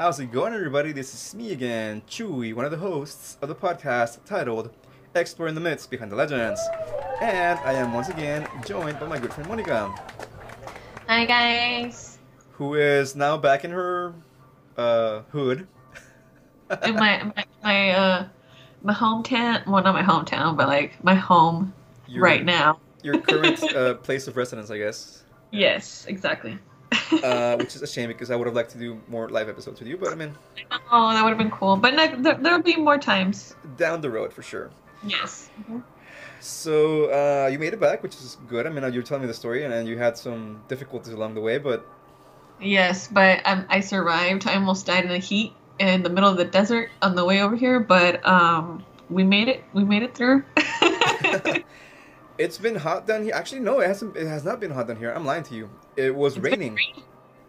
How's 0.00 0.18
it 0.18 0.32
going, 0.32 0.54
everybody? 0.54 0.92
This 0.92 1.12
is 1.12 1.34
me 1.34 1.52
again, 1.52 2.00
Chuy, 2.08 2.54
one 2.54 2.64
of 2.64 2.70
the 2.70 2.78
hosts 2.78 3.36
of 3.42 3.50
the 3.50 3.54
podcast 3.54 4.24
titled 4.24 4.70
Exploring 5.14 5.54
the 5.54 5.60
Myths 5.60 5.86
Behind 5.86 6.10
the 6.10 6.16
Legends. 6.16 6.58
And 7.20 7.58
I 7.58 7.74
am 7.74 7.92
once 7.92 8.08
again 8.08 8.48
joined 8.64 8.98
by 8.98 9.06
my 9.06 9.18
good 9.18 9.30
friend 9.30 9.46
Monica, 9.46 9.94
Hi 11.06 11.26
guys. 11.26 12.18
who 12.52 12.76
is 12.76 13.14
now 13.14 13.36
back 13.36 13.62
in 13.62 13.72
her 13.72 14.14
uh, 14.78 15.20
hood. 15.32 15.68
In 16.82 16.94
my 16.94 17.22
my 17.22 17.44
my 17.62 17.90
uh 17.90 18.28
my 18.82 18.94
hometown, 18.94 19.66
well 19.66 19.82
not 19.84 19.92
my 19.92 20.02
hometown, 20.02 20.56
but 20.56 20.66
like 20.66 21.04
my 21.04 21.14
home 21.14 21.74
Your- 22.06 22.24
right 22.24 22.42
now. 22.42 22.80
Your 23.02 23.20
current 23.20 23.62
uh, 23.76 23.94
place 23.96 24.28
of 24.28 24.38
residence, 24.38 24.70
I 24.70 24.78
guess. 24.78 25.24
Yes, 25.50 26.06
exactly. 26.08 26.58
Uh, 27.24 27.56
which 27.56 27.74
is 27.74 27.82
a 27.82 27.86
shame 27.86 28.08
because 28.08 28.30
I 28.30 28.36
would 28.36 28.46
have 28.46 28.54
liked 28.54 28.70
to 28.70 28.78
do 28.78 28.98
more 29.08 29.28
live 29.28 29.48
episodes 29.48 29.80
with 29.80 29.88
you, 29.88 29.96
but 29.96 30.12
I 30.12 30.14
mean, 30.14 30.32
oh, 30.90 31.12
that 31.12 31.22
would 31.22 31.30
have 31.30 31.38
been 31.38 31.50
cool. 31.50 31.76
But 31.76 31.94
ne- 31.94 32.14
there, 32.22 32.34
there'll 32.34 32.62
be 32.62 32.76
more 32.76 32.98
times. 32.98 33.54
down 33.76 34.00
the 34.00 34.08
road 34.08 34.32
for 34.32 34.42
sure. 34.42 34.70
Yes. 35.04 35.50
So 36.38 37.10
uh, 37.10 37.48
you 37.48 37.58
made 37.58 37.74
it 37.74 37.80
back, 37.80 38.02
which 38.02 38.14
is 38.14 38.38
good. 38.48 38.66
I 38.66 38.70
mean, 38.70 38.90
you're 38.92 39.02
telling 39.02 39.22
me 39.22 39.26
the 39.26 39.34
story, 39.34 39.64
and, 39.64 39.74
and 39.74 39.88
you 39.88 39.98
had 39.98 40.16
some 40.16 40.62
difficulties 40.68 41.12
along 41.12 41.34
the 41.34 41.40
way, 41.40 41.58
but 41.58 41.84
Yes, 42.60 43.08
but 43.08 43.40
um, 43.46 43.66
I 43.68 43.80
survived. 43.80 44.46
I 44.46 44.54
almost 44.54 44.86
died 44.86 45.04
in 45.04 45.10
the 45.10 45.18
heat 45.18 45.54
in 45.78 46.02
the 46.02 46.10
middle 46.10 46.28
of 46.28 46.36
the 46.36 46.44
desert 46.44 46.90
on 47.00 47.14
the 47.14 47.24
way 47.24 47.40
over 47.40 47.56
here, 47.56 47.80
but 47.80 48.24
um, 48.26 48.84
we 49.08 49.24
made 49.24 49.48
it. 49.48 49.64
We 49.72 49.84
made 49.84 50.02
it 50.02 50.14
through. 50.14 50.44
it's 52.38 52.58
been 52.58 52.76
hot 52.76 53.06
down 53.06 53.24
here. 53.24 53.34
Actually, 53.34 53.60
no, 53.60 53.80
it 53.80 53.86
hasn't. 53.86 54.16
It 54.16 54.26
has 54.26 54.44
not 54.44 54.60
been 54.60 54.70
hot 54.70 54.88
down 54.88 54.96
here. 54.96 55.10
I'm 55.10 55.24
lying 55.24 55.42
to 55.44 55.54
you. 55.54 55.70
It 56.06 56.14
was 56.14 56.36
It's 56.36 56.44
raining. 56.44 56.78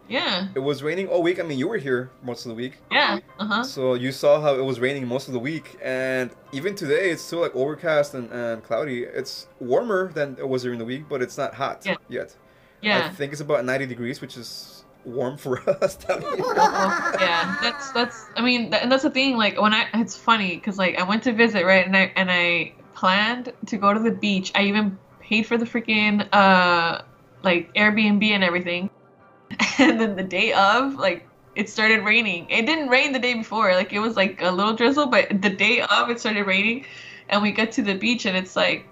yeah. 0.08 0.48
It 0.54 0.58
was 0.70 0.82
raining 0.82 1.06
all 1.08 1.22
week. 1.22 1.38
I 1.40 1.42
mean, 1.42 1.58
you 1.58 1.68
were 1.68 1.78
here 1.88 2.10
most 2.22 2.44
of 2.44 2.50
the 2.50 2.54
week, 2.62 2.74
Yeah. 2.90 3.18
Uh 3.38 3.46
huh. 3.46 3.62
so 3.64 3.94
you 3.94 4.12
saw 4.12 4.40
how 4.40 4.54
it 4.54 4.64
was 4.64 4.78
raining 4.86 5.06
most 5.06 5.26
of 5.28 5.32
the 5.34 5.38
week, 5.50 5.66
and 5.82 6.30
even 6.52 6.74
today 6.74 7.10
it's 7.12 7.22
still 7.22 7.40
like 7.40 7.54
overcast 7.54 8.14
and, 8.14 8.30
and 8.30 8.62
cloudy. 8.62 9.04
It's 9.04 9.46
warmer 9.60 10.12
than 10.12 10.36
it 10.38 10.48
was 10.48 10.62
during 10.62 10.78
the 10.78 10.84
week, 10.84 11.04
but 11.08 11.22
it's 11.22 11.38
not 11.38 11.54
hot 11.54 11.82
Yeah. 11.86 11.96
yet. 12.08 12.36
I 12.84 13.08
think 13.10 13.32
it's 13.32 13.40
about 13.40 13.64
90 13.64 13.86
degrees, 13.86 14.20
which 14.20 14.36
is 14.36 14.84
warm 15.04 15.36
for 15.36 15.54
us 15.84 15.94
down 15.96 16.20
here. 16.20 16.30
Oh, 16.32 17.16
yeah, 17.20 17.56
that's 17.62 17.92
that's. 17.92 18.26
I 18.36 18.42
mean, 18.42 18.70
th- 18.70 18.82
and 18.82 18.90
that's 18.90 19.04
the 19.04 19.10
thing. 19.10 19.36
Like 19.36 19.60
when 19.60 19.72
I, 19.72 19.86
it's 19.94 20.16
funny 20.16 20.56
because 20.56 20.78
like 20.78 20.98
I 20.98 21.04
went 21.04 21.22
to 21.24 21.32
visit 21.32 21.64
right, 21.64 21.86
and 21.86 21.96
I 21.96 22.12
and 22.16 22.28
I 22.30 22.72
planned 22.94 23.52
to 23.66 23.76
go 23.76 23.94
to 23.94 24.00
the 24.00 24.10
beach. 24.10 24.50
I 24.56 24.62
even 24.64 24.98
paid 25.20 25.46
for 25.46 25.56
the 25.56 25.64
freaking 25.64 26.26
uh 26.32 27.02
like 27.42 27.72
Airbnb 27.74 28.24
and 28.24 28.44
everything. 28.44 28.90
And 29.78 30.00
then 30.00 30.16
the 30.16 30.22
day 30.22 30.52
of, 30.52 30.94
like 30.94 31.28
it 31.54 31.68
started 31.68 32.04
raining. 32.04 32.48
It 32.48 32.66
didn't 32.66 32.88
rain 32.88 33.12
the 33.12 33.18
day 33.18 33.34
before. 33.34 33.74
Like 33.74 33.92
it 33.92 33.98
was 33.98 34.16
like 34.16 34.40
a 34.42 34.50
little 34.50 34.74
drizzle, 34.74 35.06
but 35.06 35.42
the 35.42 35.50
day 35.50 35.82
of 35.82 36.10
it 36.10 36.20
started 36.20 36.46
raining, 36.46 36.86
and 37.28 37.42
we 37.42 37.52
got 37.52 37.72
to 37.72 37.82
the 37.82 37.94
beach 37.94 38.26
and 38.26 38.36
it's 38.36 38.56
like 38.56 38.86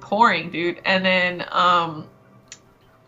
pouring, 0.00 0.50
dude. 0.50 0.80
And 0.84 1.04
then 1.04 1.40
um, 1.52 2.08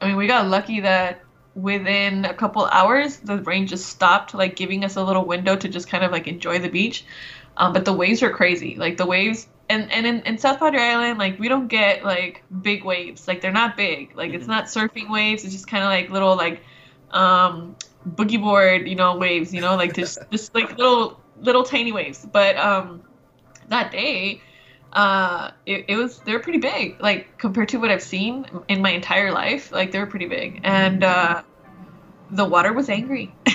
I 0.01 0.09
mean, 0.09 0.17
we 0.17 0.27
got 0.27 0.47
lucky 0.47 0.81
that 0.81 1.21
within 1.57 2.27
a 2.27 2.35
couple 2.35 2.67
hours 2.67 3.17
the 3.17 3.39
rain 3.39 3.67
just 3.67 3.87
stopped 3.87 4.35
like 4.35 4.55
giving 4.55 4.85
us 4.85 4.97
a 4.97 5.03
little 5.03 5.25
window 5.25 5.57
to 5.57 5.69
just 5.69 5.89
kind 5.89 6.05
of 6.05 6.13
like 6.13 6.29
enjoy 6.29 6.59
the 6.59 6.69
beach 6.69 7.07
um, 7.57 7.73
but 7.73 7.87
the 7.87 7.93
waves 7.93 8.21
were 8.21 8.29
crazy 8.29 8.77
like 8.77 8.99
the 8.99 9.07
waves 9.07 9.49
and 9.69 9.91
and 9.93 10.07
in, 10.07 10.21
in 10.23 10.39
south 10.39 10.59
padre 10.59 10.81
island 10.81 11.19
like 11.19 11.39
we 11.39 11.49
don't 11.49 11.69
get 11.69 12.05
like 12.05 12.43
big 12.63 12.85
waves. 12.85 13.27
Like 13.29 13.41
they're 13.41 13.53
not 13.53 13.77
big. 13.77 14.17
Like 14.17 14.33
it's 14.33 14.45
Mhm. 14.45 14.49
not 14.49 14.65
surfing 14.67 15.11
waves. 15.11 15.45
It's 15.45 15.53
just 15.53 15.67
kind 15.69 15.83
of 15.83 15.89
like 15.91 16.11
little 16.11 16.37
like 16.37 16.63
um 17.11 17.77
boogie 18.09 18.41
board 18.41 18.87
you 18.89 18.95
know 18.95 19.17
waves 19.17 19.53
you 19.55 19.61
know 19.61 19.75
like 19.77 19.95
just 19.95 20.19
just 20.31 20.55
like 20.55 20.77
little 20.79 21.19
little 21.41 21.63
tiny 21.65 21.93
waves. 21.93 22.27
But 22.31 22.57
um 22.57 23.03
that 23.69 23.91
day 23.93 24.41
uh 24.93 25.51
it, 25.67 25.87
it 25.89 25.97
was 25.97 26.21
they're 26.21 26.41
pretty 26.41 26.59
big. 26.59 27.01
Like 27.01 27.37
compared 27.39 27.69
to 27.71 27.79
what 27.79 27.91
i've 27.91 28.03
seen 28.03 28.47
in 28.69 28.81
my 28.83 28.91
entire 28.91 29.33
life 29.33 29.73
like 29.73 29.91
they 29.93 29.99
were 29.99 30.07
pretty 30.07 30.27
big. 30.27 30.61
And 30.65 31.03
uh 31.05 31.43
the 32.31 32.45
water 32.45 32.73
was 32.73 32.89
angry. 32.89 33.35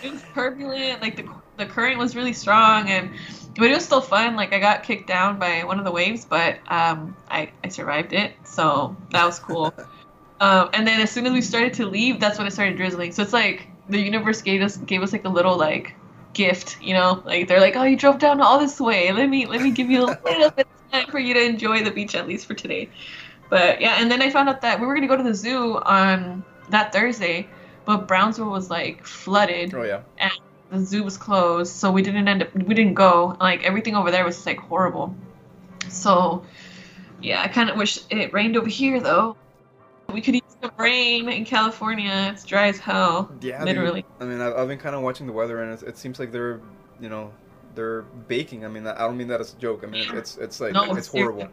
It 0.00 0.12
was 0.12 0.22
turbulent. 0.34 1.02
Like 1.02 1.16
the, 1.16 1.24
the 1.56 1.66
current 1.66 1.98
was 1.98 2.14
really 2.14 2.32
strong. 2.32 2.88
And 2.88 3.10
but 3.58 3.70
it 3.70 3.74
was 3.74 3.84
still 3.84 4.00
fun. 4.00 4.36
Like 4.36 4.52
i 4.54 4.58
got 4.58 4.84
kicked 4.84 5.06
down 5.08 5.38
by 5.38 5.64
one 5.64 5.78
of 5.78 5.84
the 5.84 5.90
waves 5.90 6.24
but 6.24 6.58
um 6.68 7.16
i 7.28 7.50
i 7.64 7.68
survived 7.68 8.12
it. 8.12 8.32
So 8.44 8.96
that 9.10 9.24
was 9.24 9.38
cool. 9.38 9.74
Um 10.40 10.70
and 10.72 10.86
then 10.86 11.00
as 11.00 11.10
soon 11.10 11.26
as 11.26 11.32
we 11.32 11.40
started 11.40 11.74
to 11.74 11.86
leave 11.86 12.20
that's 12.20 12.38
when 12.38 12.46
it 12.46 12.52
started 12.52 12.76
drizzling. 12.76 13.10
So 13.10 13.22
it's 13.22 13.32
like 13.32 13.66
the 13.88 13.98
universe 13.98 14.40
gave 14.40 14.62
us 14.62 14.76
gave 14.76 15.02
us 15.02 15.12
like 15.12 15.24
a 15.24 15.28
little 15.28 15.56
like 15.56 15.96
gift 16.32 16.80
you 16.80 16.94
know? 16.94 17.20
Like 17.24 17.48
they're 17.48 17.60
like 17.60 17.74
oh 17.74 17.82
you 17.82 17.96
drove 17.96 18.20
down 18.20 18.40
all 18.40 18.60
this 18.60 18.80
way. 18.80 19.10
Let 19.10 19.28
me 19.28 19.46
let 19.46 19.60
me 19.60 19.72
give 19.72 19.90
you 19.90 20.04
a 20.04 20.16
little 20.24 20.50
bit 20.52 20.68
of 20.68 20.92
time 20.92 21.10
for 21.10 21.18
you 21.18 21.34
to 21.34 21.44
enjoy 21.44 21.82
the 21.82 21.90
beach 21.90 22.14
at 22.14 22.28
least 22.28 22.46
for 22.46 22.54
today. 22.54 22.88
But 23.50 23.80
yeah 23.80 23.96
and 23.98 24.08
then 24.08 24.22
i 24.22 24.30
found 24.30 24.48
out 24.48 24.60
that 24.60 24.78
we 24.78 24.86
were 24.86 24.94
going 24.94 25.08
to 25.08 25.08
go 25.08 25.16
to 25.16 25.24
the 25.24 25.34
zoo 25.34 25.78
on 25.78 26.44
that 26.70 26.92
thursday 26.92 27.48
but 27.84 28.06
brownsville 28.06 28.50
was 28.50 28.70
like 28.70 29.04
flooded. 29.04 29.74
Oh 29.74 29.82
yeah. 29.82 30.02
The 30.70 30.84
zoo 30.84 31.02
was 31.02 31.16
closed, 31.16 31.74
so 31.74 31.90
we 31.90 32.02
didn't 32.02 32.28
end 32.28 32.42
up 32.42 32.54
we 32.54 32.74
didn't 32.74 32.94
go. 32.94 33.36
Like 33.40 33.64
everything 33.64 33.96
over 33.96 34.10
there 34.10 34.24
was 34.24 34.44
like 34.46 34.58
horrible. 34.58 35.14
So 35.88 36.44
yeah, 37.20 37.42
I 37.42 37.48
kind 37.48 37.70
of 37.70 37.76
wish 37.76 37.98
it 38.10 38.32
rained 38.32 38.56
over 38.56 38.68
here 38.68 39.00
though. 39.00 39.36
We 40.12 40.20
could 40.20 40.34
use 40.34 40.42
some 40.62 40.70
rain 40.78 41.28
in 41.28 41.44
California. 41.44 42.30
It's 42.32 42.44
dry 42.44 42.68
as 42.68 42.78
hell. 42.78 43.30
Yeah, 43.42 43.62
Literally. 43.62 44.02
dude. 44.02 44.10
I 44.20 44.24
mean, 44.24 44.40
I've, 44.40 44.54
I've 44.54 44.68
been 44.68 44.78
kind 44.78 44.94
of 44.94 45.02
watching 45.02 45.26
the 45.26 45.32
weather, 45.34 45.62
and 45.62 45.74
it, 45.74 45.86
it 45.86 45.98
seems 45.98 46.18
like 46.18 46.32
they're, 46.32 46.60
you 46.98 47.10
know, 47.10 47.30
they're 47.74 48.02
baking. 48.26 48.64
I 48.64 48.68
mean, 48.68 48.86
I 48.86 48.96
don't 48.98 49.18
mean 49.18 49.28
that 49.28 49.40
as 49.40 49.52
a 49.52 49.58
joke. 49.58 49.82
I 49.84 49.86
mean, 49.86 50.02
it's 50.02 50.12
it's, 50.12 50.36
it's 50.38 50.60
like 50.60 50.72
No, 50.72 50.94
it's 50.94 51.08
horrible. 51.08 51.48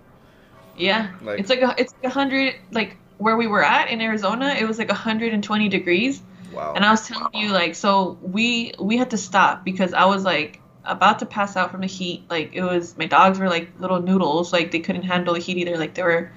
Yeah, 0.77 1.11
Like 1.21 1.39
it's 1.39 1.49
like 1.49 1.61
a, 1.61 1.73
it's 1.77 1.93
like 1.93 2.03
a 2.05 2.09
hundred 2.09 2.55
like 2.71 2.97
where 3.17 3.37
we 3.37 3.47
were 3.47 3.63
at 3.63 3.89
in 3.89 4.01
Arizona. 4.01 4.55
It 4.59 4.67
was 4.67 4.77
like 4.77 4.89
120 4.89 5.69
degrees. 5.69 6.21
Wow. 6.55 6.73
And 6.75 6.85
I 6.85 6.91
was 6.91 7.07
telling 7.07 7.33
you, 7.33 7.49
like, 7.49 7.75
so 7.75 8.17
we 8.21 8.73
we 8.79 8.97
had 8.97 9.11
to 9.11 9.17
stop 9.17 9.63
because 9.63 9.93
I 9.93 10.05
was 10.05 10.23
like 10.23 10.61
about 10.85 11.19
to 11.19 11.25
pass 11.25 11.55
out 11.55 11.71
from 11.71 11.81
the 11.81 11.87
heat. 11.87 12.23
Like 12.29 12.51
it 12.53 12.63
was 12.63 12.97
my 12.97 13.05
dogs 13.05 13.39
were 13.39 13.49
like 13.49 13.69
little 13.79 14.01
noodles, 14.01 14.53
like 14.53 14.71
they 14.71 14.79
couldn't 14.79 15.03
handle 15.03 15.33
the 15.33 15.39
heat 15.39 15.57
either. 15.57 15.77
Like 15.77 15.93
they 15.93 16.03
were, 16.03 16.31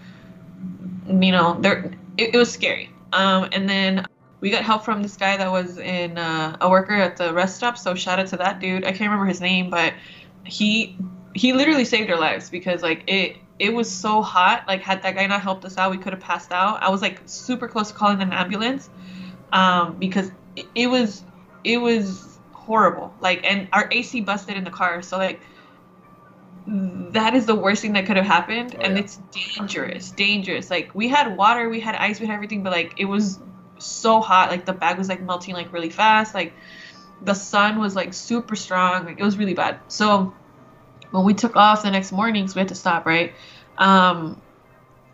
you 1.06 1.32
know, 1.32 1.58
they're 1.60 1.92
it, 2.16 2.34
it 2.34 2.38
was 2.38 2.52
scary. 2.52 2.90
Um, 3.12 3.48
and 3.52 3.68
then 3.68 4.06
we 4.40 4.50
got 4.50 4.62
help 4.62 4.84
from 4.84 5.02
this 5.02 5.16
guy 5.16 5.36
that 5.36 5.50
was 5.50 5.78
in 5.78 6.18
uh, 6.18 6.56
a 6.60 6.68
worker 6.68 6.94
at 6.94 7.16
the 7.16 7.32
rest 7.32 7.56
stop. 7.56 7.78
So 7.78 7.94
shout 7.94 8.18
out 8.18 8.28
to 8.28 8.36
that 8.36 8.60
dude. 8.60 8.84
I 8.84 8.88
can't 8.88 9.10
remember 9.10 9.26
his 9.26 9.40
name, 9.40 9.70
but 9.70 9.94
he 10.44 10.96
he 11.34 11.52
literally 11.52 11.84
saved 11.84 12.10
our 12.10 12.18
lives 12.18 12.50
because 12.50 12.82
like 12.82 13.04
it 13.06 13.36
it 13.58 13.72
was 13.72 13.90
so 13.90 14.22
hot. 14.22 14.64
Like 14.66 14.82
had 14.82 15.02
that 15.02 15.14
guy 15.14 15.26
not 15.26 15.42
helped 15.42 15.64
us 15.64 15.76
out, 15.78 15.90
we 15.90 15.98
could 15.98 16.12
have 16.12 16.22
passed 16.22 16.52
out. 16.52 16.82
I 16.82 16.90
was 16.90 17.02
like 17.02 17.20
super 17.26 17.68
close 17.68 17.88
to 17.88 17.94
calling 17.94 18.20
an 18.22 18.32
ambulance 18.32 18.88
um, 19.52 19.98
because 19.98 20.30
it, 20.56 20.66
it 20.74 20.86
was 20.88 21.24
it 21.64 21.78
was 21.78 22.38
horrible. 22.52 23.14
Like, 23.20 23.44
and 23.44 23.68
our 23.72 23.88
AC 23.92 24.20
busted 24.20 24.56
in 24.56 24.64
the 24.64 24.70
car, 24.70 25.02
so 25.02 25.18
like 25.18 25.42
that 26.66 27.34
is 27.34 27.46
the 27.46 27.54
worst 27.54 27.82
thing 27.82 27.94
that 27.94 28.06
could 28.06 28.16
have 28.16 28.26
happened, 28.26 28.76
Oh, 28.76 28.82
and 28.82 28.98
yeah. 28.98 28.98
it's 28.98 29.18
dangerous, 29.56 30.10
dangerous. 30.12 30.70
Like 30.70 30.94
we 30.94 31.08
had 31.08 31.36
water, 31.36 31.68
we 31.68 31.80
had 31.80 31.94
ice, 31.94 32.20
we 32.20 32.26
had 32.26 32.34
everything, 32.34 32.62
but 32.62 32.72
like 32.72 32.94
it 32.98 33.06
was 33.06 33.40
so 33.78 34.20
hot. 34.20 34.50
Like 34.50 34.66
the 34.66 34.72
bag 34.74 34.98
was 34.98 35.08
like 35.08 35.22
melting 35.22 35.54
like 35.54 35.72
really 35.72 35.90
fast. 35.90 36.34
Like 36.34 36.54
the 37.22 37.34
sun 37.34 37.80
was 37.80 37.96
like 37.96 38.14
super 38.14 38.56
strong. 38.56 39.06
Like 39.06 39.18
it 39.20 39.24
was 39.24 39.38
really 39.38 39.54
bad. 39.54 39.80
So 39.88 40.34
when 41.10 41.24
we 41.24 41.34
took 41.34 41.56
off 41.56 41.82
the 41.82 41.90
next 41.90 42.12
morning, 42.12 42.48
so 42.48 42.56
we 42.56 42.60
had 42.60 42.68
to 42.68 42.74
stop, 42.76 43.06
right? 43.06 43.34
Um, 43.78 44.42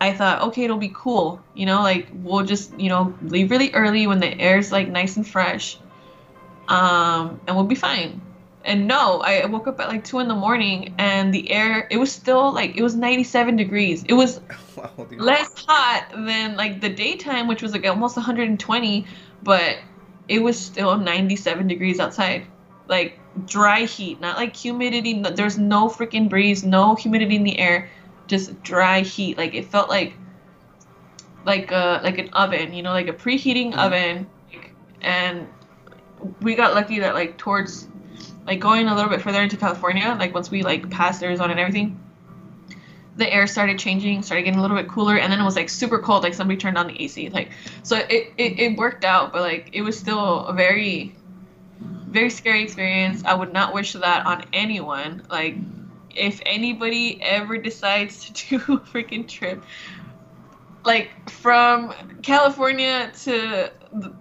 I 0.01 0.13
thought, 0.13 0.41
okay, 0.49 0.63
it'll 0.63 0.77
be 0.77 0.91
cool. 0.93 1.41
You 1.53 1.65
know, 1.65 1.81
like 1.81 2.07
we'll 2.13 2.45
just, 2.45 2.77
you 2.79 2.89
know, 2.89 3.15
leave 3.21 3.51
really 3.51 3.71
early 3.73 4.07
when 4.07 4.19
the 4.19 4.39
air's 4.39 4.71
like 4.71 4.89
nice 4.89 5.15
and 5.15 5.27
fresh. 5.27 5.77
Um, 6.67 7.39
and 7.47 7.55
we'll 7.55 7.65
be 7.65 7.75
fine. 7.75 8.21
And 8.65 8.87
no, 8.87 9.21
I 9.21 9.45
woke 9.45 9.67
up 9.67 9.79
at 9.79 9.89
like 9.89 10.03
two 10.03 10.19
in 10.19 10.27
the 10.27 10.35
morning 10.35 10.95
and 10.97 11.33
the 11.33 11.51
air, 11.51 11.87
it 11.91 11.97
was 11.97 12.11
still 12.11 12.51
like, 12.51 12.75
it 12.75 12.81
was 12.81 12.95
97 12.95 13.55
degrees. 13.55 14.03
It 14.09 14.13
was 14.13 14.41
wow, 14.75 14.91
less 15.17 15.51
hot 15.67 16.07
than 16.11 16.57
like 16.57 16.81
the 16.81 16.89
daytime, 16.89 17.47
which 17.47 17.61
was 17.61 17.71
like 17.71 17.85
almost 17.85 18.17
120, 18.17 19.05
but 19.43 19.77
it 20.27 20.39
was 20.39 20.59
still 20.59 20.97
97 20.97 21.67
degrees 21.67 21.99
outside. 21.99 22.47
Like 22.87 23.19
dry 23.45 23.83
heat, 23.83 24.19
not 24.19 24.37
like 24.37 24.55
humidity. 24.55 25.21
There's 25.21 25.57
no 25.57 25.87
freaking 25.87 26.29
breeze, 26.29 26.63
no 26.63 26.95
humidity 26.95 27.35
in 27.35 27.43
the 27.43 27.59
air, 27.59 27.89
just 28.27 28.61
dry 28.63 29.01
heat. 29.01 29.37
Like 29.37 29.53
it 29.53 29.65
felt 29.65 29.89
like 29.89 30.13
like 31.45 31.71
a 31.71 32.01
like 32.03 32.17
an 32.17 32.29
oven, 32.33 32.73
you 32.73 32.83
know, 32.83 32.91
like 32.91 33.07
a 33.07 33.13
preheating 33.13 33.73
Mhm. 33.73 33.77
oven. 33.77 34.27
Like, 34.51 34.71
and 35.01 35.47
we 36.41 36.55
got 36.55 36.73
lucky 36.73 36.99
that 36.99 37.13
like 37.13 37.37
towards 37.37 37.87
like 38.47 38.59
going 38.59 38.87
a 38.87 38.95
little 38.95 39.09
bit 39.09 39.21
further 39.21 39.41
into 39.41 39.57
California, 39.57 40.15
like 40.19 40.33
once 40.33 40.49
we 40.49 40.63
like 40.63 40.89
passed 40.89 41.21
Arizona 41.23 41.51
and 41.51 41.59
everything, 41.59 41.99
the 43.17 43.31
air 43.31 43.47
started 43.47 43.79
changing, 43.79 44.23
started 44.23 44.43
getting 44.43 44.59
a 44.59 44.61
little 44.61 44.77
bit 44.77 44.87
cooler, 44.87 45.17
and 45.17 45.31
then 45.31 45.39
it 45.39 45.43
was 45.43 45.55
like 45.55 45.69
super 45.69 45.99
cold. 45.99 46.23
Like 46.23 46.33
somebody 46.33 46.57
turned 46.57 46.77
on 46.77 46.87
the 46.87 47.01
AC. 47.03 47.29
Like 47.29 47.51
so, 47.83 47.97
it 47.97 48.33
it, 48.37 48.59
it 48.59 48.77
worked 48.77 49.05
out, 49.05 49.31
but 49.33 49.41
like 49.41 49.69
it 49.73 49.81
was 49.81 49.97
still 49.97 50.45
a 50.47 50.53
very 50.53 51.15
very 52.07 52.29
scary 52.29 52.63
experience. 52.63 53.23
I 53.25 53.33
would 53.33 53.51
not 53.51 53.73
wish 53.73 53.93
that 53.93 54.25
on 54.25 54.45
anyone. 54.53 55.23
Like, 55.29 55.57
if 56.15 56.41
anybody 56.45 57.21
ever 57.21 57.57
decides 57.57 58.29
to 58.31 58.33
do 58.57 58.73
a 58.73 58.79
freaking 58.79 59.27
trip, 59.27 59.63
like 60.85 61.29
from 61.29 61.93
California 62.21 63.11
to, 63.23 63.71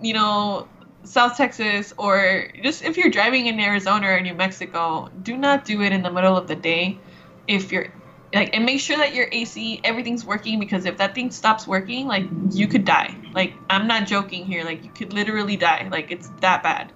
you 0.00 0.14
know, 0.14 0.68
South 1.04 1.36
Texas, 1.36 1.92
or 1.98 2.48
just 2.62 2.82
if 2.82 2.96
you're 2.96 3.10
driving 3.10 3.46
in 3.46 3.60
Arizona 3.60 4.08
or 4.08 4.20
New 4.20 4.34
Mexico, 4.34 5.10
do 5.22 5.36
not 5.36 5.64
do 5.64 5.82
it 5.82 5.92
in 5.92 6.02
the 6.02 6.10
middle 6.10 6.36
of 6.36 6.48
the 6.48 6.56
day. 6.56 6.98
If 7.46 7.70
you're 7.70 7.92
like, 8.34 8.54
and 8.54 8.64
make 8.64 8.80
sure 8.80 8.96
that 8.96 9.14
your 9.14 9.28
AC, 9.30 9.80
everything's 9.84 10.24
working 10.24 10.58
because 10.58 10.86
if 10.86 10.96
that 10.98 11.14
thing 11.14 11.30
stops 11.30 11.66
working, 11.66 12.06
like, 12.06 12.24
you 12.50 12.66
could 12.66 12.84
die. 12.84 13.14
Like, 13.32 13.54
I'm 13.70 13.86
not 13.86 14.06
joking 14.06 14.44
here. 14.44 14.64
Like, 14.64 14.82
you 14.82 14.90
could 14.90 15.12
literally 15.12 15.56
die. 15.56 15.88
Like, 15.90 16.10
it's 16.10 16.30
that 16.40 16.62
bad. 16.62 16.92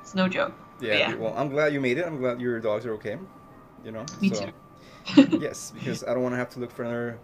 It's 0.00 0.14
no 0.14 0.28
joke. 0.28 0.52
Yeah, 0.80 0.98
Yeah. 0.98 1.14
Well, 1.16 1.34
I'm 1.36 1.48
glad 1.48 1.72
you 1.72 1.80
made 1.80 1.98
it. 1.98 2.06
I'm 2.06 2.18
glad 2.18 2.40
your 2.40 2.60
dogs 2.60 2.86
are 2.86 2.92
okay. 2.94 3.18
You 3.84 3.92
know. 3.92 4.06
Me 4.20 4.32
so, 4.32 4.46
too. 4.46 5.38
yes, 5.40 5.72
because 5.74 6.04
I 6.04 6.14
don't 6.14 6.22
want 6.22 6.32
to 6.34 6.38
have 6.38 6.50
to 6.50 6.60
look 6.60 6.70
for 6.70 6.84
another 6.84 7.18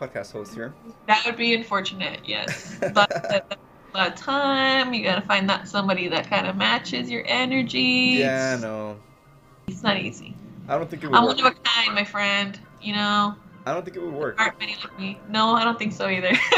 podcast 0.00 0.32
host 0.32 0.54
here. 0.54 0.74
That 1.06 1.22
would 1.24 1.36
be 1.36 1.54
unfortunate, 1.54 2.20
yes. 2.24 2.78
But 2.94 3.10
a 3.94 3.98
lot 3.98 4.08
of 4.08 4.14
time. 4.14 4.92
You 4.94 5.04
gotta 5.04 5.22
find 5.22 5.48
that 5.48 5.68
somebody 5.68 6.08
that 6.08 6.28
kind 6.28 6.46
of 6.46 6.56
matches 6.56 7.10
your 7.10 7.22
energy. 7.26 8.16
Yeah, 8.18 8.58
no. 8.60 8.98
It's 9.68 9.82
not 9.82 9.98
easy. 9.98 10.34
I 10.68 10.76
don't 10.78 10.88
think 10.88 11.04
it 11.04 11.08
would 11.08 11.16
I'm 11.16 11.24
work. 11.24 11.36
one 11.36 11.46
of 11.46 11.52
a 11.52 11.60
kind, 11.60 11.94
my 11.94 12.04
friend. 12.04 12.58
You 12.80 12.94
know, 12.94 13.34
I 13.66 13.72
don't 13.72 13.84
think 13.84 13.96
it 13.96 14.02
would 14.02 14.14
work. 14.14 14.40
aren't 14.40 14.58
many 14.58 14.76
like 14.76 14.98
me. 14.98 15.18
No, 15.28 15.54
I 15.54 15.64
don't 15.64 15.78
think 15.78 15.92
so 15.92 16.08
either. 16.08 16.30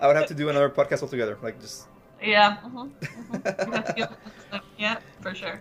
I 0.00 0.06
would 0.06 0.16
have 0.16 0.26
to 0.26 0.34
do 0.34 0.48
another 0.48 0.68
podcast 0.68 1.02
altogether. 1.02 1.38
Like 1.42 1.60
just. 1.60 1.86
yeah. 2.22 2.58
mhm, 2.64 2.90
mhm. 2.90 3.66
You 3.66 3.72
have 3.72 3.86
to 3.86 3.92
deal 3.94 4.08
with 4.08 4.24
this 4.24 4.44
stuff. 4.48 4.64
Yeah, 4.78 4.98
for 5.20 5.34
sure. 5.34 5.60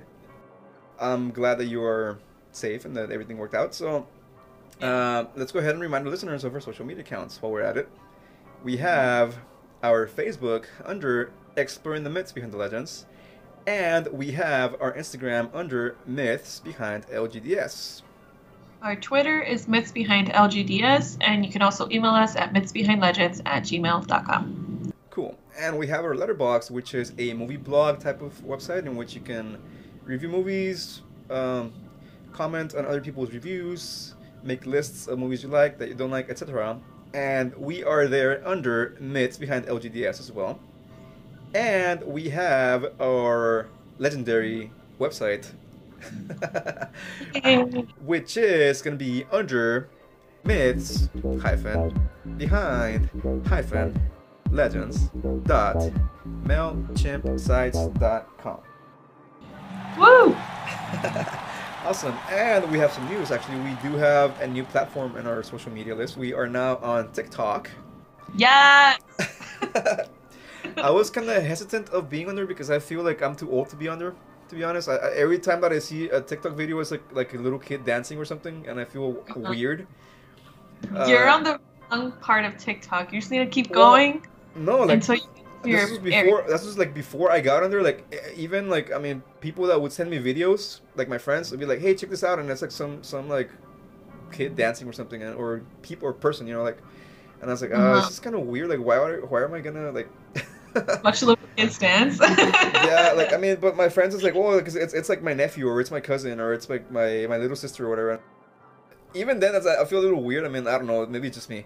I'm 1.00 1.32
glad 1.32 1.58
that 1.60 1.66
you 1.66 1.84
are 1.84 2.20
safe 2.56 2.86
and 2.86 2.96
that 2.96 3.12
everything 3.12 3.38
worked 3.38 3.56
out. 3.56 3.74
So, 3.74 4.08
uh, 4.82 5.26
let's 5.36 5.52
go 5.52 5.60
ahead 5.60 5.72
and 5.72 5.82
remind 5.82 6.06
the 6.06 6.10
listeners 6.10 6.44
of 6.44 6.54
our 6.54 6.62
social 6.62 6.86
media 6.86 7.04
accounts 7.04 7.42
while 7.42 7.52
we're 7.52 7.62
at 7.62 7.78
it. 7.78 7.90
We 8.64 8.78
have 8.78 9.38
our 9.84 10.08
Facebook 10.08 10.66
under 10.84 11.32
Exploring 11.56 12.04
the 12.04 12.10
Myths 12.10 12.32
Behind 12.32 12.52
the 12.52 12.58
Legends, 12.58 13.06
and 13.68 14.08
we 14.08 14.32
have 14.32 14.76
our 14.82 14.94
Instagram 14.94 15.50
under 15.54 15.96
Myths 16.06 16.60
Behind 16.60 17.08
LGDS. 17.08 18.02
Our 18.82 18.96
Twitter 18.96 19.42
is 19.42 19.68
Myths 19.68 19.92
Behind 19.92 20.28
LGDS, 20.30 21.18
and 21.22 21.46
you 21.46 21.52
can 21.52 21.62
also 21.62 21.90
email 21.90 22.12
us 22.12 22.36
at 22.36 22.54
mythsbehindlegends 22.54 23.42
at 23.46 23.64
gmail.com. 23.64 24.94
Cool. 25.10 25.38
And 25.58 25.78
we 25.78 25.88
have 25.88 26.04
our 26.04 26.14
Letterboxd, 26.14 26.70
which 26.70 26.94
is 26.94 27.14
a 27.18 27.34
movie 27.34 27.58
blog 27.58 28.00
type 28.00 28.22
of 28.22 28.34
website 28.44 28.86
in 28.86 28.96
which 28.96 29.16
you 29.16 29.22
can 29.22 29.58
review 30.04 30.30
movies, 30.30 31.02
um, 31.30 31.74
comment 32.36 32.76
on 32.76 32.86
other 32.86 33.02
people's 33.02 33.32
reviews, 33.32 34.14
make 34.44 34.66
lists 34.66 35.08
of 35.08 35.18
movies 35.18 35.42
you 35.44 35.50
like, 35.50 35.78
that 35.80 35.88
you 35.88 35.96
don't 35.96 36.12
like, 36.12 36.30
etc. 36.30 36.78
And 37.14 37.56
we 37.56 37.84
are 37.84 38.08
there 38.08 38.46
under 38.46 38.98
Myths 39.00 39.38
Behind 39.38 39.66
LGDS 39.66 40.20
as 40.20 40.32
well. 40.32 40.60
And 41.54 42.04
we 42.04 42.30
have 42.30 42.94
our 43.00 43.70
legendary 43.98 44.72
website, 45.00 45.46
which 48.06 48.36
is 48.36 48.82
going 48.82 48.98
to 48.98 49.04
be 49.04 49.26
under 49.32 49.90
myths 50.44 51.10
hyphen 51.42 52.08
behind 52.38 53.10
hyphen 53.48 54.00
legends 54.52 55.10
dot 55.46 55.78
mailchimpsites 56.44 57.98
dot 58.00 58.28
com. 58.38 58.60
Woo! 59.98 60.36
awesome 61.86 62.16
and 62.32 62.70
we 62.72 62.80
have 62.80 62.92
some 62.92 63.08
news 63.10 63.32
actually 63.32 63.58
we 63.60 63.76
do 63.88 63.96
have 63.96 64.40
a 64.42 64.48
new 64.48 64.64
platform 64.64 65.16
in 65.18 65.28
our 65.28 65.44
social 65.44 65.72
media 65.72 65.94
list 65.94 66.18
we 66.18 66.34
are 66.34 66.48
now 66.48 66.78
on 66.78 67.12
tiktok 67.12 67.70
Yes! 68.36 69.00
i 70.82 70.90
was 70.90 71.10
kind 71.10 71.30
of 71.30 71.44
hesitant 71.44 71.90
of 71.90 72.10
being 72.10 72.28
on 72.30 72.36
there 72.36 72.46
because 72.46 72.70
i 72.70 72.80
feel 72.80 73.04
like 73.04 73.22
i'm 73.22 73.36
too 73.36 73.50
old 73.52 73.70
to 73.70 73.76
be 73.76 73.88
on 73.88 74.00
there 74.00 74.14
to 74.50 74.56
be 74.56 74.64
honest 74.64 74.90
I, 74.90 74.96
I, 74.96 75.12
every 75.16 75.40
time 75.40 75.62
that 75.62 75.72
i 75.72 75.80
see 75.80 76.10
a 76.10 76.22
tiktok 76.22 76.54
video 76.54 76.80
it's 76.80 76.92
like 76.92 77.04
like 77.14 77.34
a 77.34 77.38
little 77.38 77.60
kid 77.60 77.86
dancing 77.86 78.18
or 78.18 78.26
something 78.26 78.66
and 78.68 78.80
i 78.80 78.86
feel 78.86 79.24
Uh-huh. 79.30 79.50
weird 79.50 79.88
You're 81.06 81.28
Uh, 81.28 81.30
on 81.30 81.44
the 81.44 81.60
wrong 81.92 82.12
part 82.22 82.46
of 82.46 82.58
TikTok. 82.58 83.14
You 83.14 83.20
just 83.20 83.32
need 83.32 83.40
to 83.40 83.48
keep 83.48 83.72
Well, 83.72 83.92
going 83.92 84.26
no 84.56 84.80
like 84.80 84.90
until 84.92 85.16
you 85.16 85.22
your 85.68 85.80
this 85.82 85.90
was 85.92 86.00
before 86.00 86.44
this 86.48 86.66
was 86.66 86.78
like 86.78 86.94
before 86.94 87.32
I 87.32 87.42
got 87.42 87.64
on 87.64 87.70
there 87.72 87.82
like 87.84 88.04
even 88.36 88.70
like 88.70 88.92
I 88.94 88.98
mean 88.98 89.24
people 89.42 89.66
that 89.68 89.82
would 89.82 89.92
send 89.92 90.10
me 90.10 90.18
videos 90.20 90.82
like 90.96 91.10
my 91.10 91.18
friends 91.18 91.52
would 91.52 91.60
be 91.60 91.66
like 91.66 91.80
hey 91.80 91.94
check 91.96 92.10
this 92.10 92.24
out 92.24 92.40
and 92.40 92.50
it's 92.50 92.62
like 92.62 92.72
some 92.72 93.04
some 93.04 93.30
like 93.30 93.50
kid 94.32 94.56
dancing 94.56 94.88
or 94.88 94.94
something 94.94 95.24
or 95.24 95.62
people 95.82 96.08
or 96.08 96.14
person 96.14 96.48
you 96.48 96.54
know 96.54 96.64
like 96.64 96.80
and 97.42 97.50
I 97.50 97.54
was 97.54 97.62
like 97.62 97.72
uh, 97.72 97.76
Uh-huh. 97.76 97.98
it's 98.00 98.08
just 98.08 98.24
kind 98.24 98.36
of 98.36 98.42
weird 98.44 98.70
like 98.70 98.80
why 98.80 98.96
are, 98.98 99.22
why 99.26 99.44
am 99.44 99.54
I 99.54 99.60
gonna 99.62 99.92
like 99.92 100.10
Watch 101.06 101.22
the 101.22 101.28
little 101.28 101.48
kids 101.56 101.78
dance. 101.78 102.20
yeah 102.20 103.14
like 103.18 103.32
I 103.34 103.38
mean 103.38 103.58
but 103.62 103.78
my 103.78 103.88
friends 103.90 104.14
is 104.14 104.24
like 104.24 104.36
oh 104.36 104.58
because 104.58 104.76
it's, 104.76 104.94
it's 104.94 105.08
like 105.10 105.22
my 105.24 105.34
nephew 105.34 105.68
or 105.70 105.80
it's 105.80 105.92
my 105.92 106.02
cousin 106.02 106.40
or 106.42 106.54
it's 106.54 106.70
like 106.70 106.92
my 106.92 107.26
my 107.30 107.38
little 107.38 107.56
sister 107.56 107.86
or 107.86 107.90
whatever 107.90 108.20
even 109.14 109.40
then 109.40 109.56
I 109.56 109.86
feel 109.86 110.00
a 110.00 110.06
little 110.08 110.22
weird 110.22 110.44
I 110.46 110.50
mean 110.50 110.68
I 110.68 110.72
don't 110.78 110.88
know 110.88 111.06
maybe 111.06 111.28
it's 111.28 111.38
just 111.38 111.50
me 111.50 111.66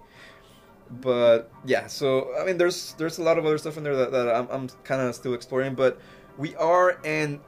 but 1.02 1.52
yeah 1.66 1.86
so 1.86 2.34
i 2.40 2.44
mean 2.44 2.58
there's 2.58 2.94
there's 2.98 3.20
a 3.20 3.24
lot 3.24 3.38
of 3.38 3.46
other 3.46 3.58
stuff 3.58 3.78
in 3.78 3.84
there 3.84 3.96
that, 3.96 4.12
that 4.12 4.36
i'm, 4.36 4.48
I'm 4.50 4.70
kind 4.84 5.02
of 5.02 5.14
still 5.14 5.34
exploring 5.34 5.76
but 5.76 6.00
we 6.38 6.56
are 6.56 7.00
in 7.04 7.40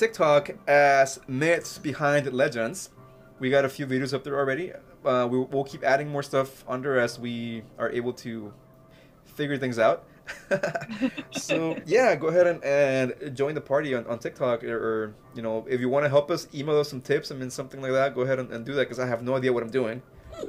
tiktok 0.00 0.50
as 0.66 1.20
myths 1.28 1.76
behind 1.76 2.32
legends. 2.32 2.88
We 3.38 3.50
got 3.50 3.66
a 3.66 3.68
few 3.68 3.86
videos 3.86 4.14
up 4.14 4.24
there 4.24 4.38
already. 4.38 4.72
Uh, 5.04 5.28
we, 5.30 5.38
we'll 5.40 5.64
keep 5.64 5.84
adding 5.84 6.08
more 6.08 6.22
stuff 6.22 6.64
under 6.66 6.98
as 6.98 7.18
we 7.18 7.62
are 7.78 7.90
able 7.90 8.14
to 8.24 8.52
figure 9.26 9.58
things 9.58 9.78
out. 9.78 10.04
So 11.32 11.76
yeah 11.86 12.14
go 12.14 12.28
ahead 12.28 12.46
and, 12.46 12.62
and 12.64 13.36
join 13.36 13.54
the 13.54 13.60
party 13.60 13.94
on, 13.94 14.06
on 14.06 14.18
tiktok 14.18 14.62
or, 14.62 14.76
or 14.76 15.14
you 15.34 15.42
know 15.42 15.66
if 15.68 15.80
you 15.80 15.88
want 15.88 16.04
to 16.04 16.08
help 16.08 16.30
us 16.30 16.46
email 16.54 16.78
us 16.78 16.88
some 16.88 17.00
tips 17.00 17.32
i 17.32 17.34
mean 17.34 17.50
something 17.50 17.80
like 17.80 17.92
that 17.92 18.14
go 18.14 18.20
ahead 18.20 18.38
and, 18.38 18.50
and 18.52 18.64
do 18.64 18.72
that 18.74 18.82
because 18.82 19.00
i 19.00 19.06
have 19.06 19.22
no 19.22 19.36
idea 19.36 19.52
what 19.52 19.62
i'm 19.62 19.70
doing. 19.70 20.02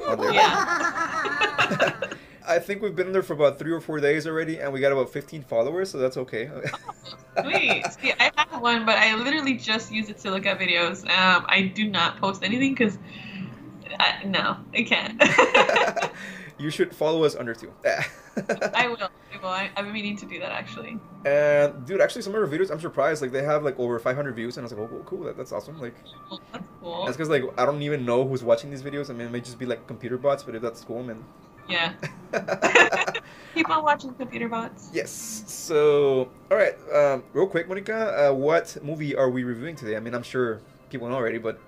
On 0.08 0.20
there. 0.20 0.34
yeah. 0.34 2.00
I 2.52 2.60
think 2.60 2.82
we've 2.82 2.96
been 2.96 3.14
there 3.14 3.24
for 3.24 3.32
about 3.32 3.58
three 3.58 3.72
or 3.72 3.80
four 3.80 4.02
days 4.02 4.28
already, 4.28 4.60
and 4.60 4.74
we 4.74 4.82
got 4.82 4.92
about 4.92 5.10
15 5.10 5.44
followers, 5.44 5.90
so 5.90 5.98
that's 5.98 6.18
okay. 6.18 6.50
Sweet. 7.42 7.86
See, 7.94 8.14
I 8.20 8.30
have 8.36 8.62
one, 8.62 8.86
but 8.86 8.98
I 8.98 9.16
literally 9.16 9.56
just 9.56 9.90
use 9.90 10.10
it 10.10 10.18
to 10.20 10.32
look 10.32 10.46
at 10.46 10.60
videos. 10.60 11.04
Um, 11.10 11.46
I 11.48 11.72
do 11.74 11.90
not 11.90 12.18
post 12.18 12.44
anything 12.44 12.74
because, 12.74 12.98
no, 14.26 14.58
I 14.74 14.84
can't. 14.84 16.12
you 16.58 16.70
should 16.70 16.94
follow 16.94 17.24
us 17.24 17.36
under 17.36 17.54
too. 17.54 17.72
I 17.86 18.88
will. 18.90 19.10
I 19.34 19.38
will. 19.42 19.48
I, 19.48 19.70
I've 19.78 19.86
been 19.86 19.94
meaning 19.94 20.18
to 20.18 20.26
do 20.26 20.38
that 20.40 20.52
actually. 20.52 21.00
and 21.26 21.86
dude, 21.86 22.02
actually, 22.02 22.22
some 22.22 22.36
of 22.36 22.42
our 22.42 22.48
videos, 22.48 22.70
I'm 22.70 22.82
surprised. 22.82 23.22
Like 23.22 23.32
they 23.32 23.44
have 23.44 23.64
like 23.64 23.80
over 23.80 23.98
500 23.98 24.36
views, 24.36 24.58
and 24.58 24.64
I 24.64 24.66
was 24.66 24.74
like, 24.74 24.82
oh, 24.82 24.88
cool, 24.88 25.04
cool, 25.06 25.24
that, 25.24 25.38
that's 25.38 25.54
awesome. 25.54 25.80
Like 25.80 25.96
that's 26.52 26.66
cool. 26.82 27.06
that's 27.06 27.16
because 27.16 27.30
like 27.30 27.44
I 27.58 27.66
don't 27.66 27.82
even 27.82 28.06
know 28.06 28.28
who's 28.28 28.44
watching 28.44 28.70
these 28.72 28.84
videos. 28.84 29.10
I 29.10 29.14
mean, 29.14 29.28
it 29.28 29.32
may 29.32 29.40
just 29.40 29.58
be 29.58 29.66
like 29.66 29.88
computer 29.88 30.18
bots, 30.18 30.44
but 30.44 30.54
if 30.54 30.62
that's 30.62 30.84
cool, 30.84 31.02
man. 31.02 31.24
Yeah. 31.70 31.94
Keep 33.54 33.70
on 33.70 33.84
watching 33.84 34.14
computer 34.14 34.48
bots. 34.48 34.90
yes. 34.94 35.44
So, 35.48 36.30
all 36.50 36.58
right, 36.58 36.76
um, 36.94 37.24
real 37.34 37.48
quick, 37.48 37.68
Monica, 37.68 38.30
uh, 38.30 38.34
what 38.34 38.78
movie 38.82 39.16
are 39.16 39.30
we 39.30 39.44
reviewing 39.44 39.76
today? 39.76 39.96
I 39.98 40.00
mean, 40.00 40.14
I'm 40.16 40.24
sure 40.24 40.62
people 40.90 41.08
know 41.10 41.16
already, 41.16 41.38
but 41.38 41.60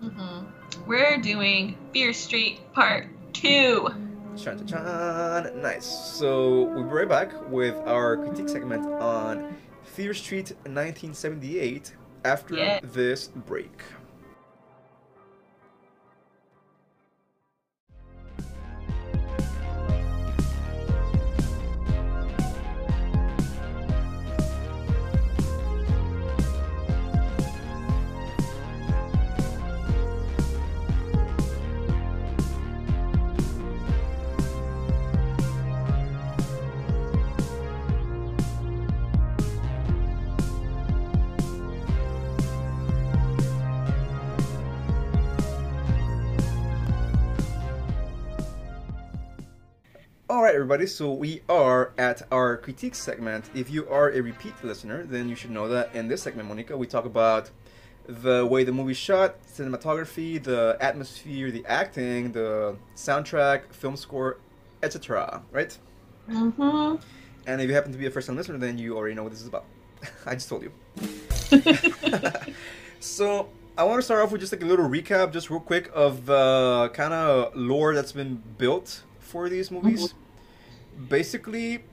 hmm 0.00 0.44
We're 0.86 1.18
doing 1.18 1.76
Fear 1.92 2.12
Street 2.12 2.60
Part 2.72 3.08
2. 3.34 3.88
Chan, 4.36 4.58
chan, 4.58 4.66
chan. 4.68 5.60
Nice. 5.60 5.86
So 5.86 6.70
we'll 6.74 6.84
be 6.84 6.90
right 6.90 7.08
back 7.08 7.32
with 7.50 7.74
our 7.86 8.16
critique 8.18 8.48
segment 8.48 8.86
on 9.00 9.56
Fear 9.82 10.14
Street 10.14 10.52
1978 10.66 11.94
after 12.24 12.54
Yeah. 12.54 12.78
this 12.84 13.28
break. 13.28 13.82
Everybody. 50.58 50.88
So 50.88 51.12
we 51.12 51.40
are 51.48 51.92
at 51.98 52.22
our 52.32 52.56
critique 52.56 52.96
segment. 52.96 53.48
If 53.54 53.70
you 53.70 53.88
are 53.88 54.10
a 54.10 54.20
repeat 54.20 54.52
listener, 54.64 55.04
then 55.04 55.28
you 55.28 55.36
should 55.36 55.52
know 55.52 55.68
that 55.68 55.94
in 55.94 56.08
this 56.08 56.22
segment, 56.22 56.48
Monica, 56.48 56.76
we 56.76 56.84
talk 56.84 57.04
about 57.04 57.48
the 58.08 58.44
way 58.44 58.64
the 58.64 58.72
movie 58.72 58.92
shot, 58.92 59.40
cinematography, 59.44 60.42
the 60.42 60.76
atmosphere, 60.80 61.52
the 61.52 61.64
acting, 61.66 62.32
the 62.32 62.76
soundtrack, 62.96 63.72
film 63.72 63.96
score, 63.96 64.38
etc. 64.82 65.40
Right? 65.52 65.78
Mm-hmm. 66.28 66.96
And 67.46 67.60
if 67.60 67.68
you 67.68 67.74
happen 67.74 67.92
to 67.92 67.98
be 67.98 68.06
a 68.06 68.10
first-time 68.10 68.34
listener, 68.34 68.58
then 68.58 68.78
you 68.78 68.96
already 68.96 69.14
know 69.14 69.22
what 69.22 69.30
this 69.30 69.42
is 69.42 69.46
about. 69.46 69.64
I 70.26 70.34
just 70.34 70.48
told 70.48 70.64
you. 70.64 70.72
so 72.98 73.48
I 73.76 73.84
want 73.84 73.98
to 73.98 74.02
start 74.02 74.24
off 74.24 74.32
with 74.32 74.40
just 74.40 74.52
like 74.52 74.62
a 74.62 74.66
little 74.66 74.88
recap, 74.88 75.32
just 75.32 75.50
real 75.50 75.60
quick, 75.60 75.88
of 75.94 76.26
the 76.26 76.90
kind 76.94 77.14
of 77.14 77.54
lore 77.54 77.94
that's 77.94 78.10
been 78.10 78.42
built 78.58 79.04
for 79.20 79.48
these 79.48 79.70
movies. 79.70 80.14
Basically, 81.08 81.84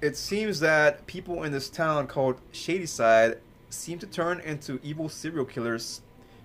it 0.00 0.16
seems 0.16 0.60
that 0.60 1.06
people 1.06 1.42
in 1.42 1.52
this 1.52 1.68
town 1.68 2.06
called 2.06 2.40
Shadyside 2.52 3.38
seem 3.70 3.98
to 3.98 4.06
turn 4.06 4.40
into 4.40 4.78
evil 4.82 5.08
serial 5.08 5.44
killers, 5.44 6.00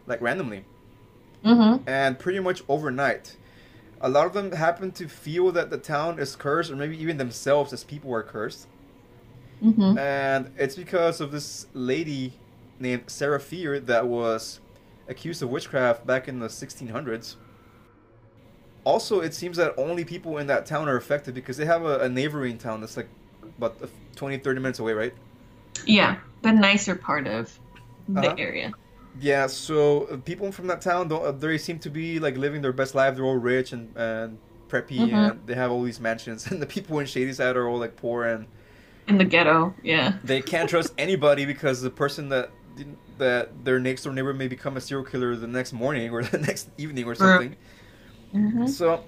like 0.08 0.22
randomly, 0.22 0.66
Mm-hmm. 1.44 1.90
and 1.90 2.20
pretty 2.20 2.40
much 2.40 2.62
overnight. 2.70 3.36
A 4.00 4.10
lot 4.10 4.28
of 4.28 4.34
them 4.34 4.52
happen 4.52 4.92
to 4.92 5.08
feel 5.08 5.52
that 5.52 5.72
the 5.72 5.78
town 5.78 6.20
is 6.20 6.36
cursed, 6.36 6.70
or 6.72 6.76
maybe 6.76 7.00
even 7.02 7.18
themselves 7.18 7.74
as 7.74 7.84
people 7.84 8.14
are 8.14 8.22
cursed. 8.24 8.68
Mm-hmm. 9.64 9.98
And 9.98 10.52
it's 10.58 10.76
because 10.76 11.20
of 11.20 11.32
this 11.32 11.66
lady 11.74 12.34
named 12.80 13.04
Sarah 13.08 13.40
Fier 13.40 13.80
that 13.80 14.08
was 14.08 14.60
accused 15.08 15.42
of 15.42 15.50
witchcraft 15.50 16.06
back 16.06 16.28
in 16.28 16.40
the 16.40 16.48
1600s. 16.48 17.36
Also, 18.84 19.22
it 19.22 19.34
seems 19.34 19.58
that 19.58 19.74
only 19.78 20.04
people 20.06 20.38
in 20.38 20.48
that 20.48 20.66
town 20.66 20.90
are 20.90 20.96
affected 20.98 21.36
because 21.36 21.58
they 21.58 21.66
have 21.66 21.84
a, 21.86 22.00
a 22.00 22.10
neighboring 22.10 22.58
town 22.58 22.82
that's 22.82 22.98
like 22.98 23.10
about 23.58 23.78
20, 24.16 24.38
30 24.40 24.60
minutes 24.60 24.80
away, 24.80 24.94
right? 24.94 25.14
Yeah, 25.86 26.20
the 26.42 26.52
nicer 26.52 26.96
part 26.96 27.28
of 27.28 27.60
the 28.08 28.30
Uh-huh. 28.30 28.36
area. 28.38 28.74
Yeah, 29.20 29.48
so 29.48 30.06
uh, 30.06 30.18
people 30.18 30.52
from 30.52 30.68
that 30.68 30.82
town 30.82 31.08
don't. 31.10 31.24
Uh, 31.26 31.32
they 31.32 31.58
seem 31.58 31.80
to 31.80 31.90
be 31.90 32.20
like 32.20 32.38
living 32.38 32.62
their 32.62 32.72
best 32.74 32.96
life. 32.96 33.16
They're 33.16 33.26
all 33.26 33.38
rich 33.38 33.74
and 33.74 33.96
and 33.98 34.40
preppy, 34.70 35.12
Mhm. 35.12 35.14
and 35.14 35.48
they 35.48 35.56
have 35.56 35.72
all 35.72 35.84
these 35.84 36.00
mansions. 36.00 36.48
And 36.52 36.62
the 36.62 36.66
people 36.68 36.98
in 37.00 37.06
Shadyside 37.06 37.58
are 37.58 37.68
all 37.68 37.80
like 37.80 37.96
poor, 37.98 38.24
and 38.26 38.48
In 39.08 39.18
the 39.18 39.26
ghetto, 39.26 39.74
yeah. 39.84 40.14
they 40.24 40.42
can't 40.42 40.70
trust 40.70 40.94
anybody 40.98 41.46
because 41.46 41.82
the 41.82 41.90
person 41.90 42.30
that 42.30 42.52
that 43.18 43.66
their 43.66 43.80
next 43.80 44.04
door 44.04 44.14
neighbor 44.14 44.34
may 44.34 44.48
become 44.48 44.78
a 44.78 44.82
serial 44.82 45.06
killer 45.06 45.36
the 45.36 45.48
next 45.48 45.74
morning 45.74 46.10
or 46.12 46.24
the 46.36 46.38
next 46.40 46.70
evening 46.78 47.06
or 47.06 47.16
something. 47.16 47.56
Mm-hmm. 48.34 48.68
So, 48.68 49.04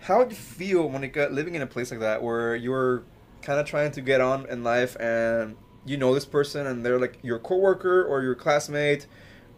how 0.00 0.24
do 0.24 0.30
you 0.30 0.36
feel, 0.36 0.88
Monica, 0.88 1.28
living 1.30 1.54
in 1.54 1.62
a 1.62 1.66
place 1.66 1.90
like 1.90 2.00
that 2.00 2.22
where 2.22 2.54
you're 2.54 3.04
kind 3.42 3.58
of 3.58 3.66
trying 3.66 3.92
to 3.92 4.00
get 4.00 4.20
on 4.20 4.46
in 4.46 4.62
life 4.62 4.96
and 5.00 5.56
you 5.84 5.96
know 5.96 6.12
this 6.12 6.26
person 6.26 6.66
and 6.66 6.84
they're 6.84 6.98
like 6.98 7.18
your 7.22 7.38
coworker 7.38 8.04
or 8.04 8.22
your 8.22 8.34
classmate 8.34 9.06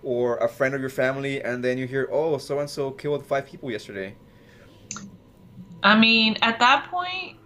or 0.02 0.36
a 0.38 0.48
friend 0.48 0.74
of 0.74 0.80
your 0.80 0.90
family, 0.90 1.42
and 1.42 1.62
then 1.62 1.76
you 1.78 1.86
hear, 1.86 2.08
oh, 2.10 2.38
so 2.38 2.58
and 2.58 2.70
so 2.70 2.90
killed 2.90 3.24
five 3.26 3.46
people 3.46 3.70
yesterday. 3.70 4.14
I 5.82 5.98
mean, 5.98 6.36
at 6.42 6.58
that 6.58 6.88
point, 6.90 7.36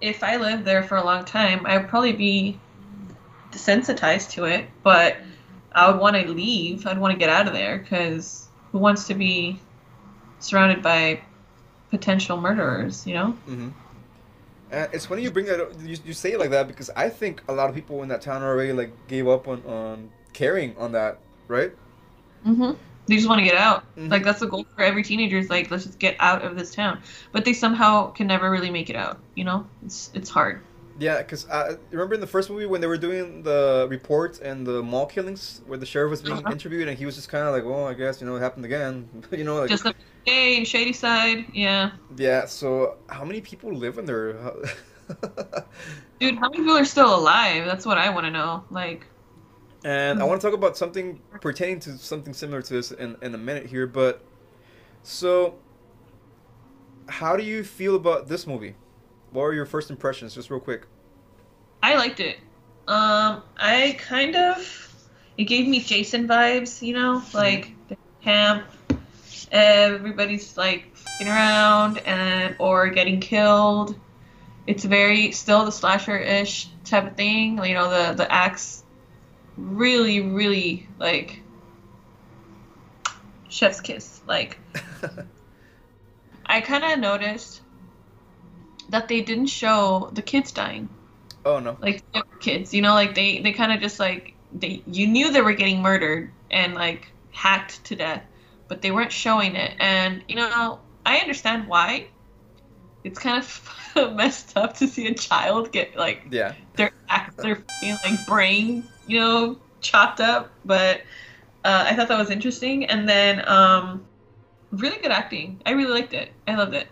if 0.00 0.22
I 0.22 0.36
lived 0.36 0.64
there 0.64 0.82
for 0.82 0.96
a 0.96 1.04
long 1.04 1.24
time, 1.24 1.66
I'd 1.66 1.88
probably 1.88 2.12
be 2.12 2.60
desensitized 3.50 4.30
to 4.32 4.44
it, 4.44 4.66
but 4.82 5.16
I 5.72 5.90
would 5.90 6.00
want 6.00 6.16
to 6.16 6.28
leave. 6.28 6.86
I'd 6.86 6.98
want 6.98 7.12
to 7.12 7.18
get 7.18 7.28
out 7.28 7.46
of 7.46 7.52
there 7.52 7.78
because 7.78 8.48
who 8.72 8.78
wants 8.78 9.06
to 9.08 9.14
be 9.14 9.60
surrounded 10.38 10.82
by 10.82 11.20
potential 11.90 12.40
murderers, 12.40 13.06
you 13.06 13.14
know? 13.14 13.36
Mm-hmm. 13.48 13.68
And 14.70 14.94
it's 14.94 15.06
funny 15.06 15.22
you 15.22 15.30
bring 15.30 15.46
that 15.46 15.60
up, 15.60 15.72
you, 15.80 15.96
you 16.04 16.12
say 16.12 16.32
it 16.32 16.40
like 16.40 16.50
that 16.50 16.66
because 16.66 16.90
I 16.96 17.08
think 17.08 17.42
a 17.48 17.52
lot 17.52 17.68
of 17.68 17.74
people 17.74 18.02
in 18.02 18.08
that 18.08 18.22
town 18.22 18.42
already 18.42 18.72
like 18.72 18.92
gave 19.06 19.28
up 19.28 19.46
on, 19.46 19.62
on 19.64 20.10
caring 20.32 20.76
on 20.76 20.92
that, 20.92 21.18
right? 21.48 21.72
Mm-hmm. 22.46 22.72
They 23.06 23.14
just 23.16 23.28
want 23.28 23.38
to 23.38 23.44
get 23.44 23.54
out. 23.54 23.84
Mhm. 23.96 24.10
Like 24.10 24.24
that's 24.24 24.40
the 24.40 24.46
goal 24.46 24.66
for 24.74 24.82
every 24.82 25.02
teenager. 25.02 25.38
Is 25.38 25.48
like 25.48 25.70
let's 25.70 25.84
just 25.84 25.98
get 25.98 26.16
out 26.18 26.42
of 26.44 26.56
this 26.56 26.74
town. 26.74 27.00
But 27.32 27.44
they 27.44 27.52
somehow 27.52 28.10
can 28.10 28.26
never 28.26 28.50
really 28.50 28.70
make 28.70 28.90
it 28.90 28.96
out. 28.96 29.20
You 29.34 29.44
know, 29.44 29.66
it's 29.84 30.10
it's 30.14 30.28
hard. 30.28 30.60
Yeah, 30.98 31.18
because 31.18 31.46
I 31.50 31.76
remember 31.90 32.14
in 32.14 32.20
the 32.20 32.26
first 32.26 32.48
movie 32.48 32.64
when 32.64 32.80
they 32.80 32.86
were 32.86 32.96
doing 32.96 33.42
the 33.42 33.86
report 33.90 34.40
and 34.40 34.66
the 34.66 34.82
mall 34.82 35.04
killings, 35.06 35.60
where 35.66 35.76
the 35.78 35.84
sheriff 35.84 36.10
was 36.10 36.22
being 36.22 36.38
Uh-huh. 36.38 36.50
interviewed 36.50 36.88
and 36.88 36.96
he 36.98 37.04
was 37.04 37.16
just 37.16 37.28
kind 37.28 37.46
of 37.46 37.52
like, 37.54 37.64
"Well, 37.64 37.86
I 37.86 37.92
guess 37.94 38.20
you 38.20 38.26
know 38.26 38.36
it 38.36 38.40
happened 38.40 38.64
again," 38.64 39.08
you 39.30 39.44
know, 39.44 39.56
like 39.56 39.72
Just 39.72 39.86
day 40.24 40.56
in 40.56 40.64
Shadyside. 40.64 41.46
Yeah, 41.52 41.92
yeah. 42.16 42.46
So 42.46 42.96
how 43.08 43.24
many 43.24 43.40
people 43.40 43.72
live 43.74 43.98
in 43.98 44.04
there? 44.06 44.36
dude, 46.20 46.36
how 46.36 46.48
many 46.48 46.58
people 46.58 46.76
are 46.76 46.84
still 46.84 47.14
alive? 47.14 47.64
That's 47.64 47.86
what 47.86 47.98
I 47.98 48.10
want 48.10 48.26
to 48.26 48.30
know. 48.30 48.64
Like, 48.70 49.06
and 49.84 50.20
I 50.20 50.24
want 50.24 50.40
to 50.40 50.46
talk 50.46 50.54
about 50.54 50.76
something 50.76 51.20
pertaining 51.40 51.80
to 51.80 51.96
something 51.98 52.32
similar 52.34 52.62
to 52.62 52.72
this 52.74 52.90
in 52.92 53.16
in 53.22 53.34
a 53.34 53.38
minute 53.38 53.66
here, 53.66 53.86
but 53.86 54.24
so 55.02 55.56
how 57.08 57.36
do 57.36 57.42
you 57.42 57.62
feel 57.64 57.96
about 57.96 58.28
this 58.28 58.46
movie? 58.46 58.74
What 59.36 59.42
were 59.42 59.52
your 59.52 59.66
first 59.66 59.90
impressions, 59.90 60.34
just 60.34 60.48
real 60.48 60.60
quick? 60.60 60.86
I 61.82 61.96
liked 61.96 62.20
it. 62.20 62.38
Um, 62.88 63.42
I 63.58 63.94
kind 63.98 64.34
of 64.34 64.94
it 65.36 65.44
gave 65.44 65.68
me 65.68 65.80
Jason 65.80 66.26
vibes. 66.26 66.80
You 66.80 66.94
know, 66.94 67.22
like 67.34 67.72
the 67.88 67.98
camp. 68.22 68.64
Everybody's 69.52 70.56
like 70.56 70.90
f***ing 70.94 71.28
around 71.28 71.98
and 72.06 72.56
or 72.58 72.88
getting 72.88 73.20
killed. 73.20 73.94
It's 74.66 74.86
very 74.86 75.32
still 75.32 75.66
the 75.66 75.70
slasher 75.70 76.16
ish 76.16 76.70
type 76.86 77.06
of 77.06 77.14
thing. 77.14 77.62
You 77.62 77.74
know, 77.74 77.90
the 77.90 78.14
the 78.14 78.32
axe 78.32 78.84
really, 79.58 80.22
really 80.22 80.88
like 80.98 81.42
chef's 83.50 83.82
kiss. 83.82 84.22
Like 84.26 84.58
I 86.46 86.62
kind 86.62 86.84
of 86.84 86.98
noticed 86.98 87.60
that 88.90 89.08
they 89.08 89.20
didn't 89.22 89.46
show 89.46 90.10
the 90.12 90.22
kids 90.22 90.52
dying. 90.52 90.88
Oh 91.44 91.60
no. 91.60 91.76
like 91.80 92.02
kids 92.40 92.74
you 92.74 92.82
know 92.82 92.94
like 92.94 93.14
they 93.14 93.40
they 93.40 93.52
kind 93.52 93.72
of 93.72 93.80
just 93.80 94.00
like 94.00 94.34
they 94.52 94.82
you 94.86 95.06
knew 95.06 95.32
they 95.32 95.40
were 95.42 95.52
getting 95.52 95.82
murdered 95.82 96.30
and 96.50 96.74
like 96.74 97.12
hacked 97.32 97.84
to 97.84 97.96
death 97.96 98.22
but 98.68 98.82
they 98.82 98.90
weren't 98.90 99.12
showing 99.12 99.54
it. 99.56 99.74
And 99.78 100.24
you 100.28 100.36
know 100.36 100.80
i 101.04 101.18
understand 101.18 101.68
why. 101.68 102.08
It's 103.04 103.18
kind 103.18 103.38
of 103.42 104.14
messed 104.16 104.56
up 104.56 104.74
to 104.78 104.88
see 104.88 105.06
a 105.06 105.14
child 105.14 105.72
get 105.72 105.96
like 105.96 106.26
Yeah. 106.30 106.54
their 106.74 106.90
act 107.08 107.36
their 107.38 107.62
like 108.02 108.26
brain 108.26 108.88
you 109.06 109.20
know 109.20 109.58
chopped 109.80 110.20
up. 110.20 110.50
But 110.64 111.02
uh, 111.64 111.84
i 111.88 111.94
thought 111.96 112.08
that 112.08 112.18
was 112.18 112.30
interesting. 112.30 112.86
And 112.86 113.08
then 113.08 113.46
um 113.48 114.04
really 114.72 114.98
good 114.98 115.12
acting. 115.12 115.62
I 115.66 115.72
really 115.72 115.92
liked 115.92 116.14
it. 116.14 116.30
I 116.48 116.56
loved 116.56 116.74
it. 116.74 116.88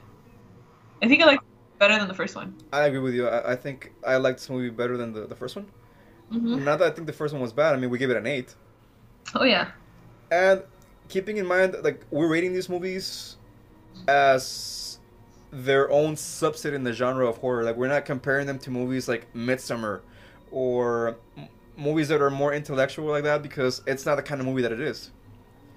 I 1.03 1.09
think 1.09 1.23
i 1.23 1.27
liked 1.27 1.45
it 1.45 1.54
better 1.85 1.99
than 1.99 2.09
the 2.09 2.15
first 2.15 2.37
one 2.37 2.57
I 2.73 2.85
agree 2.87 2.99
with 2.99 3.15
you. 3.15 3.29
I, 3.29 3.53
I 3.53 3.57
think 3.57 3.93
I 4.05 4.17
like 4.17 4.37
this 4.37 4.51
movie 4.51 4.71
better 4.71 4.97
than 4.97 5.13
the, 5.13 5.27
the 5.27 5.37
first 5.37 5.57
one. 5.57 5.71
hmm 6.31 6.57
Not 6.57 6.79
that 6.81 6.93
I 6.93 6.95
think 6.95 7.07
the 7.07 7.13
first 7.15 7.33
one 7.35 7.43
was 7.43 7.53
bad. 7.53 7.75
I 7.75 7.79
mean, 7.79 7.91
we 7.91 7.99
gave 7.99 8.11
it 8.11 8.17
an 8.17 8.27
eight. 8.27 8.57
oh 9.35 9.45
yeah 9.45 9.73
And 10.31 10.65
keeping 11.09 11.37
in 11.37 11.47
mind, 11.47 11.77
like 11.83 12.07
we're 12.11 12.29
rating 12.29 12.53
these 12.53 12.69
movies 12.69 13.37
as 14.09 14.99
their 15.53 15.91
own 15.91 16.17
subset 16.17 16.75
in 16.75 16.85
the 16.85 16.93
genre 16.93 17.29
of 17.29 17.39
horror. 17.39 17.65
Like 17.65 17.77
we're 17.77 17.89
not 17.89 18.05
comparing 18.05 18.47
them 18.47 18.59
to 18.61 18.71
movies 18.71 19.09
like 19.09 19.33
Midsommar 19.35 20.03
or 20.51 21.21
m- 21.37 21.49
movies 21.77 22.09
that 22.09 22.23
are 22.23 22.31
more 22.31 22.55
intellectual 22.55 23.07
like 23.11 23.25
that 23.25 23.43
because 23.43 23.83
it's 23.87 24.07
not 24.07 24.17
the 24.17 24.23
kind 24.23 24.41
of 24.41 24.47
movie 24.47 24.63
that 24.63 24.73
it 24.73 24.81
is. 24.81 25.13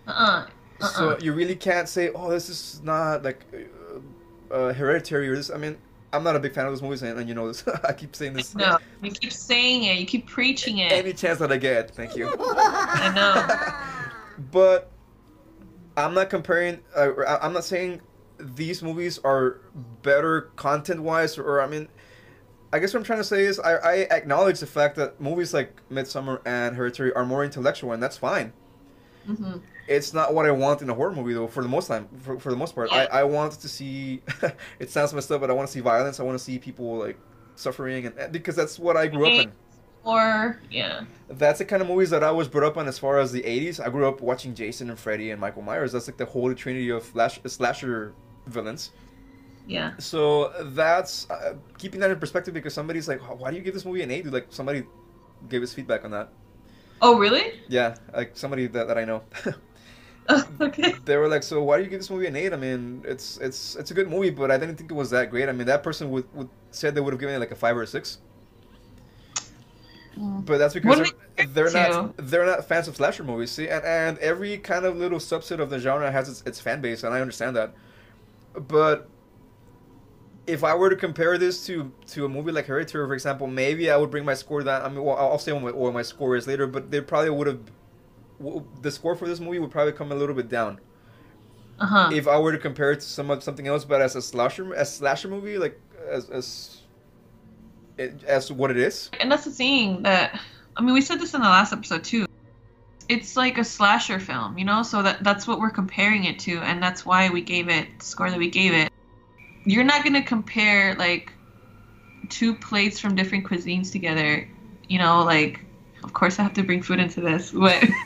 uh-uh 0.08 0.46
uh-uh. 0.82 1.16
So 1.16 1.18
you 1.20 1.34
really 1.34 1.56
can't 1.56 1.90
say, 1.90 2.12
"Oh, 2.14 2.30
this 2.30 2.50
is 2.50 2.82
not 2.84 3.24
like 3.24 3.46
uh, 3.54 4.54
uh, 4.54 4.74
Hereditary" 4.74 5.30
or 5.30 5.36
this. 5.36 5.50
I 5.50 5.58
mean, 5.58 5.78
I'm 6.14 6.24
not 6.24 6.36
a 6.36 6.40
big 6.40 6.54
fan 6.54 6.66
of 6.66 6.72
those 6.72 6.82
movies, 6.82 7.02
and, 7.02 7.20
and 7.20 7.28
you 7.28 7.36
know 7.36 7.48
this. 7.48 7.68
I 7.84 7.94
keep 7.94 8.16
saying 8.16 8.34
this 8.34 8.56
No, 8.56 8.78
you 9.04 9.12
keep 9.12 9.32
saying 9.32 9.84
it. 9.84 10.00
You 10.00 10.06
keep 10.06 10.28
preaching 10.28 10.80
it. 10.80 10.92
any 10.92 11.14
chance 11.14 11.40
that 11.40 11.52
I 11.52 11.58
get. 11.58 11.92
Thank 11.92 12.16
you. 12.16 12.34
I 12.40 13.12
know. 13.14 14.44
but 14.52 14.92
I'm 15.98 16.14
not 16.14 16.30
comparing. 16.30 16.80
Uh, 16.96 17.12
I'm 17.42 17.54
not 17.54 17.66
saying 17.66 18.02
these 18.40 18.82
movies 18.82 19.20
are 19.24 19.62
better 20.02 20.52
content 20.56 21.02
wise, 21.02 21.38
or 21.38 21.62
I 21.62 21.68
mean, 21.68 21.90
I 22.72 22.80
guess 22.80 22.94
what 22.94 23.00
I'm 23.00 23.06
trying 23.06 23.20
to 23.20 23.26
say 23.26 23.46
is 23.46 23.60
I, 23.60 23.76
I 23.76 23.94
acknowledge 24.12 24.60
the 24.60 24.68
fact 24.68 24.96
that 24.98 25.20
movies 25.20 25.54
like 25.54 25.82
Midsommar 25.90 26.42
and 26.46 26.76
Hereditary 26.76 27.14
are 27.14 27.26
more 27.26 27.44
intellectual, 27.44 27.92
and 27.92 28.02
that's 28.02 28.18
fine. 28.18 28.54
hmm 29.26 29.58
It's 29.88 30.14
not 30.14 30.34
what 30.34 30.46
I 30.46 30.52
want 30.52 30.82
in 30.82 30.90
a 30.90 30.94
horror 30.94 31.14
movie, 31.14 31.34
though. 31.34 31.48
For 31.48 31.64
the 31.64 31.70
most 31.70 31.88
time, 31.88 32.08
for, 32.22 32.40
for 32.40 32.50
the 32.50 32.58
most 32.58 32.76
part, 32.76 32.90
Yeah. 32.92 33.08
I, 33.12 33.22
I 33.22 33.24
want 33.24 33.54
to 33.54 33.68
see. 33.70 34.22
it 34.80 34.90
sounds 34.90 35.14
messed 35.14 35.32
up, 35.32 35.42
but 35.42 35.50
I 35.50 35.54
want 35.54 35.68
to 35.68 35.72
see 35.72 35.80
violence. 35.80 36.20
I 36.20 36.24
want 36.24 36.38
to 36.38 36.44
see 36.44 36.60
people 36.60 36.98
like 36.98 37.18
suffering, 37.56 38.06
and 38.06 38.32
because 38.32 38.56
that's 38.56 38.78
what 38.78 38.98
I 38.98 39.08
grew 39.08 39.28
up 39.28 39.34
in. 39.34 39.52
Or 40.04 40.62
yeah, 40.72 41.04
That's 41.28 41.60
the 41.60 41.66
kind 41.66 41.82
of 41.82 41.90
movies 41.90 42.12
that 42.12 42.24
I 42.24 42.32
was 42.32 42.48
brought 42.48 42.66
up 42.66 42.78
on 42.78 42.88
as 42.88 42.98
far 42.98 43.20
as 43.20 43.34
the 43.34 43.42
80s. 43.42 43.86
I 43.86 43.90
grew 43.90 44.08
up 44.08 44.22
watching 44.22 44.56
Jason 44.56 44.90
and 44.90 44.98
Freddy 44.98 45.32
and 45.32 45.42
Michael 45.42 45.64
Myers. 45.64 45.92
That's 45.92 46.08
like 46.08 46.16
the 46.16 46.24
holy 46.24 46.56
trinity 46.56 46.90
of 46.90 47.04
slash, 47.04 47.42
slasher 47.46 48.14
villains. 48.46 48.92
Yeah. 49.68 49.98
So 49.98 50.54
that's 50.68 51.30
uh, 51.30 51.56
keeping 51.78 52.00
that 52.00 52.10
in 52.10 52.20
perspective 52.20 52.54
because 52.54 52.74
somebody's 52.74 53.10
like, 53.10 53.20
why 53.38 53.52
do 53.52 53.58
you 53.58 53.64
give 53.64 53.74
this 53.74 53.84
movie 53.84 54.02
an 54.02 54.10
eight? 54.12 54.24
Dude, 54.24 54.32
like 54.32 54.48
somebody 54.50 54.86
gave 55.50 55.62
us 55.62 55.74
feedback 55.74 56.06
on 56.06 56.12
that. 56.12 56.30
Oh, 57.02 57.20
really? 57.20 57.60
Yeah, 57.68 57.96
like 58.14 58.32
somebody 58.38 58.68
that, 58.68 58.88
that 58.88 58.98
I 58.98 59.04
know. 59.04 59.24
okay. 60.62 60.94
they 61.06 61.18
were 61.18 61.28
like, 61.28 61.44
so 61.44 61.62
why 61.64 61.78
do 61.78 61.84
you 61.84 61.90
give 61.90 62.00
this 62.00 62.10
movie 62.10 62.28
an 62.28 62.36
eight? 62.36 62.54
I 62.54 62.58
mean, 62.58 63.04
it's 63.06 63.38
it's 63.38 63.76
it's 63.76 63.92
a 63.92 63.94
good 63.94 64.10
movie, 64.10 64.30
but 64.30 64.52
I 64.52 64.58
didn't 64.58 64.76
think 64.76 64.92
it 64.92 64.94
was 64.94 65.10
that 65.12 65.30
great. 65.30 65.48
I 65.48 65.52
mean, 65.52 65.68
that 65.68 65.84
person 65.84 66.10
would, 66.12 66.26
would 66.34 66.50
said 66.72 66.96
they 66.96 67.02
would 67.02 67.14
have 67.14 67.20
given 67.20 67.36
it 67.36 67.40
like 67.40 67.52
a 67.52 67.56
five 67.56 67.78
or 67.78 67.84
a 67.84 67.88
six. 67.88 68.20
Mm. 70.18 70.46
But 70.46 70.58
that's 70.58 70.74
because 70.74 71.12
they're, 71.38 71.48
they're 71.48 71.72
not 71.72 72.14
they're 72.18 72.46
not 72.46 72.68
fans 72.68 72.88
of 72.88 72.96
slasher 72.96 73.24
movies. 73.24 73.52
See, 73.52 73.68
and, 73.70 73.84
and 73.86 74.18
every 74.20 74.58
kind 74.58 74.86
of 74.86 74.98
little 74.98 75.20
subset 75.20 75.60
of 75.60 75.70
the 75.70 75.80
genre 75.80 76.12
has 76.12 76.28
its, 76.30 76.44
its 76.46 76.60
fan 76.60 76.82
base, 76.82 77.04
and 77.04 77.14
I 77.14 77.22
understand 77.22 77.56
that. 77.56 77.74
But 78.56 79.08
if 80.48 80.64
I 80.64 80.74
were 80.74 80.90
to 80.90 80.96
compare 80.96 81.38
this 81.38 81.66
to 81.68 81.92
to 82.08 82.26
a 82.26 82.30
movie 82.30 82.52
like 82.52 82.66
Hereditary, 82.66 83.06
for 83.06 83.14
example, 83.14 83.48
maybe 83.48 83.92
I 83.92 83.98
would 83.98 84.10
bring 84.10 84.26
my 84.26 84.34
score 84.34 84.64
down. 84.64 84.82
I 84.82 84.90
mean, 84.90 85.04
well, 85.04 85.18
I'll 85.18 85.38
say 85.38 85.52
what 85.52 85.62
my, 85.62 85.72
what 85.72 85.94
my 85.94 86.02
score 86.02 86.36
is 86.36 86.48
later, 86.48 86.66
but 86.66 86.90
they 86.90 87.02
probably 87.02 87.30
would 87.30 87.48
have. 87.48 87.60
W- 88.40 88.64
The 88.82 88.92
score 88.92 89.16
for 89.16 89.28
this 89.28 89.40
movie 89.40 89.60
would 89.60 89.72
probably 89.72 89.94
come 89.94 90.12
a 90.12 90.16
little 90.16 90.36
bit 90.36 90.50
down 90.50 90.80
Uh 91.80 91.86
huh. 91.86 92.10
if 92.14 92.28
I 92.28 92.38
were 92.40 92.52
to 92.52 92.58
compare 92.58 92.92
it 92.92 93.02
to 93.02 93.06
some 93.06 93.30
of- 93.32 93.44
something 93.44 93.68
else. 93.68 93.86
But 93.86 94.02
as 94.02 94.16
a 94.16 94.22
slasher, 94.22 94.74
as 94.76 94.96
slasher 94.96 95.28
movie, 95.28 95.58
like 95.58 95.80
as 96.10 96.30
as 96.30 96.82
it, 97.98 98.24
as 98.26 98.52
what 98.52 98.70
it 98.72 98.78
is, 98.78 99.10
And 99.20 99.32
that's 99.32 99.46
the 99.46 99.52
thing 99.52 100.04
that 100.04 100.40
I 100.76 100.82
mean, 100.82 100.94
we 100.94 101.02
said 101.02 101.20
this 101.20 101.34
in 101.34 101.42
the 101.42 101.48
last 101.50 101.74
episode 101.74 102.04
too. 102.04 102.26
It's 103.10 103.36
like 103.38 103.58
a 103.58 103.64
slasher 103.64 104.20
film, 104.20 104.58
you 104.58 104.66
know, 104.66 104.84
so 104.84 105.02
that 105.02 105.24
that's 105.24 105.48
what 105.48 105.60
we're 105.60 105.72
comparing 105.72 106.26
it 106.26 106.38
to, 106.40 106.60
and 106.60 106.84
that's 106.84 107.06
why 107.06 107.30
we 107.30 107.42
gave 107.42 107.70
it 107.70 107.88
the 108.00 108.06
score 108.06 108.30
that 108.30 108.38
we 108.38 108.50
gave 108.50 108.74
it. 108.74 108.92
You're 109.66 109.84
not 109.86 110.04
gonna 110.04 110.22
compare 110.24 110.94
like 110.96 111.32
two 112.30 112.54
plates 112.54 113.00
from 113.00 113.16
different 113.16 113.46
cuisines 113.46 113.92
together, 113.92 114.48
you 114.88 115.00
know, 115.00 115.24
like 115.24 115.62
of 116.08 116.14
course 116.14 116.40
I 116.40 116.44
have 116.44 116.54
to 116.54 116.64
bring 116.64 116.82
food 116.82 117.00
into 117.00 117.20
this, 117.20 117.52
but 117.52 117.84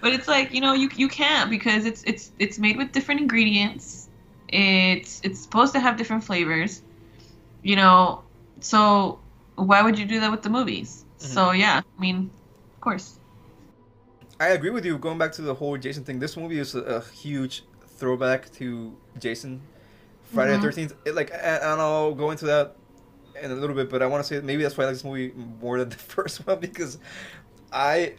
but 0.00 0.10
it's 0.16 0.26
like 0.26 0.52
you 0.54 0.62
know 0.62 0.72
you 0.72 0.88
you 0.96 1.06
can't 1.08 1.50
because 1.50 1.84
it's 1.84 2.02
it's 2.04 2.32
it's 2.38 2.58
made 2.58 2.76
with 2.78 2.92
different 2.92 3.20
ingredients. 3.20 4.08
It's 4.48 5.20
it's 5.22 5.38
supposed 5.40 5.74
to 5.74 5.80
have 5.80 5.98
different 5.98 6.24
flavors, 6.24 6.82
you 7.62 7.76
know. 7.76 8.24
So 8.60 9.20
why 9.56 9.82
would 9.82 9.98
you 9.98 10.06
do 10.06 10.20
that 10.20 10.30
with 10.30 10.42
the 10.42 10.48
movies? 10.48 11.04
So 11.18 11.52
yeah, 11.52 11.82
I 11.98 12.00
mean, 12.00 12.30
of 12.74 12.80
course. 12.80 13.18
I 14.40 14.48
agree 14.48 14.70
with 14.70 14.86
you. 14.86 14.96
Going 14.96 15.18
back 15.18 15.32
to 15.32 15.42
the 15.42 15.54
whole 15.54 15.76
Jason 15.76 16.04
thing, 16.04 16.18
this 16.18 16.36
movie 16.36 16.58
is 16.58 16.74
a, 16.74 16.80
a 16.80 17.00
huge 17.02 17.64
throwback 17.98 18.50
to 18.54 18.96
Jason, 19.18 19.60
Friday 20.32 20.52
Mhm. 20.52 20.56
the 20.56 20.62
Thirteenth. 20.62 20.94
Like, 21.12 21.30
and 21.30 21.62
and 21.62 21.80
I'll 21.80 22.14
go 22.14 22.30
into 22.30 22.46
that 22.46 22.76
in 23.40 23.50
a 23.50 23.54
little 23.54 23.76
bit, 23.76 23.90
but 23.90 24.02
I 24.02 24.06
want 24.06 24.24
to 24.24 24.28
say 24.28 24.40
maybe 24.40 24.62
that's 24.62 24.76
why 24.76 24.84
I 24.84 24.88
like 24.88 24.94
this 24.94 25.04
movie 25.04 25.32
more 25.60 25.78
than 25.78 25.88
the 25.90 25.96
first 25.96 26.46
one 26.46 26.60
because 26.60 26.98
I 27.72 28.14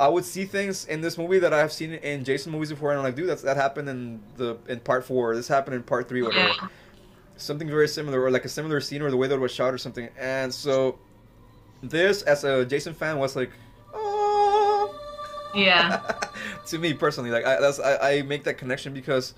I 0.00 0.08
would 0.08 0.24
see 0.24 0.44
things 0.44 0.86
in 0.86 1.00
this 1.00 1.16
movie 1.16 1.38
that 1.38 1.52
I've 1.52 1.72
seen 1.72 1.92
in 1.92 2.24
Jason 2.24 2.50
movies 2.50 2.70
before, 2.70 2.90
and 2.90 2.98
I'm 2.98 3.04
like, 3.04 3.14
dude, 3.14 3.28
that's 3.28 3.42
that 3.42 3.56
happened 3.56 3.88
in 3.88 4.20
the 4.36 4.56
in 4.66 4.80
part 4.80 5.04
four. 5.04 5.36
This 5.36 5.46
happened 5.46 5.76
in 5.76 5.82
part 5.82 6.08
three, 6.08 6.22
whatever. 6.22 6.48
Yeah. 6.48 6.68
Something 7.36 7.68
very 7.68 7.86
similar, 7.86 8.20
or 8.20 8.30
like 8.32 8.44
a 8.44 8.48
similar 8.48 8.80
scene, 8.80 9.02
or 9.02 9.10
the 9.10 9.16
way 9.16 9.28
that 9.28 9.36
it 9.36 9.40
was 9.40 9.52
shot, 9.52 9.72
or 9.72 9.78
something. 9.78 10.08
And 10.18 10.52
so, 10.52 10.98
this 11.80 12.22
as 12.22 12.42
a 12.42 12.64
Jason 12.64 12.92
fan 12.92 13.18
was 13.18 13.36
like, 13.36 13.50
oh. 13.94 14.92
Yeah. 15.54 16.02
to 16.66 16.78
me 16.78 16.92
personally, 16.94 17.30
like 17.30 17.46
I, 17.46 17.60
that's 17.60 17.78
I, 17.78 18.14
I 18.14 18.22
make 18.22 18.42
that 18.44 18.58
connection 18.58 18.92
because, 18.92 19.34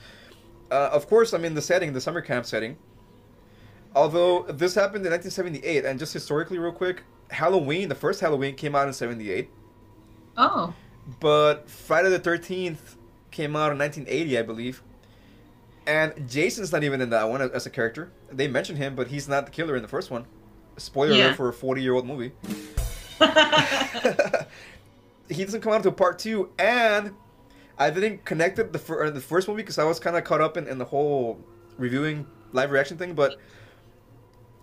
uh, 0.70 0.88
of 0.90 1.06
course, 1.06 1.34
I'm 1.34 1.44
in 1.44 1.52
the 1.52 1.62
setting, 1.62 1.92
the 1.92 2.00
summer 2.00 2.22
camp 2.22 2.46
setting. 2.46 2.78
Although 3.94 4.44
this 4.44 4.74
happened 4.74 5.04
in 5.04 5.12
1978, 5.12 5.84
and 5.84 5.98
just 5.98 6.12
historically, 6.12 6.58
real 6.58 6.72
quick, 6.72 7.02
Halloween, 7.30 7.88
the 7.88 7.94
first 7.94 8.20
Halloween 8.20 8.54
came 8.54 8.74
out 8.74 8.86
in 8.86 8.94
'78, 8.94 9.50
Oh. 10.36 10.72
but 11.18 11.68
Friday 11.68 12.08
the 12.08 12.20
13th 12.20 12.96
came 13.30 13.56
out 13.56 13.72
in 13.72 13.78
1980, 13.78 14.38
I 14.38 14.42
believe. 14.42 14.82
And 15.86 16.28
Jason's 16.28 16.72
not 16.72 16.84
even 16.84 17.00
in 17.00 17.10
that 17.10 17.28
one 17.28 17.40
as 17.42 17.66
a 17.66 17.70
character. 17.70 18.10
They 18.30 18.48
mention 18.48 18.76
him, 18.76 18.94
but 18.94 19.08
he's 19.08 19.28
not 19.28 19.46
the 19.46 19.52
killer 19.52 19.76
in 19.76 19.82
the 19.82 19.88
first 19.88 20.10
one. 20.10 20.24
Spoiler 20.76 21.14
Yeah. 21.14 21.34
for 21.34 21.48
a 21.48 21.52
40 21.52 21.82
year 21.82 21.94
old 21.94 22.06
movie. 22.06 22.32
he 25.28 25.44
doesn't 25.44 25.60
come 25.60 25.72
out 25.72 25.76
until 25.76 25.92
part 25.92 26.18
two, 26.18 26.50
and 26.58 27.14
I 27.78 27.90
didn't 27.90 28.24
connect 28.24 28.58
it 28.58 28.72
the, 28.72 28.78
fir- 28.78 29.10
the 29.10 29.20
first 29.20 29.48
movie 29.48 29.62
because 29.62 29.78
I 29.78 29.84
was 29.84 30.00
kind 30.00 30.16
of 30.16 30.24
caught 30.24 30.40
up 30.40 30.56
in, 30.56 30.66
in 30.66 30.78
the 30.78 30.84
whole 30.84 31.38
reviewing 31.78 32.26
live 32.52 32.70
reaction 32.70 32.96
thing. 32.98 33.14
But 33.14 33.36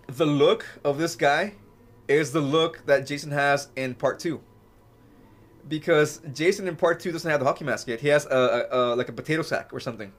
the 0.08 0.26
look 0.26 0.66
of 0.84 0.98
this 0.98 1.14
guy 1.16 1.54
is 2.08 2.32
the 2.32 2.40
look 2.40 2.84
that 2.86 3.06
Jason 3.06 3.30
has 3.30 3.68
in 3.76 3.94
part 3.94 4.18
two. 4.18 4.40
Because 5.68 6.20
Jason 6.32 6.66
in 6.66 6.76
part 6.76 6.98
two 6.98 7.12
doesn't 7.12 7.30
have 7.30 7.40
the 7.40 7.46
hockey 7.46 7.64
mask 7.64 7.88
yet. 7.88 8.00
He 8.00 8.08
has 8.08 8.24
a, 8.26 8.68
a, 8.70 8.76
a 8.76 8.80
like 8.96 9.08
a 9.08 9.12
potato 9.12 9.42
sack 9.42 9.70
or 9.72 9.80
something, 9.80 10.12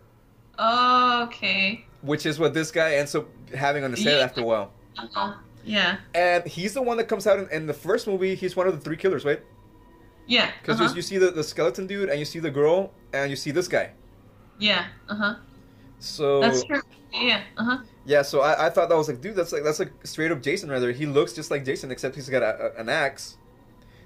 Oh, 0.59 1.23
okay. 1.23 1.85
which 2.01 2.25
is 2.27 2.37
what 2.37 2.53
this 2.53 2.69
guy 2.69 2.95
ends 2.95 3.15
up 3.15 3.27
having 3.55 3.83
on 3.83 3.91
the 3.91 3.97
set 3.97 4.17
Yeah. 4.17 4.23
after 4.23 4.41
a 4.41 4.43
while. 4.43 4.71
Uh-huh. 4.97 5.33
Yeah. 5.65 5.97
And 6.13 6.45
he's 6.45 6.73
the 6.73 6.81
one 6.81 6.97
that 6.97 7.05
comes 7.05 7.25
out 7.25 7.39
in, 7.39 7.49
in 7.49 7.67
the 7.67 7.73
first 7.73 8.05
movie. 8.07 8.35
He's 8.35 8.55
one 8.55 8.67
of 8.67 8.75
the 8.75 8.79
three 8.79 8.97
killers, 8.97 9.25
right? 9.25 9.41
Yeah. 10.27 10.51
Because 10.61 10.79
uh-huh. 10.79 10.93
you 10.95 11.01
see 11.01 11.17
the, 11.17 11.31
the 11.31 11.43
skeleton 11.43 11.87
dude, 11.87 12.09
and 12.09 12.19
you 12.19 12.25
see 12.25 12.39
the 12.39 12.51
girl, 12.51 12.91
and 13.11 13.31
you 13.31 13.35
see 13.35 13.49
this 13.49 13.67
guy. 13.67 13.91
Yeah. 14.59 14.85
Uh 15.07 15.15
huh. 15.15 15.35
So 15.99 16.39
That's 16.41 16.63
true. 16.63 16.81
Yeah. 17.13 17.41
Uh 17.57 17.63
huh. 17.63 17.77
yeah, 18.05 18.21
so 18.21 18.41
I, 18.41 18.67
I 18.67 18.69
thought 18.69 18.87
that 18.89 18.95
was 18.95 19.07
like, 19.07 19.19
dude, 19.21 19.35
that's 19.35 19.51
like 19.51 19.63
that's 19.63 19.79
like 19.79 19.91
straight 20.03 20.31
up 20.31 20.41
Jason. 20.41 20.69
Rather, 20.69 20.91
he 20.91 21.05
looks 21.05 21.33
just 21.33 21.49
like 21.51 21.65
Jason, 21.65 21.91
except 21.91 22.15
he's 22.15 22.29
got 22.29 22.43
a, 22.43 22.71
a, 22.77 22.79
an 22.81 22.87
axe, 22.87 23.37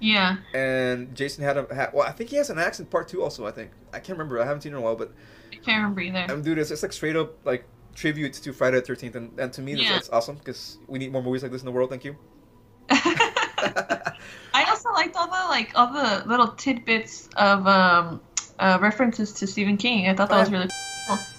Yeah. 0.00 0.36
and 0.54 1.14
Jason 1.14 1.44
had 1.44 1.56
a 1.58 1.66
ha 1.74 1.90
well, 1.92 2.06
I 2.08 2.12
think 2.12 2.30
he 2.30 2.36
has 2.36 2.48
an 2.50 2.58
axe 2.58 2.80
in 2.80 2.86
part 2.86 3.08
two 3.08 3.22
also. 3.22 3.46
I 3.46 3.50
think 3.52 3.70
I 3.92 3.98
can't 4.00 4.18
remember. 4.18 4.40
I 4.40 4.46
haven't 4.46 4.62
seen 4.62 4.72
it 4.72 4.76
in 4.76 4.82
a 4.82 4.84
while, 4.84 4.96
but 4.96 5.12
I 5.52 5.56
can't 5.56 5.76
remember 5.82 6.00
either. 6.00 6.26
um, 6.32 6.40
dude, 6.42 6.58
it's 6.58 6.70
just 6.70 6.82
like 6.82 6.92
straight 6.94 7.14
up 7.14 7.34
like 7.44 7.64
tribute 7.94 8.32
to 8.32 8.52
Friday 8.54 8.80
the 8.80 8.86
Thirteenth, 8.86 9.14
and, 9.16 9.38
and 9.38 9.52
to 9.52 9.60
me, 9.60 9.74
that's, 9.74 9.84
Yeah. 9.84 9.92
that's 9.92 10.08
awesome 10.08 10.36
because 10.36 10.78
we 10.88 10.98
need 10.98 11.12
more 11.12 11.22
movies 11.22 11.42
like 11.42 11.52
this 11.52 11.60
in 11.60 11.66
the 11.66 11.72
world. 11.72 11.90
Thank 11.90 12.04
you. 12.04 12.16
I 12.90 14.64
also 14.68 14.90
liked 14.92 15.14
all 15.16 15.26
the 15.26 15.48
like 15.48 15.72
all 15.74 15.92
the 15.92 16.24
little 16.26 16.48
tidbits 16.48 17.28
of 17.36 17.66
um 17.66 18.20
uh, 18.58 18.78
references 18.80 19.32
to 19.34 19.46
Stephen 19.46 19.76
King. 19.76 20.08
I 20.08 20.14
thought 20.14 20.28
that 20.30 20.36
Oh, 20.36 20.40
was 20.40 20.50
really 20.50 20.64
cool. 20.64 20.70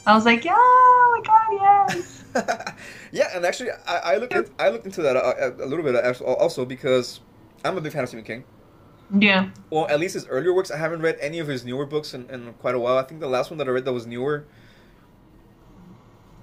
I 0.06 0.14
was 0.14 0.26
like, 0.26 0.46
yeah, 0.46 0.54
oh 0.56 1.18
my 1.18 1.60
god, 1.60 1.90
yes. 1.90 2.24
yeah, 3.12 3.30
and 3.36 3.46
actually, 3.46 3.72
I, 3.88 4.14
I 4.14 4.18
looked 4.18 4.34
at, 4.34 4.50
I 4.60 4.70
looked 4.70 4.86
into 4.86 5.02
that 5.02 5.16
a, 5.16 5.56
a 5.64 5.66
little 5.66 5.84
bit 5.84 5.96
uh, 5.96 6.24
also 6.24 6.66
because 6.66 7.22
I'm 7.64 7.78
a 7.78 7.82
big 7.82 7.92
fan 7.92 8.04
of 8.04 8.10
Stephen 8.10 8.26
King. 8.26 8.44
Yeah. 9.18 9.50
Well, 9.70 9.88
at 9.88 10.00
least 10.00 10.14
his 10.16 10.28
earlier 10.28 10.54
works. 10.54 10.72
I 10.72 10.78
haven't 10.78 11.02
read 11.02 11.18
any 11.22 11.40
of 11.40 11.48
his 11.48 11.64
newer 11.64 11.86
books 11.86 12.14
in, 12.14 12.30
in 12.30 12.54
quite 12.54 12.76
a 12.76 12.80
while. 12.80 12.98
I 12.98 13.04
think 13.04 13.20
the 13.20 13.28
last 13.28 13.50
one 13.52 13.58
that 13.60 13.68
I 13.68 13.72
read 13.72 13.86
that 13.86 13.94
was 13.94 14.06
newer, 14.08 14.46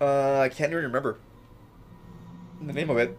uh, 0.01 0.41
I 0.41 0.49
can't 0.49 0.73
even 0.73 0.85
remember 0.85 1.19
the 2.61 2.73
name 2.73 2.91
of 2.91 2.99
it. 2.99 3.19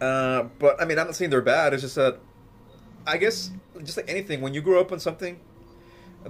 Uh, 0.00 0.44
but 0.58 0.80
I 0.80 0.84
mean, 0.84 0.98
I'm 0.98 1.06
not 1.06 1.16
saying 1.16 1.30
they're 1.30 1.40
bad. 1.40 1.72
It's 1.72 1.82
just 1.82 1.94
that 1.94 2.18
I 3.06 3.16
guess 3.16 3.50
just 3.82 3.96
like 3.96 4.10
anything, 4.10 4.40
when 4.40 4.54
you 4.54 4.60
grow 4.60 4.80
up 4.80 4.92
on 4.92 5.00
something 5.00 5.40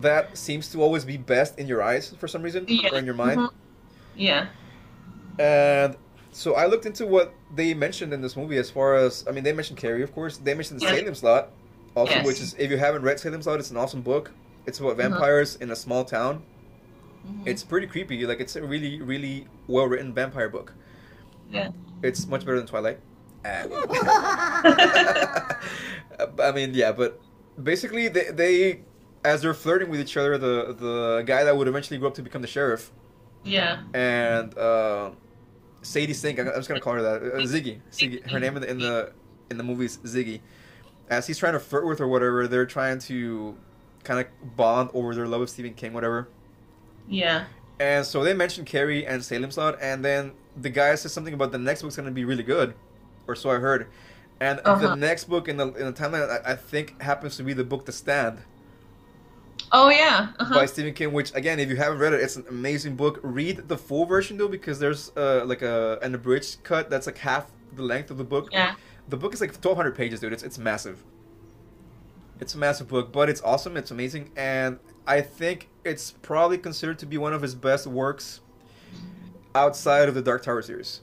that 0.00 0.36
seems 0.36 0.68
to 0.72 0.82
always 0.82 1.04
be 1.04 1.16
best 1.16 1.58
in 1.58 1.66
your 1.68 1.82
eyes 1.82 2.14
for 2.18 2.26
some 2.28 2.42
reason 2.42 2.64
Yeah. 2.68 2.90
or 2.92 2.98
in 2.98 3.04
your 3.04 3.14
mind, 3.14 3.40
Mhm. 3.40 3.50
Yeah. 4.16 4.46
and 5.38 5.96
so 6.32 6.54
I 6.54 6.66
looked 6.66 6.86
into 6.86 7.06
what 7.06 7.34
they 7.54 7.74
mentioned 7.74 8.12
in 8.12 8.20
this 8.22 8.36
movie 8.36 8.56
as 8.56 8.70
far 8.70 8.94
as 8.94 9.24
I 9.28 9.32
mean 9.32 9.44
they 9.44 9.52
mentioned 9.52 9.78
Carrie 9.78 10.02
of 10.02 10.12
course 10.14 10.38
they 10.38 10.54
mentioned 10.54 10.80
the 10.80 10.86
Yeah. 10.86 10.94
Salem's 10.96 11.22
Lot 11.22 11.50
also 11.94 12.12
Yes. 12.14 12.26
which 12.26 12.40
is 12.40 12.54
if 12.58 12.70
you 12.70 12.78
haven't 12.78 13.02
read 13.02 13.20
Salem's 13.20 13.46
Lot 13.46 13.60
it's 13.60 13.70
an 13.70 13.76
awesome 13.76 14.00
book 14.02 14.30
it's 14.66 14.78
about 14.80 14.92
Uh-huh. 14.98 15.08
vampires 15.10 15.56
in 15.56 15.70
a 15.70 15.76
small 15.76 16.04
town 16.04 16.42
Mhm. 17.28 17.42
it's 17.46 17.62
pretty 17.62 17.86
creepy 17.86 18.24
like 18.26 18.40
it's 18.40 18.56
a 18.56 18.62
really 18.62 19.00
really 19.02 19.46
well 19.68 19.86
written 19.86 20.12
vampire 20.14 20.48
book 20.48 20.72
yeah. 21.50 21.68
it's 22.02 22.26
much 22.26 22.44
better 22.46 22.56
than 22.58 22.66
Twilight 22.66 22.98
Ah. 23.44 23.66
I 26.42 26.52
mean 26.52 26.72
yeah 26.74 26.92
but 26.92 27.20
basically 27.62 28.08
they, 28.08 28.30
they 28.30 28.80
as 29.24 29.42
they're 29.42 29.54
flirting 29.54 29.88
with 29.88 30.00
each 30.00 30.16
other 30.16 30.36
the 30.38 30.74
the 30.78 31.22
guy 31.26 31.44
that 31.44 31.56
would 31.56 31.68
eventually 31.68 31.98
grow 31.98 32.08
up 32.08 32.14
to 32.14 32.22
become 32.22 32.42
the 32.42 32.48
sheriff 32.48 32.90
Yeah. 33.44 33.82
and 33.94 34.56
uh, 34.58 35.10
Sadie 35.82 36.14
Sink. 36.14 36.38
I'm 36.38 36.46
just 36.46 36.68
gonna 36.68 36.80
call 36.80 36.94
her 36.94 37.02
that. 37.02 37.22
Uh, 37.22 37.36
Ziggy. 37.40 37.80
Ziggy. 37.90 38.28
Her 38.30 38.38
name 38.40 38.56
in 38.56 38.62
the 38.62 38.70
in 38.70 38.78
the 38.78 39.12
in 39.50 39.58
the 39.58 39.64
movie 39.64 39.86
is 39.86 39.98
Ziggy. 39.98 40.40
As 41.10 41.26
he's 41.26 41.38
trying 41.38 41.52
to 41.54 41.60
flirt 41.60 41.86
with 41.86 41.98
her, 41.98 42.06
whatever, 42.08 42.46
they're 42.46 42.66
trying 42.66 42.98
to 43.00 43.56
kind 44.04 44.20
of 44.20 44.26
bond 44.56 44.90
over 44.94 45.14
their 45.14 45.26
love 45.26 45.40
of 45.42 45.50
Stephen 45.50 45.74
King, 45.74 45.92
whatever. 45.92 46.28
Yeah. 47.08 47.44
And 47.80 48.06
so 48.06 48.22
they 48.22 48.32
mentioned 48.34 48.66
Carrie 48.68 49.04
and 49.06 49.24
Salem's 49.24 49.56
Lot, 49.58 49.78
and 49.82 50.04
then 50.04 50.32
the 50.56 50.70
guy 50.70 50.94
says 50.94 51.12
something 51.12 51.34
about 51.34 51.50
the 51.52 51.58
next 51.58 51.82
book's 51.82 51.96
gonna 51.96 52.10
be 52.12 52.24
really 52.24 52.42
good, 52.44 52.74
or 53.26 53.34
so 53.34 53.50
I 53.50 53.56
heard. 53.56 53.88
And 54.40 54.58
the 54.60 54.68
Uh-huh. 54.70 54.94
next 54.94 55.24
book 55.24 55.48
in 55.48 55.56
the 55.56 55.68
in 55.74 55.86
the 55.86 55.92
timeline, 55.92 56.28
I, 56.46 56.52
I 56.52 56.54
think 56.56 57.00
happens 57.02 57.36
to 57.38 57.42
be 57.42 57.52
the 57.52 57.64
book 57.64 57.86
The 57.86 57.92
Stand. 57.92 58.38
Oh 59.74 59.88
yeah. 59.88 60.28
Uh-huh. 60.38 60.54
by 60.54 60.66
Stephen 60.66 60.92
King. 60.92 61.12
Which 61.12 61.34
again, 61.34 61.58
if 61.58 61.68
you 61.70 61.76
haven't 61.76 61.98
read 61.98 62.12
it, 62.12 62.20
it's 62.20 62.36
an 62.36 62.44
amazing 62.48 62.96
book. 62.96 63.18
Read 63.22 63.68
the 63.68 63.78
full 63.78 64.04
version 64.04 64.36
though, 64.36 64.48
because 64.48 64.78
there's 64.78 65.10
uh, 65.16 65.44
like 65.46 65.62
a 65.62 65.98
an 66.02 66.14
abridged 66.14 66.62
cut 66.62 66.90
that's 66.90 67.06
like 67.06 67.18
half 67.18 67.50
the 67.74 67.82
length 67.82 68.10
of 68.10 68.18
the 68.18 68.24
book. 68.24 68.48
Yeah. 68.52 68.74
The 69.08 69.16
book 69.16 69.34
is 69.34 69.40
like 69.40 69.50
1,200 69.50 69.96
pages, 69.96 70.20
dude. 70.20 70.32
It's 70.32 70.42
it's 70.42 70.58
massive. 70.58 71.02
It's 72.40 72.54
a 72.54 72.58
massive 72.58 72.88
book, 72.88 73.12
but 73.12 73.28
it's 73.28 73.40
awesome. 73.42 73.76
It's 73.76 73.90
amazing, 73.90 74.30
and 74.36 74.78
I 75.06 75.20
think 75.20 75.68
it's 75.84 76.10
probably 76.10 76.58
considered 76.58 76.98
to 77.00 77.06
be 77.06 77.16
one 77.16 77.32
of 77.32 77.40
his 77.40 77.54
best 77.54 77.86
works 77.86 78.40
outside 79.54 80.08
of 80.08 80.14
the 80.14 80.22
Dark 80.22 80.42
Tower 80.42 80.62
series. 80.62 81.00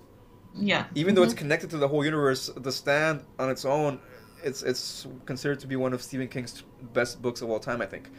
Yeah. 0.55 0.85
Even 0.95 1.15
though 1.15 1.23
it's 1.23 1.33
Mhm. 1.33 1.37
connected 1.37 1.69
to 1.71 1.77
the 1.77 1.87
whole 1.87 2.03
universe, 2.03 2.49
The 2.55 2.71
Stand 2.71 3.23
on 3.37 3.49
its 3.49 3.65
own, 3.65 3.99
it's 4.43 4.63
it's 4.63 5.07
considered 5.25 5.59
to 5.61 5.67
be 5.67 5.75
one 5.75 5.93
of 5.93 6.01
Stephen 6.01 6.27
King's 6.27 6.63
best 6.93 7.21
books 7.21 7.41
of 7.41 7.49
all 7.49 7.59
time. 7.59 7.81
I 7.81 7.85
think. 7.85 8.09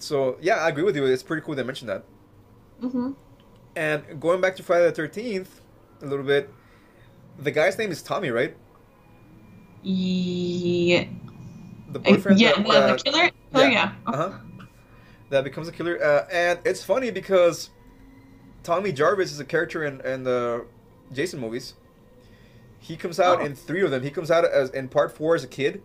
So 0.00 0.36
yeah, 0.40 0.56
I 0.56 0.68
agree 0.68 0.82
with 0.82 0.96
you. 0.96 1.04
It's 1.06 1.22
pretty 1.22 1.42
cool 1.44 1.54
they 1.54 1.62
mentioned 1.62 1.88
that. 1.90 2.04
Mhm. 2.82 3.14
And 3.76 4.20
going 4.20 4.40
back 4.40 4.56
to 4.56 4.62
Friday 4.62 4.86
the 4.86 4.92
Thirteenth, 4.92 5.60
a 6.02 6.06
little 6.06 6.24
bit, 6.24 6.50
the 7.38 7.50
guy's 7.50 7.78
name 7.78 7.90
is 7.90 8.02
Tommy, 8.02 8.30
right? 8.30 8.56
Yeah. 9.82 11.04
The 11.92 11.98
boyfriend. 11.98 12.40
yeah. 12.40 12.52
that, 12.54 12.64
the, 12.64 12.70
uh, 12.70 12.96
the 12.96 13.02
killer. 13.02 13.30
Oh 13.54 13.60
yeah. 13.62 13.68
yeah. 13.70 13.92
Uh 14.06 14.16
huh. 14.16 14.38
That 15.30 15.44
becomes 15.44 15.68
a 15.68 15.72
killer, 15.72 16.02
uh, 16.02 16.26
and 16.32 16.58
it's 16.64 16.82
funny 16.82 17.10
because 17.10 17.70
Tommy 18.64 18.92
Jarvis 18.92 19.30
is 19.32 19.38
a 19.40 19.44
character 19.44 19.84
in 19.84 20.00
in 20.02 20.24
the 20.24 20.66
Jason 21.12 21.40
movies. 21.40 21.74
He 22.78 22.96
comes 22.96 23.20
out 23.20 23.40
Oh. 23.40 23.44
in 23.44 23.54
three 23.54 23.82
of 23.82 23.90
them. 23.90 24.02
He 24.02 24.10
comes 24.10 24.30
out 24.30 24.44
as 24.44 24.70
in 24.70 24.88
part 24.88 25.12
four 25.16 25.34
as 25.34 25.44
a 25.44 25.48
kid. 25.48 25.82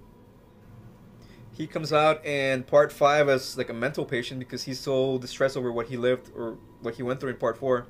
He 1.57 1.67
comes 1.67 1.93
out 1.93 2.25
in 2.25 2.63
part 2.63 2.91
five 2.91 3.29
as 3.29 3.57
like 3.57 3.69
a 3.69 3.73
mental 3.73 4.05
patient 4.05 4.39
because 4.39 4.63
he's 4.63 4.79
so 4.79 5.17
distressed 5.17 5.55
over 5.55 5.71
what 5.71 5.87
he 5.87 5.95
lived 5.97 6.31
or 6.35 6.57
what 6.81 6.95
he 6.95 7.03
went 7.03 7.19
through 7.19 7.31
in 7.31 7.37
part 7.37 7.57
four. 7.57 7.87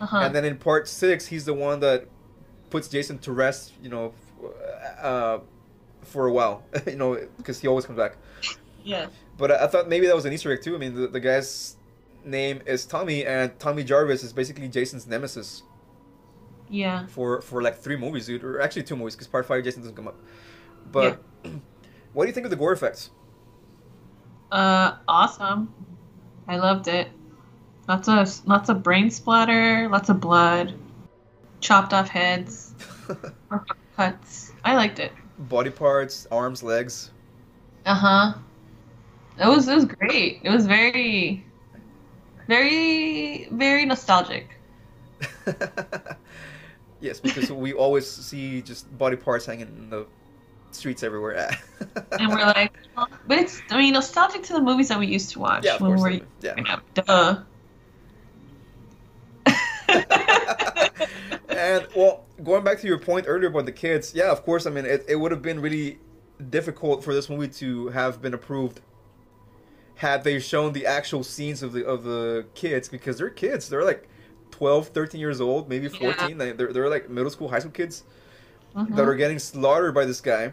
Uh-huh. 0.00 0.18
And 0.18 0.34
then 0.34 0.44
in 0.44 0.56
part 0.58 0.86
six, 0.88 1.26
he's 1.26 1.44
the 1.44 1.54
one 1.54 1.80
that 1.80 2.06
puts 2.70 2.88
Jason 2.88 3.18
to 3.20 3.32
rest. 3.32 3.72
You 3.82 3.88
know, 3.90 4.14
uh, 5.00 5.38
for 6.02 6.26
a 6.26 6.32
while. 6.32 6.62
you 6.86 6.96
know, 6.96 7.18
because 7.38 7.60
he 7.60 7.68
always 7.68 7.86
comes 7.86 7.96
back. 7.98 8.16
yeah. 8.84 9.06
But 9.38 9.50
I, 9.52 9.64
I 9.64 9.66
thought 9.66 9.88
maybe 9.88 10.06
that 10.06 10.14
was 10.14 10.24
an 10.26 10.32
Easter 10.32 10.52
egg 10.52 10.62
too. 10.62 10.74
I 10.74 10.78
mean, 10.78 10.94
the, 10.94 11.06
the 11.08 11.20
guy's 11.20 11.76
name 12.24 12.60
is 12.66 12.84
Tommy, 12.84 13.24
and 13.24 13.58
Tommy 13.58 13.82
Jarvis 13.84 14.22
is 14.22 14.32
basically 14.32 14.68
Jason's 14.68 15.06
nemesis 15.06 15.62
Yeah. 16.68 17.06
for 17.06 17.40
for 17.40 17.62
like 17.62 17.78
three 17.78 17.96
movies, 17.96 18.26
dude, 18.26 18.44
or 18.44 18.60
actually 18.60 18.82
two 18.82 18.96
movies, 18.96 19.14
because 19.14 19.28
part 19.28 19.46
five 19.46 19.64
Jason 19.64 19.80
doesn't 19.82 19.96
come 19.96 20.08
up. 20.08 20.16
But 20.92 21.22
what 22.12 22.24
do 22.24 22.28
you 22.28 22.34
think 22.34 22.44
of 22.44 22.50
the 22.50 22.56
gore 22.56 22.72
effects? 22.72 23.10
Uh, 24.50 24.96
awesome. 25.06 25.72
I 26.48 26.56
loved 26.56 26.88
it. 26.88 27.08
Lots 27.88 28.08
of 28.08 28.46
lots 28.46 28.68
of 28.68 28.82
brain 28.82 29.10
splatter, 29.10 29.88
lots 29.88 30.08
of 30.08 30.20
blood, 30.20 30.74
chopped 31.60 31.92
off 31.92 32.08
heads, 32.08 32.74
cuts. 33.96 34.52
I 34.64 34.74
liked 34.74 34.98
it. 34.98 35.12
Body 35.38 35.70
parts, 35.70 36.26
arms, 36.30 36.62
legs. 36.62 37.10
Uh 37.86 37.94
huh. 37.94 38.34
It 39.38 39.46
was 39.46 39.68
it 39.68 39.74
was 39.74 39.86
great. 39.86 40.40
It 40.42 40.50
was 40.50 40.66
very, 40.66 41.44
very 42.46 43.48
very 43.50 43.86
nostalgic. 43.86 44.48
yes, 47.00 47.20
because 47.20 47.50
we 47.50 47.72
always 47.72 48.08
see 48.08 48.62
just 48.62 48.96
body 48.98 49.16
parts 49.16 49.46
hanging 49.46 49.68
in 49.68 49.90
the 49.90 50.06
streets 50.74 51.02
everywhere. 51.02 51.56
And 52.18 52.28
we're 52.28 52.44
like, 52.44 52.72
oh, 52.96 53.06
but 53.26 53.38
it's 53.38 53.62
I 53.70 53.78
mean 53.78 53.94
nostalgic 53.94 54.42
to 54.44 54.52
the 54.52 54.60
movies 54.60 54.88
that 54.88 54.98
we 54.98 55.06
used 55.06 55.30
to 55.30 55.38
watch 55.38 55.64
yeah, 55.64 55.78
when 55.78 55.94
we 55.94 56.00
were 56.00 56.20
Yeah. 56.40 56.54
up. 56.68 56.82
Duh. 56.94 57.42
and 61.48 61.86
well, 61.96 62.24
going 62.44 62.62
back 62.62 62.78
to 62.80 62.86
your 62.86 62.98
point 62.98 63.24
earlier 63.28 63.48
about 63.48 63.66
the 63.66 63.72
kids, 63.72 64.12
yeah, 64.14 64.30
of 64.30 64.44
course. 64.44 64.66
I 64.66 64.70
mean, 64.70 64.84
it, 64.84 65.04
it 65.08 65.16
would 65.16 65.32
have 65.32 65.42
been 65.42 65.60
really 65.60 65.98
difficult 66.50 67.02
for 67.02 67.14
this 67.14 67.28
movie 67.28 67.48
to 67.48 67.88
have 67.88 68.22
been 68.22 68.34
approved 68.34 68.80
had 69.96 70.24
they 70.24 70.38
shown 70.38 70.72
the 70.72 70.86
actual 70.86 71.22
scenes 71.24 71.62
of 71.62 71.72
the 71.72 71.84
of 71.86 72.04
the 72.04 72.46
kids 72.54 72.88
because 72.88 73.18
they're 73.18 73.30
kids. 73.30 73.68
They're 73.68 73.84
like 73.84 74.08
12, 74.50 74.88
13 74.88 75.20
years 75.20 75.40
old, 75.40 75.68
maybe 75.68 75.88
14. 75.88 76.38
They 76.38 76.52
They're, 76.52 76.72
they're 76.72 76.88
like 76.88 77.08
middle 77.08 77.30
school, 77.30 77.48
high 77.48 77.60
school 77.60 77.72
kids 77.72 78.04
Mhm. 78.74 78.94
that 78.94 79.06
are 79.06 79.14
getting 79.14 79.38
slaughtered 79.38 79.94
by 79.94 80.04
this 80.04 80.20
guy. 80.20 80.52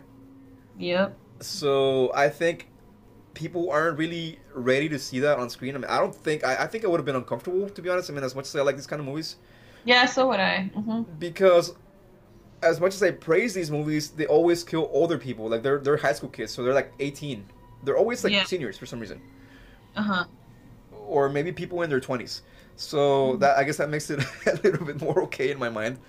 Yep. 0.78 1.18
So 1.40 2.12
I 2.16 2.30
think 2.30 2.68
people 3.34 3.72
aren't 3.72 3.98
really 3.98 4.40
ready 4.54 4.90
to 4.90 5.00
see 5.00 5.20
that 5.22 5.40
on 5.40 5.50
screen. 5.50 5.76
I 5.76 5.80
mean, 5.80 5.90
I 5.90 6.00
don't 6.00 6.16
think 6.16 6.44
I, 6.46 6.64
I 6.64 6.68
think 6.68 6.86
I 6.86 6.88
would 6.88 7.00
have 7.00 7.06
been 7.06 7.16
uncomfortable 7.16 7.70
to 7.70 7.82
be 7.82 7.90
honest. 7.90 8.10
I 8.10 8.14
mean, 8.14 8.24
as 8.24 8.36
much 8.36 8.48
as 8.48 8.56
I 8.56 8.62
like 8.62 8.76
these 8.78 8.88
kind 8.88 9.00
of 9.00 9.06
movies, 9.06 9.38
Yeah, 9.84 10.06
so 10.06 10.28
would 10.28 10.40
I. 10.40 10.70
hmm 10.74 11.04
because 11.20 11.74
as 12.64 12.80
much 12.80 12.96
as 12.96 13.04
I 13.04 13.12
praise 13.12 13.54
these 13.54 13.72
movies, 13.72 14.12
they 14.12 14.28
always 14.28 14.64
kill 14.64 14.90
older 14.94 15.18
people. 15.18 15.50
Like 15.50 15.64
they're 15.64 15.80
they're 15.80 15.98
high 15.98 16.14
school 16.14 16.30
kids, 16.30 16.54
so 16.54 16.64
they're 16.64 16.74
like 16.74 16.94
18. 17.00 17.46
They're 17.84 17.98
always 17.98 18.24
like 18.24 18.34
Yeah. 18.34 18.44
seniors 18.44 18.78
for 18.78 18.86
some 18.86 19.00
reason, 19.00 19.22
Uh 19.96 20.02
huh. 20.04 20.26
or 20.92 21.30
maybe 21.30 21.52
people 21.52 21.82
in 21.82 21.90
their 21.90 22.00
20s. 22.00 22.42
So 22.76 23.38
that 23.38 23.58
I 23.58 23.64
guess 23.64 23.78
that 23.78 23.90
makes 23.90 24.10
it 24.10 24.20
a 24.46 24.54
little 24.64 24.86
bit 24.86 25.02
more 25.02 25.24
okay 25.24 25.52
in 25.52 25.60
my 25.60 25.70
mind. 25.70 26.00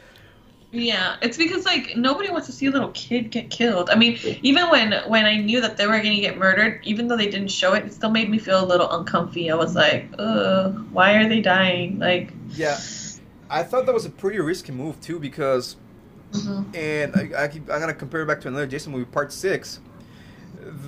Yeah, 0.70 1.16
it's 1.22 1.38
because 1.38 1.64
like 1.64 1.96
nobody 1.96 2.30
wants 2.30 2.46
to 2.46 2.52
see 2.52 2.66
a 2.66 2.70
little 2.70 2.90
kid 2.90 3.30
get 3.30 3.48
killed. 3.50 3.88
I 3.88 3.94
mean, 3.94 4.18
even 4.42 4.68
when 4.68 4.92
when 5.08 5.24
I 5.24 5.36
knew 5.38 5.62
that 5.62 5.78
they 5.78 5.86
were 5.86 5.96
gonna 5.96 6.20
get 6.20 6.36
murdered, 6.36 6.80
even 6.84 7.08
though 7.08 7.16
they 7.16 7.30
didn't 7.30 7.48
show 7.48 7.72
it, 7.72 7.86
it 7.86 7.92
still 7.94 8.10
made 8.10 8.28
me 8.28 8.38
feel 8.38 8.62
a 8.62 8.66
little 8.66 8.90
uncomfy. 8.90 9.50
I 9.50 9.54
was 9.54 9.74
like, 9.74 10.12
ugh, 10.18 10.86
why 10.90 11.14
are 11.14 11.26
they 11.28 11.40
dying? 11.40 11.98
Like, 11.98 12.34
Yeah, 12.48 12.80
I 13.50 13.62
thought 13.62 13.86
that 13.86 13.94
was 13.94 14.04
a 14.06 14.10
pretty 14.10 14.38
risky 14.40 14.72
move 14.72 15.00
too 15.00 15.18
because 15.18 15.76
mhm. 16.32 16.66
and 16.74 17.14
I, 17.16 17.44
I 17.44 17.48
keep, 17.48 17.70
I'm 17.70 17.80
gonna 17.80 17.94
compare 17.94 18.22
it 18.22 18.26
back 18.26 18.40
to 18.42 18.48
another 18.48 18.66
Jason 18.66 18.92
movie, 18.92 19.06
Part 19.06 19.32
Six. 19.32 19.80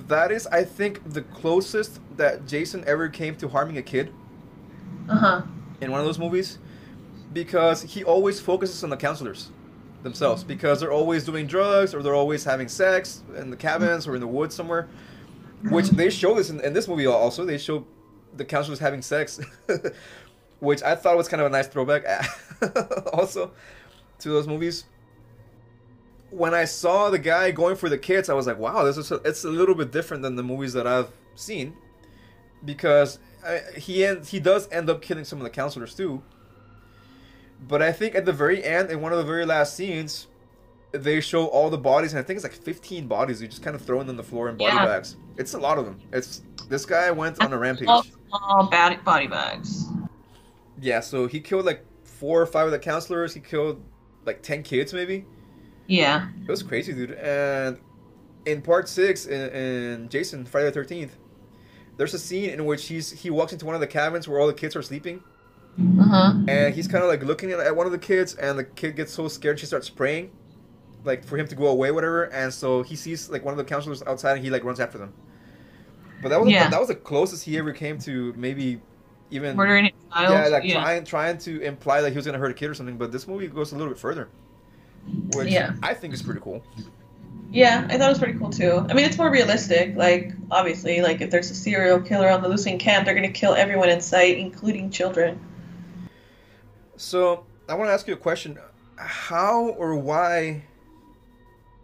That 0.07 0.31
is, 0.31 0.47
I 0.47 0.63
think, 0.65 1.01
the 1.13 1.21
closest 1.23 2.01
that 2.17 2.47
Jason 2.47 2.83
ever 2.87 3.09
came 3.09 3.35
to 3.37 3.47
harming 3.49 3.77
a 3.77 3.81
kid 3.81 4.13
uh 5.09 5.15
huh, 5.17 5.41
in 5.81 5.91
one 5.91 5.99
of 5.99 6.05
those 6.05 6.19
movies, 6.19 6.59
because 7.33 7.81
he 7.83 8.03
always 8.03 8.39
focuses 8.39 8.83
on 8.83 8.89
the 8.89 8.97
counselors 8.97 9.51
themselves 10.03 10.43
because 10.43 10.79
they're 10.79 10.91
always 10.91 11.23
doing 11.23 11.47
drugs 11.47 11.93
or 11.93 12.01
they're 12.01 12.15
always 12.15 12.43
having 12.43 12.67
sex 12.67 13.23
in 13.37 13.49
the 13.49 13.57
cabins 13.57 14.07
or 14.07 14.15
in 14.15 14.21
the 14.21 14.27
woods 14.27 14.55
somewhere. 14.55 14.87
Which 15.69 15.89
they 15.89 16.09
show 16.09 16.33
this 16.35 16.49
in, 16.49 16.59
in 16.61 16.73
this 16.73 16.87
movie 16.87 17.05
also. 17.05 17.45
They 17.45 17.59
show 17.59 17.85
the 18.35 18.45
counselors 18.45 18.79
having 18.79 19.01
sex, 19.01 19.39
which 20.59 20.81
I 20.81 20.95
thought 20.95 21.17
was 21.17 21.27
kind 21.27 21.41
of 21.41 21.47
a 21.47 21.49
nice 21.51 21.67
throwback 21.67 22.03
also 23.13 23.51
to 24.19 24.29
those 24.29 24.47
movies. 24.47 24.85
When 26.31 26.53
I 26.53 26.65
saw 26.65 27.09
the 27.09 27.19
guy 27.19 27.51
going 27.51 27.75
for 27.75 27.89
the 27.89 27.97
kids, 27.97 28.29
I 28.29 28.33
was 28.33 28.47
like, 28.47 28.57
"Wow, 28.57 28.83
this 28.83 28.97
is 28.97 29.11
a, 29.11 29.15
it's 29.25 29.43
a 29.43 29.49
little 29.49 29.75
bit 29.75 29.91
different 29.91 30.23
than 30.23 30.35
the 30.35 30.43
movies 30.43 30.73
that 30.73 30.87
I've 30.87 31.11
seen," 31.35 31.75
because 32.63 33.19
I, 33.45 33.61
he 33.77 34.05
end, 34.05 34.25
he 34.25 34.39
does 34.39 34.69
end 34.71 34.89
up 34.89 35.01
killing 35.01 35.25
some 35.25 35.39
of 35.39 35.43
the 35.43 35.49
counselors 35.49 35.93
too. 35.93 36.23
But 37.67 37.81
I 37.81 37.91
think 37.91 38.15
at 38.15 38.25
the 38.25 38.33
very 38.33 38.63
end, 38.63 38.89
in 38.89 39.01
one 39.01 39.11
of 39.11 39.17
the 39.19 39.23
very 39.23 39.45
last 39.45 39.75
scenes, 39.75 40.27
they 40.91 41.21
show 41.21 41.45
all 41.47 41.69
the 41.69 41.77
bodies, 41.77 42.11
and 42.13 42.19
I 42.19 42.23
think 42.23 42.35
it's 42.37 42.43
like 42.43 42.53
15 42.53 43.07
bodies. 43.07 43.39
They 43.39 43.47
just 43.47 43.63
kind 43.63 43.75
of 43.75 43.81
thrown 43.81 44.09
on 44.09 44.17
the 44.17 44.23
floor 44.23 44.49
in 44.49 44.57
body 44.57 44.75
Yeah. 44.75 44.85
bags. 44.85 45.15
It's 45.37 45.53
a 45.53 45.59
lot 45.59 45.77
of 45.77 45.85
them. 45.85 45.99
It's 46.11 46.41
this 46.69 46.85
guy 46.85 47.11
went 47.11 47.41
on 47.43 47.53
a 47.53 47.57
rampage. 47.57 47.87
all 47.87 48.67
bad 48.69 49.03
body 49.03 49.27
bags. 49.27 49.85
Yeah, 50.79 50.99
so 51.01 51.27
he 51.27 51.39
killed 51.39 51.65
like 51.65 51.85
four 52.03 52.41
or 52.41 52.45
five 52.45 52.65
of 52.65 52.71
the 52.71 52.79
counselors. 52.79 53.33
He 53.33 53.39
killed 53.39 53.81
like 54.25 54.41
10 54.41 54.63
kids, 54.63 54.93
maybe. 54.93 55.25
Yeah, 55.87 56.29
It 56.43 56.49
was 56.49 56.63
crazy, 56.63 56.93
dude. 56.93 57.11
And 57.11 57.77
in 58.45 58.61
part 58.61 58.87
six, 58.87 59.25
in, 59.25 59.49
in 59.51 60.09
Jason 60.09 60.45
Friday 60.45 60.67
the 60.67 60.71
Thirteenth, 60.71 61.17
there's 61.97 62.13
a 62.13 62.19
scene 62.19 62.49
in 62.49 62.65
which 62.65 62.87
he's 62.87 63.11
he 63.11 63.29
walks 63.29 63.51
into 63.51 63.65
one 63.65 63.75
of 63.75 63.81
the 63.81 63.87
cabins 63.87 64.27
where 64.27 64.39
all 64.39 64.47
the 64.47 64.53
kids 64.53 64.75
are 64.75 64.81
sleeping, 64.81 65.21
uh 65.79 66.03
huh. 66.03 66.33
and 66.47 66.73
he's 66.75 66.87
kind 66.87 67.03
of 67.03 67.09
like 67.09 67.23
looking 67.23 67.51
at, 67.51 67.75
one 67.75 67.85
of 67.85 67.91
the 67.91 67.97
kids, 67.97 68.35
and 68.35 68.57
the 68.59 68.63
kid 68.63 68.95
gets 68.95 69.11
so 69.13 69.27
scared 69.27 69.59
she 69.59 69.65
starts 69.65 69.89
praying, 69.89 70.31
like 71.03 71.23
for 71.23 71.37
him 71.37 71.47
to 71.47 71.55
go 71.55 71.67
away, 71.67 71.91
whatever. 71.91 72.23
And 72.25 72.53
so 72.53 72.83
he 72.83 72.95
sees 72.95 73.29
like 73.29 73.43
one 73.45 73.53
of 73.53 73.57
the 73.57 73.63
counselors 73.63 74.03
outside, 74.03 74.33
and 74.33 74.43
he 74.43 74.49
like 74.49 74.63
runs 74.63 74.79
after 74.79 74.97
them. 74.97 75.13
But 76.21 76.29
that 76.29 76.39
was 76.41 76.49
Yeah. 76.49 76.69
that 76.69 76.79
was 76.79 76.89
the 76.89 76.95
closest 76.95 77.45
he 77.45 77.57
ever 77.57 77.71
came 77.73 77.97
to 77.99 78.33
maybe 78.37 78.81
even 79.31 79.55
Murdering 79.55 79.91
child. 80.13 80.33
yeah, 80.33 80.47
like 80.49 80.63
yeah. 80.65 80.73
trying 80.81 81.03
trying 81.05 81.37
to 81.39 81.61
imply 81.61 82.01
that 82.01 82.09
he 82.11 82.15
was 82.17 82.25
gonna 82.25 82.37
hurt 82.37 82.51
a 82.51 82.53
kid 82.53 82.69
or 82.69 82.73
something. 82.75 82.97
But 82.97 83.11
this 83.11 83.27
movie 83.27 83.47
goes 83.47 83.71
a 83.71 83.75
little 83.77 83.91
bit 83.91 83.99
further, 83.99 84.29
which 85.33 85.47
Yeah. 85.47 85.73
I 85.81 85.93
think 85.93 86.13
is 86.13 86.21
pretty 86.21 86.41
cool. 86.41 86.61
Yeah, 87.53 87.85
I 87.89 87.97
thought 87.97 88.05
it 88.05 88.09
was 88.09 88.19
pretty 88.19 88.37
cool 88.37 88.49
too. 88.49 88.85
I 88.89 88.93
mean, 88.93 89.05
it's 89.05 89.17
more 89.17 89.29
realistic. 89.31 89.95
Like, 89.95 90.33
obviously, 90.51 91.01
like 91.01 91.21
if 91.21 91.31
there's 91.31 91.49
a 91.49 91.55
serial 91.55 91.99
killer 91.99 92.29
on 92.29 92.41
the 92.41 92.47
loose 92.49 92.65
in 92.65 92.77
camp, 92.77 93.05
they're 93.05 93.15
gonna 93.15 93.29
kill 93.29 93.55
everyone 93.55 93.89
in 93.89 93.99
sight, 94.01 94.37
including 94.37 94.89
children. 94.91 95.39
So 97.01 97.45
I 97.67 97.73
want 97.73 97.89
to 97.89 97.93
ask 97.93 98.07
you 98.07 98.13
a 98.13 98.17
question: 98.17 98.59
How 98.95 99.69
or 99.69 99.95
why 99.95 100.65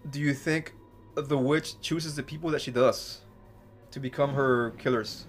do 0.08 0.20
you 0.20 0.32
think 0.32 0.76
the 1.16 1.38
witch 1.38 1.82
chooses 1.82 2.16
the 2.16 2.22
people 2.22 2.52
that 2.52 2.62
she 2.62 2.70
does 2.70 3.22
to 3.90 4.00
become 4.00 4.36
her 4.36 4.76
killers? 4.78 5.26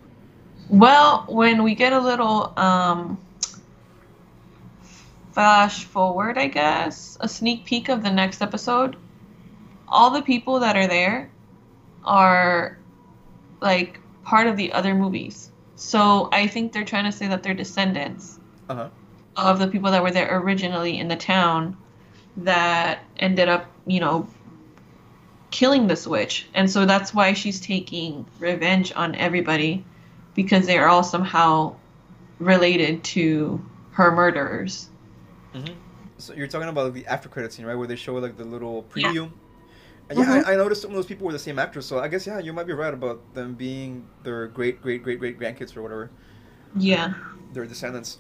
Well, 0.69 1.25
when 1.27 1.63
we 1.63 1.75
get 1.75 1.95
a 1.95 1.99
little 1.99 2.53
um, 2.59 3.19
flash 5.33 5.85
forward, 5.85 6.37
I 6.37 6.49
guess, 6.49 7.17
a 7.23 7.29
sneak 7.29 7.65
peek 7.65 7.89
of 7.89 8.03
the 8.03 8.11
next 8.11 8.43
episode, 8.43 8.95
all 9.89 10.11
the 10.11 10.21
people 10.21 10.61
that 10.61 10.77
are 10.77 10.87
there 10.87 11.31
are 12.05 12.77
like 13.63 14.01
part 14.23 14.49
of 14.49 14.59
the 14.59 14.71
other 14.71 14.95
movies. 14.95 15.51
So 15.77 16.29
I 16.31 16.47
think 16.47 16.75
they're 16.75 16.85
trying 16.85 17.05
to 17.11 17.13
say 17.13 17.27
that 17.29 17.43
they're 17.43 17.55
descendants 17.55 18.39
Uh 18.69 18.75
huh. 18.75 18.89
Of 19.39 19.59
the 19.59 19.69
people 19.69 19.91
that 19.91 20.03
were 20.03 20.11
there 20.11 20.39
originally 20.41 20.99
in 20.99 21.09
the 21.09 21.17
town 21.17 21.77
that 22.39 23.01
ended 23.19 23.49
up, 23.49 23.67
you 23.87 24.01
know, 24.01 24.29
killing 25.51 25.87
the 25.87 26.07
witch. 26.09 26.49
And 26.55 26.71
so 26.71 26.85
that's 26.85 27.15
why 27.15 27.33
she's 27.33 27.61
taking 27.61 28.27
revenge 28.39 28.93
on 28.95 29.15
everybody 29.15 29.85
because 30.35 30.67
they 30.67 30.79
are 30.79 30.89
all 30.89 31.03
somehow 31.03 31.75
related 32.39 33.03
to 33.05 33.65
her 33.91 34.11
murderers. 34.13 34.89
Mm-hmm. 35.55 35.75
So 36.19 36.35
you're 36.35 36.49
talking 36.49 36.69
about 36.69 36.95
the 36.95 37.07
after 37.07 37.29
credit 37.29 37.53
scene, 37.53 37.65
right, 37.65 37.75
where 37.75 37.87
they 37.87 37.97
show 37.97 38.15
like 38.15 38.37
the 38.37 38.45
little 38.45 38.87
Yeah. 38.95 39.13
preview. 39.13 39.31
And 40.11 40.19
yeah, 40.19 40.25
Mhm. 40.25 40.45
I, 40.47 40.53
I 40.55 40.57
noticed 40.57 40.83
some 40.83 40.91
of 40.91 40.97
those 40.97 41.07
people 41.07 41.27
were 41.27 41.33
the 41.33 41.39
same 41.39 41.59
actors, 41.59 41.85
so 41.87 41.99
I 41.99 42.09
guess 42.09 42.27
yeah, 42.27 42.39
you 42.39 42.53
might 42.53 42.67
be 42.67 42.73
right 42.73 42.95
about 42.95 43.21
them 43.35 43.55
being 43.55 44.07
their 44.23 44.47
great 44.47 44.81
great 44.81 45.03
great 45.03 45.19
great 45.19 45.39
grandkids 45.39 45.77
or 45.77 45.83
whatever, 45.83 46.11
Yeah. 46.77 47.13
their 47.53 47.67
descendants. 47.67 48.19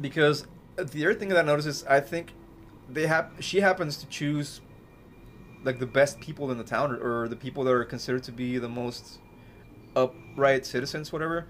Because 0.00 0.46
the 0.76 1.04
other 1.04 1.14
thing 1.14 1.28
that 1.30 1.38
I 1.38 1.42
noticed 1.42 1.68
is 1.68 1.84
I 1.84 2.00
think 2.00 2.32
they 2.88 3.06
have 3.06 3.30
she 3.40 3.60
happens 3.60 3.96
to 3.98 4.06
choose 4.06 4.60
like 5.64 5.78
the 5.78 5.86
best 5.86 6.20
people 6.20 6.50
in 6.50 6.58
the 6.58 6.64
town 6.64 6.92
or, 6.92 7.22
or 7.24 7.28
the 7.28 7.36
people 7.36 7.64
that 7.64 7.72
are 7.72 7.84
considered 7.84 8.22
to 8.24 8.32
be 8.32 8.58
the 8.58 8.68
most 8.68 9.18
upright 9.96 10.64
citizens, 10.64 11.12
whatever. 11.12 11.46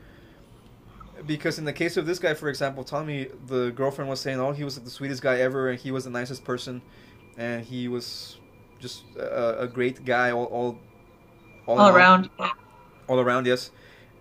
Because 1.26 1.58
in 1.58 1.64
the 1.64 1.72
case 1.72 1.96
of 1.96 2.06
this 2.06 2.18
guy, 2.18 2.32
for 2.34 2.48
example, 2.48 2.84
Tommy, 2.84 3.28
the 3.46 3.70
girlfriend 3.72 4.08
was 4.08 4.20
saying, 4.20 4.38
"Oh, 4.40 4.52
he 4.52 4.64
was 4.64 4.78
the 4.78 4.90
sweetest 4.90 5.20
guy 5.20 5.38
ever, 5.40 5.68
and 5.70 5.78
he 5.78 5.90
was 5.90 6.04
the 6.04 6.10
nicest 6.10 6.44
person, 6.44 6.80
and 7.36 7.64
he 7.64 7.88
was 7.88 8.38
just 8.78 9.02
a, 9.16 9.62
a 9.62 9.66
great 9.66 10.04
guy 10.04 10.30
all 10.30 10.44
all, 10.44 10.78
All 11.66 11.80
all. 11.80 11.88
around. 11.94 12.30
all 13.08 13.18
around." 13.18 13.46
Yes, 13.46 13.72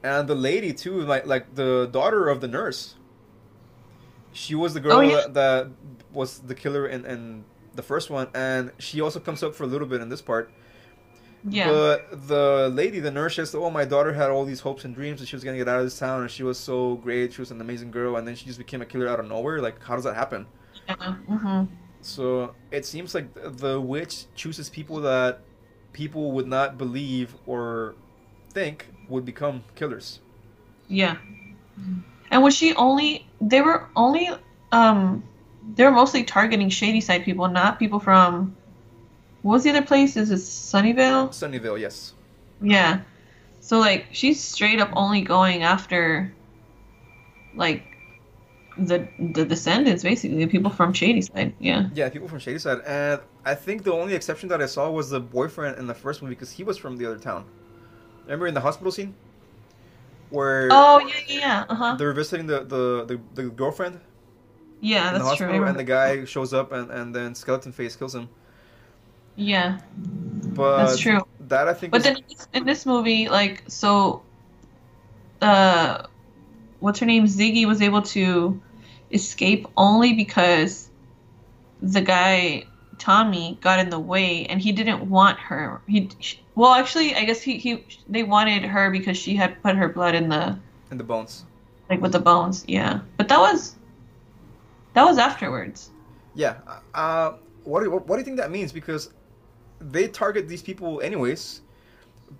and 0.03 0.27
the 0.27 0.35
lady 0.35 0.73
too, 0.73 1.01
like 1.01 1.27
like 1.27 1.53
the 1.53 1.87
daughter 1.91 2.29
of 2.29 2.41
the 2.41 2.47
nurse. 2.47 2.95
She 4.31 4.55
was 4.55 4.73
the 4.73 4.79
girl 4.79 4.97
Oh, 4.97 5.01
yeah. 5.01 5.21
that, 5.27 5.33
that 5.33 5.71
was 6.11 6.39
the 6.39 6.55
killer 6.55 6.87
in, 6.87 7.05
in 7.05 7.43
the 7.75 7.81
first 7.83 8.09
one, 8.09 8.27
and 8.33 8.71
she 8.79 9.01
also 9.01 9.19
comes 9.19 9.43
up 9.43 9.55
for 9.55 9.63
a 9.63 9.67
little 9.67 9.87
bit 9.87 10.01
in 10.01 10.09
this 10.09 10.21
part. 10.21 10.51
Yeah. 11.47 11.67
But 11.67 12.27
the 12.27 12.69
lady, 12.73 12.99
the 12.99 13.11
nurse, 13.11 13.35
says, 13.35 13.53
"Oh, 13.55 13.69
my 13.69 13.85
daughter 13.85 14.13
had 14.13 14.29
all 14.29 14.43
these 14.45 14.59
hopes 14.61 14.83
and 14.85 14.93
dreams 14.93 15.19
that 15.19 15.27
she 15.27 15.35
was 15.35 15.43
gonna 15.43 15.57
get 15.57 15.67
out 15.69 15.79
of 15.79 15.85
this 15.85 15.97
town, 15.97 16.21
and 16.21 16.31
she 16.31 16.43
was 16.43 16.59
so 16.59 16.95
great. 16.95 17.33
She 17.33 17.41
was 17.41 17.51
an 17.51 17.61
amazing 17.61 17.91
girl, 17.91 18.17
and 18.17 18.27
then 18.27 18.35
she 18.35 18.45
just 18.45 18.57
became 18.57 18.81
a 18.81 18.85
killer 18.85 19.07
out 19.07 19.19
of 19.19 19.27
nowhere. 19.27 19.61
Like, 19.61 19.81
how 19.83 19.95
does 19.95 20.03
that 20.05 20.15
happen?" 20.15 20.47
yeah. 20.87 21.13
hmm 21.13 21.63
So 22.01 22.55
it 22.71 22.85
seems 22.85 23.13
like 23.15 23.33
the 23.35 23.79
witch 23.81 24.25
chooses 24.35 24.69
people 24.69 24.97
that 25.01 25.41
people 25.93 26.31
would 26.33 26.47
not 26.47 26.77
believe 26.77 27.35
or 27.45 27.95
think 28.49 28.87
would 29.09 29.25
become 29.25 29.63
killers. 29.75 30.19
Yeah. 30.87 31.17
And 32.31 32.43
was 32.43 32.55
she 32.55 32.73
only 32.75 33.25
they 33.41 33.61
were 33.61 33.87
only 33.95 34.29
um 34.71 35.23
they 35.75 35.83
were 35.83 35.91
mostly 35.91 36.23
targeting 36.23 36.69
Shadyside 36.69 37.23
people, 37.23 37.47
not 37.47 37.79
people 37.79 37.99
from 37.99 38.55
what 39.41 39.53
was 39.53 39.63
the 39.63 39.69
other 39.69 39.81
place? 39.81 40.17
Is 40.17 40.31
it 40.31 40.39
Sunnyvale? 40.39 41.29
Sunnyvale, 41.29 41.79
yes. 41.79 42.13
Yeah. 42.61 43.01
So 43.59 43.79
like 43.79 44.07
she's 44.11 44.41
straight 44.41 44.79
up 44.79 44.89
only 44.93 45.21
going 45.21 45.63
after 45.63 46.33
like 47.55 47.83
the 48.77 49.07
the 49.19 49.45
descendants 49.45 50.03
basically, 50.03 50.37
the 50.37 50.47
people 50.47 50.71
from 50.71 50.93
Shadyside. 50.93 51.53
Yeah. 51.59 51.89
Yeah, 51.93 52.09
people 52.09 52.27
from 52.27 52.39
Shadyside, 52.39 52.81
and 52.85 53.21
I 53.45 53.55
think 53.55 53.83
the 53.83 53.93
only 53.93 54.13
exception 54.13 54.49
that 54.49 54.61
I 54.61 54.65
saw 54.65 54.89
was 54.89 55.09
the 55.09 55.19
boyfriend 55.19 55.77
in 55.77 55.87
the 55.87 55.93
first 55.93 56.21
one 56.21 56.29
because 56.29 56.51
he 56.51 56.63
was 56.63 56.77
from 56.77 56.97
the 56.97 57.05
other 57.05 57.17
town. 57.17 57.45
Remember 58.25 58.47
in 58.47 58.53
the 58.53 58.61
hospital 58.61 58.91
scene, 58.91 59.15
where 60.29 60.69
Oh 60.71 60.99
yeah, 60.99 61.13
yeah. 61.27 61.65
Uh-huh. 61.69 61.95
they're 61.97 62.13
visiting 62.13 62.47
the 62.47 62.59
the, 62.63 63.05
the, 63.05 63.19
the 63.35 63.49
girlfriend 63.49 63.99
Yeah, 64.81 65.11
that's 65.13 65.35
true. 65.37 65.65
And 65.65 65.77
the 65.77 65.83
guy 65.83 66.25
shows 66.25 66.53
up, 66.53 66.71
and, 66.71 66.91
and 66.91 67.15
then 67.15 67.33
Skeleton 67.33 67.71
Face 67.71 67.95
kills 67.95 68.13
him. 68.13 68.29
Yeah. 69.35 69.79
But 70.53 70.85
That's 70.85 70.97
true. 70.99 71.21
That 71.47 71.67
I 71.67 71.73
think. 71.73 71.91
But 71.91 71.99
was- 71.99 72.03
then 72.05 72.17
in 72.53 72.65
this- 72.65 72.85
movie, 72.85 73.27
like, 73.29 73.63
so, 73.67 74.21
uh, 75.41 76.03
what's 76.79 76.99
her 76.99 77.05
name? 77.05 77.25
Ziggy 77.25 77.65
was 77.65 77.81
able 77.81 78.01
to 78.13 78.59
escape 79.11 79.67
only 79.77 80.13
because 80.13 80.89
the 81.81 82.01
guy 82.01 82.65
Tommy 82.97 83.57
got 83.61 83.79
in 83.79 83.89
the 83.89 83.99
way, 83.99 84.45
and 84.45 84.61
he 84.61 84.71
didn't 84.71 85.09
want 85.09 85.39
her. 85.39 85.81
He, 85.87 86.09
sh- 86.19 86.37
well, 86.57 86.73
actually, 86.73 87.13
I 87.15 87.23
guess 87.23 87.39
he, 87.41 87.57
he 87.57 87.85
they 88.09 88.23
wanted 88.23 88.63
her 88.65 88.89
because 88.89 89.15
she 89.15 89.35
had 89.35 89.61
put 89.61 89.75
her 89.75 89.87
blood 89.89 90.15
in 90.15 90.27
the 90.27 90.57
in 90.91 90.97
the 90.97 91.03
bones. 91.03 91.45
like 91.89 92.01
with 92.01 92.11
the 92.11 92.19
bones. 92.19 92.65
Yeah, 92.67 92.99
but 93.17 93.27
that 93.29 93.39
was 93.39 93.75
that 94.95 95.05
was 95.05 95.17
afterwards. 95.17 95.91
Yeah. 96.33 96.55
Uh, 96.93 97.33
what 97.63 97.83
do, 97.83 97.91
what 97.91 98.07
do 98.15 98.17
you 98.17 98.23
think 98.23 98.37
that 98.37 98.51
means? 98.51 98.71
Because 98.71 99.11
they 99.79 100.07
target 100.07 100.47
these 100.47 100.63
people 100.63 100.99
anyways, 101.01 101.61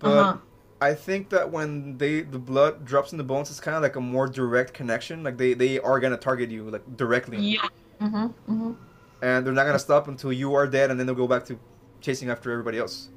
but 0.00 0.08
Uh-huh. 0.10 0.36
I 0.80 0.94
think 0.94 1.28
that 1.30 1.50
when 1.50 1.98
they 1.98 2.22
the 2.22 2.38
blood 2.38 2.84
drops 2.84 3.12
in 3.12 3.18
the 3.18 3.24
bones, 3.32 3.50
it's 3.50 3.60
kind 3.60 3.76
of 3.76 3.82
like 3.82 3.96
a 3.96 4.00
more 4.00 4.26
direct 4.28 4.74
connection. 4.74 5.22
Like 5.22 5.36
they 5.38 5.54
they 5.54 5.78
are 5.80 5.98
gonna 6.00 6.16
target 6.16 6.50
you 6.50 6.70
like 6.70 6.84
directly, 6.96 7.38
Yeah. 7.38 7.68
Mhm. 8.00 8.32
Mhm. 8.48 8.76
and 9.22 9.38
they're 9.46 9.58
not 9.60 9.66
gonna 9.66 9.78
stop 9.90 10.06
until 10.08 10.32
you 10.32 10.54
are 10.54 10.66
dead, 10.66 10.90
and 10.90 10.98
then 10.98 11.06
they'll 11.06 11.22
go 11.24 11.30
back 11.34 11.44
to 11.46 11.58
chasing 12.00 12.30
after 12.30 12.50
everybody 12.52 12.78
else. 12.78 13.08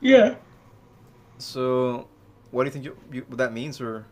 Yeah. 0.00 0.36
So, 1.38 2.06
what 2.50 2.64
do 2.64 2.68
you 2.68 2.72
think 2.72 2.84
you, 2.84 2.96
you, 3.12 3.24
what 3.28 3.38
that 3.38 3.52
means, 3.52 3.80
or 3.80 4.06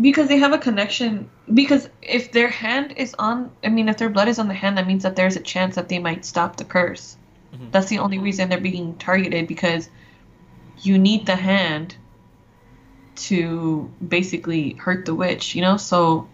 Because 0.00 0.28
they 0.28 0.38
have 0.38 0.52
a 0.52 0.58
connection. 0.58 1.30
Because 1.52 1.88
if 2.02 2.32
their 2.32 2.48
hand 2.48 2.94
is 2.96 3.14
on, 3.18 3.50
I 3.64 3.68
mean, 3.68 3.88
if 3.88 3.98
their 3.98 4.10
blood 4.10 4.28
is 4.28 4.38
on 4.38 4.48
the 4.48 4.54
hand, 4.54 4.78
that 4.78 4.86
means 4.86 5.02
that 5.02 5.16
there's 5.16 5.36
a 5.36 5.40
chance 5.40 5.74
that 5.74 5.88
they 5.88 5.98
might 5.98 6.24
stop 6.24 6.56
the 6.56 6.64
curse. 6.64 7.16
Mhm. 7.54 7.70
That's 7.72 7.88
the 7.88 7.98
only 7.98 8.18
reason 8.18 8.48
they're 8.48 8.60
being 8.60 8.96
targeted 8.96 9.46
because 9.46 9.88
you 10.78 10.98
need 10.98 11.26
the 11.26 11.36
hand 11.36 11.96
to 13.16 13.90
basically 14.06 14.74
hurt 14.74 15.04
the 15.06 15.14
witch, 15.14 15.54
you 15.54 15.62
know? 15.62 15.76
So 15.76 16.28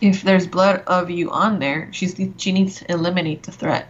if 0.00 0.22
there's 0.22 0.46
blood 0.46 0.82
of 0.86 1.10
you 1.10 1.30
on 1.30 1.58
there, 1.58 1.88
she's 1.92 2.14
she 2.36 2.52
needs 2.52 2.76
to 2.76 2.90
eliminate 2.92 3.42
the 3.44 3.52
threat. 3.52 3.88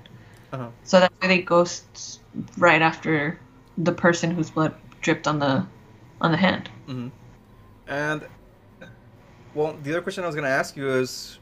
Uh-huh. 0.53 0.69
So 0.85 1.01
that's 1.01 1.15
why 1.21 1.29
they 1.29 1.43
ghost 1.43 2.21
right 2.57 2.81
after 2.83 3.39
the 3.79 3.93
person 3.93 4.31
whose 4.33 4.51
blood 4.51 4.75
dripped 5.01 5.27
on 5.27 5.39
the 5.39 5.67
on 6.21 6.33
the 6.33 6.37
hand. 6.39 6.71
hmm 6.87 7.09
And 7.89 8.29
well, 9.55 9.77
the 9.83 9.91
other 9.93 10.03
question 10.03 10.25
I 10.25 10.27
was 10.27 10.37
gonna 10.37 10.49
ask 10.49 10.77
you 10.77 10.89
is, 10.91 11.39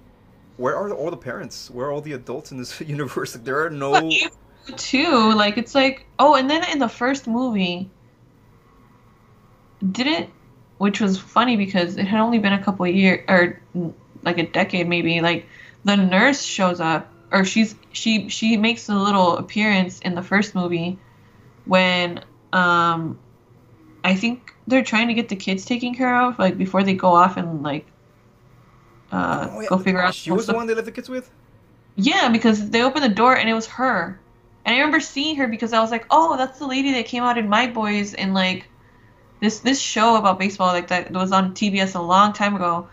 where 0.57 0.77
are 0.77 0.93
all 0.93 1.11
the 1.11 1.17
parents? 1.17 1.71
Where 1.71 1.89
are 1.89 1.93
all 1.93 2.01
the 2.01 2.13
adults 2.15 2.53
in 2.53 2.59
this 2.59 2.81
universe? 2.87 3.35
Like, 3.35 3.45
there 3.45 3.65
are 3.65 3.71
no. 3.71 4.21
too 4.77 5.33
like 5.35 5.59
it's 5.59 5.75
like 5.75 6.07
oh 6.19 6.35
and 6.35 6.51
then 6.51 6.65
in 6.73 6.79
the 6.79 6.89
first 6.89 7.27
movie 7.29 7.91
didn't 9.93 10.31
which 10.79 11.01
was 11.01 11.19
funny 11.19 11.57
because 11.57 11.97
it 11.97 12.07
had 12.07 12.21
only 12.21 12.39
been 12.39 12.53
a 12.53 12.63
couple 12.63 12.85
of 12.87 12.95
years 12.95 13.25
or 13.29 13.61
like 14.23 14.39
a 14.39 14.47
decade 14.47 14.89
maybe 14.89 15.21
like 15.21 15.47
the 15.85 15.97
nurse 15.97 16.43
shows 16.43 16.81
up 16.81 17.13
or 17.33 17.45
she's 17.45 17.75
she 17.93 18.29
she 18.29 18.57
makes 18.57 18.89
a 18.89 18.95
little 18.95 19.37
appearance 19.39 20.01
in 20.01 20.15
the 20.15 20.23
first 20.23 20.55
movie 20.55 20.99
when 21.67 22.21
um 22.53 23.19
i 24.05 24.15
think 24.15 24.55
they're 24.67 24.85
trying 24.85 25.09
to 25.09 25.15
get 25.15 25.29
the 25.29 25.37
kids 25.37 25.65
taken 25.65 25.95
care 25.95 26.21
of 26.23 26.39
like 26.39 26.57
before 26.57 26.83
they 26.83 26.95
go 26.95 27.11
off 27.13 27.37
and 27.37 27.63
like 27.63 27.87
uh 29.13 29.49
Oh, 29.51 29.61
yeah, 29.61 29.69
go 29.69 29.79
figure 29.79 30.01
out 30.03 30.15
She 30.15 30.31
was 30.31 30.47
the 30.47 30.55
one 30.55 30.67
they 30.67 30.75
left 30.75 30.87
the 30.87 30.93
kids 30.93 31.09
with. 31.09 31.31
yeah, 31.97 32.29
because 32.29 32.71
they 32.71 32.83
opened 32.83 33.05
the 33.05 33.09
door 33.23 33.37
and 33.37 33.49
it 33.49 33.55
was 33.55 33.67
her. 33.67 34.19
And 34.65 34.75
I 34.75 34.79
remember 34.79 34.99
seeing 35.01 35.37
her 35.37 35.47
because 35.47 35.73
I 35.73 35.81
was 35.81 35.93
like, 35.93 36.07
"Oh, 36.11 36.37
that's 36.37 36.59
the 36.59 36.67
lady 36.67 36.93
that 36.95 37.07
came 37.07 37.23
out 37.23 37.39
in 37.39 37.49
My 37.49 37.69
Boys 37.69 38.15
in 38.15 38.35
like 38.35 38.67
this 39.41 39.61
this 39.61 39.81
show 39.81 40.17
about 40.17 40.39
baseball 40.41 40.73
like 40.73 40.89
that 40.89 41.13
was 41.13 41.31
on 41.31 41.55
TBS 41.55 41.95
a 41.95 42.01
long 42.01 42.33
time 42.33 42.57
ago." 42.57 42.89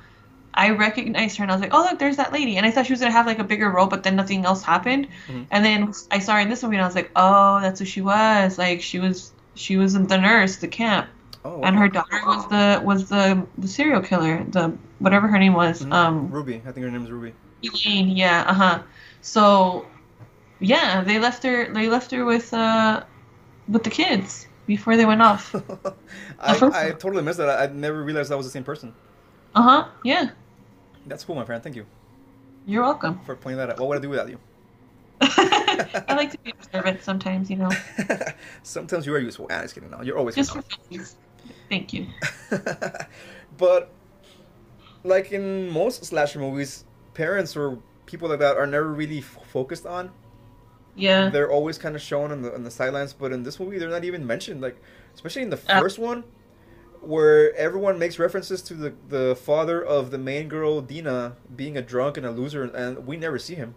I 0.53 0.69
recognized 0.71 1.37
her 1.37 1.43
and 1.43 1.51
I 1.51 1.55
was 1.55 1.61
like, 1.61 1.73
"Oh, 1.73 1.81
look, 1.89 1.99
there's 1.99 2.17
that 2.17 2.31
lady." 2.33 2.57
And 2.57 2.65
I 2.65 2.71
thought 2.71 2.85
she 2.85 2.93
was 2.93 2.99
gonna 2.99 3.11
have 3.11 3.25
like 3.25 3.39
a 3.39 3.43
bigger 3.43 3.69
role, 3.69 3.87
but 3.87 4.03
then 4.03 4.15
nothing 4.15 4.45
else 4.45 4.63
happened. 4.63 5.07
Mhm. 5.27 5.47
And 5.51 5.65
then 5.65 5.93
I 6.11 6.19
saw 6.19 6.33
her 6.33 6.39
in 6.39 6.49
this 6.49 6.63
movie 6.63 6.75
and 6.75 6.83
I 6.83 6.87
was 6.87 6.95
like, 6.95 7.11
"Oh, 7.15 7.59
that's 7.61 7.79
who 7.79 7.85
she 7.85 8.01
was. 8.01 8.57
Like 8.57 8.81
she 8.81 8.99
was 8.99 9.31
she 9.55 9.77
was 9.77 9.93
the 9.93 10.17
nurse, 10.17 10.57
the 10.57 10.67
camp, 10.67 11.07
Oh, 11.45 11.61
and 11.63 11.75
her 11.77 11.87
daughter 11.87 12.19
was 12.25 12.47
the 12.47 12.81
was 12.83 13.09
the 13.09 13.45
the 13.57 13.67
serial 13.67 14.01
killer, 14.01 14.43
the 14.49 14.73
whatever 14.99 15.27
her 15.27 15.37
name 15.39 15.53
was. 15.53 15.81
Mhm. 15.81 15.93
Um, 15.93 16.29
Ruby. 16.31 16.61
I 16.67 16.71
think 16.71 16.85
her 16.85 16.91
name 16.91 17.03
is 17.03 17.11
Ruby. 17.11 17.33
Elaine, 17.63 18.09
yeah, 18.09 18.43
uh 18.47 18.53
huh. 18.53 18.79
So, 19.21 19.85
yeah, 20.59 21.03
they 21.03 21.19
left 21.19 21.43
her. 21.43 21.73
They 21.73 21.87
left 21.89 22.11
her 22.11 22.25
with 22.25 22.53
uh, 22.53 23.03
with 23.67 23.83
the 23.83 23.89
kids. 23.89 24.47
before 24.65 24.95
they 24.95 25.05
went 25.05 25.21
off. 25.21 25.53
I, 26.39 26.55
I 26.71 26.91
totally 26.91 27.21
missed 27.21 27.37
that. 27.37 27.49
I, 27.49 27.63
I 27.63 27.67
never 27.67 28.01
realized 28.01 28.31
that 28.31 28.37
was 28.37 28.45
the 28.45 28.51
same 28.51 28.63
person. 28.63 28.93
Uh 29.55 29.61
huh. 29.61 29.87
Yeah. 30.03 30.29
That's 31.05 31.23
cool, 31.23 31.35
my 31.35 31.45
friend. 31.45 31.61
Thank 31.63 31.75
you 31.75 31.85
You're 32.65 32.83
welcome. 32.83 33.19
for 33.25 33.35
pointing 33.35 33.57
that 33.57 33.69
out. 33.71 33.79
What 33.79 33.89
would 33.89 33.97
I 33.97 34.01
do 34.01 34.09
without 34.09 34.29
you? 34.29 34.39
I 35.21 36.13
like 36.15 36.31
to 36.31 36.37
be 36.39 36.51
observant 36.51 37.01
sometimes, 37.01 37.49
you 37.49 37.55
know, 37.57 37.69
Sometimes 38.63 39.05
you 39.05 39.13
are 39.15 39.19
useful. 39.19 39.47
Ah, 39.49 39.61
just 39.61 39.73
kidding. 39.73 39.89
No, 39.89 40.01
you're 40.01 40.17
always 40.17 40.35
just 40.35 40.51
for 40.53 40.63
useful. 40.89 41.19
Thank 41.69 41.93
you. 41.93 42.07
but 43.57 43.91
like 45.03 45.31
in 45.31 45.69
most 45.69 46.03
slasher 46.05 46.39
movies, 46.39 46.85
parents 47.13 47.55
or 47.55 47.77
people 48.05 48.29
like 48.29 48.39
that 48.39 48.57
are 48.57 48.67
never 48.67 48.91
really 48.91 49.19
f- 49.19 49.37
focused 49.51 49.85
on. 49.85 50.11
Yeah. 50.95 51.29
They're 51.29 51.51
always 51.51 51.77
kind 51.77 51.95
of 51.95 52.01
shown 52.01 52.31
on 52.31 52.41
the 52.41 52.53
on 52.53 52.63
the 52.63 52.71
sidelines, 52.71 53.13
but 53.13 53.31
in 53.31 53.43
this 53.43 53.59
movie, 53.59 53.77
they're 53.79 53.89
not 53.89 54.03
even 54.05 54.25
mentioned. 54.27 54.61
Like, 54.61 54.77
especially 55.15 55.41
in 55.43 55.49
the 55.49 55.59
Uh. 55.67 55.79
first 55.79 55.99
one, 55.99 56.23
where 57.05 57.55
everyone 57.55 57.99
makes 57.99 58.19
references 58.19 58.61
to 58.63 58.73
the 58.73 58.93
the 59.09 59.35
father 59.35 59.83
of 59.83 60.11
the 60.11 60.17
main 60.17 60.47
girl, 60.47 60.81
Deena, 60.81 61.35
being 61.55 61.77
a 61.77 61.81
drunk 61.81 62.17
and 62.17 62.25
a 62.25 62.31
loser, 62.31 62.63
and 62.63 63.05
we 63.05 63.17
never 63.17 63.37
see 63.39 63.55
him. 63.55 63.75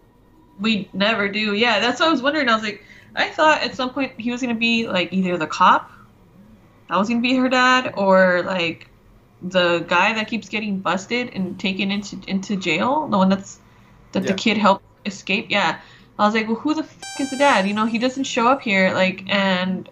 We 0.59 0.89
never 0.93 1.27
do. 1.29 1.53
Yeah, 1.53 1.79
that's 1.79 1.99
what 1.99 2.09
I 2.09 2.11
was 2.11 2.21
wondering. 2.21 2.49
I 2.49 2.55
was 2.55 2.63
like, 2.63 2.83
I 3.15 3.29
thought 3.29 3.61
at 3.61 3.75
some 3.75 3.91
point 3.91 4.13
he 4.19 4.31
was 4.31 4.41
gonna 4.41 4.55
be 4.55 4.87
like 4.87 5.13
either 5.13 5.37
the 5.37 5.47
cop, 5.47 5.91
that 6.89 6.97
was 6.97 7.09
gonna 7.09 7.21
be 7.21 7.35
her 7.35 7.49
dad, 7.49 7.93
or 7.97 8.43
like 8.43 8.89
the 9.41 9.79
guy 9.87 10.13
that 10.13 10.27
keeps 10.27 10.49
getting 10.49 10.79
busted 10.79 11.29
and 11.33 11.59
taken 11.59 11.91
into 11.91 12.17
into 12.27 12.55
jail, 12.55 13.07
the 13.07 13.17
one 13.17 13.29
that's 13.29 13.59
that 14.13 14.23
Yeah. 14.23 14.27
the 14.27 14.33
kid 14.33 14.57
helped 14.57 14.85
escape. 15.05 15.47
Yeah, 15.49 15.79
I 16.17 16.25
was 16.25 16.33
like, 16.33 16.47
well, 16.47 16.57
who 16.57 16.73
the 16.73 16.83
f- 16.83 17.05
is 17.17 17.29
the 17.29 17.35
dad? 17.37 17.67
You 17.67 17.73
know, 17.73 17.85
he 17.85 17.99
doesn't 17.99 18.23
show 18.23 18.47
up 18.47 18.61
here, 18.61 18.93
like, 18.93 19.23
and 19.27 19.89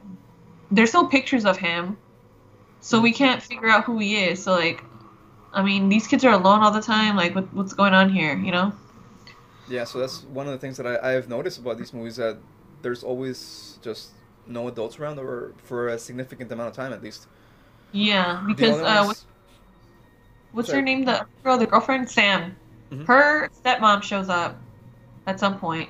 there's 0.71 0.93
no 0.93 1.05
pictures 1.05 1.45
of 1.45 1.57
him, 1.57 1.97
so 2.85 3.01
we 3.01 3.11
can't 3.11 3.41
figure 3.41 3.67
out 3.67 3.83
who 3.83 3.97
he 3.97 4.15
is. 4.25 4.43
So 4.43 4.53
like, 4.53 4.83
I 5.51 5.63
mean, 5.63 5.89
these 5.89 6.05
kids 6.05 6.23
are 6.23 6.33
alone 6.33 6.61
all 6.61 6.69
the 6.69 6.83
time. 6.83 7.15
Like, 7.15 7.33
what, 7.33 7.51
what's 7.51 7.73
going 7.73 7.95
on 7.95 8.09
here? 8.09 8.37
You 8.37 8.51
know? 8.51 8.73
Yeah. 9.67 9.85
So 9.85 9.97
that's 9.97 10.21
one 10.25 10.45
of 10.45 10.53
the 10.53 10.59
things 10.59 10.77
that 10.77 10.85
I, 10.85 11.09
I 11.09 11.11
have 11.13 11.27
noticed 11.27 11.57
about 11.57 11.79
these 11.79 11.95
movies 11.95 12.17
that 12.17 12.37
there's 12.83 13.03
always 13.03 13.79
just 13.81 14.11
no 14.45 14.67
adults 14.67 14.99
around, 14.99 15.17
or 15.17 15.55
for 15.63 15.87
a 15.87 15.97
significant 15.97 16.51
amount 16.51 16.69
of 16.69 16.75
time 16.75 16.93
at 16.93 17.01
least. 17.01 17.25
Yeah, 17.91 18.43
because 18.45 18.79
uh, 18.79 19.03
what's, 19.03 19.25
what's 20.51 20.69
her 20.69 20.83
name? 20.83 21.05
The 21.05 21.25
girl, 21.43 21.57
the 21.57 21.65
girlfriend, 21.65 22.07
Sam. 22.07 22.55
Mm-hmm. 22.91 23.05
Her 23.05 23.49
stepmom 23.63 24.03
shows 24.03 24.29
up 24.29 24.61
at 25.25 25.39
some 25.39 25.57
point. 25.57 25.89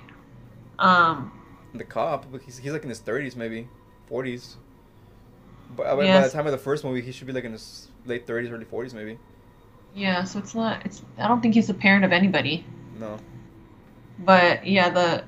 Um, 0.79 1.41
the 1.73 1.83
cop, 1.83 2.25
he's, 2.45 2.57
he's 2.57 2.71
like 2.71 2.83
in 2.83 2.89
his 2.89 3.01
30s, 3.01 3.35
maybe 3.35 3.67
40s. 4.09 4.55
Uh, 5.73 5.95
by, 5.95 6.03
yeah. 6.03 6.21
by 6.21 6.27
the 6.27 6.33
time 6.33 6.45
of 6.45 6.51
the 6.51 6.57
first 6.57 6.83
movie, 6.83 7.01
he 7.01 7.11
should 7.11 7.27
be 7.27 7.33
like 7.33 7.43
in 7.43 7.51
his 7.51 7.87
late 8.05 8.25
30s, 8.27 8.51
early 8.51 8.65
40s, 8.65 8.93
maybe. 8.93 9.17
Yeah, 9.93 10.23
so 10.23 10.39
it's 10.39 10.53
not. 10.53 10.85
It's. 10.85 11.01
I 11.17 11.27
don't 11.27 11.41
think 11.41 11.53
he's 11.53 11.67
the 11.67 11.73
parent 11.73 12.03
of 12.03 12.11
anybody. 12.11 12.65
No. 12.99 13.17
But 14.19 14.67
yeah, 14.67 14.89
the. 14.89 15.23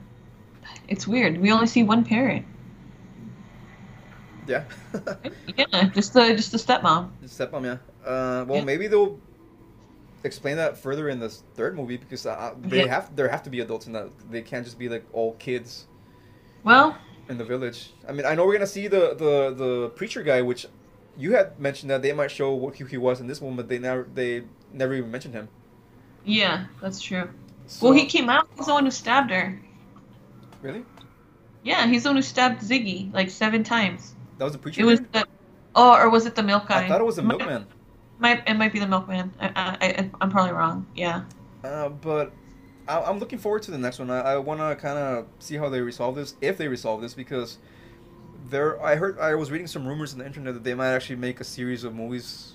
It's 0.87 1.07
weird. 1.07 1.37
We 1.37 1.51
only 1.51 1.67
see 1.67 1.83
one 1.83 2.03
parent. 2.03 2.45
Yeah. 4.45 4.63
yeah, 5.57 5.89
just 5.89 6.13
the 6.13 6.33
just 6.35 6.51
the 6.51 6.57
stepmom. 6.57 7.11
Just 7.21 7.39
stepmom, 7.39 7.63
yeah. 7.63 7.77
Uh, 8.05 8.45
well, 8.45 8.57
yeah. 8.59 8.63
maybe 8.63 8.87
they'll 8.87 9.19
explain 10.23 10.57
that 10.57 10.77
further 10.77 11.09
in 11.09 11.19
this 11.19 11.43
third 11.55 11.75
movie 11.75 11.97
because 11.97 12.25
uh, 12.25 12.53
they 12.61 12.85
yeah. 12.85 12.87
have 12.87 13.15
there 13.15 13.27
have 13.29 13.43
to 13.43 13.49
be 13.49 13.59
adults 13.61 13.87
in 13.87 13.93
that. 13.93 14.09
They 14.29 14.41
can't 14.41 14.65
just 14.65 14.79
be 14.79 14.89
like 14.89 15.05
all 15.13 15.33
kids. 15.33 15.87
Well, 16.63 16.97
in 17.29 17.37
the 17.37 17.43
village. 17.45 17.91
I 18.07 18.11
mean, 18.11 18.25
I 18.25 18.35
know 18.35 18.45
we're 18.45 18.53
gonna 18.53 18.67
see 18.67 18.87
the 18.87 19.13
the 19.15 19.53
the 19.55 19.89
preacher 19.95 20.23
guy, 20.23 20.41
which 20.41 20.65
you 21.17 21.33
had 21.33 21.59
mentioned 21.59 21.89
that 21.91 22.01
they 22.01 22.13
might 22.13 22.31
show 22.31 22.53
what 22.53 22.77
who 22.77 22.85
he 22.85 22.97
was 22.97 23.19
in 23.19 23.27
this 23.27 23.41
one, 23.41 23.55
but 23.55 23.67
they 23.69 23.79
never 23.79 24.07
they 24.13 24.43
never 24.73 24.93
even 24.93 25.11
mentioned 25.11 25.33
him. 25.33 25.47
yeah, 26.25 26.65
that's 26.81 27.01
true. 27.01 27.29
So, 27.67 27.87
Well, 27.87 27.93
he 27.93 28.05
came 28.05 28.29
out. 28.29 28.47
He's 28.55 28.65
the 28.67 28.73
one 28.73 28.85
who 28.85 28.91
stabbed 28.91 29.29
her. 29.31 29.59
really 30.61 30.83
Yeah, 31.63 31.85
he's 31.87 32.03
the 32.03 32.09
one 32.09 32.15
who 32.15 32.21
stabbed 32.21 32.61
Ziggy 32.61 33.13
like 33.13 33.29
seven 33.29 33.63
times. 33.63 34.15
that 34.37 34.43
was 34.45 34.53
the 34.53 34.59
preacher. 34.59 34.81
It 34.81 34.85
was 34.85 34.99
the. 35.11 35.25
Oh, 35.75 35.93
or 35.95 36.09
was 36.09 36.25
it 36.25 36.33
the 36.35 36.43
milk 36.43 36.67
guy? 36.67 36.85
I 36.85 36.87
thought 36.87 37.01
it 37.01 37.05
was 37.05 37.17
the 37.17 37.23
Might- 37.23 37.37
milkman. 37.39 37.67
Might 38.19 38.47
it 38.49 38.55
might 38.55 38.73
be 38.73 38.79
the 38.79 38.87
milkman. 38.87 39.31
I, 39.39 39.47
I, 39.55 39.77
I 39.87 40.11
I'm 40.21 40.29
probably 40.31 40.53
wrong. 40.53 40.87
Yeah. 40.95 41.23
Uh, 41.63 41.89
but 41.89 42.31
I, 42.87 43.01
I'm 43.01 43.19
looking 43.19 43.39
forward 43.39 43.63
to 43.63 43.71
the 43.71 43.77
next 43.77 43.99
one. 43.99 44.09
I, 44.09 44.19
I 44.21 44.37
want 44.37 44.59
to 44.61 44.75
kind 44.75 44.97
of 44.97 45.25
see 45.39 45.55
how 45.57 45.69
they 45.69 45.81
resolve 45.81 46.15
this, 46.15 46.35
if 46.41 46.57
they 46.57 46.67
resolve 46.67 47.01
this, 47.01 47.13
because 47.13 47.57
there. 48.49 48.81
I 48.83 48.95
heard 48.95 49.19
I 49.19 49.35
was 49.35 49.51
reading 49.51 49.67
some 49.67 49.85
rumors 49.87 50.13
on 50.13 50.19
the 50.19 50.25
internet 50.25 50.53
that 50.53 50.63
they 50.63 50.73
might 50.73 50.89
actually 50.93 51.17
make 51.17 51.39
a 51.39 51.43
series 51.43 51.83
of 51.83 51.93
movies 51.93 52.53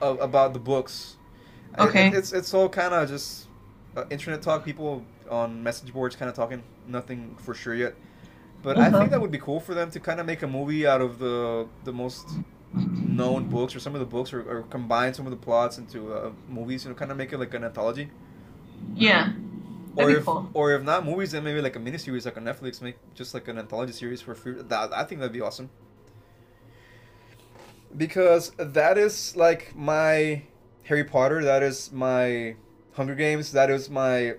of, 0.00 0.20
about 0.20 0.52
the 0.52 0.58
books. 0.58 1.16
I- 1.76 1.86
Okay. 1.86 2.08
it- 2.08 2.14
it's 2.14 2.32
it's 2.32 2.54
all 2.54 2.68
kind 2.68 2.94
of 2.94 3.08
just 3.08 3.46
uh, 3.96 4.04
internet 4.10 4.42
talk. 4.42 4.64
People 4.64 5.04
on 5.30 5.62
message 5.62 5.92
boards 5.92 6.16
kind 6.16 6.28
of 6.28 6.34
talking. 6.36 6.62
Nothing 6.86 7.36
for 7.38 7.54
sure 7.54 7.74
yet. 7.74 7.94
But 8.62 8.78
I 8.78 8.86
Uh-huh. 8.88 8.98
think 8.98 9.10
that 9.10 9.20
would 9.20 9.30
be 9.30 9.38
cool 9.38 9.60
for 9.60 9.74
them 9.74 9.90
to 9.90 10.00
kind 10.00 10.20
of 10.20 10.26
make 10.26 10.42
a 10.42 10.46
movie 10.46 10.86
out 10.86 11.00
of 11.00 11.18
the 11.18 11.66
the 11.84 11.92
most 11.92 12.28
known 12.74 13.48
books 13.48 13.74
or 13.76 13.80
some 13.80 13.94
of 13.94 14.00
the 14.00 14.06
books 14.06 14.32
or, 14.32 14.42
or 14.42 14.62
combine 14.64 15.14
some 15.14 15.26
of 15.26 15.30
the 15.30 15.36
plots 15.36 15.78
into 15.78 16.12
uh, 16.12 16.30
movies 16.48 16.84
you 16.84 16.90
know 16.90 16.96
kind 16.96 17.10
of 17.10 17.16
make 17.16 17.32
it 17.32 17.38
like 17.38 17.54
an 17.54 17.64
anthology 17.64 18.10
Yeah. 18.94 19.32
or 19.96 20.10
if 20.10 20.24
cool. 20.24 20.50
or 20.54 20.72
if 20.74 20.82
not 20.82 21.04
movies 21.04 21.30
then 21.32 21.44
maybe 21.44 21.60
like 21.60 21.76
a 21.76 21.78
miniseries 21.78 22.24
like 22.24 22.36
on 22.36 22.44
netflix 22.44 22.82
make 22.82 22.96
just 23.14 23.32
like 23.34 23.46
an 23.48 23.58
anthology 23.58 23.92
series 23.92 24.20
for 24.20 24.34
free 24.34 24.54
that, 24.54 24.92
i 24.92 25.04
think 25.04 25.20
that'd 25.20 25.32
be 25.32 25.40
awesome 25.40 25.70
because 27.96 28.50
that 28.58 28.98
is 28.98 29.36
like 29.36 29.74
my 29.76 30.42
harry 30.84 31.04
potter 31.04 31.44
that 31.44 31.62
is 31.62 31.92
my 31.92 32.56
hunger 32.94 33.14
games 33.14 33.52
that 33.52 33.70
is 33.70 33.88
my 33.88 34.34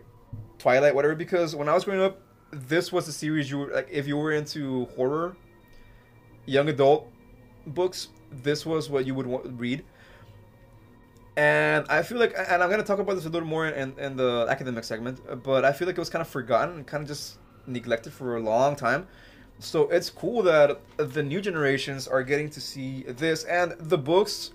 twilight 0.57 0.93
whatever 0.93 1.15
because 1.15 1.55
when 1.55 1.69
i 1.69 1.73
was 1.73 1.85
growing 1.85 2.01
up 2.01 2.19
this 2.51 2.91
was 2.91 3.05
the 3.05 3.11
series 3.11 3.49
you 3.49 3.59
were 3.59 3.73
like 3.73 3.87
if 3.89 4.07
you 4.07 4.17
were 4.17 4.31
into 4.31 4.85
horror 4.97 5.35
young 6.45 6.67
adult 6.69 7.09
books 7.67 8.09
this 8.43 8.65
was 8.65 8.89
what 8.89 9.05
you 9.05 9.15
would 9.15 9.27
want, 9.27 9.59
read. 9.59 9.83
And 11.37 11.85
i 11.89 12.01
feel 12.01 12.17
like 12.17 12.33
and 12.37 12.63
i'm 12.63 12.69
to 12.69 12.81
talk 12.81 12.99
about 12.99 13.15
this 13.15 13.25
a 13.25 13.29
little 13.29 13.47
more 13.47 13.67
in, 13.67 13.93
in 13.99 14.15
the 14.15 14.47
academic 14.49 14.85
segment 14.85 15.19
but 15.43 15.65
i 15.65 15.73
feel 15.73 15.85
like 15.85 15.97
it 15.97 15.99
was 15.99 16.09
kind 16.09 16.21
of 16.21 16.29
forgotten 16.29 16.85
kind 16.85 17.01
of 17.01 17.09
just 17.09 17.39
neglected 17.67 18.13
for 18.13 18.37
a 18.37 18.39
long 18.39 18.75
time. 18.75 19.07
So 19.59 19.83
it's 19.89 20.09
cool 20.09 20.43
that 20.43 20.81
the 20.97 21.23
new 21.23 21.41
generations 21.41 22.07
are 22.07 22.23
getting 22.23 22.49
to 22.51 22.61
see 22.61 23.03
this 23.03 23.43
and 23.45 23.73
the 23.79 23.97
books 23.97 24.51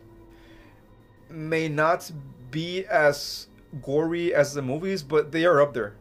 may 1.30 1.68
not 1.68 2.11
be 2.50 2.84
as 2.84 3.46
gory 3.82 4.34
as 4.34 4.52
the 4.52 4.62
movies 4.62 5.02
but 5.02 5.30
they 5.30 5.44
are 5.44 5.62
up 5.62 5.72
there 5.72 5.94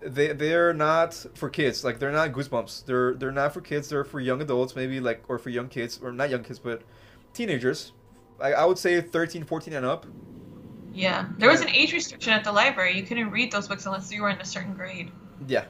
they 0.00 0.32
they're 0.32 0.72
not 0.72 1.14
for 1.34 1.48
kids 1.50 1.82
like 1.84 1.98
they're 1.98 2.12
not 2.12 2.32
goosebumps 2.32 2.84
they're 2.86 3.14
they're 3.14 3.32
not 3.32 3.52
for 3.52 3.60
kids 3.60 3.88
they're 3.88 4.04
for 4.04 4.20
young 4.20 4.40
adults 4.40 4.76
maybe 4.76 5.00
like 5.00 5.24
or 5.28 5.38
for 5.38 5.50
young 5.50 5.68
kids 5.68 5.98
or 6.02 6.12
not 6.12 6.30
young 6.30 6.42
kids 6.44 6.58
but 6.58 6.82
teenagers 7.34 7.92
I, 8.40 8.52
I 8.52 8.64
would 8.64 8.78
say 8.78 9.00
13 9.00 9.44
14 9.44 9.74
and 9.74 9.84
up 9.84 10.06
Yeah. 10.94 11.26
There 11.38 11.50
was 11.50 11.60
an 11.60 11.68
age 11.70 11.92
restriction 11.92 12.32
at 12.32 12.44
the 12.44 12.52
library. 12.52 12.96
You 12.96 13.02
couldn't 13.04 13.30
read 13.30 13.50
those 13.52 13.66
books 13.68 13.86
unless 13.86 14.10
you 14.12 14.22
were 14.22 14.30
in 14.30 14.40
a 14.40 14.44
certain 14.44 14.74
grade. 14.74 15.10
yeah 15.48 15.64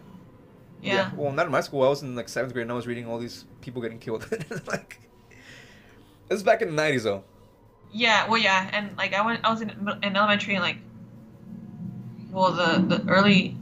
Yeah. 0.82 1.10
well 1.16 1.32
not 1.32 1.46
in 1.46 1.52
my 1.52 1.60
school 1.62 1.82
i 1.82 1.88
was 1.88 2.02
in 2.02 2.14
like 2.14 2.28
seventh 2.28 2.52
grade 2.52 2.62
and 2.64 2.72
i 2.72 2.74
was 2.74 2.86
reading 2.86 3.06
all 3.06 3.18
these 3.18 3.46
people 3.62 3.80
getting 3.82 3.98
killed 3.98 4.26
like 4.66 5.00
this 6.28 6.36
is 6.36 6.42
back 6.42 6.60
in 6.62 6.74
the 6.76 6.82
90s 6.82 7.02
though 7.04 7.24
Yeah. 7.92 8.28
Well, 8.28 8.36
yeah. 8.40 8.68
And 8.74 8.94
like 8.98 9.14
I 9.14 9.24
went, 9.24 9.40
I 9.44 9.50
was 9.50 9.62
in, 9.62 9.70
in 10.02 10.14
elementary 10.14 10.54
and 10.54 10.62
like, 10.62 10.76
well, 12.30 12.52
the 12.52 12.96
the 12.98 13.08
early, 13.08 13.56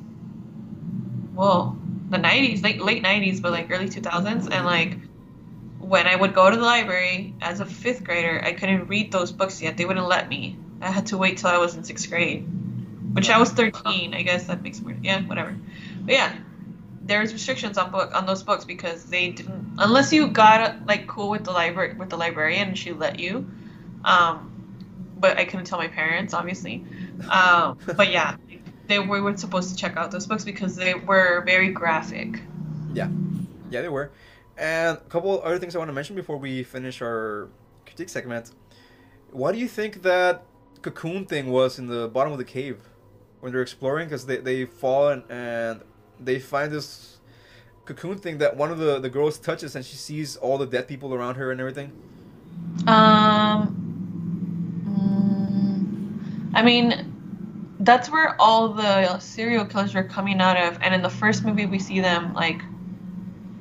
well, 1.37 1.79
the 2.11 2.19
nineties, 2.19 2.63
late 2.63 2.81
late 2.83 3.03
nineties, 3.03 3.41
but 3.41 3.53
like 3.53 3.71
early 3.71 3.89
two 3.89 4.01
thousands, 4.01 4.49
and 4.49 4.65
like. 4.65 4.99
When 5.79 6.09
I 6.09 6.17
would 6.17 6.35
go 6.35 6.51
to 6.51 6.57
the 6.57 6.65
library 6.65 7.35
as 7.41 7.61
a 7.61 7.65
fifth 7.65 8.03
grader, 8.03 8.43
I 8.43 8.55
couldn't 8.55 8.89
read 8.89 9.13
those 9.13 9.31
books 9.31 9.63
yet. 9.63 9.77
They 9.77 9.85
wouldn't 9.85 10.09
let 10.09 10.29
me. 10.29 10.57
I 10.81 10.91
had 10.91 11.07
to 11.09 11.19
wait 11.19 11.39
till 11.39 11.51
I 11.51 11.59
was 11.59 11.77
in 11.77 11.85
sixth 11.85 12.11
grade, 12.11 12.45
which 13.13 13.31
I 13.31 13.39
was 13.39 13.53
thirteen. 13.53 14.13
I 14.13 14.23
guess 14.23 14.49
that 14.49 14.63
makes 14.63 14.81
more. 14.81 14.97
Yeah, 15.01 15.23
whatever. 15.23 15.57
But 16.01 16.15
yeah, 16.15 16.35
there 17.03 17.21
was 17.21 17.33
restrictions 17.33 17.79
on 17.79 17.93
book 17.93 18.13
on 18.15 18.27
those 18.27 18.43
books 18.43 18.65
because 18.65 19.05
they 19.05 19.31
didn't 19.31 19.77
unless 19.79 20.13
you 20.13 20.27
got 20.27 20.87
like 20.87 21.07
cool 21.07 21.31
with 21.31 21.45
the 21.45 21.53
library 21.53 21.95
with 21.95 22.11
the 22.11 22.17
librarian 22.17 22.69
and 22.69 22.79
she 22.79 22.93
let 22.93 23.21
you. 23.21 23.49
Um, 24.05 25.15
but 25.19 25.39
I 25.39 25.45
couldn't 25.45 25.67
tell 25.67 25.79
my 25.79 25.89
parents, 25.89 26.35
obviously. 26.35 26.85
Um, 27.31 27.79
but 27.97 28.11
yeah, 28.11 28.37
they 28.89 28.99
we 28.99 29.21
were 29.21 29.37
supposed 29.37 29.71
to 29.71 29.77
check 29.77 29.97
out 29.97 30.11
those 30.11 30.27
books 30.27 30.45
because 30.45 30.77
they 30.77 30.95
were 30.95 31.43
very 31.45 31.71
graphic. 31.71 32.41
yeah 32.95 33.09
yeah 33.71 33.81
they 33.81 33.89
were 33.89 34.11
and 34.57 34.97
a 34.97 35.01
couple 35.09 35.41
other 35.43 35.59
things 35.59 35.75
i 35.75 35.79
want 35.79 35.89
to 35.89 35.93
mention 35.95 36.17
before 36.17 36.37
we 36.37 36.63
finish 36.63 37.03
our 37.03 37.49
critique 37.85 38.09
segment 38.09 38.53
Why 39.33 39.53
do 39.53 39.59
you 39.59 39.69
think 39.69 40.03
that 40.03 40.45
cocoon 40.83 41.27
thing 41.27 41.51
was 41.51 41.79
in 41.79 41.87
the 41.89 42.09
bottom 42.09 42.33
of 42.33 42.39
the 42.39 42.45
cave 42.45 42.79
when 43.41 43.53
they're 43.53 43.63
exploring 43.63 44.07
because 44.07 44.27
they, 44.27 44.39
they 44.39 44.65
fall 44.65 45.09
and, 45.09 45.23
and 45.31 45.81
they 46.21 46.39
find 46.39 46.73
this 46.73 47.19
cocoon 47.85 48.19
thing 48.19 48.39
that 48.39 48.57
one 48.57 48.71
of 48.71 48.79
the 48.79 48.99
the 48.99 49.09
girls 49.09 49.39
touches 49.39 49.75
and 49.77 49.85
she 49.85 49.97
sees 49.97 50.37
all 50.37 50.59
the 50.59 50.67
dead 50.67 50.89
people 50.89 51.15
around 51.15 51.37
her 51.37 51.51
and 51.51 51.61
everything? 51.61 51.93
Um, 52.87 53.75
mm, 54.87 56.57
I 56.59 56.63
mean, 56.63 57.16
that's 57.87 58.11
where 58.11 58.41
all 58.41 58.71
the 58.71 59.19
serial 59.21 59.65
killers 59.65 59.95
are 59.95 60.05
coming 60.05 60.41
out 60.41 60.57
of. 60.57 60.79
And 60.83 60.95
in 60.95 61.03
the 61.03 61.11
first 61.11 61.45
movie, 61.45 61.67
we 61.67 61.79
see 61.79 62.01
them 62.01 62.35
like 62.35 62.61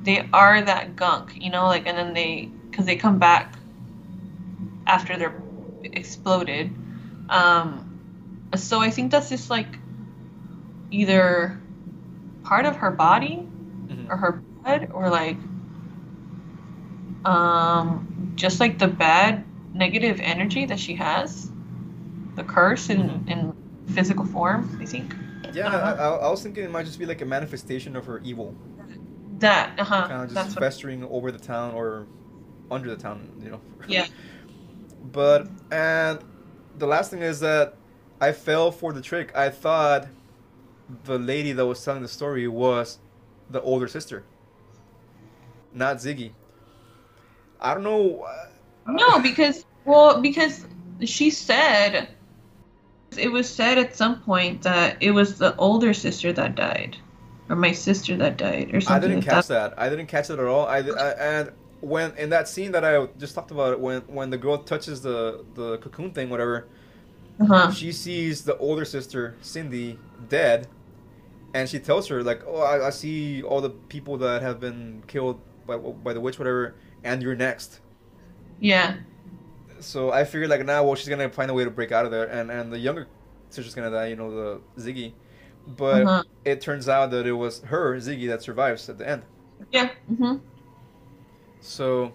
they 0.02 0.28
are 0.32 0.62
that 0.62 0.96
gunk, 0.96 1.38
you 1.40 1.50
know, 1.50 1.66
like, 1.66 1.86
and 1.86 1.96
then 1.96 2.14
they 2.14 2.50
because 2.70 2.86
they 2.86 2.96
come 2.96 3.18
back 3.18 3.54
after 4.86 5.16
they're 5.16 5.42
exploded. 5.84 6.70
Um, 7.30 8.00
so 8.56 8.80
I 8.80 8.90
think 8.90 9.10
that's 9.10 9.28
just 9.28 9.50
like 9.50 9.78
either 10.90 11.60
part 12.44 12.66
of 12.66 12.76
her 12.76 12.90
body 12.90 13.46
Mhm. 13.88 14.10
or 14.10 14.16
her 14.16 14.42
blood 14.62 14.90
or 14.92 15.10
like 15.10 15.38
um 17.24 18.32
just 18.36 18.60
like 18.60 18.78
the 18.78 18.86
bad 18.88 19.44
negative 19.74 20.20
energy 20.20 20.66
that 20.66 20.78
she 20.78 20.94
has 20.94 21.50
the 22.36 22.44
curse 22.44 22.88
in 22.90 22.98
Mhm. 22.98 23.30
in 23.30 23.52
physical 23.88 24.24
form 24.24 24.78
i 24.80 24.84
think 24.86 25.14
Yeah, 25.52 25.66
Uh-huh. 25.68 25.94
I, 25.98 26.04
I, 26.04 26.08
I 26.26 26.30
was 26.30 26.42
thinking 26.42 26.64
it 26.64 26.70
might 26.70 26.86
just 26.86 26.98
be 26.98 27.06
like 27.06 27.20
a 27.20 27.24
manifestation 27.24 27.96
of 27.96 28.04
her 28.06 28.20
evil, 28.24 28.54
that 29.40 29.72
uh-huh 29.78 30.08
kind 30.08 30.22
of 30.22 30.28
just 30.28 30.44
that's 30.44 30.56
what 30.56 30.64
festering 30.64 31.04
over 31.04 31.30
the 31.32 31.38
town 31.38 31.74
or 31.74 32.06
under 32.70 32.88
the 32.90 32.96
town, 32.96 33.28
you 33.42 33.50
know. 33.50 33.60
yeah 33.88 34.06
But 35.12 35.48
and 35.70 36.20
the 36.76 36.86
last 36.86 37.10
thing 37.10 37.22
is 37.22 37.40
that 37.40 37.76
I 38.20 38.32
fell 38.32 38.70
for 38.70 38.92
the 38.92 39.00
trick. 39.02 39.36
I 39.36 39.50
thought 39.50 40.08
the 41.04 41.18
lady 41.18 41.52
that 41.52 41.66
was 41.66 41.84
telling 41.84 42.02
the 42.02 42.08
story 42.08 42.46
was 42.48 42.98
the 43.50 43.60
older 43.62 43.88
sister, 43.88 44.24
not 45.72 45.98
Ziggy. 45.98 46.32
I 47.60 47.74
don't 47.74 47.84
know. 47.84 48.20
uh, 48.22 48.46
no 48.86 49.20
because 49.20 49.64
well 49.84 50.20
because 50.20 50.66
she 51.04 51.30
said 51.30 52.08
it 53.16 53.28
was 53.28 53.48
said 53.48 53.78
at 53.78 53.96
some 53.96 54.20
point 54.20 54.62
that 54.62 54.96
it 55.00 55.10
was 55.12 55.38
the 55.38 55.56
older 55.56 55.94
sister 55.94 56.32
that 56.32 56.54
died 56.54 56.96
or 57.48 57.56
my 57.56 57.72
sister 57.72 58.16
that 58.16 58.36
died 58.36 58.74
or 58.74 58.80
something. 58.80 58.96
I 58.96 58.98
didn't 58.98 59.16
like 59.16 59.24
catch 59.26 59.46
that. 59.48 59.76
that. 59.76 59.80
I 59.80 59.88
didn't 59.88 60.06
catch 60.06 60.30
it 60.30 60.38
at 60.38 60.46
all. 60.46 60.66
I, 60.66 60.78
I 60.78 61.10
and 61.12 61.52
when 61.80 62.16
in 62.16 62.30
that 62.30 62.48
scene 62.48 62.72
that 62.72 62.84
I 62.84 63.06
just 63.18 63.34
talked 63.34 63.50
about, 63.50 63.80
when 63.80 64.02
when 64.02 64.30
the 64.30 64.38
girl 64.38 64.58
touches 64.58 65.00
the 65.02 65.44
the 65.54 65.78
cocoon 65.78 66.12
thing, 66.12 66.30
whatever, 66.30 66.66
uh-huh 67.40 67.70
she 67.70 67.92
sees 67.92 68.42
the 68.42 68.56
older 68.58 68.84
sister 68.84 69.36
Cindy 69.40 69.98
dead, 70.28 70.68
and 71.54 71.68
she 71.68 71.78
tells 71.78 72.08
her 72.08 72.22
like, 72.22 72.42
"Oh, 72.46 72.60
I, 72.60 72.88
I 72.88 72.90
see 72.90 73.42
all 73.42 73.60
the 73.60 73.70
people 73.70 74.16
that 74.18 74.42
have 74.42 74.60
been 74.60 75.02
killed 75.06 75.40
by 75.66 75.76
by 75.76 76.12
the 76.12 76.20
witch, 76.20 76.38
whatever, 76.38 76.74
and 77.04 77.22
you're 77.22 77.36
next." 77.36 77.80
yeah 78.58 78.96
So 79.80 80.10
I 80.12 80.24
figured 80.24 80.50
like, 80.50 80.64
now, 80.64 80.84
well, 80.84 80.94
she's 80.94 81.08
gonna 81.08 81.30
find 81.30 81.50
a 81.50 81.54
way 81.54 81.64
to 81.64 81.70
break 81.70 81.92
out 81.92 82.04
of 82.04 82.10
there, 82.10 82.26
and 82.26 82.50
and 82.50 82.72
the 82.72 82.78
younger 82.78 83.06
sister's 83.50 83.74
gonna 83.74 83.90
die, 83.90 84.06
you 84.08 84.16
know, 84.16 84.30
the 84.30 84.60
Ziggy, 84.80 85.12
but 85.66 86.06
uh-huh. 86.06 86.22
it 86.44 86.60
turns 86.60 86.88
out 86.88 87.10
that 87.12 87.26
it 87.26 87.32
was 87.32 87.60
her 87.62 87.96
Ziggy 87.96 88.28
that 88.28 88.42
survives 88.42 88.88
at 88.88 88.98
the 88.98 89.08
end. 89.08 89.22
yeah 89.70 89.90
hmm 90.08 90.36
So 91.60 92.12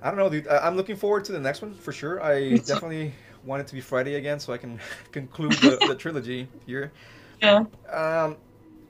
I 0.00 0.08
don't 0.08 0.18
know, 0.18 0.28
dude. 0.28 0.48
I- 0.48 0.66
I'm 0.66 0.76
looking 0.76 0.96
forward 0.96 1.24
to 1.26 1.32
the 1.32 1.40
next 1.40 1.62
one 1.62 1.74
for 1.74 1.92
sure. 1.92 2.22
I 2.22 2.58
definitely 2.58 3.14
want 3.44 3.60
it 3.60 3.66
to 3.68 3.74
be 3.74 3.80
Friday 3.80 4.14
again, 4.16 4.40
so 4.40 4.52
I 4.52 4.58
can 4.58 4.80
conclude 5.12 5.60
the, 5.60 5.80
the 5.86 5.94
trilogy 5.94 6.48
here. 6.66 6.92
yeah 7.40 7.64
Um, 7.90 8.36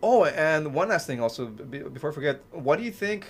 oh, 0.03 0.25
and 0.25 0.75
one 0.75 0.89
last 0.89 1.07
thing, 1.07 1.21
also 1.21 1.47
before 1.47 2.11
I 2.11 2.15
forget, 2.15 2.43
what 2.51 2.79
do 2.79 2.85
you 2.85 2.93
think 2.93 3.27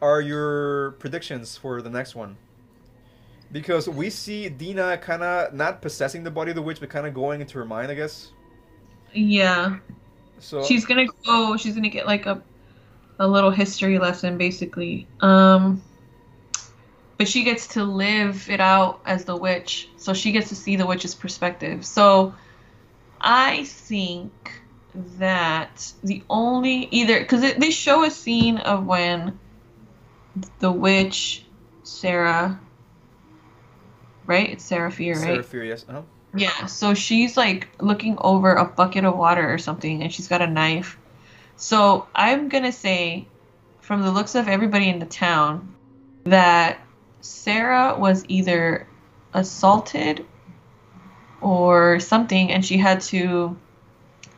are 0.00 0.20
your 0.20 0.92
predictions 0.92 1.56
for 1.56 1.82
the 1.82 1.90
next 1.90 2.14
one? 2.14 2.38
Because 3.52 3.88
we 3.88 4.10
see 4.10 4.48
Deena 4.48 4.98
kind 4.98 5.22
of 5.22 5.52
not 5.54 5.82
possessing 5.82 6.24
the 6.24 6.30
body 6.30 6.50
of 6.50 6.54
the 6.56 6.62
witch, 6.62 6.80
but 6.80 6.88
kind 6.90 7.06
of 7.06 7.14
going 7.14 7.40
into 7.40 7.58
her 7.58 7.64
mind, 7.64 7.90
I 7.90 7.94
guess. 7.94 8.32
yeah 9.12 9.78
So 10.38 10.62
she's 10.62 10.84
gonna 10.84 11.06
go 11.26 11.56
she's 11.56 11.74
gonna 11.74 11.88
get 11.88 12.06
like 12.06 12.26
a 12.26 12.42
a 13.18 13.28
little 13.28 13.50
history 13.50 13.98
lesson 13.98 14.38
basically 14.38 15.08
um 15.20 15.82
but 17.18 17.28
she 17.28 17.44
gets 17.44 17.66
to 17.68 17.84
live 17.84 18.48
it 18.48 18.60
out 18.60 19.00
as 19.04 19.24
the 19.24 19.36
witch 19.36 19.90
so 19.96 20.12
she 20.14 20.32
gets 20.32 20.48
to 20.48 20.56
see 20.56 20.76
the 20.76 20.86
witch's 20.86 21.14
perspective 21.14 21.84
so 21.84 22.34
i 23.20 23.64
think 23.64 24.62
that 24.94 25.92
the 26.02 26.22
only 26.30 26.88
either 26.90 27.20
because 27.20 27.42
they 27.56 27.70
show 27.70 28.04
a 28.04 28.10
scene 28.10 28.58
of 28.58 28.86
when 28.86 29.38
the 30.60 30.70
witch 30.70 31.44
sarah 31.82 32.60
right 34.26 34.50
it's 34.50 34.64
sarah 34.64 34.90
fier 34.90 35.14
right 35.14 35.20
Sarah 35.20 35.42
Fier, 35.42 35.64
yes. 35.64 35.84
Uh-huh. 35.88 36.02
yeah, 36.36 36.66
so 36.66 36.94
she's 36.94 37.36
like 37.36 37.68
looking 37.80 38.16
over 38.20 38.54
a 38.54 38.64
bucket 38.64 39.04
of 39.04 39.16
water 39.16 39.52
or 39.52 39.58
something, 39.58 40.02
and 40.02 40.12
she's 40.12 40.28
got 40.28 40.42
a 40.42 40.46
knife. 40.46 40.96
So 41.56 42.06
I'm 42.14 42.48
gonna 42.48 42.72
say, 42.72 43.26
from 43.80 44.02
the 44.02 44.10
looks 44.10 44.34
of 44.34 44.48
everybody 44.48 44.88
in 44.88 44.98
the 44.98 45.06
town, 45.06 45.74
that 46.24 46.78
Sarah 47.20 47.96
was 47.98 48.24
either 48.28 48.86
assaulted 49.34 50.24
or 51.40 52.00
something, 52.00 52.52
and 52.52 52.64
she 52.64 52.78
had 52.78 53.00
to 53.02 53.58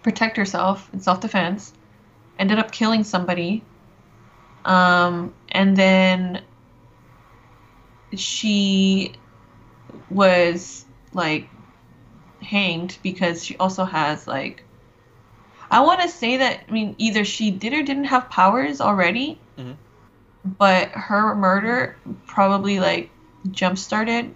protect 0.03 0.37
herself 0.37 0.89
in 0.93 1.01
self 1.01 1.21
defense, 1.21 1.73
ended 2.39 2.59
up 2.59 2.73
killing 2.73 3.05
somebody. 3.05 3.63
Um, 4.65 5.35
and 5.53 5.77
then 5.77 6.43
she 8.15 9.13
was 10.11 10.85
like 11.13 11.49
hanged 12.43 12.99
because 13.03 13.45
she 13.45 13.57
also 13.57 13.85
has 13.85 14.27
like 14.27 14.65
I 15.71 15.81
want 15.81 16.03
to 16.03 16.09
say 16.09 16.39
that 16.39 16.65
I 16.69 16.73
mean 16.73 16.95
either 16.99 17.25
she 17.25 17.51
did 17.51 17.73
or 17.73 17.83
didn't 17.83 18.05
have 18.05 18.29
powers 18.29 18.81
already, 18.81 19.39
Mhm. 19.59 19.77
but 20.59 20.89
her 20.91 21.35
murder 21.35 21.97
probably 22.27 22.79
like 22.81 23.11
jump 23.51 23.79
started 23.79 24.35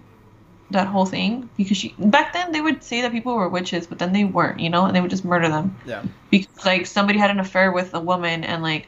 that 0.71 0.87
whole 0.87 1.05
thing 1.05 1.49
because 1.55 1.77
she 1.77 1.93
back 1.97 2.33
then 2.33 2.51
they 2.51 2.59
would 2.61 2.83
say 2.83 3.01
that 3.01 3.11
people 3.11 3.35
were 3.35 3.49
witches, 3.49 3.87
but 3.87 3.99
then 3.99 4.13
they 4.13 4.23
weren't, 4.25 4.59
you 4.59 4.69
know, 4.69 4.85
and 4.85 4.95
they 4.95 5.01
would 5.01 5.11
just 5.11 5.25
murder 5.25 5.47
them 5.49 5.75
Yeah. 5.85 6.03
because 6.29 6.65
like 6.65 6.85
somebody 6.85 7.19
had 7.19 7.31
an 7.31 7.39
affair 7.39 7.71
with 7.71 7.93
a 7.93 7.99
woman 7.99 8.43
and 8.43 8.63
like 8.63 8.87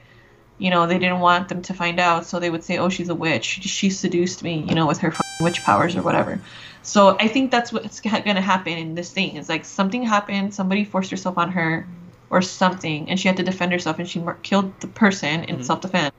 you 0.60 0.70
know 0.70 0.86
they 0.86 0.99
didn't 0.99 1.20
want 1.22 1.47
them 1.49 1.62
to 1.64 1.74
find 1.74 1.99
out 1.99 2.26
so 2.26 2.39
they 2.39 2.49
would 2.51 2.64
say 2.64 2.78
oh 2.78 2.89
she's 2.89 3.10
a 3.10 3.16
witch. 3.16 3.45
She 3.45 3.89
seduced 3.89 4.43
me 4.43 4.64
you 4.68 4.76
know 4.76 4.86
with 4.86 4.99
her 4.99 5.14
witch 5.41 5.64
powers 5.64 5.95
or 5.95 6.03
whatever. 6.03 6.39
So 6.84 7.18
i 7.20 7.28
think 7.28 7.49
that's 7.49 7.74
what's 7.74 7.99
going 8.01 8.24
to 8.24 8.41
happen 8.41 8.74
in 8.78 8.93
this 8.93 9.12
thing. 9.12 9.38
It's 9.38 9.49
like 9.49 9.66
something 9.66 10.03
happened 10.03 10.53
somebody 10.53 10.84
forced 10.84 11.10
herself 11.12 11.38
on 11.38 11.51
her 11.51 11.88
or 12.30 12.41
something 12.41 13.10
and 13.10 13.20
she 13.20 13.28
had 13.28 13.38
to 13.38 13.43
defend 13.43 13.72
herself 13.72 13.97
and 13.99 14.07
she 14.07 14.22
killed 14.43 14.80
the 14.82 14.88
person 14.88 15.45
in 15.45 15.57
Mhm. 15.57 15.64
self-defense. 15.64 16.14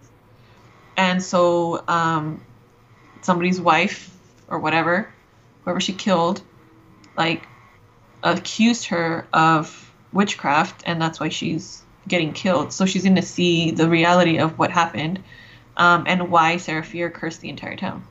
And 0.96 1.22
so 1.22 1.84
um 1.86 2.40
somebody's 3.22 3.60
wife 3.60 4.10
or 4.48 4.58
whatever 4.58 5.08
whoever 5.64 5.80
she 5.80 5.92
killed 5.92 6.40
like 7.16 7.46
accused 8.22 8.86
her 8.86 9.26
of 9.32 9.92
witchcraft 10.12 10.82
and 10.86 11.00
that's 11.00 11.20
why 11.20 11.28
she's 11.28 11.82
getting 12.08 12.32
killed 12.32 12.72
so 12.72 12.86
she's 12.86 13.02
going 13.04 13.14
to 13.16 13.22
see 13.22 13.70
the 13.70 13.88
reality 13.88 14.38
of 14.38 14.58
what 14.58 14.70
happened 14.70 15.22
um, 15.76 16.04
and 16.06 16.30
why 16.30 16.56
Sarah 16.56 16.82
Fier 16.84 17.10
cursed 17.10 17.40
the 17.40 17.48
entire 17.48 17.76
town 17.76 18.04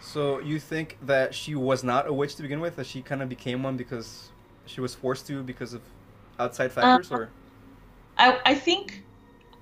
So 0.00 0.40
you 0.40 0.58
think 0.58 0.98
that 1.02 1.34
she 1.34 1.54
was 1.54 1.84
not 1.84 2.06
a 2.08 2.12
witch 2.12 2.34
to 2.36 2.42
begin 2.42 2.60
with? 2.60 2.76
That 2.76 2.86
she 2.86 3.02
kind 3.02 3.22
of 3.22 3.28
became 3.28 3.62
one 3.62 3.76
because 3.76 4.32
she 4.66 4.80
was 4.80 4.94
forced 4.94 5.26
to 5.28 5.42
because 5.42 5.74
of 5.74 5.82
outside 6.38 6.72
factors, 6.72 7.10
or 7.10 7.30
I, 8.18 8.40
I 8.44 8.54
think 8.54 9.02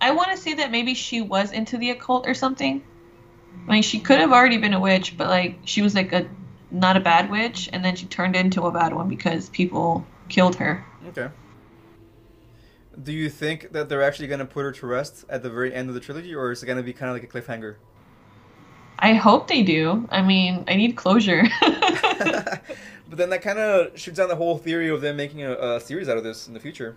I 0.00 0.12
want 0.12 0.30
to 0.30 0.36
say 0.36 0.54
that 0.54 0.70
maybe 0.70 0.94
she 0.94 1.20
was 1.20 1.52
into 1.52 1.76
the 1.78 1.90
occult 1.90 2.26
or 2.26 2.34
something. 2.34 2.82
I 3.68 3.72
mean, 3.72 3.82
she 3.82 4.00
could 4.00 4.18
have 4.18 4.32
already 4.32 4.58
been 4.58 4.74
a 4.74 4.80
witch, 4.80 5.16
but 5.16 5.28
like 5.28 5.58
she 5.64 5.82
was 5.82 5.94
like 5.94 6.12
a 6.12 6.28
not 6.70 6.96
a 6.96 7.00
bad 7.00 7.30
witch, 7.30 7.68
and 7.72 7.84
then 7.84 7.96
she 7.96 8.06
turned 8.06 8.36
into 8.36 8.62
a 8.64 8.72
bad 8.72 8.94
one 8.94 9.08
because 9.08 9.48
people 9.50 10.06
killed 10.28 10.56
her. 10.56 10.86
okay. 11.08 11.28
Do 13.02 13.12
you 13.12 13.30
think 13.30 13.72
that 13.72 13.88
they're 13.88 14.02
actually 14.02 14.28
gonna 14.28 14.46
put 14.46 14.62
her 14.62 14.72
to 14.72 14.86
rest 14.86 15.24
at 15.28 15.42
the 15.42 15.50
very 15.50 15.72
end 15.74 15.88
of 15.88 15.94
the 15.94 16.00
trilogy, 16.00 16.34
or 16.34 16.50
is 16.50 16.62
it 16.62 16.66
gonna 16.66 16.82
be 16.82 16.92
kind 16.92 17.10
of 17.10 17.16
like 17.16 17.22
a 17.22 17.26
cliffhanger? 17.26 17.76
I 18.98 19.14
hope 19.14 19.48
they 19.48 19.62
do. 19.62 20.06
I 20.10 20.22
mean, 20.22 20.64
I 20.68 20.76
need 20.76 20.96
closure. 20.96 21.44
but 21.60 22.62
then 23.10 23.30
that 23.30 23.42
kind 23.42 23.58
of 23.58 23.98
shoots 23.98 24.18
down 24.18 24.28
the 24.28 24.36
whole 24.36 24.58
theory 24.58 24.90
of 24.90 25.00
them 25.00 25.16
making 25.16 25.42
a, 25.42 25.52
a 25.52 25.80
series 25.80 26.08
out 26.08 26.18
of 26.18 26.24
this 26.24 26.46
in 26.48 26.54
the 26.54 26.60
future. 26.60 26.96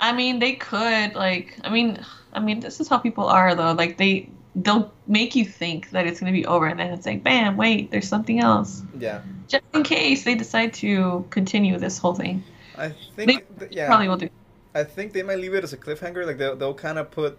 I 0.00 0.12
mean, 0.12 0.38
they 0.38 0.54
could 0.54 1.14
like. 1.14 1.58
I 1.64 1.70
mean, 1.70 2.04
I 2.32 2.40
mean, 2.40 2.60
this 2.60 2.80
is 2.80 2.88
how 2.88 2.98
people 2.98 3.26
are 3.26 3.54
though. 3.54 3.72
Like 3.72 3.96
they 3.96 4.28
they'll 4.56 4.92
make 5.06 5.34
you 5.34 5.44
think 5.44 5.90
that 5.90 6.06
it's 6.06 6.20
gonna 6.20 6.32
be 6.32 6.44
over, 6.46 6.66
and 6.66 6.78
then 6.78 6.92
it's 6.92 7.06
like, 7.06 7.22
bam, 7.22 7.56
wait, 7.56 7.90
there's 7.90 8.08
something 8.08 8.40
else. 8.40 8.82
Yeah, 8.98 9.22
Just 9.48 9.64
in 9.74 9.82
case 9.84 10.24
they 10.24 10.34
decide 10.34 10.74
to 10.74 11.26
continue 11.30 11.78
this 11.78 11.98
whole 11.98 12.14
thing, 12.14 12.42
I 12.76 12.90
think 13.14 13.58
th- 13.58 13.72
yeah. 13.72 13.86
probably 13.86 14.08
will 14.08 14.16
do. 14.16 14.28
I 14.76 14.84
think 14.84 15.12
they 15.12 15.22
might 15.22 15.38
leave 15.38 15.54
it 15.54 15.64
as 15.64 15.72
a 15.72 15.76
cliffhanger. 15.76 16.26
Like 16.26 16.38
they'll, 16.38 16.56
they'll 16.56 16.74
kind 16.74 16.98
of 16.98 17.10
put 17.10 17.38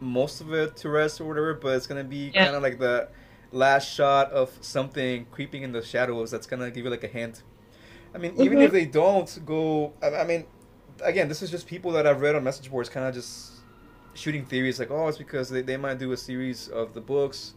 most 0.00 0.40
of 0.40 0.52
it 0.52 0.76
to 0.78 0.88
rest 0.90 1.20
or 1.20 1.24
whatever, 1.24 1.54
but 1.54 1.74
it's 1.76 1.86
gonna 1.86 2.04
be 2.04 2.30
Yeah. 2.34 2.44
kind 2.44 2.56
of 2.56 2.62
like 2.62 2.78
the 2.78 3.08
last 3.50 3.92
shot 3.92 4.30
of 4.32 4.50
something 4.60 5.26
creeping 5.30 5.62
in 5.62 5.72
the 5.72 5.82
shadows. 5.82 6.30
That's 6.30 6.46
gonna 6.46 6.70
give 6.70 6.84
you 6.84 6.90
like 6.90 7.04
a 7.04 7.08
hint. 7.08 7.42
I 8.14 8.18
mean, 8.18 8.34
even 8.38 8.58
Mhm. 8.58 8.64
if 8.64 8.72
they 8.72 8.84
don't 8.84 9.30
go, 9.46 9.94
I, 10.02 10.08
I 10.22 10.24
mean, 10.24 10.44
again, 11.02 11.28
this 11.28 11.42
is 11.42 11.50
just 11.50 11.66
people 11.66 11.92
that 11.92 12.06
I've 12.06 12.20
read 12.20 12.34
on 12.34 12.44
message 12.44 12.70
boards, 12.70 12.88
kind 12.88 13.06
of 13.06 13.14
just 13.14 13.52
shooting 14.14 14.44
theories 14.44 14.78
like, 14.78 14.90
oh, 14.90 15.08
it's 15.08 15.18
because 15.18 15.48
they, 15.50 15.62
they 15.62 15.76
might 15.76 15.98
do 15.98 16.12
a 16.12 16.16
series 16.16 16.68
of 16.68 16.94
the 16.94 17.00
books, 17.00 17.54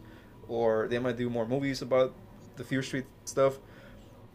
or 0.47 0.87
they 0.89 0.99
might 0.99 1.17
do 1.17 1.29
more 1.29 1.45
movies 1.45 1.81
about 1.81 2.13
the 2.57 2.63
Fear 2.63 2.83
Street 2.83 3.05
stuff 3.25 3.59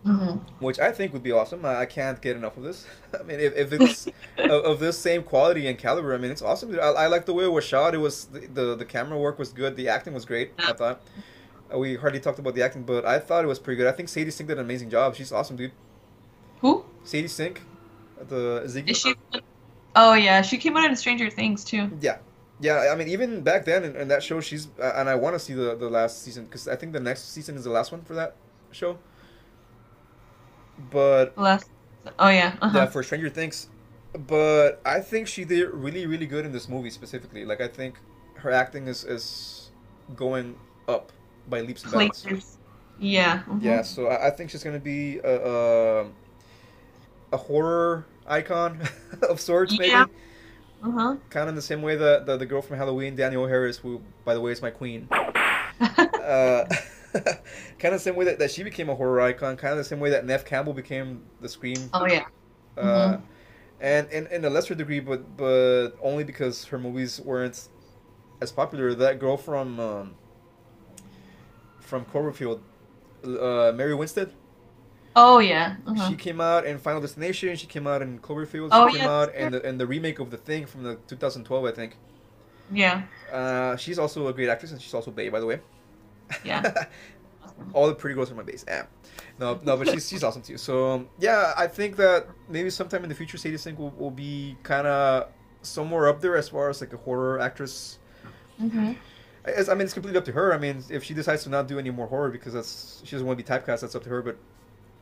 hmm 0.05 0.37
which 0.59 0.79
I 0.79 0.93
think 0.93 1.13
would 1.13 1.23
be 1.23 1.33
awesome. 1.33 1.65
I, 1.65 1.81
I 1.81 1.87
can't 1.87 2.21
get 2.21 2.37
enough 2.37 2.57
of 2.57 2.63
this. 2.63 2.87
I 3.21 3.23
mean, 3.23 3.41
if, 3.41 3.55
if 3.57 3.73
it's 3.73 4.07
of, 4.39 4.65
of 4.65 4.81
this 4.81 4.99
same 4.99 5.23
quality 5.23 5.67
and 5.67 5.79
caliber, 5.79 6.15
I 6.15 6.19
mean, 6.19 6.31
it's 6.31 6.43
awesome. 6.43 6.75
I, 6.79 7.05
I 7.05 7.07
like 7.07 7.27
the 7.27 7.35
way 7.35 7.45
it 7.45 7.53
was 7.53 7.65
shot. 7.65 7.95
It 7.95 7.99
was 7.99 8.27
the, 8.27 8.41
the 8.47 8.75
the 8.77 8.85
camera 8.85 9.19
work 9.19 9.39
was 9.39 9.53
good. 9.53 9.77
The 9.77 9.89
acting 9.89 10.15
was 10.15 10.25
great. 10.25 10.53
I 10.59 10.73
thought. 10.73 11.01
Uh, 11.73 11.79
we 11.79 11.97
hardly 11.97 12.21
talked 12.21 12.39
about 12.39 12.55
the 12.55 12.63
acting, 12.63 12.83
but 12.83 13.05
I 13.07 13.19
thought 13.19 13.45
it 13.45 13.49
was 13.49 13.59
pretty 13.59 13.79
good. 13.79 13.87
I 13.87 13.93
think 13.93 14.09
Sadie 14.09 14.31
Sink 14.31 14.49
did 14.49 14.59
an 14.59 14.65
amazing 14.65 14.91
job. 14.91 15.15
She's 15.15 15.33
awesome, 15.33 15.57
dude. 15.57 15.73
Who 16.61 16.85
Sadie 17.05 17.29
Sink, 17.29 17.63
the 18.29 18.63
Ziggy. 18.67 18.91
is 18.91 18.99
she? 18.99 19.15
Oh 19.97 20.15
yeah, 20.15 20.43
she 20.43 20.59
came 20.59 20.77
out 20.77 20.89
in 20.89 20.97
Stranger 20.97 21.31
Things 21.31 21.65
too. 21.65 21.91
Yeah, 22.01 22.19
yeah. 22.61 22.91
I 22.93 22.97
mean, 22.97 23.09
even 23.09 23.43
back 23.43 23.65
then 23.65 23.85
in, 23.85 23.97
in 23.97 24.09
that 24.09 24.23
show, 24.23 24.41
she's 24.41 24.69
uh, 24.81 24.93
and 24.97 25.09
I 25.09 25.15
want 25.15 25.35
to 25.35 25.39
see 25.39 25.55
the 25.55 25.75
the 25.77 25.89
last 25.89 26.23
season 26.23 26.45
because 26.45 26.69
I 26.69 26.77
think 26.77 26.93
the 26.93 27.01
next 27.01 27.33
season 27.33 27.57
is 27.57 27.65
the 27.65 27.71
last 27.71 27.93
one 27.93 28.03
for 28.03 28.15
that 28.15 28.37
show. 28.73 28.99
But 30.91 31.37
Last. 31.39 31.71
Oh 32.19 32.29
yeah. 32.29 32.57
Uh-huh. 32.61 32.79
yeah, 32.79 32.87
for 32.87 33.03
Stranger 33.03 33.31
Things. 33.31 33.69
But 34.27 34.81
I 34.85 35.01
think 35.01 35.27
she 35.27 35.45
did 35.45 35.71
really, 35.71 36.07
really 36.07 36.27
good 36.27 36.45
in 36.45 36.53
this 36.53 36.69
movie 36.69 36.91
specifically. 36.91 37.45
Like 37.45 37.61
I 37.61 37.69
think 37.69 37.97
her 38.37 38.51
acting 38.51 38.87
is 38.87 39.05
is 39.05 39.71
going 40.15 40.57
up 40.89 41.13
by 41.49 41.61
leaps 41.63 41.83
and 41.85 41.93
bounds. 41.93 42.23
Places. 42.23 42.59
Yeah. 42.99 43.43
mhm. 43.49 43.63
Yeah, 43.63 43.83
so 43.83 44.07
I, 44.07 44.29
I 44.29 44.31
think 44.31 44.51
she's 44.51 44.63
gonna 44.63 44.79
be 44.79 45.19
a, 45.19 46.03
a 46.03 46.07
a 47.33 47.37
horror 47.37 48.07
icon 48.27 48.81
of 49.29 49.41
sorts, 49.41 49.77
maybe. 49.79 49.91
Yeah. 49.91 50.07
Uh 50.83 50.91
huh. 50.91 51.17
Kind 51.31 51.45
of 51.45 51.49
in 51.51 51.55
the 51.57 51.63
same 51.63 51.83
way 51.83 51.97
that 51.97 52.27
the, 52.27 52.37
the 52.37 52.47
girl 52.47 52.63
from 52.63 52.77
Halloween, 52.77 53.17
Danielle 53.17 53.47
Harris, 53.47 53.79
who 53.79 54.03
by 54.25 54.35
the 54.35 54.41
way 54.41 54.53
is 54.53 54.63
my 54.63 54.71
queen. 54.71 55.09
Uh, 56.25 56.65
kind 57.15 57.27
of 57.85 57.93
the 57.93 57.99
same 57.99 58.17
way 58.17 58.25
that, 58.27 58.39
that 58.39 58.51
she 58.51 58.63
became 58.63 58.89
a 58.89 58.95
horror 58.95 59.21
icon. 59.21 59.57
Kind 59.57 59.73
of 59.73 59.79
the 59.79 59.85
same 59.85 60.01
way 60.01 60.11
that 60.11 60.27
Neve 60.27 60.45
Campbell 60.45 60.73
became 60.75 61.23
the 61.41 61.49
Scream 61.49 61.91
oh 61.93 62.07
yeah. 62.07 62.27
uh, 62.77 63.19
and 63.81 64.11
in, 64.11 64.27
in 64.29 64.45
a 64.45 64.51
lesser 64.51 64.75
degree, 64.75 65.01
but 65.01 65.37
but 65.37 65.93
only 66.03 66.25
because 66.25 66.65
her 66.67 66.79
movies 66.79 67.21
weren't 67.21 67.69
as 68.41 68.53
popular. 68.53 68.95
That 68.95 69.19
girl 69.19 69.37
from 69.37 69.81
um, 69.81 70.15
from 71.81 72.05
Cloverfield, 72.05 72.61
uh, 73.25 73.73
Mary 73.75 73.95
Winstead, 73.95 74.33
Oh 75.17 75.39
yeah. 75.39 75.77
Uh-huh. 75.87 76.09
she 76.09 76.17
came 76.17 76.41
out 76.41 76.67
in 76.67 76.79
Final 76.79 77.01
Destination. 77.01 77.55
She 77.57 77.67
came 77.67 77.87
out 77.87 78.03
in 78.03 78.19
Cloverfield. 78.19 78.75
She 78.75 78.85
Oh, 78.85 78.87
came 78.87 79.03
yeah. 79.03 79.11
out 79.11 79.35
in 79.35 79.53
the 79.53 79.67
in 79.67 79.79
the 79.79 79.87
remake 79.87 80.19
of 80.19 80.31
The 80.31 80.37
Thing 80.37 80.67
from 80.67 80.83
the 80.83 80.97
2012, 81.07 81.65
I 81.65 81.71
think. 81.73 81.99
Yeah. 82.71 83.03
Uh, 83.31 83.77
she's 83.77 83.99
also 83.99 84.27
a 84.29 84.33
great 84.33 84.49
actress, 84.49 84.73
and 84.73 84.81
she's 84.81 84.95
also 84.95 85.11
Bay, 85.11 85.29
by 85.29 85.41
the 85.41 85.47
way. 85.47 85.61
Yeah. 86.45 86.87
All 87.73 87.87
the 87.87 87.95
pretty 87.95 88.15
girls 88.15 88.31
are 88.31 88.35
my 88.35 88.43
base. 88.43 88.65
Eh. 88.69 88.83
No, 89.39 89.59
no, 89.63 89.77
but 89.77 89.89
she's 89.89 90.09
she's 90.09 90.25
awesome 90.25 90.43
too. 90.43 90.59
So 90.59 91.07
yeah, 91.19 91.53
I 91.57 91.67
think 91.67 91.97
that 91.97 92.27
maybe 92.49 92.71
sometime 92.71 93.03
in 93.05 93.09
the 93.09 93.15
future, 93.15 93.37
Sadie 93.37 93.57
Sink 93.57 93.79
will, 93.79 93.91
will 93.91 94.11
be 94.11 94.57
kind 94.63 94.87
of 94.87 95.29
somewhere 95.63 96.09
up 96.09 96.21
there 96.21 96.37
as 96.37 96.49
far 96.49 96.69
as 96.69 96.81
like 96.81 96.93
a 96.93 96.97
horror 96.97 97.41
actress. 97.41 97.99
hmm 98.59 98.93
As, 99.45 99.69
I 99.69 99.75
mean, 99.75 99.83
it's 99.83 99.95
completely 99.95 100.19
up 100.19 100.25
to 100.27 100.33
her. 100.33 100.53
I 100.55 100.59
mean, 100.59 100.83
if 100.91 101.05
she 101.05 101.15
decides 101.15 101.45
to 101.45 101.51
not 101.51 101.69
do 101.69 101.79
any 101.79 101.91
more 101.91 102.07
horror 102.07 102.31
because 102.31 102.53
that's 102.55 103.03
she 103.05 103.13
doesn't 103.13 103.27
want 103.27 103.39
to 103.39 103.45
be 103.45 103.49
typecast, 103.49 103.81
that's 103.81 103.95
up 103.95 104.03
to 104.05 104.09
her. 104.11 104.23
But 104.23 104.39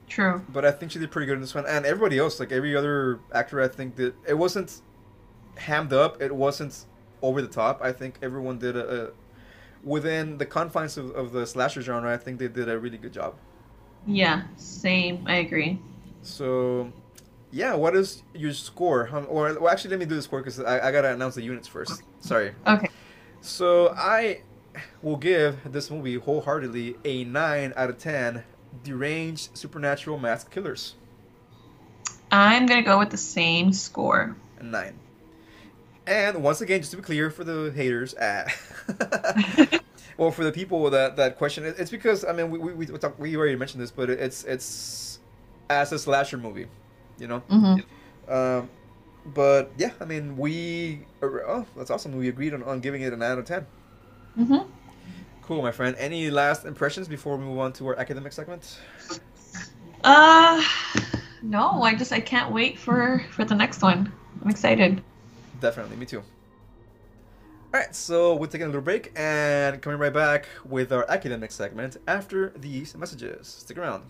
True. 0.08 0.44
but 0.48 0.64
I 0.64 0.72
think 0.72 0.92
she 0.92 0.98
did 0.98 1.10
pretty 1.10 1.26
good 1.26 1.34
in 1.36 1.40
this 1.40 1.54
one, 1.54 1.64
and 1.66 1.86
everybody 1.86 2.18
else, 2.18 2.38
like 2.40 2.52
every 2.52 2.76
other 2.76 3.20
actor, 3.32 3.60
I 3.62 3.68
think 3.68 3.96
that 3.96 4.14
it 4.26 4.34
wasn't 4.34 4.80
hammed 5.56 5.92
up. 5.92 6.20
It 6.20 6.34
wasn't 6.34 6.86
over 7.22 7.40
the 7.42 7.48
top. 7.48 7.80
I 7.82 7.92
think 7.92 8.18
everyone 8.22 8.58
did 8.58 8.76
a, 8.76 9.06
a 9.06 9.10
within 9.82 10.38
the 10.38 10.46
confines 10.46 10.96
of, 10.96 11.10
of 11.12 11.32
the 11.32 11.46
slasher 11.46 11.82
genre. 11.82 12.12
I 12.12 12.16
think 12.16 12.38
they 12.38 12.48
did 12.48 12.68
a 12.68 12.78
really 12.78 12.98
good 12.98 13.12
job. 13.12 13.34
Yeah. 14.06 14.42
Same. 14.56 15.24
I 15.26 15.36
agree. 15.36 15.78
So, 16.22 16.92
yeah, 17.50 17.74
what 17.74 17.94
is 17.96 18.22
your 18.34 18.52
score? 18.52 19.08
Or 19.28 19.58
well, 19.60 19.68
actually, 19.68 19.90
let 19.90 20.00
me 20.00 20.06
do 20.06 20.14
the 20.14 20.22
score 20.22 20.40
because 20.40 20.60
I, 20.60 20.88
I 20.88 20.92
gotta 20.92 21.12
announce 21.12 21.34
the 21.34 21.42
units 21.42 21.68
first. 21.68 22.02
Sorry. 22.20 22.52
Okay. 22.66 22.88
So 23.40 23.94
I 23.96 24.42
will 25.02 25.16
give 25.16 25.72
this 25.72 25.90
movie 25.90 26.14
wholeheartedly 26.14 26.96
a 27.04 27.24
nine 27.24 27.72
out 27.76 27.90
of 27.90 27.98
ten. 27.98 28.44
Deranged 28.84 29.56
supernatural 29.56 30.18
masked 30.18 30.50
killers. 30.50 30.94
I'm 32.30 32.64
gonna 32.64 32.82
go 32.82 32.98
with 32.98 33.10
the 33.10 33.18
same 33.18 33.74
score. 33.74 34.34
A 34.58 34.62
nine. 34.62 34.98
And 36.06 36.42
once 36.42 36.60
again, 36.60 36.80
just 36.80 36.90
to 36.92 36.96
be 36.96 37.02
clear 37.02 37.30
for 37.30 37.44
the 37.44 37.72
haters, 37.74 38.14
uh, 38.14 38.48
well, 40.16 40.32
for 40.32 40.42
the 40.44 40.52
people 40.52 40.90
that 40.90 41.16
that 41.16 41.38
question, 41.38 41.64
it's 41.64 41.90
because 41.90 42.24
I 42.24 42.32
mean 42.32 42.50
we 42.50 42.58
we 42.58 42.74
we, 42.74 42.86
talk, 42.98 43.18
we 43.18 43.36
already 43.36 43.56
mentioned 43.56 43.82
this, 43.82 43.92
but 43.92 44.10
it's 44.10 44.44
it's 44.44 45.20
as 45.70 45.92
a 45.92 45.98
slasher 45.98 46.38
movie, 46.38 46.66
you 47.18 47.28
know. 47.28 47.42
hmm 47.48 47.76
Um, 48.28 48.68
but 49.24 49.72
yeah, 49.78 49.92
I 50.00 50.04
mean, 50.04 50.36
we 50.36 51.06
oh, 51.22 51.66
that's 51.76 51.90
awesome. 51.90 52.16
We 52.16 52.28
agreed 52.28 52.54
on, 52.54 52.62
on 52.64 52.80
giving 52.80 53.02
it 53.02 53.12
an 53.12 53.22
out 53.22 53.38
of 53.38 53.44
ten. 53.44 53.66
hmm 54.36 54.62
Cool, 55.42 55.62
my 55.62 55.72
friend. 55.72 55.96
Any 55.98 56.30
last 56.30 56.64
impressions 56.64 57.08
before 57.08 57.36
we 57.36 57.44
move 57.44 57.58
on 57.58 57.72
to 57.74 57.86
our 57.88 57.98
academic 57.98 58.32
segment? 58.32 58.78
Uh, 60.04 60.62
no. 61.42 61.82
I 61.82 61.94
just 61.94 62.12
I 62.12 62.20
can't 62.20 62.52
wait 62.52 62.78
for 62.78 63.24
for 63.30 63.44
the 63.44 63.54
next 63.54 63.82
one. 63.82 64.12
I'm 64.42 64.50
excited. 64.50 65.02
Definitely, 65.62 65.96
me 65.96 66.06
too. 66.06 66.18
All 66.18 67.80
right, 67.80 67.94
so 67.94 68.34
we're 68.34 68.48
taking 68.48 68.64
a 68.64 68.66
little 68.66 68.82
break 68.82 69.12
and 69.16 69.80
coming 69.80 69.98
right 69.98 70.12
back 70.12 70.46
with 70.64 70.92
our 70.92 71.08
academic 71.08 71.52
segment 71.52 71.96
after 72.06 72.50
these 72.50 72.96
messages. 72.96 73.46
Stick 73.46 73.78
around. 73.78 74.02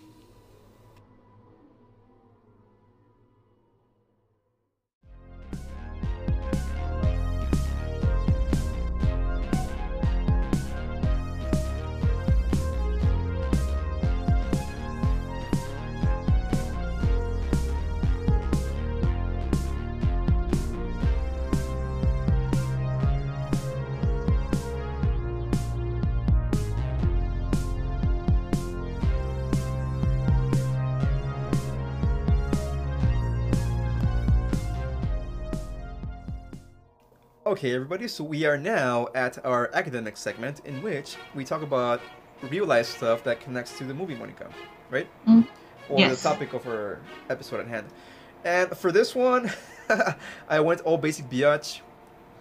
Okay, 37.52 37.74
everybody, 37.74 38.08
so 38.08 38.24
we 38.24 38.46
are 38.46 38.56
now 38.56 39.08
at 39.14 39.44
our 39.44 39.68
academic 39.74 40.16
segment 40.16 40.62
in 40.64 40.80
which 40.80 41.16
we 41.34 41.44
talk 41.44 41.60
about 41.60 42.00
real 42.44 42.64
life 42.64 42.86
stuff 42.86 43.22
that 43.24 43.40
connects 43.40 43.76
to 43.76 43.84
the 43.84 43.92
movie 43.92 44.14
Monica, 44.14 44.48
right? 44.88 45.06
Mm. 45.28 45.46
Or 45.90 45.98
Yes. 45.98 46.22
the 46.22 46.30
topic 46.30 46.54
of 46.54 46.66
our 46.66 46.98
episode 47.28 47.60
at 47.60 47.66
hand. 47.66 47.88
And 48.42 48.74
for 48.74 48.90
this 48.90 49.14
one, 49.14 49.52
I 50.48 50.60
went 50.60 50.80
all 50.80 50.96
basic 50.96 51.28
biatch 51.28 51.80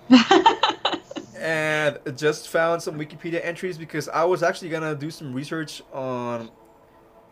and 1.37 1.99
just 2.15 2.47
found 2.47 2.81
some 2.81 2.97
Wikipedia 2.97 3.43
entries 3.43 3.77
because 3.77 4.07
I 4.07 4.23
was 4.23 4.41
actually 4.41 4.69
gonna 4.69 4.95
do 4.95 5.11
some 5.11 5.33
research 5.33 5.81
on 5.91 6.49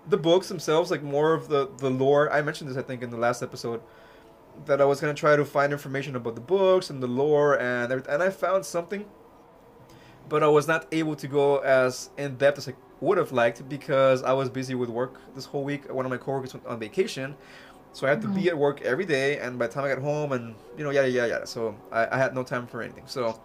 the 0.10 0.18
books 0.18 0.50
themselves, 0.50 0.92
like 0.92 1.02
more 1.02 1.34
of 1.34 1.48
the 1.48 1.70
the 1.78 1.90
lore. 1.90 2.30
I 2.30 2.42
mentioned 2.42 2.70
this, 2.70 2.76
I 2.76 2.82
think, 2.82 3.04
in 3.04 3.10
the 3.10 3.16
last 3.18 3.42
episode, 3.42 3.80
that 4.66 4.82
I 4.82 4.86
was 4.86 5.00
gonna 5.00 5.14
try 5.14 5.36
to 5.36 5.46
find 5.46 5.72
information 5.72 6.16
about 6.16 6.36
the 6.36 6.42
books 6.42 6.90
and 6.90 7.02
the 7.02 7.08
lore 7.08 7.60
and 7.60 7.92
everything. 7.92 8.14
And 8.14 8.24
I 8.24 8.30
found 8.30 8.66
something, 8.66 9.06
but 10.28 10.44
I 10.44 10.48
was 10.48 10.68
not 10.68 10.88
able 10.92 11.16
to 11.16 11.28
go 11.28 11.58
as 11.60 12.10
in 12.18 12.36
depth 12.36 12.58
as 12.58 12.68
I 12.70 12.74
would 13.02 13.18
have 13.18 13.32
liked 13.32 13.68
because 13.70 14.24
I 14.24 14.34
was 14.34 14.50
busy 14.50 14.76
with 14.76 14.90
work 14.90 15.20
this 15.36 15.46
whole 15.46 15.64
week. 15.64 15.92
One 15.92 16.06
of 16.06 16.12
my 16.12 16.18
coworkers 16.18 16.54
went 16.54 16.66
on 16.66 16.80
vacation. 16.80 17.36
So 17.92 18.06
I 18.06 18.12
had 18.12 18.22
to 18.22 18.28
be 18.28 18.50
at 18.50 18.58
work 18.58 18.82
every 18.82 19.06
day, 19.06 19.40
and 19.40 19.58
by 19.58 19.66
the 19.66 19.74
time 19.74 19.84
I 19.84 19.90
got 19.90 19.98
home, 19.98 20.32
and 20.32 20.54
you 20.78 20.84
know, 20.84 20.92
yeah, 20.92 21.06
yeah, 21.06 21.26
yeah. 21.26 21.44
So 21.46 21.76
I, 21.92 22.08
I 22.12 22.18
had 22.18 22.36
no 22.36 22.44
time 22.44 22.68
for 22.68 22.84
anything. 22.84 23.06
So 23.08 23.42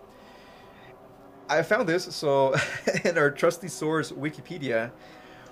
I 1.48 1.62
found 1.62 1.88
this 1.88 2.04
so 2.04 2.54
in 3.04 3.16
our 3.16 3.30
trusty 3.30 3.68
source 3.68 4.12
Wikipedia, 4.12 4.90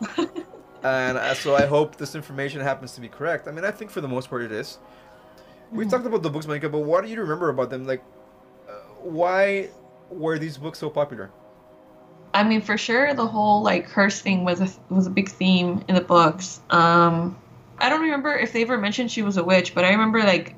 and 0.82 1.18
uh, 1.18 1.34
so 1.34 1.54
I 1.54 1.64
hope 1.64 1.96
this 1.96 2.14
information 2.14 2.60
happens 2.60 2.92
to 2.92 3.00
be 3.00 3.08
correct. 3.08 3.48
I 3.48 3.52
mean, 3.52 3.64
I 3.64 3.70
think 3.70 3.90
for 3.90 4.02
the 4.02 4.08
most 4.08 4.28
part 4.28 4.42
it 4.42 4.52
is. 4.52 4.78
We've 5.72 5.86
Mhm. 5.86 5.90
talked 5.90 6.06
about 6.06 6.22
the 6.22 6.30
books, 6.30 6.46
Monica, 6.46 6.68
but 6.68 6.80
what 6.80 7.04
do 7.04 7.10
you 7.10 7.20
remember 7.20 7.48
about 7.48 7.70
them? 7.70 7.86
Like, 7.86 8.02
uh, 8.68 8.72
why 9.02 9.70
were 10.10 10.38
these 10.38 10.58
books 10.58 10.78
so 10.78 10.90
popular? 10.90 11.30
I 12.34 12.44
mean, 12.44 12.60
for 12.60 12.78
sure, 12.78 13.14
the 13.14 13.26
whole 13.26 13.62
like 13.62 13.88
curse 13.88 14.20
thing 14.20 14.44
was 14.44 14.60
a 14.60 14.68
was 14.92 15.06
a 15.06 15.10
big 15.10 15.28
theme 15.28 15.84
in 15.88 15.94
the 15.94 16.00
books. 16.00 16.60
Um, 16.70 17.36
I 17.78 17.88
don't 17.88 18.00
remember 18.02 18.34
if 18.34 18.52
they 18.52 18.62
ever 18.62 18.78
mentioned 18.78 19.10
she 19.10 19.22
was 19.22 19.36
a 19.36 19.44
witch, 19.44 19.74
but 19.74 19.84
I 19.84 19.90
remember 19.90 20.20
like 20.20 20.54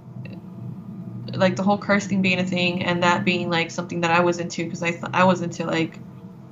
like 1.33 1.57
the 1.57 1.63
whole 1.63 1.79
curse 1.79 2.07
thing 2.07 2.23
being 2.23 2.39
a 2.39 2.45
thing 2.45 2.85
and 2.85 3.03
that 3.03 3.25
being 3.25 3.51
like 3.51 3.71
something 3.71 4.03
that 4.03 4.11
I 4.11 4.21
was 4.21 4.39
into 4.39 4.65
because 4.65 4.83
I 4.83 4.91
th- 4.91 5.05
I 5.13 5.25
was 5.25 5.43
into 5.43 5.67
like 5.67 5.99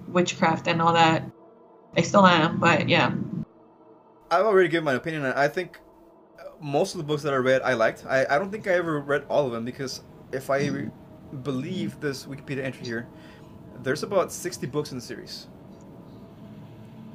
witchcraft 0.09 0.67
and 0.67 0.83
all 0.83 0.93
that. 0.93 1.23
I 1.97 2.03
still 2.03 2.27
am, 2.27 2.59
but 2.59 2.89
yeah. 2.89 3.13
I've 4.31 4.47
already 4.47 4.69
given 4.69 4.85
my 4.85 4.95
opinion. 4.95 5.25
I 5.25 5.47
think 5.47 5.79
most 6.63 6.95
of 6.95 6.99
the 6.99 7.05
books 7.05 7.23
that 7.25 7.35
I 7.35 7.37
read, 7.37 7.61
I 7.63 7.75
liked. 7.75 8.07
I, 8.07 8.25
I 8.31 8.39
don't 8.39 8.51
think 8.51 8.67
I 8.67 8.73
ever 8.73 9.01
read 9.01 9.25
all 9.29 9.45
of 9.47 9.53
them 9.53 9.65
because 9.65 10.01
if 10.33 10.49
I 10.49 10.67
re- 10.69 10.91
believe 11.43 12.01
this 12.01 12.25
Wikipedia 12.25 12.63
entry 12.65 12.87
here, 12.87 13.07
there's 13.83 14.03
about 14.03 14.33
60 14.33 14.67
books 14.69 14.93
in 14.93 14.99
the 14.99 15.03
series. 15.05 15.49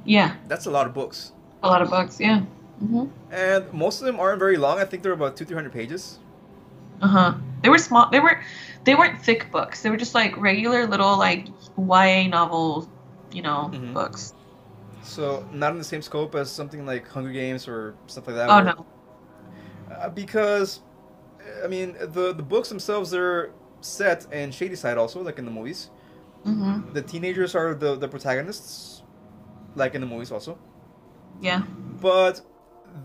Yeah, 0.04 0.36
That's 0.46 0.66
a 0.66 0.70
lot 0.70 0.86
of 0.86 0.94
books. 0.94 1.32
a 1.62 1.68
lot 1.68 1.82
of 1.82 1.90
books. 1.90 2.18
Yeah. 2.20 2.40
hmm 2.80 3.06
And 3.30 3.72
most 3.72 4.00
of 4.00 4.06
them 4.06 4.18
aren't 4.20 4.38
very 4.38 4.56
long. 4.56 4.78
I 4.78 4.84
think 4.84 5.02
they're 5.02 5.12
about 5.12 5.36
two, 5.36 5.44
three 5.44 5.56
hundred 5.56 5.72
pages. 5.72 6.18
Uh 7.02 7.08
huh. 7.08 7.34
They 7.62 7.68
were 7.68 7.78
small. 7.78 8.08
They 8.10 8.20
were, 8.20 8.40
they 8.84 8.94
weren't 8.94 9.20
thick 9.20 9.50
books. 9.52 9.82
They 9.82 9.90
were 9.90 9.96
just 9.96 10.14
like 10.14 10.36
regular 10.36 10.86
little 10.86 11.18
like 11.18 11.48
YA 11.76 12.28
novel, 12.28 12.88
you 13.32 13.42
know, 13.42 13.70
Mhm. 13.72 13.92
books. 13.92 14.32
So 15.02 15.46
not 15.52 15.72
in 15.72 15.78
the 15.78 15.84
same 15.84 16.02
scope 16.02 16.34
as 16.34 16.50
something 16.50 16.86
like 16.86 17.06
Hunger 17.08 17.30
Games 17.32 17.68
or 17.68 17.94
stuff 18.06 18.26
like 18.28 18.36
that. 18.36 18.48
Oh 18.50 18.60
no. 18.62 18.86
Uh, 19.98 20.08
because, 20.08 20.80
I 21.64 21.68
mean, 21.68 21.96
the 22.00 22.32
the 22.32 22.42
books 22.42 22.68
themselves 22.68 23.14
are 23.14 23.52
set 23.80 24.26
in 24.32 24.50
Shadyside 24.50 24.98
also, 24.98 25.22
like 25.22 25.38
in 25.38 25.44
the 25.44 25.50
movies. 25.50 25.90
hmm 26.44 26.80
The 26.92 27.02
teenagers 27.02 27.54
are 27.54 27.74
the 27.74 27.96
the 27.96 28.08
protagonists, 28.08 29.02
like 29.74 29.94
in 29.94 30.00
the 30.00 30.06
movies 30.06 30.32
also. 30.32 30.58
Yeah. 31.40 31.62
But 32.00 32.42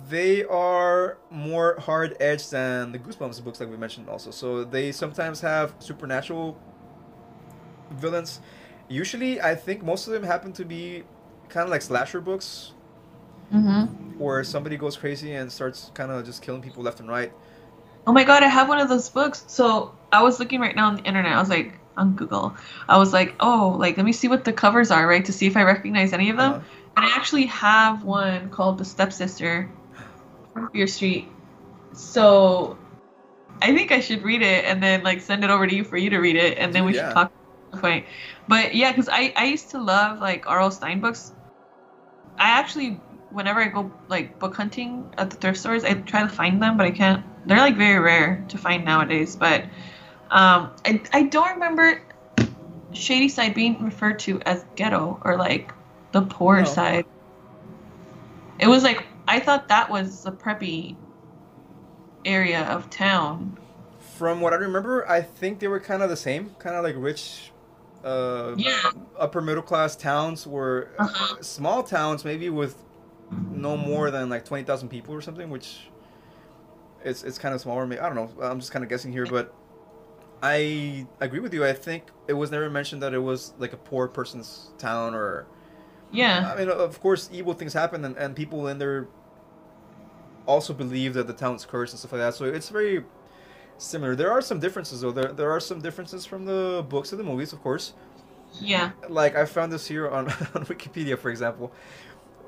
they 0.09 0.43
are 0.45 1.17
more 1.29 1.79
hard 1.79 2.15
edged 2.19 2.51
than 2.51 2.91
the 2.91 2.99
Goosebumps 2.99 3.43
books, 3.43 3.59
like 3.59 3.69
we 3.69 3.77
mentioned 3.77 4.09
also. 4.09 4.31
So 4.31 4.63
they 4.63 4.91
sometimes 4.91 5.41
have 5.41 5.75
supernatural 5.79 6.57
villains. 7.91 8.39
Usually, 8.89 9.41
I 9.41 9.55
think 9.55 9.83
most 9.83 10.07
of 10.07 10.13
them 10.13 10.23
happen 10.23 10.53
to 10.53 10.65
be 10.65 11.03
kind 11.49 11.65
of 11.65 11.69
like 11.71 11.81
slasher 11.81 12.21
books, 12.21 12.72
hmm 13.51 13.85
where 14.17 14.43
somebody 14.43 14.77
goes 14.77 14.95
crazy 14.95 15.33
and 15.33 15.51
starts 15.51 15.91
kind 15.93 16.11
of 16.11 16.23
just 16.25 16.41
killing 16.41 16.61
people 16.61 16.83
left 16.83 16.99
and 16.99 17.09
right. 17.09 17.31
Oh 18.05 18.13
my 18.13 18.23
god, 18.23 18.43
I 18.43 18.47
have 18.47 18.69
one 18.69 18.79
of 18.79 18.89
those 18.89 19.09
books. 19.09 19.43
So 19.47 19.93
I 20.11 20.21
was 20.23 20.39
looking 20.39 20.59
right 20.59 20.75
now 20.75 20.87
on 20.87 20.95
the 20.95 21.03
internet. 21.03 21.33
I 21.33 21.39
was 21.39 21.49
like 21.49 21.73
on 21.97 22.13
Google. 22.13 22.55
I 22.87 22.97
was 22.97 23.13
like, 23.13 23.35
oh, 23.39 23.75
like 23.79 23.97
let 23.97 24.05
me 24.05 24.13
see 24.13 24.27
what 24.27 24.43
the 24.43 24.53
covers 24.53 24.91
are, 24.91 25.07
right, 25.07 25.25
to 25.25 25.33
see 25.33 25.47
if 25.47 25.57
I 25.57 25.63
recognize 25.63 26.13
any 26.13 26.29
of 26.29 26.37
them. 26.37 26.53
Uh-huh. 26.53 26.63
And 26.97 27.05
I 27.05 27.15
actually 27.15 27.45
have 27.47 28.03
one 28.03 28.49
called 28.49 28.77
The 28.77 28.85
Stepsister 28.85 29.69
from 30.53 30.69
Fear 30.69 30.87
Street. 30.87 31.27
So 31.93 32.77
I 33.61 33.73
think 33.73 33.91
I 33.91 33.99
should 33.99 34.23
read 34.23 34.41
it 34.41 34.65
and 34.65 34.81
then 34.81 35.03
like 35.03 35.21
send 35.21 35.43
it 35.43 35.49
over 35.49 35.65
to 35.65 35.75
you 35.75 35.83
for 35.83 35.97
you 35.97 36.09
to 36.11 36.19
read 36.19 36.35
it, 36.35 36.57
and 36.57 36.73
then 36.73 36.85
we 36.85 36.93
Yeah. 36.93 37.07
should 37.07 37.13
talk. 37.13 37.33
Point. 37.81 38.05
But 38.47 38.75
yeah, 38.75 38.91
because 38.91 39.09
I 39.09 39.33
I 39.35 39.45
used 39.45 39.71
to 39.71 39.79
love 39.81 40.19
like 40.19 40.47
R.L. 40.47 40.69
Stine 40.69 40.99
books. 41.01 41.33
I 42.37 42.49
actually 42.49 42.99
whenever 43.33 43.59
I 43.61 43.67
go 43.67 43.91
like 44.07 44.39
book 44.39 44.55
hunting 44.55 45.13
at 45.17 45.29
the 45.29 45.37
thrift 45.37 45.59
stores, 45.59 45.83
I 45.83 45.93
try 45.93 46.21
to 46.21 46.29
find 46.29 46.61
them, 46.61 46.77
but 46.77 46.85
I 46.85 46.91
can't. 46.91 47.23
They're 47.45 47.57
like 47.57 47.75
very 47.75 47.99
rare 47.99 48.45
to 48.49 48.57
find 48.57 48.85
nowadays. 48.85 49.35
But 49.35 49.63
um, 50.31 50.71
I 50.85 51.01
I 51.11 51.23
don't 51.23 51.53
remember 51.53 52.01
Shadyside 52.93 53.53
being 53.53 53.83
referred 53.83 54.19
to 54.19 54.41
as 54.41 54.65
ghetto 54.75 55.19
or 55.23 55.37
like 55.37 55.73
the 56.11 56.21
poor 56.21 56.59
No. 56.59 56.65
side. 56.65 57.05
It 58.59 58.67
was 58.67 58.83
like 58.83 59.05
I 59.27 59.39
thought 59.39 59.67
that 59.69 59.89
was 59.89 60.23
the 60.23 60.31
preppy 60.31 60.95
area 62.25 62.61
of 62.63 62.89
town. 62.89 63.57
From 63.99 64.41
what 64.41 64.53
I 64.53 64.57
remember, 64.57 65.09
I 65.09 65.21
think 65.21 65.59
they 65.59 65.67
were 65.67 65.79
kind 65.79 66.03
of 66.03 66.09
the 66.09 66.15
same, 66.15 66.55
kind 66.59 66.75
of 66.75 66.83
like 66.83 66.95
rich, 66.97 67.51
uh, 68.03 68.55
Yeah. 68.55 68.91
upper 69.17 69.41
middle 69.41 69.63
class 69.63 69.95
towns 69.95 70.45
were 70.45 70.89
Uh-huh. 70.99 71.35
small 71.41 71.83
towns, 71.83 72.23
maybe 72.23 72.49
with 72.49 72.83
no 73.51 73.77
more 73.77 74.11
than 74.11 74.29
like 74.29 74.45
twenty 74.45 74.63
thousand 74.63 74.89
people 74.89 75.13
or 75.13 75.21
something, 75.21 75.49
which 75.49 75.89
it's 77.03 77.23
it's 77.23 77.37
kind 77.37 77.53
of 77.53 77.61
smaller. 77.61 77.83
I 77.85 78.09
don't 78.09 78.15
know. 78.15 78.31
I'm 78.41 78.59
just 78.59 78.71
kind 78.71 78.83
of 78.83 78.89
guessing 78.89 79.11
here, 79.11 79.25
but 79.25 79.53
I 80.41 81.07
agree 81.21 81.39
with 81.39 81.53
you. 81.53 81.65
I 81.65 81.73
think 81.73 82.05
it 82.27 82.33
was 82.33 82.51
never 82.51 82.69
mentioned 82.69 83.01
that 83.01 83.13
it 83.13 83.19
was 83.19 83.53
like 83.57 83.73
a 83.73 83.77
poor 83.77 84.07
person's 84.07 84.71
town, 84.77 85.13
or 85.15 85.47
Yeah. 86.11 86.51
I 86.53 86.57
mean, 86.57 86.69
of 86.69 86.99
course, 87.01 87.29
evil 87.31 87.53
things 87.53 87.73
happen, 87.73 88.05
and, 88.05 88.17
and 88.17 88.35
people 88.35 88.67
in 88.67 88.77
there 88.77 89.07
also 90.45 90.73
believe 90.73 91.13
that 91.13 91.27
the 91.27 91.33
town's 91.33 91.65
cursed 91.65 91.93
and 91.93 91.99
stuff 91.99 92.11
like 92.11 92.21
that. 92.21 92.35
So 92.35 92.45
it's 92.45 92.69
very 92.69 93.03
similar. 93.77 94.15
There 94.15 94.31
are 94.31 94.41
some 94.41 94.59
differences, 94.59 95.01
though. 95.01 95.11
There 95.11 95.31
there 95.33 95.51
are 95.51 95.59
some 95.59 95.81
differences 95.81 96.25
from 96.25 96.45
the 96.45 96.85
books 96.87 97.11
and 97.11 97.19
the 97.19 97.23
movies, 97.23 97.53
of 97.53 97.61
course. 97.61 97.93
Yeah. 98.59 98.91
Like 99.09 99.35
I 99.35 99.45
found 99.45 99.71
this 99.71 99.87
here 99.87 100.09
on 100.09 100.27
on 100.55 100.65
Wikipedia, 100.65 101.17
for 101.17 101.29
example, 101.29 101.71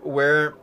where 0.04 0.56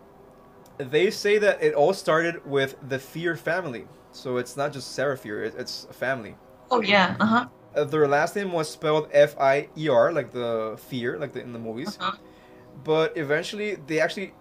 they 0.78 1.10
say 1.10 1.38
that 1.38 1.62
it 1.62 1.74
all 1.74 1.94
started 1.94 2.44
with 2.46 2.76
the 2.88 2.98
Fear 2.98 3.36
family. 3.36 3.86
So 4.12 4.36
it's 4.36 4.56
not 4.56 4.72
just 4.72 4.92
Sarah 4.92 5.16
Fier; 5.16 5.42
it's 5.42 5.86
a 5.88 5.92
family. 5.92 6.36
Oh 6.70 6.82
yeah. 6.82 7.16
Uh 7.18 7.26
huh. 7.26 7.46
Uh, 7.74 7.84
their 7.84 8.06
last 8.06 8.36
name 8.36 8.52
was 8.52 8.68
spelled 8.68 9.08
F 9.12 9.34
I 9.38 9.68
E 9.76 9.88
R, 9.88 10.12
like 10.12 10.30
the 10.32 10.78
fear, 10.88 11.18
like 11.18 11.32
the, 11.32 11.40
in 11.40 11.52
the 11.52 11.58
movies. 11.58 11.96
Uh-huh. 11.98 12.16
But 12.84 13.16
eventually, 13.16 13.76
they 13.86 14.00
actually 14.00 14.34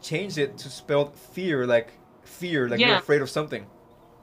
changed 0.00 0.38
it 0.38 0.58
to 0.58 0.68
spelled 0.68 1.16
fear, 1.16 1.66
like 1.66 1.92
fear, 2.22 2.68
like 2.68 2.78
you're 2.80 2.96
afraid 2.96 3.22
of 3.22 3.30
something. 3.30 3.66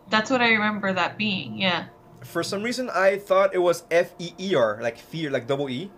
That's 0.09 0.29
what 0.29 0.41
I 0.41 0.51
remember 0.51 0.93
that 0.93 1.17
being. 1.17 1.57
Yeah. 1.57 1.85
For 2.23 2.43
some 2.43 2.63
reason, 2.63 2.89
I 2.89 3.17
thought 3.17 3.53
it 3.53 3.59
was 3.59 3.83
F 3.91 4.13
E 4.19 4.31
E 4.39 4.55
R, 4.55 4.79
like 4.81 4.97
fear, 4.97 5.29
like 5.29 5.47
double 5.47 5.69
E. 5.69 5.91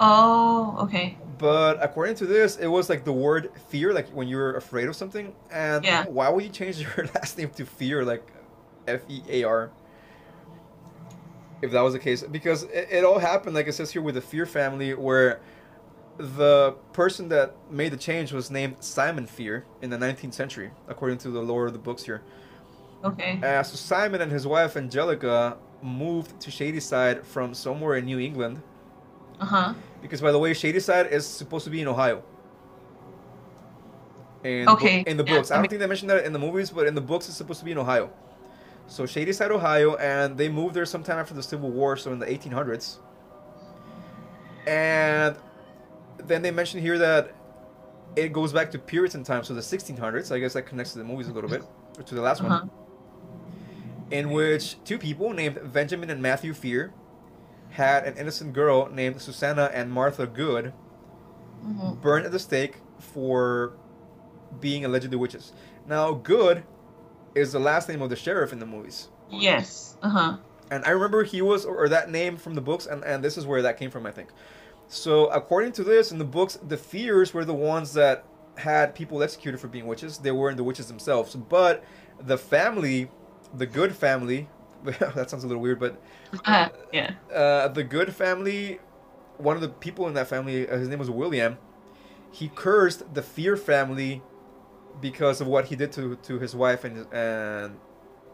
Oh. 0.00 0.76
Okay. 0.80 1.16
But 1.38 1.82
according 1.82 2.16
to 2.16 2.26
this, 2.26 2.56
it 2.56 2.66
was 2.66 2.88
like 2.88 3.04
the 3.04 3.12
word 3.12 3.50
fear, 3.68 3.92
like 3.92 4.08
when 4.08 4.28
you're 4.28 4.56
afraid 4.56 4.88
of 4.88 4.96
something. 4.96 5.34
And 5.50 5.84
Yeah. 5.84 6.04
why 6.06 6.28
would 6.28 6.44
you 6.44 6.50
change 6.50 6.78
your 6.96 7.06
last 7.14 7.36
name 7.38 7.50
to 7.50 7.66
fear, 7.66 8.04
like 8.04 8.26
F 8.86 9.02
E 9.08 9.22
A 9.28 9.44
R? 9.44 9.70
If 11.62 11.72
that 11.72 11.80
was 11.80 11.94
the 11.94 11.98
case, 11.98 12.22
because 12.22 12.64
it, 12.64 12.88
it 12.90 13.04
all 13.04 13.18
happened, 13.18 13.54
like 13.54 13.66
it 13.66 13.72
says 13.72 13.90
here, 13.90 14.02
with 14.02 14.14
the 14.14 14.20
Fear 14.20 14.44
family, 14.44 14.92
where 14.92 15.40
the 16.18 16.72
person 16.92 17.28
that 17.30 17.54
made 17.70 17.92
the 17.92 17.96
change 17.96 18.32
was 18.32 18.50
named 18.50 18.76
Simon 18.80 19.26
Fear 19.26 19.64
in 19.80 19.88
the 19.90 19.96
19th 19.96 20.34
century, 20.34 20.70
according 20.88 21.18
to 21.18 21.30
the 21.30 21.40
lore 21.40 21.66
of 21.66 21.72
the 21.72 21.78
books 21.78 22.02
here. 22.04 22.22
Okay. 23.04 23.40
Uh, 23.42 23.62
so 23.62 23.76
Simon 23.76 24.20
and 24.20 24.30
his 24.30 24.46
wife 24.46 24.76
Angelica 24.76 25.56
moved 25.82 26.38
to 26.40 26.50
Shadyside 26.50 27.26
from 27.26 27.54
somewhere 27.54 27.96
in 27.96 28.04
New 28.04 28.18
England, 28.18 28.62
Uh 29.40 29.44
huh. 29.44 29.74
because 30.02 30.20
by 30.20 30.32
the 30.32 30.38
way, 30.38 30.54
Shadyside 30.54 31.08
is 31.12 31.26
supposed 31.26 31.64
to 31.64 31.70
be 31.70 31.80
in 31.80 31.88
Ohio. 31.88 32.22
In 34.44 34.60
the 34.60 34.66
book- 34.66 34.80
Okay, 34.82 35.04
in 35.06 35.16
the 35.16 35.24
books, 35.24 35.50
I 35.50 35.54
I 35.54 35.56
don't 35.56 35.62
mean- 35.62 35.70
think 35.70 35.80
they 35.80 35.86
mentioned 35.86 36.10
that 36.10 36.24
in 36.24 36.32
the 36.32 36.38
movies, 36.38 36.70
but 36.70 36.86
in 36.86 36.94
the 36.94 37.00
books, 37.00 37.28
it's 37.28 37.36
supposed 37.36 37.58
to 37.58 37.64
be 37.64 37.72
in 37.72 37.78
Ohio. 37.78 38.10
So 38.86 39.04
Shadyside, 39.04 39.50
Ohio, 39.50 39.96
and 39.96 40.38
they 40.38 40.48
moved 40.48 40.74
there 40.74 40.86
sometime 40.86 41.18
after 41.18 41.34
the 41.34 41.42
Civil 41.42 41.70
War, 41.70 41.96
so 41.96 42.12
in 42.12 42.18
the 42.20 42.26
1800s. 42.26 42.98
And 44.66 45.36
then 46.18 46.42
they 46.42 46.50
mention 46.50 46.80
here 46.80 46.98
that 46.98 47.32
it 48.14 48.32
goes 48.32 48.52
back 48.52 48.70
to 48.72 48.78
Puritan 48.78 49.24
times, 49.24 49.48
so 49.48 49.54
the 49.54 49.60
1600s. 49.62 50.30
I 50.32 50.38
guess 50.38 50.52
that 50.54 50.62
connects 50.62 50.92
to 50.92 50.98
the 50.98 51.04
movies 51.04 51.28
a 51.28 51.32
little 51.32 51.50
bit, 51.50 51.62
or 51.98 52.02
to 52.04 52.14
the 52.14 52.20
last 52.20 52.40
Uh-huh. 52.40 52.60
one 52.60 52.70
in 54.12 54.30
which 54.30 54.76
two 54.84 54.98
people 54.98 55.32
named 55.32 55.58
Benjamin 55.72 56.08
and 56.10 56.22
Matthew 56.22 56.54
Fear 56.54 56.92
had 57.76 58.04
an 58.06 58.16
innocent 58.16 58.52
girl 58.54 58.88
named 58.90 59.20
Susanna 59.22 59.70
and 59.72 59.92
Martha 59.92 60.26
Good 60.26 60.74
hmm 61.62 61.96
burned 62.00 62.26
at 62.26 62.32
the 62.32 62.38
stake 62.38 62.82
for 62.98 63.74
being 64.60 64.84
allegedly 64.84 65.16
witches. 65.16 65.52
Now, 65.86 66.12
Good 66.12 66.64
is 67.34 67.52
the 67.52 67.60
last 67.60 67.88
name 67.88 68.02
of 68.02 68.10
the 68.10 68.16
sheriff 68.16 68.52
in 68.52 68.58
the 68.60 68.66
movies. 68.66 69.08
Yes. 69.30 69.96
Uh 70.02 70.08
huh. 70.10 70.36
And 70.70 70.84
I 70.84 70.90
remember 70.90 71.22
he 71.24 71.42
was, 71.42 71.64
or 71.64 71.88
that 71.88 72.10
name 72.10 72.36
from 72.36 72.54
the 72.54 72.60
books, 72.60 72.86
and, 72.86 73.04
and 73.04 73.22
this 73.22 73.38
is 73.38 73.46
where 73.46 73.62
that 73.62 73.78
came 73.78 73.90
from, 73.90 74.06
I 74.06 74.10
think. 74.10 74.30
So, 74.88 75.26
according 75.28 75.72
to 75.72 75.84
this, 75.84 76.12
in 76.12 76.18
the 76.18 76.24
books, 76.24 76.58
the 76.62 76.76
Fears 76.76 77.34
were 77.34 77.44
the 77.44 77.54
ones 77.54 77.92
that 77.94 78.24
had 78.56 78.94
people 78.94 79.22
executed 79.22 79.60
for 79.60 79.68
being 79.68 79.86
witches. 79.86 80.18
They 80.18 80.32
weren't 80.32 80.56
the 80.56 80.64
witches 80.64 80.88
themselves. 80.88 81.34
But 81.34 81.84
the 82.20 82.38
family, 82.38 83.10
the 83.54 83.66
Good 83.66 83.94
family, 83.94 84.48
that 84.84 85.30
sounds 85.30 85.44
a 85.44 85.46
little 85.46 85.62
weird, 85.62 85.80
but 85.80 86.00
Uh, 86.44 86.68
yeah. 86.92 87.12
uh, 87.34 87.68
the 87.68 87.84
Good 87.84 88.14
family, 88.14 88.80
one 89.38 89.56
of 89.56 89.62
the 89.62 89.68
people 89.68 90.08
in 90.08 90.14
that 90.14 90.28
family, 90.28 90.68
uh, 90.68 90.76
his 90.78 90.88
name 90.88 90.98
was 90.98 91.10
William. 91.10 91.58
He 92.32 92.48
cursed 92.54 93.14
the 93.14 93.22
Fear 93.22 93.56
family 93.56 94.22
because 95.00 95.40
of 95.40 95.46
what 95.46 95.66
he 95.66 95.76
did 95.76 95.92
to, 95.92 96.16
to 96.16 96.38
his 96.38 96.54
wife 96.54 96.84
and 96.84 97.06
and 97.12 97.78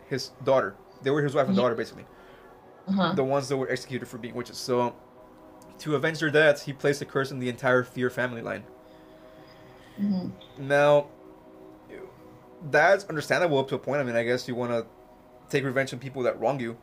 his 0.08 0.30
daughter. 0.44 0.76
They 1.02 1.10
were 1.10 1.22
his 1.22 1.34
wife 1.34 1.48
and 1.48 1.56
Yeah. 1.56 1.62
daughter, 1.62 1.74
basically. 1.74 2.06
Uh-huh. 2.88 3.14
The 3.14 3.24
ones 3.24 3.48
that 3.48 3.56
were 3.56 3.70
executed 3.70 4.06
for 4.08 4.18
being 4.18 4.34
witches. 4.34 4.58
So, 4.58 4.94
to 5.80 5.96
avenge 5.96 6.20
their 6.20 6.30
deaths, 6.30 6.62
he 6.62 6.72
placed 6.72 7.02
a 7.02 7.06
curse 7.06 7.32
on 7.32 7.40
the 7.40 7.48
entire 7.48 7.84
Fear 7.84 8.10
family 8.10 8.42
line. 8.42 8.64
hmm 9.98 10.32
Now, 10.58 11.06
that's 12.70 13.04
understandable 13.06 13.58
up 13.58 13.68
to 13.68 13.74
a 13.74 13.78
point. 13.78 14.00
I 14.00 14.04
mean, 14.04 14.16
I 14.16 14.24
guess 14.24 14.46
you 14.46 14.54
want 14.54 14.70
to 14.72 14.86
take 15.50 15.64
revenge 15.64 15.92
on 15.92 15.98
people 15.98 16.22
that 16.24 16.40
wrong 16.40 16.60
you. 16.60 16.76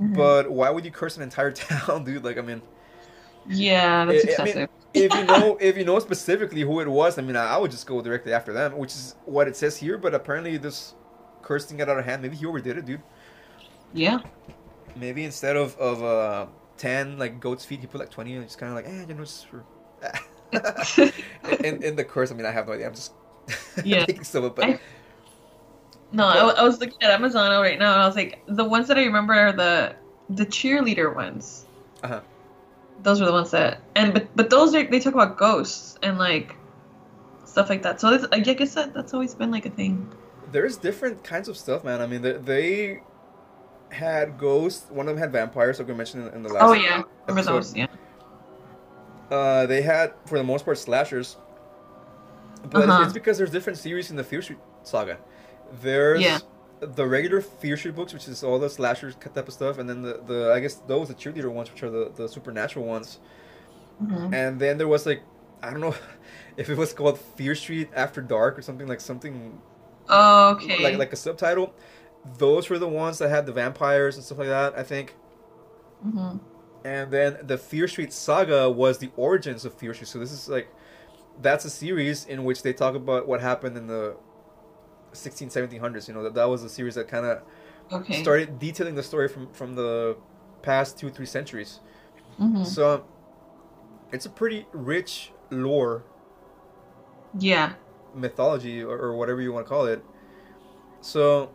Mhm. 0.00 0.16
But 0.16 0.50
why 0.50 0.70
would 0.70 0.84
you 0.84 0.90
curse 0.90 1.16
an 1.16 1.22
entire 1.22 1.52
town, 1.66 2.04
dude? 2.04 2.24
Like, 2.24 2.38
I 2.38 2.42
mean, 2.42 2.62
Yeah, 3.46 4.04
that's 4.06 4.38
I- 4.38 4.42
I 4.42 4.44
mean, 4.54 4.68
if 4.92 5.14
you 5.14 5.24
know 5.24 5.56
if 5.60 5.76
you 5.76 5.84
know 5.84 5.98
specifically 6.00 6.62
who 6.62 6.80
it 6.80 6.88
was, 6.88 7.18
I 7.18 7.22
mean, 7.22 7.36
I, 7.36 7.54
I 7.54 7.58
would 7.58 7.70
just 7.70 7.86
go 7.86 8.02
directly 8.02 8.32
after 8.32 8.52
them, 8.52 8.76
which 8.76 8.92
is 8.92 9.14
what 9.24 9.46
it 9.48 9.56
says 9.56 9.76
here. 9.76 9.96
But 9.98 10.14
apparently, 10.14 10.56
this 10.56 10.94
curse 11.42 11.64
thing 11.66 11.78
got 11.78 11.88
out 11.88 11.98
of 11.98 12.04
hand. 12.04 12.22
Maybe 12.22 12.36
he 12.36 12.46
overdid 12.46 12.78
it, 12.78 12.86
dude. 12.86 13.02
yeah. 13.92 14.18
Maybe 14.96 15.24
instead 15.24 15.56
of 15.56 15.76
of 15.78 16.02
uh, 16.02 16.46
ten 16.76 17.18
like 17.18 17.40
goat's 17.40 17.64
feet, 17.64 17.80
he 17.80 17.86
put 17.86 18.00
like 18.00 18.10
twenty, 18.10 18.34
and 18.34 18.44
just 18.44 18.58
kind 18.58 18.70
of 18.70 18.76
like, 18.76 18.86
eh, 18.92 19.04
you 19.08 19.14
know, 19.14 19.22
it's 19.22 19.44
for. 19.44 19.64
in, 21.64 21.82
in 21.82 21.94
the 21.96 22.04
curse, 22.04 22.32
I 22.32 22.34
mean, 22.34 22.46
I 22.46 22.50
have 22.50 22.66
no 22.66 22.72
idea. 22.72 22.88
I'm 22.88 22.94
just 22.94 23.12
Yeah. 23.84 24.04
making 24.08 24.24
stuff 24.24 24.44
up. 24.44 24.56
But 24.56 24.64
I- 24.64 24.80
No, 26.12 26.24
I, 26.26 26.48
I 26.50 26.62
was 26.64 26.80
looking 26.80 27.00
at 27.02 27.10
Amazon 27.10 27.50
right 27.62 27.78
now, 27.78 27.92
and 27.92 28.02
I 28.02 28.06
was 28.06 28.16
like, 28.16 28.40
the 28.46 28.64
ones 28.64 28.88
that 28.88 28.98
I 28.98 29.04
remember 29.04 29.32
are 29.34 29.52
the 29.52 29.94
the 30.30 30.46
cheerleader 30.46 31.14
ones. 31.14 31.66
Uh-huh. 32.02 32.20
Those 33.02 33.20
were 33.20 33.26
the 33.26 33.32
ones 33.32 33.50
that, 33.52 33.80
and 33.94 34.12
but 34.12 34.26
but 34.34 34.50
those 34.50 34.74
are 34.74 34.84
they 34.84 34.98
talk 35.00 35.14
about 35.14 35.36
ghosts 35.38 35.96
and 36.02 36.18
like 36.18 36.56
stuff 37.44 37.68
like 37.70 37.82
that. 37.82 38.00
So 38.00 38.26
I 38.32 38.40
guess 38.40 38.74
that 38.74 38.92
that's 38.92 39.14
always 39.14 39.34
been 39.34 39.50
like 39.50 39.66
a 39.66 39.70
thing. 39.70 40.10
there's 40.52 40.76
different 40.76 41.22
kinds 41.22 41.48
of 41.48 41.56
stuff, 41.56 41.84
man. 41.84 42.00
I 42.00 42.06
mean, 42.06 42.22
they, 42.22 42.32
they 42.32 43.00
had 43.90 44.36
ghosts. 44.38 44.90
One 44.90 45.08
of 45.08 45.14
them 45.14 45.22
had 45.22 45.30
vampires, 45.32 45.78
like 45.78 45.88
we 45.88 45.94
mentioned 45.94 46.26
in, 46.28 46.34
in 46.34 46.42
the 46.42 46.48
last. 46.52 46.64
Oh 46.64 46.72
yeah, 46.72 47.02
remember 47.26 47.50
those? 47.52 47.74
Yeah. 47.76 47.86
Uh, 49.30 49.66
they 49.66 49.80
had, 49.82 50.12
for 50.26 50.38
the 50.38 50.44
most 50.44 50.64
part, 50.64 50.76
slashers. 50.78 51.36
But 52.68 52.88
Uh-huh. 52.88 52.98
it's, 52.98 53.04
it's 53.06 53.14
because 53.14 53.38
there's 53.38 53.50
different 53.50 53.78
series 53.78 54.10
in 54.10 54.16
the 54.16 54.24
Street 54.24 54.58
saga. 54.82 55.18
There's 55.70 56.20
Yeah. 56.20 56.38
the 56.80 57.06
regular 57.06 57.40
Fear 57.40 57.76
Street 57.76 57.94
books, 57.94 58.12
which 58.12 58.28
is 58.28 58.42
all 58.42 58.58
the 58.58 58.70
slashers 58.70 59.14
type 59.16 59.48
of 59.48 59.54
stuff, 59.54 59.78
and 59.78 59.88
then 59.88 60.02
the, 60.02 60.20
the 60.26 60.52
I 60.52 60.60
guess 60.60 60.76
those 60.86 61.08
the 61.08 61.14
cheerleader 61.14 61.50
ones, 61.52 61.70
which 61.70 61.82
are 61.82 61.90
the, 61.90 62.10
the 62.14 62.28
supernatural 62.28 62.84
ones. 62.86 63.18
Mhm. 64.02 64.32
And 64.34 64.60
then 64.60 64.78
there 64.78 64.88
was 64.88 65.06
like, 65.06 65.22
I 65.62 65.70
don't 65.70 65.80
know 65.80 65.94
if 66.56 66.68
it 66.70 66.76
was 66.78 66.92
called 66.92 67.18
Fear 67.18 67.54
Street 67.54 67.90
After 67.94 68.20
Dark 68.22 68.58
or 68.58 68.62
something 68.62 68.86
like 68.88 69.00
something 69.00 69.60
Oh, 70.08 70.50
okay. 70.54 70.82
like 70.82 70.96
like 70.98 71.12
a 71.12 71.16
subtitle. 71.16 71.74
Those 72.38 72.68
were 72.68 72.78
the 72.78 72.88
ones 72.88 73.18
that 73.18 73.30
had 73.30 73.46
the 73.46 73.52
vampires 73.52 74.16
and 74.16 74.24
stuff 74.24 74.38
like 74.38 74.48
that, 74.48 74.76
I 74.78 74.82
think. 74.82 75.14
hmm 76.02 76.36
And 76.84 77.10
then 77.12 77.38
the 77.42 77.58
Fear 77.58 77.88
Street 77.88 78.12
saga 78.12 78.70
was 78.70 78.98
the 78.98 79.10
origins 79.16 79.64
of 79.64 79.74
Fear 79.74 79.94
Street. 79.94 80.08
So 80.08 80.18
this 80.18 80.32
is 80.32 80.48
like 80.48 80.68
that's 81.42 81.64
a 81.64 81.70
series 81.70 82.26
in 82.26 82.44
which 82.44 82.62
they 82.62 82.72
talk 82.72 82.94
about 82.94 83.26
what 83.28 83.40
happened 83.40 83.76
in 83.76 83.86
the 83.86 84.16
16 85.12 85.50
1700s, 85.50 86.08
you 86.08 86.14
know, 86.14 86.22
that 86.22 86.34
that 86.34 86.48
was 86.48 86.62
a 86.62 86.68
series 86.68 86.94
that 86.94 87.08
kind 87.08 87.26
of 87.26 87.42
Okay. 87.92 88.20
started 88.20 88.58
detailing 88.58 88.94
the 88.94 89.02
story 89.02 89.28
from 89.28 89.48
from 89.52 89.74
the 89.74 90.16
past 90.62 90.98
2 90.98 91.10
3 91.10 91.26
centuries. 91.26 91.80
hmm 92.38 92.62
So 92.64 93.04
it's 94.12 94.26
a 94.26 94.30
pretty 94.30 94.66
rich 94.72 95.32
lore 95.50 96.04
Yeah. 97.38 97.72
mythology 98.14 98.82
or, 98.82 98.96
or 98.98 99.16
whatever 99.16 99.40
you 99.40 99.52
want 99.52 99.66
to 99.66 99.68
call 99.68 99.86
it. 99.86 100.04
So 101.00 101.50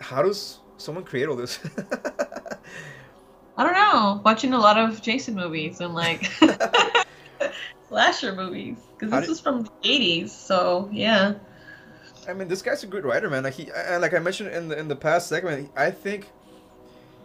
how 0.00 0.22
does 0.22 0.60
someone 0.76 1.04
create 1.04 1.28
all 1.28 1.36
this? 1.36 1.58
I 3.56 3.64
don't 3.64 3.74
know. 3.74 4.20
Watching 4.24 4.52
a 4.54 4.58
lot 4.58 4.78
of 4.78 5.02
Jason 5.02 5.34
movies 5.34 5.80
and 5.80 5.94
like 5.94 6.24
slasher 7.88 8.34
movies 8.34 8.78
because 8.96 9.12
this 9.12 9.22
did- 9.22 9.30
is 9.30 9.40
from 9.40 9.62
the 9.64 9.70
'80s. 9.84 10.32
So 10.32 10.88
yeah. 10.92 11.34
I 12.28 12.32
mean, 12.34 12.48
this 12.48 12.62
guy's 12.62 12.82
a 12.84 12.86
good 12.86 13.04
writer, 13.04 13.30
man. 13.30 13.44
Like 13.44 13.54
he, 13.54 13.70
and 13.74 14.02
like 14.02 14.14
I 14.14 14.18
mentioned 14.18 14.50
in 14.50 14.68
the 14.68 14.78
in 14.78 14.88
the 14.88 14.96
past 14.96 15.28
segment, 15.28 15.70
I 15.76 15.90
think 15.90 16.32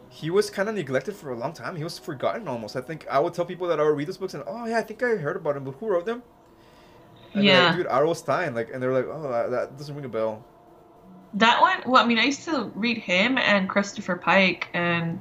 he 0.09 0.29
was 0.29 0.49
kind 0.49 0.69
of 0.69 0.75
neglected 0.75 1.15
for 1.15 1.31
a 1.31 1.37
long 1.37 1.53
time. 1.53 1.75
He 1.75 1.83
was 1.83 1.99
forgotten 1.99 2.47
almost. 2.47 2.75
I 2.75 2.81
think 2.81 3.05
I 3.09 3.19
would 3.19 3.33
tell 3.33 3.45
people 3.45 3.67
that 3.67 3.79
I 3.79 3.83
would 3.83 3.97
read 3.97 4.07
those 4.07 4.17
books 4.17 4.33
and 4.33 4.43
oh 4.47 4.65
yeah, 4.65 4.79
I 4.79 4.81
think 4.83 5.03
I 5.03 5.15
heard 5.17 5.35
about 5.35 5.57
him, 5.57 5.63
but 5.65 5.73
who 5.75 5.87
wrote 5.89 6.05
them? 6.05 6.23
And 7.33 7.45
Yeah. 7.45 7.65
like, 7.67 7.71
dude, 7.77 7.87
R.L. 7.87 8.15
Stine. 8.15 8.55
Like, 8.55 8.71
and 8.73 8.81
they're 8.81 8.93
like, 8.93 9.05
oh, 9.07 9.29
that, 9.29 9.51
that 9.51 9.77
doesn't 9.77 9.95
ring 9.95 10.05
a 10.05 10.09
bell. 10.09 10.45
That 11.33 11.61
one, 11.61 11.83
well, 11.85 12.03
I 12.03 12.07
mean, 12.07 12.17
I 12.17 12.23
used 12.25 12.45
to 12.45 12.71
read 12.75 12.97
him 12.97 13.37
and 13.37 13.67
Christopher 13.69 14.15
Pike, 14.15 14.69
and 14.73 15.19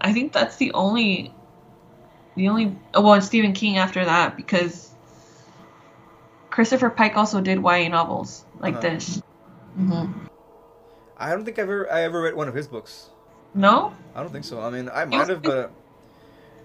I 0.00 0.12
think 0.14 0.32
that's 0.32 0.56
the 0.56 0.72
only, 0.72 1.34
the 2.36 2.48
only, 2.48 2.76
oh, 2.94 3.02
well, 3.02 3.14
and 3.14 3.24
Stephen 3.24 3.52
King 3.52 3.76
after 3.76 4.04
that, 4.04 4.36
because 4.36 4.91
Christopher 6.52 6.90
Pike 6.90 7.16
also 7.16 7.40
did 7.40 7.58
YA 7.62 7.88
novels 7.88 8.44
like 8.60 8.74
Uh-huh. 8.74 8.82
this. 8.82 9.22
hmm 9.76 10.04
I 11.16 11.30
don't 11.30 11.44
think 11.44 11.58
I've 11.58 11.64
ever 11.64 11.90
I 11.90 12.02
ever 12.02 12.20
read 12.20 12.34
one 12.34 12.46
of 12.48 12.54
his 12.54 12.68
books. 12.68 13.08
No? 13.54 13.92
I 14.14 14.20
don't 14.22 14.30
think 14.32 14.44
so. 14.44 14.60
I 14.60 14.70
mean, 14.70 14.90
I 14.92 15.04
might 15.06 15.28
have, 15.28 15.42
but 15.42 15.72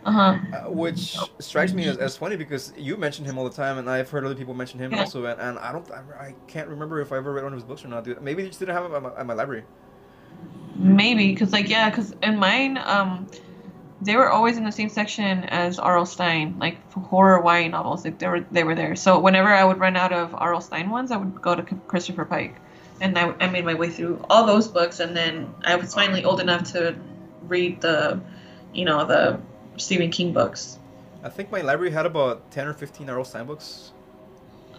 Uh 0.04 0.12
huh. 0.12 0.38
uh, 0.54 0.70
which 0.72 1.16
strikes 1.40 1.74
me 1.74 1.86
as, 1.88 1.98
as 1.98 2.18
funny 2.18 2.36
because 2.36 2.74
you 2.78 2.98
mention 2.98 3.24
him 3.24 3.38
all 3.38 3.44
the 3.48 3.56
time, 3.56 3.78
and 3.78 3.90
I've 3.90 4.10
heard 4.10 4.26
other 4.26 4.36
people 4.36 4.54
mention 4.54 4.80
him 4.80 4.92
Yeah. 4.92 5.02
also, 5.02 5.26
and, 5.26 5.40
and 5.40 5.58
I 5.60 5.72
don't, 5.72 5.90
I, 5.92 6.02
I 6.28 6.36
can't 6.48 6.68
remember 6.68 7.00
if 7.00 7.12
I 7.12 7.18
ever 7.18 7.32
read 7.32 7.44
one 7.44 7.54
of 7.54 7.58
his 7.58 7.64
books 7.64 7.86
or 7.86 7.88
not, 7.88 8.04
dude. 8.04 8.22
Maybe 8.22 8.42
they 8.44 8.50
just 8.50 8.60
didn't 8.60 8.76
have 8.76 8.86
him 8.86 8.94
at 8.96 9.04
my, 9.04 9.12
at 9.18 9.26
my 9.26 9.34
library. 9.34 9.64
Maybe, 10.76 11.32
because, 11.32 11.54
like, 11.54 11.70
yeah, 11.70 11.90
because 11.90 12.14
in 12.24 12.38
mine, 12.38 12.78
um, 12.80 13.28
they 14.02 14.16
were 14.16 14.30
always 14.30 14.58
in 14.58 14.64
the 14.64 14.72
same 14.72 14.89
section 14.89 15.43
as 15.45 15.80
R.L. 15.80 16.06
Stine, 16.06 16.58
like 16.60 16.78
horror 16.93 17.41
YA 17.43 17.68
novels. 17.70 18.06
Like 18.06 18.20
they 18.20 18.28
were 18.28 18.41
they 18.52 18.64
were 18.64 18.76
there. 18.76 18.95
So 18.95 19.20
whenever 19.20 19.50
I 19.50 19.64
would 19.64 19.80
run 19.80 19.95
out 19.95 20.14
of 20.14 20.36
R.L. 20.36 20.62
Stine 20.62 20.89
ones, 20.89 21.12
I 21.12 21.18
would 21.18 21.41
go 21.41 21.56
to 21.56 21.64
Christopher 21.88 22.26
Pike, 22.26 22.56
and 23.02 23.18
I, 23.18 23.34
I 23.39 23.50
made 23.50 23.66
my 23.66 23.74
way 23.74 23.89
through 23.89 24.24
all 24.30 24.45
those 24.45 24.68
books, 24.68 25.00
and 25.00 25.16
then 25.16 25.54
I 25.66 25.76
was 25.76 25.93
finally 25.93 26.24
old 26.26 26.39
enough 26.39 26.72
to 26.74 26.95
read 27.48 27.82
the, 27.82 28.20
you 28.74 28.86
know, 28.86 29.06
the 29.06 29.39
Stephen 29.78 30.12
King 30.12 30.32
books. 30.34 30.78
I 31.24 31.30
think 31.30 31.52
my 31.52 31.62
library 31.62 31.91
had 31.91 32.06
about 32.06 32.52
ten 32.52 32.68
or 32.68 32.74
fifteen 32.74 33.10
R.L. 33.10 33.26
Stine 33.26 33.48
books, 33.48 33.93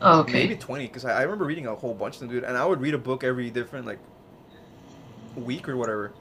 Oh, 0.00 0.20
okay. 0.20 0.32
maybe 0.32 0.54
twenty, 0.54 0.86
because 0.86 1.04
I, 1.04 1.18
I 1.18 1.22
remember 1.22 1.44
reading 1.44 1.66
a 1.66 1.74
whole 1.74 1.94
bunch 1.94 2.14
of 2.14 2.20
them, 2.20 2.28
dude. 2.30 2.44
And 2.44 2.56
I 2.56 2.64
would 2.64 2.80
read 2.80 2.94
a 2.94 2.98
book 2.98 3.24
every 3.24 3.50
different 3.50 3.84
like 3.84 3.98
week 5.36 5.68
or 5.68 5.76
whatever. 5.76 6.12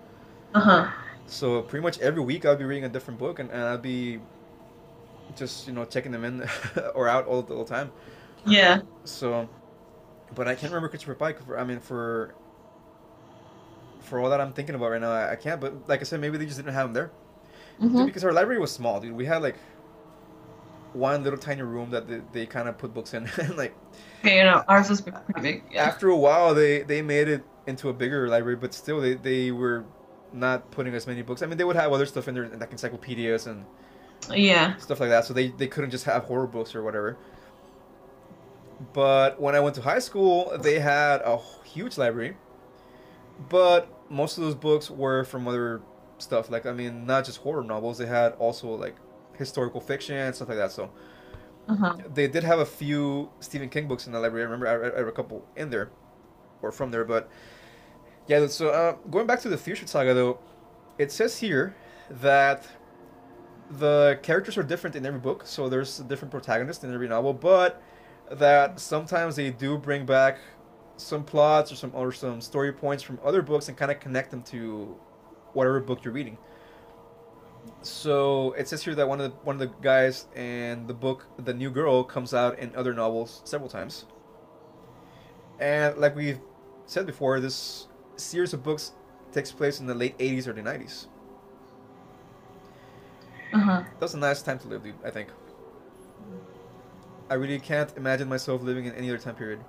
Uh 0.54 0.60
huh. 0.60 0.92
So 1.28 1.62
pretty 1.62 1.84
much 1.84 2.00
every 2.00 2.22
week 2.22 2.46
I'd 2.46 2.58
be 2.60 2.66
reading 2.66 2.86
a 2.86 2.90
different 2.90 3.20
book, 3.20 3.40
and, 3.40 3.50
and 3.52 3.62
I'd 3.62 3.82
be 3.82 4.20
just 5.36 5.68
you 5.68 5.74
know 5.74 5.86
checking 5.86 6.12
them 6.12 6.24
in 6.24 6.48
or 6.96 7.08
out 7.08 7.26
all 7.28 7.42
the 7.42 7.56
whole 7.56 7.66
time. 7.66 7.92
Yeah. 8.46 8.82
So, 9.04 9.50
but 10.36 10.48
I 10.48 10.56
can't 10.56 10.72
remember 10.72 10.90
Christopher 10.90 11.16
Pike. 11.16 11.44
For, 11.46 11.60
I 11.60 11.64
mean, 11.64 11.80
for 11.80 12.36
for 14.00 14.20
all 14.20 14.30
that 14.30 14.40
I'm 14.42 14.54
thinking 14.54 14.76
about 14.76 14.92
right 14.92 15.02
now, 15.02 15.12
I, 15.12 15.32
I 15.32 15.36
can't. 15.36 15.60
But 15.60 15.88
like 15.88 16.02
I 16.02 16.04
said, 16.04 16.20
maybe 16.22 16.38
they 16.38 16.46
just 16.46 16.58
didn't 16.58 16.74
have 16.74 16.88
him 16.88 16.94
there. 16.94 17.12
Dude, 17.96 18.06
hmm 18.06 18.08
because 18.08 18.24
our 18.24 18.34
library 18.34 18.60
was 18.60 18.72
small, 18.72 19.00
dude. 19.00 19.14
We 19.14 19.26
had 19.26 19.42
like 19.42 19.58
one 20.94 21.24
little 21.24 21.40
tiny 21.40 21.62
room 21.62 21.92
that 21.92 22.08
they, 22.08 22.22
they 22.32 22.46
kind 22.46 22.68
of 22.68 22.78
put 22.78 22.94
books 22.94 23.14
in, 23.14 23.30
and 23.38 23.58
like 23.58 23.76
Okay, 24.24 24.38
you 24.38 24.44
know, 24.44 24.64
ours 24.68 24.90
was 24.90 25.02
pretty 25.02 25.42
big. 25.42 25.64
Yeah. 25.72 25.92
after 25.92 26.10
a 26.10 26.18
while, 26.18 26.54
they 26.54 26.84
they 26.84 27.02
made 27.02 27.28
it 27.28 27.44
into 27.66 27.90
a 27.90 27.94
bigger 27.94 28.28
library, 28.28 28.56
but 28.56 28.74
still 28.74 29.00
they 29.02 29.14
they 29.16 29.52
were 29.52 29.86
not 30.34 30.72
putting 30.72 30.94
as 30.96 31.08
many 31.08 31.22
books. 31.22 31.42
I 31.42 31.46
mean, 31.46 31.58
they 31.58 31.64
would 31.64 31.76
have 31.76 31.92
other 31.92 32.06
stuff 32.06 32.28
in 32.28 32.36
there, 32.36 32.48
like 32.50 32.72
encyclopedias 32.72 33.48
and 33.48 33.66
Yeah. 34.34 34.76
stuff 34.78 35.00
like 35.00 35.10
that. 35.10 35.26
So 35.26 35.34
they, 35.34 35.50
they 35.50 35.68
couldn't 35.68 35.92
just 35.92 36.06
have 36.06 36.24
horror 36.26 36.48
books 36.48 36.76
or 36.76 36.84
whatever. 36.84 37.18
But 38.94 39.42
when 39.42 39.56
I 39.56 39.60
went 39.60 39.76
to 39.76 39.82
high 39.82 40.00
school, 40.00 40.56
they 40.62 40.80
had 40.80 41.22
a 41.22 41.38
huge 41.66 41.98
library. 41.98 42.38
But 43.50 43.90
most 44.10 44.38
of 44.38 44.44
those 44.44 44.56
books 44.56 44.90
were 44.90 45.24
from 45.24 45.48
other 45.48 45.82
stuff. 46.18 46.50
Like, 46.50 46.66
I 46.66 46.74
mean, 46.74 47.06
not 47.06 47.26
just 47.26 47.40
horror 47.40 47.64
novels. 47.64 47.98
They 47.98 48.08
had 48.08 48.34
also, 48.34 48.70
like, 48.70 48.96
historical 49.38 49.82
fiction 49.82 50.16
and 50.16 50.36
stuff 50.36 50.50
like 50.50 50.58
that. 50.58 50.72
So 50.72 50.90
Uh 51.68 51.76
huh. 51.76 51.98
they 52.14 52.28
did 52.28 52.44
have 52.44 52.60
a 52.60 52.66
few 52.66 53.30
Stephen 53.40 53.70
King 53.70 53.88
books 53.88 54.08
in 54.08 54.14
the 54.14 54.20
library. 54.20 54.44
I 54.44 54.46
remember 54.46 54.68
I 54.68 54.74
read, 54.76 54.94
I 54.96 55.00
read 55.00 55.08
a 55.10 55.12
couple 55.12 55.46
in 55.56 55.70
there 55.70 55.90
or 56.62 56.72
from 56.72 56.92
there. 56.92 57.06
But 57.06 57.30
yeah, 58.28 58.48
so 58.48 58.70
uh, 58.70 58.94
going 59.10 59.28
back 59.28 59.42
to 59.42 59.50
the 59.50 59.58
Future 59.58 59.88
Saga, 59.88 60.14
though, 60.14 60.40
it 60.98 61.12
says 61.12 61.40
here 61.40 61.76
that 62.10 62.68
the 63.70 64.20
characters 64.24 64.58
are 64.58 64.64
different 64.64 64.96
in 64.96 65.06
every 65.06 65.20
book, 65.20 65.46
so 65.46 65.70
there's 65.70 66.00
a 66.00 66.04
different 66.04 66.32
protagonist 66.32 66.84
in 66.84 66.94
every 66.94 67.08
novel, 67.08 67.34
but 67.34 67.82
that 68.32 68.80
sometimes 68.80 69.36
they 69.36 69.52
do 69.52 69.78
bring 69.78 70.06
back 70.06 70.40
some 70.98 71.24
plots 71.24 71.72
or 71.72 71.76
some 71.76 71.92
or 71.94 72.12
some 72.12 72.42
story 72.42 72.74
points 72.74 73.04
from 73.04 73.20
other 73.24 73.42
books 73.42 73.68
and 73.70 73.78
kind 73.78 73.92
of 73.92 74.00
connect 74.00 74.32
them 74.32 74.42
to 74.42 74.98
whatever 75.54 75.80
book 75.80 76.04
you're 76.04 76.14
reading. 76.14 76.38
So 77.82 78.54
it 78.54 78.68
says 78.68 78.84
here 78.84 78.96
that 78.96 79.08
one 79.08 79.22
of 79.22 79.32
the 79.32 79.38
one 79.40 79.56
of 79.56 79.60
the 79.60 79.74
guys 79.82 80.26
in 80.36 80.88
the 80.88 80.94
book, 80.94 81.26
the 81.38 81.54
new 81.54 81.70
girl, 81.70 82.04
comes 82.04 82.34
out 82.34 82.60
in 82.60 82.76
other 82.76 82.94
novels 82.94 83.42
several 83.46 83.70
times. 83.70 84.06
And 85.60 85.98
like 85.98 86.16
we've 86.16 86.40
said 86.86 87.06
before, 87.06 87.40
this 87.40 87.88
series 88.18 88.54
of 88.54 88.64
books 88.64 88.92
takes 89.32 89.52
place 89.52 89.80
in 89.80 89.88
the 89.88 89.94
late 89.96 90.18
80s, 90.18 90.48
or 90.48 90.54
the 90.54 90.62
90s. 90.62 91.08
Uh 93.54 93.60
huh. 93.60 93.84
That's 94.00 94.14
a 94.14 94.18
nice 94.18 94.42
time 94.42 94.60
to 94.60 94.68
live, 94.68 94.84
dude. 94.84 94.96
I 95.06 95.10
think. 95.10 95.30
I 97.30 97.34
really 97.36 97.60
can't 97.60 97.92
imagine 97.98 98.30
myself 98.30 98.62
living 98.62 98.86
in 98.86 98.94
any 98.94 99.10
other 99.10 99.18
time 99.18 99.36
period, 99.36 99.60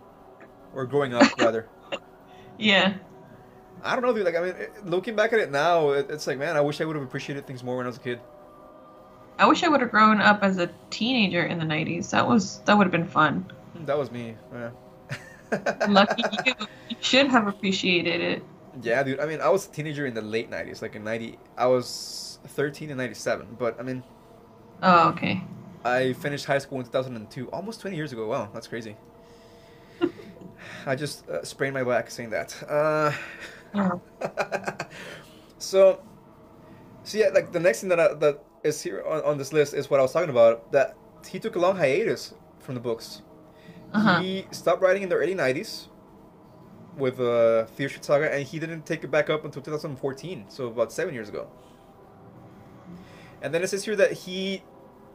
or 0.74 0.86
growing 0.86 1.14
up 1.14 1.36
rather. 1.38 1.68
Yeah. 2.59 2.94
I 3.82 3.94
don't 3.94 4.05
know, 4.05 4.12
dude. 4.12 4.24
Like, 4.24 4.36
I 4.36 4.40
mean, 4.40 4.55
looking 4.84 5.14
back 5.14 5.32
at 5.32 5.38
it 5.38 5.53
now, 5.53 5.90
it's 5.90 6.26
like, 6.26 6.38
man, 6.38 6.57
I 6.57 6.61
wish 6.61 6.80
I 6.80 6.84
would 6.84 6.96
have 6.96 7.05
appreciated 7.05 7.46
things 7.46 7.62
more 7.62 7.76
when 7.76 7.86
I 7.86 7.88
was 7.88 7.96
a 7.96 8.01
kid. 8.01 8.20
I 9.38 9.46
wish 9.46 9.62
I 9.62 9.68
would 9.68 9.80
have 9.80 9.92
grown 9.92 10.20
up 10.20 10.42
as 10.42 10.59
a 10.59 10.68
teenager 10.90 11.44
in 11.44 11.59
the 11.59 11.64
'90s. 11.64 12.11
That 12.11 12.26
was 12.26 12.59
that 12.64 12.76
would 12.76 12.84
have 12.84 12.92
been 12.92 13.07
fun. 13.07 13.51
That 13.86 13.96
was 13.96 14.11
me. 14.11 14.34
Yeah. 14.53 14.70
Lucky 15.88 16.22
you. 16.44 16.55
You 16.88 16.96
should 17.01 17.28
have 17.28 17.46
appreciated 17.46 18.20
it. 18.20 18.42
Yeah, 18.82 19.03
dude. 19.03 19.20
I 19.20 19.26
mean, 19.26 19.40
I 19.40 19.49
was 19.49 19.66
a 19.66 19.70
teenager 19.70 20.07
in 20.07 20.14
the 20.14 20.22
late 20.22 20.51
'90s, 20.51 20.82
like 20.82 20.94
in 20.94 21.05
'90. 21.05 21.38
I 21.57 21.66
was 21.66 22.38
13 22.46 22.90
in 22.90 22.96
'97, 22.96 23.57
but 23.59 23.78
I 23.80 23.82
mean, 23.82 24.03
Oh, 24.82 25.09
okay. 25.11 25.42
I 25.84 26.12
finished 26.14 26.46
high 26.46 26.59
school 26.59 26.78
in 26.78 26.84
2002, 26.84 27.49
almost 27.51 27.80
20 27.80 27.96
years 27.96 28.12
ago. 28.12 28.26
Wow, 28.26 28.51
that's 28.53 28.66
crazy. 28.66 28.96
I 30.86 30.94
just 30.94 31.28
uh, 31.28 31.44
sprained 31.44 31.74
my 31.74 31.84
back 31.84 32.11
saying 32.11 32.30
that. 32.30 32.55
Uh, 32.68 33.12
Oh. 33.74 34.01
so, 35.59 36.01
so 37.03 37.18
yeah, 37.18 37.28
like 37.28 37.53
the 37.53 37.61
next 37.61 37.80
thing 37.80 37.88
that 37.90 38.01
I, 38.01 38.14
that 38.14 38.42
is 38.64 38.82
here 38.82 39.05
on, 39.07 39.22
on 39.22 39.38
this 39.38 39.53
list 39.53 39.74
is 39.74 39.90
what 39.90 40.01
I 40.01 40.03
was 40.03 40.12
talking 40.12 40.30
about. 40.30 40.72
That 40.72 40.96
he 41.28 41.38
took 41.38 41.57
a 41.57 41.59
long 41.59 41.76
hiatus 41.76 42.34
from 42.61 42.74
the 42.74 42.80
books. 42.80 43.22
Uh-huh. 43.93 44.20
He 44.20 44.47
stopped 44.51 44.82
writing 44.82 45.03
in 45.03 45.09
the 45.09 45.16
early 45.16 45.34
'90s 45.34 45.89
with 46.97 47.20
uh, 47.20 47.66
Saga, 48.01 48.32
and 48.34 48.47
he 48.47 48.59
didn't 48.59 48.84
take 48.84 49.05
it 49.05 49.11
back 49.11 49.30
up 49.30 49.45
until 49.45 49.62
2014, 49.62 50.47
so 50.49 50.66
about 50.66 50.93
seven 50.93 51.14
years 51.14 51.28
ago. 51.28 51.49
And 53.41 53.55
then 53.55 53.62
it 53.62 53.68
says 53.68 53.84
here 53.84 53.97
that 53.97 54.12
he 54.12 54.62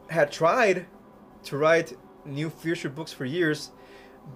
had 0.08 0.32
tried 0.32 0.86
to 1.44 1.56
write 1.58 1.96
new 2.24 2.50
Street 2.50 2.94
books 2.94 3.12
for 3.12 3.24
years, 3.24 3.70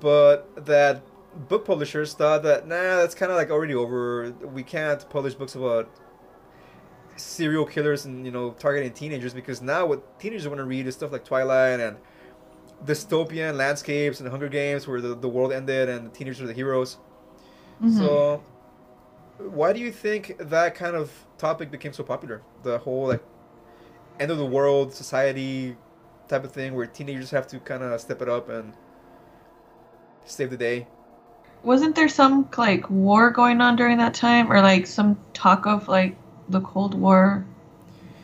but 0.00 0.66
that 0.66 1.02
book 1.48 1.64
publishers 1.64 2.14
thought 2.14 2.42
that 2.42 2.66
nah, 2.66 2.96
that's 2.96 3.14
kind 3.14 3.30
of 3.30 3.38
like 3.38 3.50
already 3.50 3.74
over. 3.74 4.30
We 4.52 4.62
can't 4.62 5.08
publish 5.08 5.34
books 5.34 5.54
about 5.54 5.90
serial 7.16 7.64
killers 7.64 8.04
and 8.04 8.24
you 8.24 8.30
know 8.30 8.52
targeting 8.52 8.92
teenagers 8.92 9.34
because 9.34 9.60
now 9.60 9.86
what 9.86 10.20
teenagers 10.20 10.46
want 10.46 10.58
to 10.58 10.64
read 10.64 10.86
is 10.86 10.94
stuff 10.94 11.12
like 11.12 11.24
Twilight 11.24 11.80
and 11.80 11.96
dystopian 12.84 13.56
landscapes 13.56 14.20
and 14.20 14.28
Hunger 14.28 14.48
Games 14.48 14.86
where 14.86 15.00
the, 15.00 15.14
the 15.14 15.28
world 15.28 15.52
ended 15.52 15.88
and 15.88 16.06
the 16.06 16.10
teenagers 16.10 16.40
are 16.42 16.46
the 16.46 16.52
heroes. 16.52 16.96
Mhm. 17.82 17.96
So, 17.98 18.42
why 19.38 19.72
do 19.72 19.80
you 19.80 19.92
think 19.92 20.36
that 20.38 20.74
kind 20.74 20.96
of 20.96 21.10
topic 21.38 21.70
became 21.70 21.92
so 21.92 22.02
popular? 22.02 22.42
The 22.62 22.78
whole 22.78 23.08
like 23.08 23.22
end 24.20 24.30
of 24.30 24.38
the 24.38 24.46
world 24.46 24.92
society 24.92 25.76
type 26.28 26.44
of 26.44 26.52
thing 26.52 26.74
where 26.74 26.86
teenagers 26.86 27.30
have 27.30 27.46
to 27.48 27.58
kind 27.60 27.82
of 27.82 28.00
step 28.00 28.20
it 28.22 28.28
up 28.28 28.48
and 28.48 28.72
save 30.24 30.50
the 30.50 30.56
day. 30.56 30.86
Wasn't 31.62 31.96
there 31.96 32.08
some 32.08 32.48
like 32.56 32.88
war 32.90 33.30
going 33.30 33.60
on 33.60 33.76
during 33.76 33.98
that 33.98 34.14
time, 34.14 34.52
or 34.52 34.60
like 34.60 34.86
some 34.86 35.18
talk 35.34 35.66
of 35.66 35.88
like 35.88 36.16
the 36.48 36.60
Cold 36.60 36.94
War? 36.94 37.44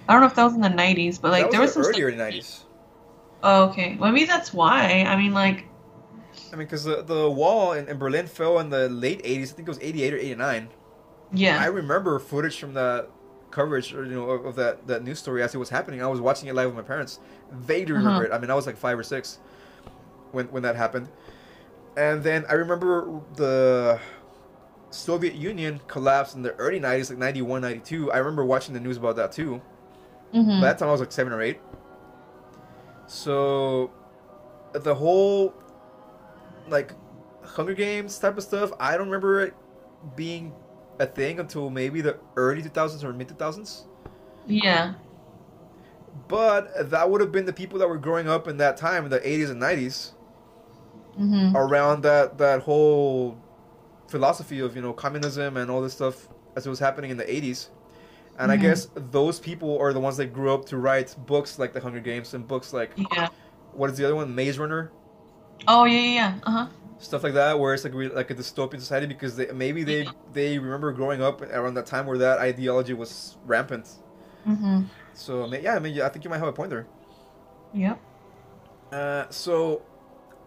I 0.09 0.13
don't 0.13 0.21
know 0.21 0.27
if 0.29 0.35
that 0.35 0.45
was 0.45 0.55
in 0.55 0.61
the 0.61 0.69
'90s, 0.69 1.21
but 1.21 1.31
like 1.33 1.45
that 1.45 1.51
there 1.53 1.61
was 1.61 1.75
was 1.77 1.87
some. 1.87 1.95
earlier 1.95 2.11
stuff- 2.11 2.33
'90s. 2.33 2.64
Oh, 3.45 3.67
okay. 3.69 3.97
Well, 4.01 4.11
maybe 4.13 4.27
that's 4.27 4.53
why. 4.53 5.05
I 5.07 5.17
mean, 5.17 5.33
like, 5.33 5.67
I 6.53 6.57
mean, 6.57 6.67
because 6.67 6.85
the, 6.85 7.03
the 7.03 7.29
wall 7.31 7.73
in, 7.73 7.89
in 7.89 7.99
Berlin 7.99 8.27
fell 8.27 8.59
in 8.61 8.71
the 8.71 8.89
late 8.89 9.21
'80s. 9.25 9.53
I 9.53 9.57
think 9.57 9.69
it 9.69 9.71
was 9.71 9.79
'88 9.81 10.15
or 10.15 10.19
'89. 10.19 10.69
yeah. 11.33 11.59
I 11.61 11.67
remember 11.67 12.19
footage 12.19 12.59
from 12.59 12.75
that 12.75 13.11
coverage, 13.51 13.93
or 13.95 14.05
you 14.05 14.13
know, 14.15 14.31
of, 14.31 14.45
of 14.47 14.57
that 14.57 14.87
that 14.87 15.03
news 15.03 15.19
story 15.19 15.43
as 15.43 15.55
it 15.55 15.59
was 15.59 15.71
happening. 15.71 16.03
I 16.03 16.07
was 16.07 16.21
watching 16.21 16.49
it 16.49 16.55
live 16.55 16.69
with 16.69 16.77
my 16.77 16.83
parents. 16.83 17.19
Vaguely 17.53 17.93
Uh-huh. 17.93 17.99
remember 17.99 18.25
it. 18.25 18.33
I 18.33 18.39
mean, 18.39 18.51
I 18.51 18.55
was 18.55 18.67
like 18.67 18.77
five 18.77 18.99
or 18.99 19.03
six 19.03 19.39
when 20.33 20.47
when 20.47 20.63
that 20.63 20.77
happened. 20.77 21.09
And 21.97 22.23
then 22.25 22.45
I 22.49 22.55
remember 22.55 23.21
the 23.37 24.01
Soviet 24.91 25.35
Union 25.35 25.81
collapsed 25.89 26.37
in 26.37 26.43
the 26.43 26.55
early 26.57 26.81
'90s, 26.81 27.11
like 27.11 27.19
'91, 27.19 27.63
'92. 27.63 28.13
I 28.13 28.19
remember 28.19 28.45
watching 28.45 28.75
the 28.75 28.81
news 28.81 28.97
about 28.97 29.17
that 29.17 29.33
too. 29.33 29.61
hmm 30.33 30.61
By 30.61 30.69
that 30.69 30.79
time, 30.79 30.89
I 30.89 30.93
was 30.93 31.01
like 31.01 31.13
seven 31.13 31.33
or 31.33 31.43
eight. 31.43 31.61
So, 33.07 33.91
the 34.73 34.95
whole 34.95 35.55
like 36.69 36.93
Hunger 37.43 37.75
Games 37.75 38.19
type 38.19 38.37
of 38.37 38.43
stuff, 38.43 38.73
I 38.81 38.97
don't 38.97 39.07
remember 39.07 39.43
it 39.43 39.55
being 40.17 40.53
a 40.99 41.07
thing 41.07 41.41
until 41.41 41.71
maybe 41.71 42.01
the 42.01 42.19
early 42.37 42.63
2000s 42.63 43.05
or 43.05 43.13
mid 43.13 43.29
2000s. 43.29 43.87
Yeah. 44.47 44.95
But 46.29 46.91
that 46.91 47.11
would 47.11 47.21
have 47.21 47.33
been 47.33 47.45
the 47.45 47.53
people 47.53 47.79
that 47.81 47.89
were 47.89 47.99
growing 47.99 48.29
up 48.29 48.49
in 48.49 48.57
that 48.59 48.77
time, 48.77 49.05
in 49.05 49.11
the 49.11 49.21
80s 49.21 49.51
and 49.51 49.61
90s, 49.61 50.13
hmm 51.17 51.55
around 51.55 52.03
that 52.03 52.39
that 52.39 52.63
whole 52.63 53.37
philosophy 54.09 54.61
of 54.61 54.75
you 54.77 54.83
know 54.83 54.93
communism 54.93 55.57
and 55.57 55.71
all 55.71 55.81
this 55.81 55.93
stuff 55.93 56.29
as 56.57 56.67
it 56.67 56.71
was 56.71 56.79
happening 56.79 57.11
in 57.11 57.17
the 57.17 57.25
80s. 57.25 57.69
And 58.39 58.51
I 58.51 58.57
Mhm. 58.57 58.59
guess 58.59 58.89
those 58.95 59.39
people 59.41 59.79
are 59.79 59.93
the 59.93 60.01
ones 60.01 60.17
that 60.17 60.33
grew 60.33 60.53
up 60.53 60.67
to 60.67 60.79
write 60.79 61.15
books 61.27 61.59
like 61.59 61.73
The 61.73 61.81
Hunger 61.81 62.01
Games 62.01 62.35
and 62.35 62.47
books 62.47 62.73
like 62.73 62.97
Yeah. 62.97 63.29
what 63.73 63.91
is 63.91 63.99
the 63.99 64.05
other 64.05 64.17
one, 64.17 64.35
Maze 64.35 64.59
Runner, 64.59 64.93
Oh 65.69 65.85
yeah, 65.85 65.99
yeah, 66.01 66.13
yeah. 66.15 66.39
Uh 66.45 66.51
huh. 66.51 66.67
stuff 66.99 67.23
like 67.23 67.35
that, 67.35 67.59
where 67.59 67.75
it's 67.75 67.85
like 67.85 67.95
re- 67.95 68.09
like 68.09 68.31
a 68.31 68.35
dystopian 68.35 68.81
society 68.81 69.07
because 69.07 69.37
they 69.37 69.47
maybe 69.53 69.85
they 69.85 70.13
they 70.33 70.59
remember 70.59 70.93
growing 70.93 71.23
up 71.23 71.43
around 71.43 71.75
that 71.75 71.87
time 71.87 72.07
where 72.07 72.19
that 72.19 72.39
ideology 72.39 72.95
was 72.95 73.37
rampant. 73.45 73.89
hmm 74.45 74.85
So 75.13 75.45
I 75.47 75.57
yeah, 75.59 75.77
I 75.77 75.79
mean, 75.79 76.01
I 76.01 76.09
think 76.09 76.25
you 76.25 76.31
might 76.31 76.39
have 76.39 76.49
a 76.49 76.53
point 76.53 76.71
there. 76.71 76.89
Yep. 77.75 77.99
Uh, 78.93 79.27
so 79.31 79.83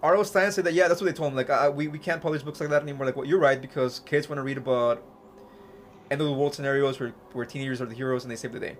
R.L. 0.01 0.23
Stine 0.23 0.51
said 0.51 0.65
that 0.65 0.73
yeah, 0.73 0.87
that's 0.87 1.01
what 1.01 1.07
they 1.07 1.13
told 1.13 1.31
him. 1.31 1.35
Like, 1.35 1.49
uh, 1.49 1.71
we 1.73 1.87
we 1.87 1.99
can't 1.99 2.21
publish 2.21 2.43
books 2.43 2.59
like 2.59 2.69
that 2.69 2.81
anymore. 2.83 3.05
Like, 3.05 3.15
what 3.15 3.27
you're 3.27 3.39
right 3.39 3.61
because 3.61 3.99
kids 3.99 4.29
want 4.29 4.37
to 4.39 4.43
read 4.43 4.57
about 4.57 5.03
end 6.11 6.21
of 6.21 6.27
the 6.27 6.33
world 6.33 6.55
scenarios 6.55 6.99
where 6.99 7.13
where 7.33 7.45
teenagers 7.45 7.81
are 7.81 7.85
the 7.85 7.95
heroes 7.95 8.23
and 8.23 8.31
they 8.31 8.35
save 8.35 8.53
the 8.53 8.59
day. 8.59 8.77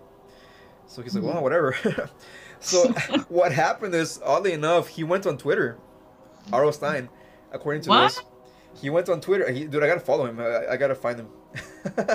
So 0.88 1.01
he's 1.01 1.15
like, 1.15 1.23
well, 1.23 1.36
mm-hmm. 1.36 1.43
whatever. 1.43 2.09
so 2.59 2.88
what 3.30 3.51
happened 3.51 3.93
is, 3.93 4.21
oddly 4.23 4.53
enough, 4.53 4.88
he 4.88 5.03
went 5.03 5.28
on 5.28 5.38
Twitter. 5.38 5.78
R.L. 6.53 6.71
Stine, 6.71 7.09
according 7.51 7.82
to 7.84 7.89
What? 7.89 8.07
this, 8.07 8.21
he 8.82 8.89
went 8.89 9.09
on 9.09 9.19
Twitter. 9.19 9.51
He, 9.51 9.65
dude, 9.65 9.84
I 9.84 9.88
gotta 9.88 9.99
follow 9.99 10.25
him. 10.25 10.39
I, 10.39 10.67
I 10.73 10.78
gotta 10.78 10.95
find 10.95 11.19
him. 11.19 11.30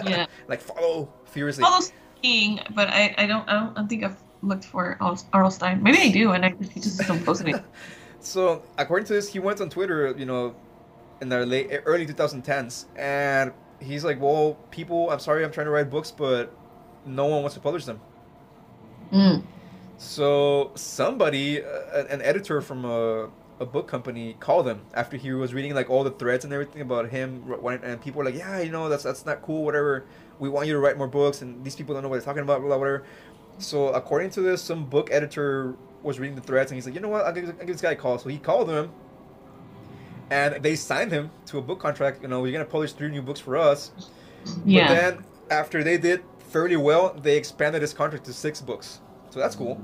Yeah. 0.05 0.27
like 0.49 0.61
follow 0.61 1.13
furiously. 1.25 1.65
Follow 1.65 1.81
skiing, 1.81 2.61
but 2.75 2.89
I, 2.89 3.15
I 3.17 3.27
don't 3.27 3.49
I 3.49 3.53
don't 3.55 3.79
I 3.79 3.87
think 3.87 4.05
I've 4.05 4.23
looked 4.43 4.65
for 4.65 4.97
R.L. 5.01 5.51
Stine. 5.51 5.83
Maybe 5.83 5.99
I 5.99 6.11
do, 6.11 6.33
and 6.33 6.45
I 6.45 6.55
he 6.73 6.81
just 6.81 6.99
doesn't 6.99 7.25
post 7.25 7.43
it. 7.47 7.63
So 8.21 8.63
according 8.79 9.07
to 9.07 9.15
this, 9.15 9.33
he 9.33 9.39
went 9.39 9.61
on 9.61 9.71
Twitter, 9.71 10.15
you 10.17 10.27
know, 10.27 10.55
in 11.21 11.29
the 11.29 11.45
late 11.47 11.71
early 11.85 12.07
2010s, 12.07 12.87
and 12.97 13.53
he's 13.83 14.05
like, 14.05 14.21
"Well, 14.21 14.59
people, 14.71 15.11
I'm 15.11 15.19
sorry, 15.19 15.45
I'm 15.45 15.53
trying 15.53 15.67
to 15.67 15.71
write 15.71 15.91
books, 15.91 16.11
but 16.11 16.55
no 17.07 17.27
one 17.27 17.43
wants 17.43 17.55
to 17.55 17.61
publish 17.61 17.85
them." 17.85 18.01
Mm. 19.13 19.43
So 19.99 20.73
somebody, 20.75 21.63
uh, 21.63 22.05
an 22.11 22.23
editor 22.23 22.61
from 22.61 22.85
a, 22.85 23.31
a 23.61 23.67
book 23.67 23.87
company, 23.87 24.37
called 24.41 24.67
him 24.67 24.81
after 24.95 25.17
he 25.17 25.33
was 25.33 25.55
reading 25.55 25.75
like 25.75 25.91
all 25.91 26.03
the 26.03 26.11
threads 26.11 26.45
and 26.45 26.53
everything 26.53 26.83
about 26.83 27.11
him, 27.11 27.45
and 27.83 28.01
people 28.01 28.19
were 28.19 28.25
like, 28.25 28.37
"Yeah, 28.37 28.61
you 28.61 28.71
know, 28.71 28.89
that's 28.89 29.05
that's 29.05 29.27
not 29.27 29.43
cool. 29.43 29.65
Whatever. 29.65 30.05
We 30.39 30.49
want 30.49 30.67
you 30.67 30.73
to 30.73 30.81
write 30.81 30.99
more 30.99 31.07
books, 31.07 31.43
and 31.43 31.65
these 31.65 31.77
people 31.77 31.95
don't 31.95 32.03
know 32.03 32.09
what 32.09 32.17
they're 32.17 32.25
talking 32.25 32.43
about. 32.43 32.61
Blah, 32.61 32.69
blah, 32.69 32.79
whatever." 32.79 33.05
So 33.59 33.89
according 33.89 34.31
to 34.31 34.41
this, 34.41 34.63
some 34.63 34.87
book 34.87 35.11
editor 35.13 35.77
was 36.03 36.19
reading 36.19 36.35
the 36.35 36.43
threads, 36.43 36.71
and 36.71 36.77
he's 36.77 36.87
like, 36.87 36.95
"You 36.95 37.01
know 37.01 37.09
what? 37.09 37.25
I'll 37.25 37.33
give, 37.33 37.49
I'll 37.49 37.67
give 37.67 37.69
this 37.69 37.81
guy 37.81 37.93
a 37.93 37.97
call." 37.97 38.19
So 38.19 38.29
he 38.29 38.39
called 38.39 38.69
him, 38.69 38.91
and 40.33 40.63
they 40.63 40.75
signed 40.75 41.13
him 41.13 41.31
to 41.47 41.59
a 41.59 41.63
book 41.63 41.79
contract. 41.79 42.23
You 42.23 42.29
know, 42.29 42.45
you're 42.45 42.53
gonna 42.53 42.65
publish 42.65 42.93
three 42.93 43.11
new 43.11 43.23
books 43.23 43.39
for 43.39 43.57
us. 43.57 43.93
Yeah. 44.65 44.89
But 44.89 44.95
then 44.95 45.25
after 45.51 45.85
they 45.85 45.99
did 45.99 46.23
fairly 46.49 46.77
well, 46.77 47.13
they 47.15 47.37
expanded 47.37 47.83
his 47.83 47.93
contract 47.93 48.25
to 48.25 48.33
six 48.33 48.61
books. 48.61 49.01
So 49.31 49.39
that's 49.39 49.55
cool. 49.55 49.81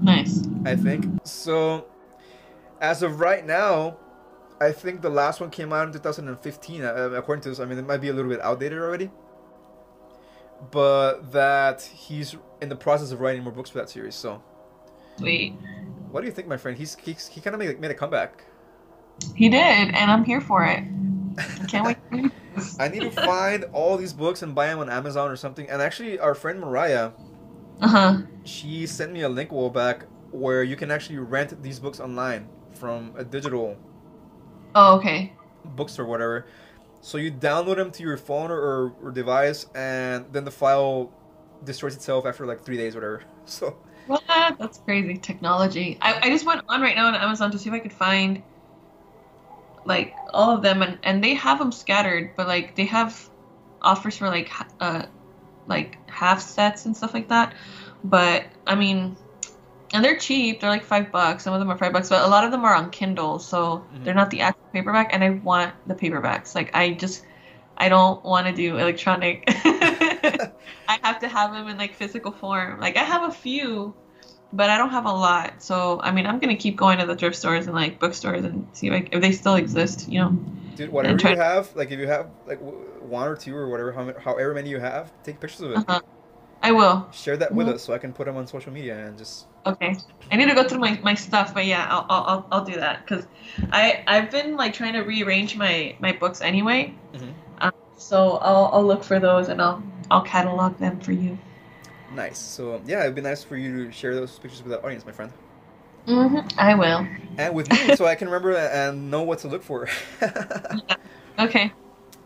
nice. 0.00 0.46
I 0.66 0.76
think. 0.76 1.06
So, 1.24 1.86
as 2.80 3.02
of 3.02 3.20
right 3.20 3.46
now, 3.46 3.96
I 4.60 4.72
think 4.72 5.00
the 5.00 5.10
last 5.10 5.40
one 5.40 5.50
came 5.50 5.72
out 5.72 5.86
in 5.86 5.92
2015. 5.92 6.82
Uh, 6.82 7.10
according 7.16 7.42
to 7.44 7.48
this, 7.48 7.58
I 7.58 7.64
mean, 7.64 7.78
it 7.78 7.86
might 7.86 8.02
be 8.02 8.08
a 8.08 8.12
little 8.12 8.30
bit 8.30 8.40
outdated 8.42 8.78
already. 8.78 9.10
But 10.70 11.32
that 11.32 11.82
he's 11.82 12.36
in 12.60 12.68
the 12.68 12.76
process 12.76 13.10
of 13.10 13.20
writing 13.20 13.42
more 13.42 13.52
books 13.52 13.70
for 13.70 13.78
that 13.78 13.88
series. 13.90 14.14
So, 14.14 14.42
Sweet. 15.18 15.54
what 16.10 16.20
do 16.20 16.26
you 16.26 16.32
think, 16.32 16.46
my 16.46 16.56
friend? 16.56 16.78
He's, 16.78 16.94
he's 16.96 17.26
he 17.26 17.40
kind 17.40 17.54
of 17.54 17.58
made, 17.58 17.80
made 17.80 17.90
a 17.90 17.94
comeback. 17.94 18.44
He 19.36 19.48
did, 19.48 19.60
and 19.94 20.10
I'm 20.10 20.24
here 20.24 20.40
for 20.40 20.64
it. 20.64 20.84
Can't 21.68 21.84
wait. 21.86 21.96
I 22.78 22.88
need 22.88 23.04
to 23.04 23.10
find 23.10 23.64
all 23.72 23.96
these 23.96 24.12
books 24.12 24.42
and 24.42 24.54
buy 24.54 24.66
them 24.66 24.78
on 24.80 24.90
Amazon 24.90 25.30
or 25.30 25.36
something. 25.36 25.68
And 25.68 25.80
actually, 25.80 26.18
our 26.18 26.34
friend 26.34 26.60
Mariah, 26.60 27.12
Uh 27.80 27.88
huh. 27.88 28.16
she 28.44 28.86
sent 28.86 29.12
me 29.12 29.22
a 29.22 29.28
link 29.28 29.50
a 29.50 29.54
while 29.54 29.70
back 29.70 30.06
where 30.30 30.62
you 30.62 30.76
can 30.76 30.90
actually 30.90 31.18
rent 31.18 31.62
these 31.62 31.78
books 31.80 32.00
online 32.00 32.50
from 32.70 33.12
a 33.16 33.24
digital 33.24 33.78
Oh, 34.74 34.96
okay. 34.96 35.32
bookstore, 35.64 36.06
whatever. 36.06 36.46
So 37.00 37.18
you 37.18 37.32
download 37.32 37.76
them 37.76 37.90
to 37.92 38.02
your 38.02 38.16
phone 38.16 38.50
or, 38.50 38.94
or 39.02 39.10
device, 39.12 39.66
and 39.74 40.26
then 40.32 40.44
the 40.44 40.50
file 40.50 41.12
destroys 41.64 41.96
itself 41.96 42.26
after 42.26 42.46
like 42.46 42.62
three 42.64 42.76
days, 42.76 42.94
or 42.96 43.00
whatever. 43.00 43.24
So 43.46 43.78
What? 44.04 44.22
That's 44.58 44.78
crazy 44.78 45.18
technology. 45.18 45.98
I, 46.02 46.18
I 46.22 46.30
just 46.30 46.44
went 46.46 46.60
on 46.68 46.80
right 46.80 46.96
now 46.96 47.06
on 47.06 47.14
Amazon 47.14 47.50
to 47.52 47.58
see 47.58 47.68
if 47.68 47.74
I 47.74 47.78
could 47.80 47.92
find 47.92 48.42
like 49.84 50.14
all 50.32 50.54
of 50.54 50.62
them, 50.62 50.82
and, 50.82 50.98
and 51.02 51.22
they 51.22 51.34
have 51.34 51.58
them 51.58 51.72
scattered, 51.72 52.34
but 52.36 52.46
like 52.46 52.74
they 52.76 52.86
have 52.86 53.28
offers 53.80 54.16
for 54.16 54.28
like 54.28 54.50
uh 54.80 55.02
like 55.66 55.98
half 56.08 56.40
sets 56.40 56.86
and 56.86 56.96
stuff 56.96 57.14
like 57.14 57.28
that. 57.28 57.54
But 58.04 58.46
I 58.66 58.74
mean, 58.74 59.16
and 59.92 60.04
they're 60.04 60.16
cheap. 60.16 60.60
They're 60.60 60.70
like 60.70 60.84
five 60.84 61.12
bucks. 61.12 61.44
Some 61.44 61.52
of 61.54 61.60
them 61.60 61.70
are 61.70 61.78
five 61.78 61.92
bucks, 61.92 62.08
but 62.08 62.22
a 62.24 62.28
lot 62.28 62.44
of 62.44 62.50
them 62.50 62.64
are 62.64 62.74
on 62.74 62.90
Kindle, 62.90 63.38
so 63.38 63.84
Mhm. 63.94 64.04
they're 64.04 64.14
not 64.14 64.30
the 64.30 64.40
actual 64.40 64.68
paperback. 64.72 65.12
And 65.12 65.22
I 65.22 65.30
want 65.30 65.74
the 65.86 65.94
paperbacks. 65.94 66.54
Like 66.54 66.74
I 66.74 66.92
just 66.92 67.24
I 67.76 67.88
don't 67.88 68.24
want 68.24 68.46
to 68.46 68.52
do 68.52 68.78
electronic. 68.78 69.44
I 70.88 70.98
have 71.02 71.20
to 71.20 71.28
have 71.28 71.52
them 71.52 71.68
in 71.68 71.78
like 71.78 71.94
physical 71.94 72.32
form. 72.32 72.80
Like 72.80 72.96
I 72.96 73.04
have 73.04 73.24
a 73.28 73.32
few, 73.32 73.94
but 74.52 74.70
I 74.70 74.78
don't 74.78 74.90
have 74.90 75.06
a 75.06 75.12
lot. 75.12 75.62
So 75.62 76.00
I 76.02 76.12
mean, 76.12 76.26
I'm 76.26 76.38
gonna 76.38 76.56
keep 76.56 76.76
going 76.76 76.98
to 76.98 77.06
the 77.06 77.16
thrift 77.16 77.36
stores 77.36 77.66
and 77.66 77.74
like 77.74 77.98
bookstores 77.98 78.44
and 78.44 78.66
see 78.72 78.90
like 78.90 79.08
if 79.12 79.20
they 79.20 79.32
still 79.32 79.54
exist. 79.56 80.08
You 80.08 80.20
know. 80.20 80.30
Dude, 80.76 80.90
whatever 80.90 81.18
try- 81.18 81.32
you 81.32 81.36
have, 81.36 81.74
like 81.76 81.90
if 81.90 81.98
you 82.00 82.06
have 82.06 82.28
like 82.46 82.58
w- 82.58 82.78
one 83.02 83.28
or 83.28 83.36
two 83.36 83.54
or 83.54 83.68
whatever, 83.68 83.92
however 83.92 84.54
many 84.54 84.70
you 84.70 84.80
have, 84.80 85.12
take 85.22 85.38
pictures 85.40 85.60
of 85.60 85.72
it. 85.72 85.76
Uh-huh. 85.78 86.00
I 86.62 86.72
will. 86.72 87.08
Share 87.12 87.36
that 87.36 87.52
with 87.52 87.66
Mhm. 87.66 87.74
us 87.74 87.82
so 87.82 87.92
I 87.92 87.98
can 87.98 88.12
put 88.12 88.26
them 88.26 88.36
on 88.36 88.46
social 88.46 88.72
media 88.72 88.96
and 89.06 89.18
just. 89.18 89.46
Okay. 89.66 89.96
I 90.30 90.36
need 90.36 90.48
to 90.48 90.54
go 90.54 90.64
through 90.64 90.78
my, 90.78 90.98
my 91.02 91.14
stuff, 91.14 91.52
but 91.54 91.66
yeah, 91.66 91.86
I'll 91.90 92.06
I'll 92.08 92.46
I'll, 92.50 92.64
do 92.64 92.74
that 92.76 93.04
because 93.04 93.26
I 93.72 94.02
I've 94.06 94.30
been 94.30 94.56
like 94.56 94.72
trying 94.72 94.94
to 94.94 95.00
rearrange 95.00 95.56
my 95.56 95.94
my 96.00 96.12
books 96.12 96.40
anyway. 96.40 96.94
Mhm. 97.14 97.32
Um, 97.60 97.72
so 97.96 98.38
I'll 98.38 98.70
I'll 98.72 98.84
look 98.84 99.04
for 99.04 99.18
those 99.20 99.48
and 99.48 99.60
I'll 99.60 99.82
I'll 100.10 100.22
catalog 100.22 100.78
them 100.78 100.98
for 101.00 101.12
you. 101.12 101.36
Nice. 102.14 102.38
So 102.38 102.80
yeah, 102.86 103.02
it'd 103.02 103.14
be 103.14 103.20
nice 103.22 103.42
for 103.42 103.56
you 103.56 103.86
to 103.86 103.92
share 103.92 104.14
those 104.14 104.38
pictures 104.38 104.62
with 104.62 104.72
the 104.72 104.82
audience, 104.84 105.06
my 105.06 105.12
friend, 105.12 105.32
hmm 106.06 106.38
I 106.58 106.74
will. 106.74 107.06
and 107.38 107.54
with 107.54 107.70
me, 107.70 107.96
so 107.96 108.04
I 108.06 108.14
can 108.14 108.28
remember 108.28 108.56
and 108.56 109.10
know 109.10 109.22
what 109.22 109.38
to 109.40 109.48
look 109.48 109.62
for. 109.62 109.88
Okay. 111.38 111.72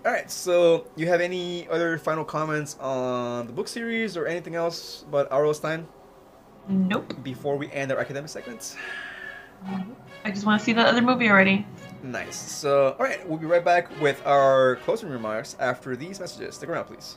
All 0.05 0.13
right. 0.13 0.31
So 0.31 0.87
you 0.97 1.07
have 1.09 1.21
any 1.21 1.69
other 1.69 1.97
final 1.99 2.25
comments 2.25 2.77
on 2.81 3.47
the 3.47 3.53
book 3.53 3.69
series 3.69 4.17
or 4.17 4.27
anything 4.27 4.55
else 4.55 5.05
about 5.09 5.29
R.L. 5.31 5.55
Stine 5.55 5.87
Nope. 6.69 7.15
before 7.23 7.57
we 7.57 7.71
end 7.71 7.93
our 7.93 7.99
academic 7.99 8.29
segments? 8.29 8.77
I 10.25 10.31
just 10.31 10.45
want 10.45 10.61
to 10.61 10.65
see 10.65 10.73
that 10.73 10.87
other 10.87 11.03
movie 11.03 11.29
already. 11.31 11.67
Nice. 12.03 12.37
So, 12.37 12.97
all 12.99 13.07
right, 13.07 13.27
we'll 13.29 13.39
be 13.39 13.47
right 13.47 13.65
back 13.65 13.89
with 14.01 14.25
our 14.27 14.77
closing 14.85 15.09
remarks 15.09 15.57
after 15.61 15.97
these 15.97 16.21
messages. 16.21 16.57
Stick 16.57 16.69
around, 16.69 16.85
please. 16.87 17.17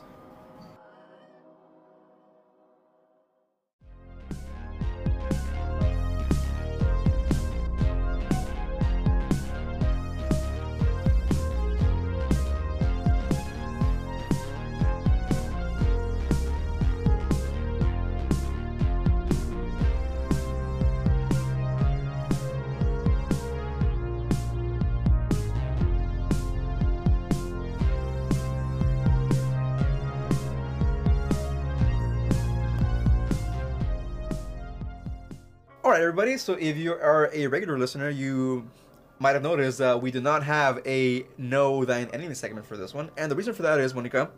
All 35.90 35.94
right, 35.94 36.02
everybody. 36.02 36.36
So, 36.36 36.52
if 36.52 36.76
you 36.76 36.92
are 36.92 37.28
a 37.34 37.48
regular 37.48 37.76
listener, 37.76 38.10
you 38.10 38.70
might 39.18 39.32
have 39.32 39.42
noticed 39.42 39.78
that 39.78 40.00
we 40.00 40.12
do 40.12 40.20
not 40.20 40.44
have 40.44 40.80
a 40.86 41.26
Know 41.36 41.84
Thine 41.84 42.08
Enemy 42.12 42.32
segment 42.34 42.64
for 42.64 42.76
this 42.76 42.94
one. 42.94 43.10
And 43.16 43.28
the 43.28 43.34
reason 43.34 43.54
for 43.54 43.62
that 43.62 43.80
is, 43.80 43.92
Monica, 43.92 44.30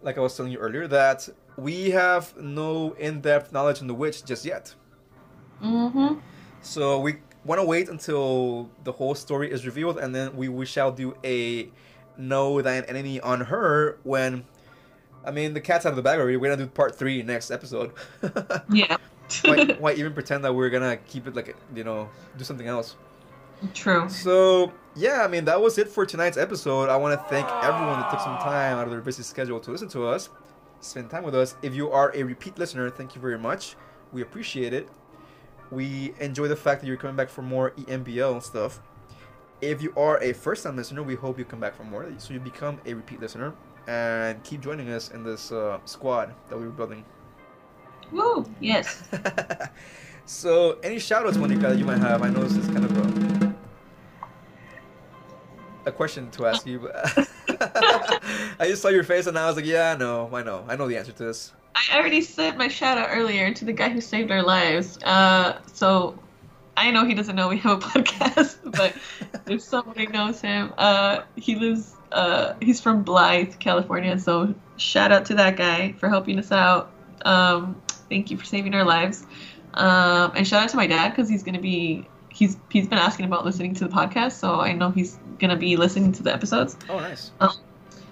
like 0.00 0.16
I 0.16 0.22
was 0.22 0.34
telling 0.34 0.52
you 0.52 0.56
earlier, 0.56 0.88
that 0.88 1.28
we 1.58 1.90
have 1.90 2.34
no 2.38 2.92
in 2.92 3.20
depth 3.20 3.52
knowledge 3.52 3.82
on 3.82 3.88
the 3.88 3.94
witch 3.94 4.24
just 4.24 4.46
yet. 4.46 4.74
Mm-hmm. 5.62 6.14
So, 6.62 6.98
we 6.98 7.16
want 7.44 7.60
to 7.60 7.66
wait 7.66 7.90
until 7.90 8.70
the 8.84 8.92
whole 8.92 9.14
story 9.14 9.52
is 9.52 9.66
revealed, 9.66 9.98
and 9.98 10.14
then 10.14 10.34
we, 10.34 10.48
we 10.48 10.64
shall 10.64 10.92
do 10.92 11.14
a 11.22 11.68
Know 12.16 12.62
Thine 12.62 12.84
Enemy 12.84 13.20
on 13.20 13.42
her 13.42 13.98
when. 14.04 14.46
I 15.26 15.30
mean, 15.30 15.52
the 15.52 15.60
cat's 15.60 15.84
out 15.84 15.90
of 15.90 15.96
the 15.96 16.02
bag 16.02 16.18
already. 16.18 16.38
We're 16.38 16.50
gonna 16.50 16.64
do 16.64 16.70
part 16.70 16.96
three 16.96 17.22
next 17.22 17.50
episode. 17.50 17.92
Yeah. 18.72 18.96
Why, 19.44 19.64
why 19.78 19.92
even 19.92 20.12
pretend 20.12 20.44
that 20.44 20.54
we're 20.54 20.70
gonna 20.70 20.96
keep 20.96 21.26
it 21.26 21.34
like 21.34 21.56
you 21.74 21.84
know 21.84 22.08
do 22.36 22.44
something 22.44 22.66
else? 22.66 22.96
True. 23.74 24.08
so 24.08 24.72
yeah 24.96 25.22
i 25.22 25.28
mean 25.28 25.44
that 25.44 25.60
was 25.60 25.76
it 25.76 25.88
for 25.88 26.06
tonight's 26.06 26.38
episode. 26.38 26.88
I 26.88 26.96
want 26.96 27.20
to 27.20 27.28
thank 27.28 27.46
everyone 27.62 28.00
that 28.00 28.10
took 28.10 28.20
some 28.20 28.38
time 28.38 28.78
out 28.78 28.84
of 28.84 28.90
their 28.90 29.02
busy 29.02 29.22
schedule 29.22 29.60
to 29.60 29.70
listen 29.70 29.88
to 29.90 30.06
us 30.06 30.30
spend 30.80 31.10
time 31.10 31.24
with 31.24 31.34
us. 31.34 31.56
If 31.62 31.74
you 31.74 31.90
are 31.90 32.10
a 32.14 32.22
repeat 32.22 32.58
listener 32.58 32.88
thank 32.88 33.14
you 33.14 33.20
very 33.20 33.38
much. 33.38 33.76
We 34.12 34.22
appreciate 34.22 34.72
it. 34.72 34.88
We 35.70 36.14
enjoy 36.20 36.48
the 36.48 36.56
fact 36.56 36.80
that 36.80 36.86
you're 36.86 36.96
coming 36.96 37.16
back 37.16 37.28
for 37.28 37.42
more 37.42 37.72
embl 37.72 38.42
stuff. 38.42 38.80
If 39.60 39.82
you 39.82 39.92
are 39.94 40.22
a 40.22 40.32
first 40.32 40.64
time 40.64 40.76
listener 40.76 41.02
we 41.02 41.14
hope 41.14 41.38
you 41.38 41.44
come 41.44 41.60
back 41.60 41.76
for 41.76 41.84
more. 41.84 42.10
So 42.16 42.32
you 42.32 42.40
become 42.40 42.80
a 42.86 42.94
repeat 42.94 43.20
listener 43.20 43.52
and 43.86 44.42
keep 44.44 44.60
joining 44.62 44.88
us 44.90 45.10
in 45.10 45.22
this 45.22 45.52
uh, 45.52 45.78
squad 45.84 46.34
that 46.48 46.58
we're 46.58 46.70
building 46.70 47.04
Woo. 48.12 48.48
Yes. 48.60 49.02
so, 50.26 50.78
any 50.82 50.96
shoutouts, 50.96 51.38
Monica, 51.38 51.68
that 51.68 51.78
you 51.78 51.84
might 51.84 51.98
have? 51.98 52.22
I 52.22 52.28
know 52.28 52.42
this 52.42 52.56
is 52.56 52.66
kind 52.66 52.84
of 52.84 53.54
a, 55.86 55.90
a 55.90 55.92
question 55.92 56.30
to 56.32 56.46
ask 56.46 56.66
you, 56.66 56.90
I 57.60 58.68
just 58.68 58.82
saw 58.82 58.88
your 58.88 59.04
face 59.04 59.26
and 59.26 59.38
I 59.38 59.46
was 59.46 59.56
like, 59.56 59.66
yeah, 59.66 59.92
I 59.92 59.96
know, 59.96 60.30
I 60.32 60.42
know, 60.42 60.64
I 60.68 60.76
know 60.76 60.88
the 60.88 60.96
answer 60.96 61.12
to 61.12 61.24
this. 61.24 61.52
I 61.74 61.98
already 61.98 62.20
said 62.20 62.58
my 62.58 62.68
shout 62.68 62.98
out 62.98 63.08
earlier 63.10 63.54
to 63.54 63.64
the 63.64 63.72
guy 63.72 63.88
who 63.88 64.00
saved 64.00 64.30
our 64.30 64.42
lives. 64.42 64.98
Uh, 65.02 65.60
so 65.72 66.18
I 66.76 66.90
know 66.90 67.04
he 67.04 67.14
doesn't 67.14 67.36
know 67.36 67.48
we 67.48 67.58
have 67.58 67.78
a 67.78 67.80
podcast, 67.86 68.58
but 68.72 68.94
if 69.50 69.62
somebody 69.62 70.06
knows 70.06 70.40
him, 70.40 70.72
uh, 70.78 71.22
he 71.36 71.54
lives. 71.54 71.94
Uh, 72.12 72.54
he's 72.60 72.80
from 72.80 73.04
Blythe, 73.04 73.54
California. 73.60 74.18
So 74.18 74.52
shout 74.78 75.12
out 75.12 75.26
to 75.26 75.34
that 75.34 75.56
guy 75.56 75.92
for 75.92 76.08
helping 76.08 76.38
us 76.40 76.50
out. 76.50 76.90
Um, 77.24 77.80
thank 78.10 78.30
you 78.30 78.36
for 78.36 78.44
saving 78.44 78.74
our 78.74 78.84
lives. 78.84 79.24
Um, 79.74 80.32
and 80.36 80.46
shout 80.46 80.64
out 80.64 80.68
to 80.70 80.76
my 80.76 80.86
dad 80.86 81.10
because 81.10 81.28
he's 81.28 81.42
gonna 81.42 81.60
be. 81.60 82.06
He's 82.28 82.58
he's 82.70 82.86
been 82.86 82.98
asking 82.98 83.26
about 83.26 83.44
listening 83.44 83.74
to 83.74 83.88
the 83.88 83.94
podcast, 83.94 84.32
so 84.32 84.60
I 84.60 84.72
know 84.72 84.90
he's 84.90 85.18
gonna 85.38 85.56
be 85.56 85.76
listening 85.76 86.12
to 86.12 86.22
the 86.22 86.32
episodes. 86.32 86.76
Oh, 86.88 86.98
nice. 86.98 87.30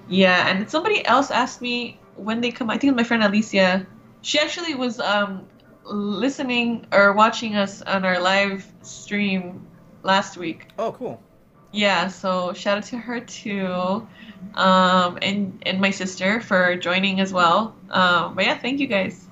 Yeah, 0.09 0.49
and 0.49 0.69
somebody 0.71 1.05
else 1.05 1.31
asked 1.31 1.61
me 1.61 2.01
when 2.17 2.41
they 2.41 2.51
come. 2.51 2.71
I 2.71 2.79
think 2.79 2.97
my 2.97 3.05
friend 3.05 3.23
Alicia. 3.23 3.87
She 4.21 4.39
actually 4.41 4.75
was 4.75 4.99
um, 4.99 5.47
listening 5.85 6.87
or 6.93 7.13
watching 7.13 7.55
us 7.55 7.83
on 7.83 8.05
our 8.05 8.21
live 8.21 8.67
stream 8.83 9.65
last 10.03 10.37
week. 10.37 10.69
Oh, 10.79 10.93
cool. 10.93 11.23
Yeah, 11.71 12.09
so 12.09 12.53
shout 12.55 12.79
out 12.79 12.85
to 12.85 12.99
her 12.99 13.21
too, 13.21 14.09
um, 14.55 15.19
and 15.21 15.63
and 15.67 15.81
my 15.81 15.91
sister 15.91 16.41
for 16.41 16.77
joining 16.77 17.21
as 17.21 17.33
well. 17.33 17.77
Um, 17.91 18.35
but 18.35 18.47
yeah, 18.47 18.59
thank 18.59 18.81
you 18.81 18.87
guys. 18.87 19.28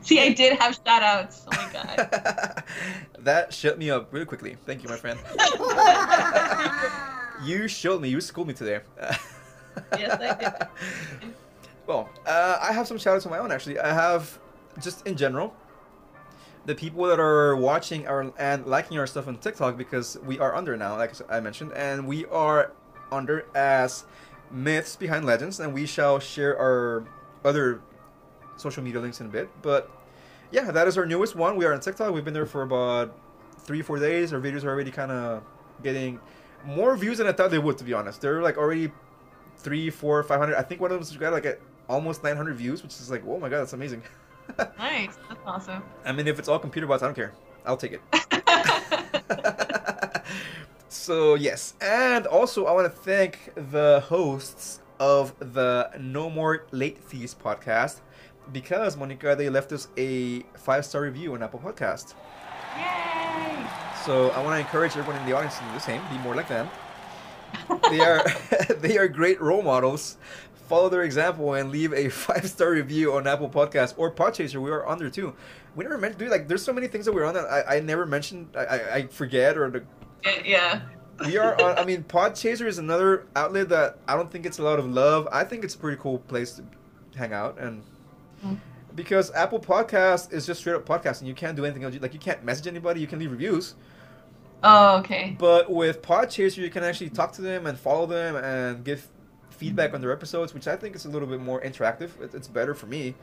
See, 0.00 0.20
I 0.20 0.32
did 0.32 0.58
have 0.58 0.74
shout 0.74 1.02
outs. 1.02 1.44
Oh 1.46 1.56
my 1.56 1.72
god. 1.72 2.64
that 3.20 3.52
shut 3.52 3.78
me 3.78 3.90
up 3.90 4.12
really 4.12 4.26
quickly. 4.26 4.56
Thank 4.66 4.82
you, 4.82 4.88
my 4.88 4.96
friend. 4.96 5.18
you 7.44 7.68
showed 7.68 8.00
me, 8.00 8.08
you 8.08 8.20
schooled 8.20 8.48
me 8.48 8.54
today. 8.54 8.80
Yes, 9.98 10.20
I 10.20 10.34
did. 10.34 11.32
Well, 11.84 12.08
uh, 12.26 12.58
I 12.62 12.72
have 12.72 12.86
some 12.86 12.96
shoutouts 12.96 13.24
of 13.24 13.32
my 13.32 13.38
own 13.38 13.50
actually. 13.50 13.78
I 13.78 13.92
have 13.92 14.38
just 14.80 15.04
in 15.04 15.16
general 15.16 15.52
the 16.64 16.74
people 16.74 17.04
that 17.06 17.18
are 17.18 17.56
watching 17.56 18.06
our 18.06 18.32
and 18.38 18.64
liking 18.66 18.98
our 18.98 19.06
stuff 19.06 19.26
on 19.26 19.36
TikTok 19.36 19.76
because 19.76 20.16
we 20.24 20.38
are 20.38 20.54
under 20.54 20.76
now, 20.76 20.96
like 20.96 21.12
I 21.28 21.40
mentioned, 21.40 21.72
and 21.74 22.06
we 22.06 22.24
are 22.26 22.72
under 23.10 23.46
as 23.54 24.04
myths 24.50 24.96
behind 24.96 25.24
legends, 25.26 25.58
and 25.58 25.74
we 25.74 25.86
shall 25.86 26.20
share 26.20 26.56
our 26.56 27.04
other 27.44 27.82
social 28.62 28.82
media 28.82 29.00
links 29.00 29.20
in 29.20 29.26
a 29.26 29.28
bit. 29.28 29.50
But 29.60 29.90
yeah, 30.50 30.70
that 30.70 30.88
is 30.88 30.96
our 30.96 31.06
newest 31.06 31.36
one. 31.36 31.56
We 31.56 31.64
are 31.64 31.72
on 31.72 31.80
TikTok. 31.80 32.14
We've 32.14 32.24
been 32.24 32.34
there 32.34 32.46
for 32.46 32.62
about 32.62 33.16
three, 33.58 33.82
four 33.82 33.98
days. 33.98 34.32
Our 34.32 34.40
videos 34.40 34.64
are 34.64 34.70
already 34.70 34.90
kind 34.90 35.10
of 35.10 35.42
getting 35.82 36.20
more 36.64 36.96
views 36.96 37.18
than 37.18 37.26
I 37.26 37.32
thought 37.32 37.50
they 37.50 37.58
would. 37.58 37.78
To 37.78 37.84
be 37.84 37.92
honest, 37.92 38.20
they're 38.20 38.42
like 38.42 38.56
already 38.56 38.90
three, 39.58 39.90
four, 39.90 40.22
five 40.22 40.38
hundred. 40.38 40.56
I 40.56 40.62
think 40.62 40.80
one 40.80 40.92
of 40.92 41.06
them 41.06 41.18
got 41.18 41.32
like 41.32 41.46
at 41.46 41.60
almost 41.88 42.24
nine 42.24 42.36
hundred 42.36 42.56
views, 42.56 42.82
which 42.82 42.92
is 42.92 43.10
like, 43.10 43.22
oh 43.26 43.38
my 43.38 43.48
god, 43.48 43.60
that's 43.60 43.72
amazing. 43.72 44.02
Nice. 44.76 45.16
That's 45.28 45.40
awesome. 45.46 45.82
I 46.04 46.10
mean, 46.10 46.26
if 46.26 46.38
it's 46.38 46.48
all 46.48 46.58
computer 46.58 46.86
bots, 46.86 47.02
I 47.02 47.06
don't 47.06 47.14
care. 47.14 47.32
I'll 47.64 47.76
take 47.76 47.92
it. 47.92 48.02
So 50.92 51.34
yes, 51.34 51.72
and 51.80 52.26
also 52.26 52.66
I 52.66 52.72
want 52.72 52.84
to 52.84 52.96
thank 52.96 53.50
the 53.54 54.04
hosts 54.06 54.80
of 55.00 55.32
the 55.40 55.90
No 55.98 56.28
More 56.28 56.66
Late 56.70 56.98
Fees 56.98 57.34
podcast 57.34 58.00
because 58.52 58.96
Monica 58.96 59.34
they 59.36 59.48
left 59.48 59.72
us 59.72 59.88
a 59.96 60.40
five 60.56 60.84
star 60.84 61.02
review 61.02 61.34
on 61.34 61.42
Apple 61.42 61.60
Podcast. 61.60 62.14
Yay! 62.76 63.66
So 64.04 64.30
I 64.30 64.42
want 64.42 64.54
to 64.56 64.60
encourage 64.60 64.96
everyone 64.96 65.20
in 65.20 65.28
the 65.28 65.34
audience 65.36 65.58
to 65.58 65.64
do 65.64 65.72
the 65.72 65.78
same. 65.80 66.00
Be 66.10 66.18
more 66.18 66.34
like 66.34 66.48
them. 66.48 66.68
They 67.90 68.00
are 68.00 68.24
they 68.80 68.98
are 68.98 69.08
great 69.08 69.40
role 69.40 69.62
models. 69.62 70.16
Follow 70.68 70.88
their 70.88 71.02
example 71.02 71.52
and 71.54 71.70
leave 71.70 71.92
a 71.92 72.08
five 72.08 72.48
star 72.48 72.70
review 72.70 73.12
on 73.14 73.26
Apple 73.26 73.50
Podcast 73.50 73.94
or 73.96 74.10
Podchaser. 74.10 74.60
We 74.60 74.70
are 74.70 74.88
under 74.88 75.10
too. 75.10 75.34
We 75.76 75.84
never 75.84 75.98
mentioned, 75.98 76.18
dude. 76.20 76.30
Like, 76.30 76.48
there's 76.48 76.62
so 76.64 76.72
many 76.72 76.86
things 76.86 77.04
that 77.06 77.12
we're 77.12 77.24
on 77.24 77.34
that 77.34 77.44
I, 77.46 77.76
I 77.76 77.80
never 77.80 78.04
mentioned. 78.06 78.48
I, 78.56 78.64
I, 78.64 78.94
I 78.94 79.06
forget 79.06 79.56
or 79.58 79.70
the 79.70 79.78
uh, 80.26 80.30
Yeah. 80.44 80.80
we 81.26 81.36
are 81.38 81.60
on. 81.60 81.78
I 81.78 81.84
mean, 81.84 82.04
Podchaser 82.04 82.66
is 82.66 82.78
another 82.78 83.26
outlet 83.36 83.68
that 83.70 83.98
I 84.08 84.16
don't 84.16 84.30
think 84.30 84.46
it's 84.46 84.58
a 84.58 84.62
lot 84.62 84.78
of 84.78 84.86
love. 84.86 85.28
I 85.30 85.44
think 85.44 85.64
it's 85.64 85.74
a 85.74 85.78
pretty 85.78 85.98
cool 86.00 86.18
place 86.18 86.52
to 86.54 86.64
hang 87.18 87.32
out 87.34 87.58
and 87.58 87.82
Mm. 88.44 88.58
because 88.94 89.30
Apple 89.32 89.60
Podcast 89.60 90.32
is 90.32 90.46
just 90.46 90.60
straight 90.60 90.74
up 90.74 90.84
podcasting. 90.86 91.26
You 91.26 91.34
can't 91.34 91.56
do 91.56 91.64
anything 91.64 91.84
else. 91.84 91.94
Like 92.00 92.14
you 92.14 92.20
can't 92.20 92.44
message 92.44 92.66
anybody. 92.66 93.00
You 93.00 93.06
can 93.06 93.18
leave 93.18 93.30
reviews. 93.30 93.74
Oh, 94.64 94.98
okay. 94.98 95.36
But 95.38 95.70
with 95.72 96.02
Podchaser, 96.02 96.58
you 96.58 96.70
can 96.70 96.84
actually 96.84 97.10
talk 97.10 97.32
to 97.32 97.42
them 97.42 97.66
and 97.66 97.78
follow 97.78 98.06
them 98.06 98.36
and 98.36 98.84
give 98.84 99.08
feedback 99.50 99.92
on 99.94 100.00
their 100.00 100.12
episodes, 100.12 100.54
which 100.54 100.66
I 100.68 100.76
think 100.76 100.94
is 100.96 101.04
a 101.04 101.08
little 101.08 101.28
bit 101.28 101.40
more 101.40 101.60
interactive. 101.60 102.10
It's 102.34 102.48
better 102.48 102.74
for 102.74 102.86
me. 102.86 103.14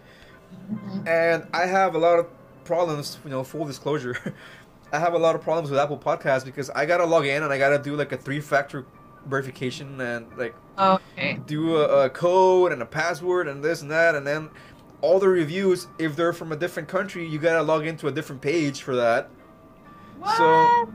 Mhm. 0.74 1.08
And 1.08 1.48
I 1.54 1.66
have 1.66 1.96
a 1.96 1.98
lot 2.00 2.20
of 2.20 2.28
problems, 2.66 3.20
you 3.24 3.30
know, 3.30 3.44
full 3.44 3.66
disclosure. 3.66 4.18
I 4.92 5.00
have 5.00 5.14
a 5.14 5.20
lot 5.20 5.36
of 5.36 5.42
problems 5.42 5.70
with 5.70 5.80
Apple 5.80 5.98
Podcasts 5.98 6.44
because 6.46 6.70
I 6.72 6.86
gotta 6.86 7.06
log 7.06 7.26
in 7.26 7.44
and 7.44 7.54
I 7.54 7.58
gotta 7.60 7.78
do 7.78 7.96
like 7.96 8.12
a 8.12 8.18
three 8.18 8.42
factor 8.42 8.86
verification 9.28 10.00
and 10.02 10.26
like 10.38 10.56
Okay. 10.78 11.40
do 11.46 11.76
a, 11.78 12.06
a 12.06 12.10
code 12.10 12.72
and 12.72 12.82
a 12.82 12.86
password 12.86 13.48
and 13.48 13.62
this 13.64 13.82
and 13.82 13.92
that 13.92 14.16
and 14.16 14.26
then 14.26 14.50
all 15.02 15.20
the 15.20 15.28
reviews 15.28 15.88
if 15.98 16.16
they're 16.16 16.34
from 16.34 16.52
a 16.52 16.56
different 16.56 16.88
country 16.90 17.26
you 17.28 17.40
gotta 17.40 17.62
log 17.64 17.86
into 17.86 18.08
a 18.08 18.12
different 18.12 18.42
page 18.42 18.82
for 18.82 18.96
that 18.96 19.30
What? 20.20 20.38
So- 20.38 20.94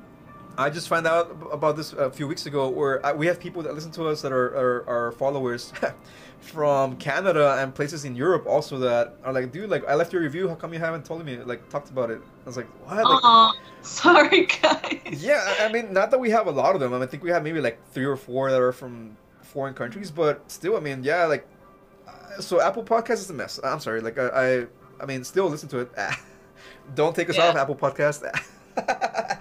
i 0.57 0.71
just 0.71 0.89
found 0.89 1.05
out 1.05 1.37
about 1.51 1.77
this 1.77 1.93
a 1.95 2.09
few 2.11 2.29
weeks 2.29 2.47
ago 2.47 2.69
where 2.69 3.05
I, 3.05 3.13
we 3.13 3.27
have 3.27 3.41
people 3.41 3.61
that 3.63 3.75
listen 3.75 3.91
to 3.93 4.07
us 4.07 4.23
that 4.23 4.31
are, 4.31 4.47
are, 4.57 4.89
are 4.89 5.13
followers 5.13 5.73
from 6.39 6.97
canada 6.97 7.57
and 7.59 7.75
places 7.75 8.05
in 8.05 8.15
europe 8.15 8.47
also 8.47 8.79
that 8.79 9.17
are 9.25 9.33
like 9.33 9.51
dude 9.51 9.69
like 9.69 9.85
i 9.89 9.97
left 9.97 10.13
your 10.13 10.23
review 10.23 10.49
how 10.49 10.55
come 10.55 10.73
you 10.73 10.79
haven't 10.79 11.05
told 11.05 11.25
me 11.25 11.39
like 11.39 11.69
talked 11.71 11.91
about 11.91 12.09
it 12.09 12.21
i 12.45 12.47
was 12.47 12.57
like 12.57 12.69
what 12.87 13.03
like, 13.03 13.55
sorry, 13.85 14.47
guys. 14.47 15.23
yeah, 15.23 15.55
I 15.61 15.71
mean, 15.73 15.93
not 15.93 16.11
that 16.11 16.19
we 16.19 16.31
have 16.31 16.47
a 16.47 16.51
lot 16.51 16.75
of 16.75 16.81
them. 16.81 16.93
I, 16.93 16.97
mean, 16.97 17.03
I 17.03 17.07
think 17.07 17.23
we 17.23 17.31
have 17.31 17.43
maybe 17.43 17.61
like 17.61 17.79
three 17.93 18.05
or 18.07 18.17
four 18.17 18.51
that 18.51 18.61
are 18.61 18.73
from 18.73 19.17
foreign 19.43 19.75
countries, 19.75 20.11
but 20.11 20.51
still, 20.51 20.77
I 20.77 20.81
mean, 20.81 21.05
yeah, 21.05 21.25
like, 21.27 21.43
uh, 21.43 21.54
so 22.41 22.61
Apple 22.61 22.85
Podcast 22.85 23.15
is 23.15 23.31
a 23.31 23.35
mess. 23.35 23.59
I'm 23.63 23.81
sorry, 23.81 24.01
like, 24.01 24.19
I, 24.19 24.29
I, 24.29 24.67
I 25.01 25.07
mean, 25.07 25.25
still 25.25 25.49
listen 25.49 25.69
to 25.71 25.79
it. 25.81 25.93
Don't 26.95 27.15
take 27.15 27.31
us 27.31 27.37
Yeah. 27.37 27.49
off 27.49 27.57
Apple 27.57 27.77
Podcast. 27.77 28.23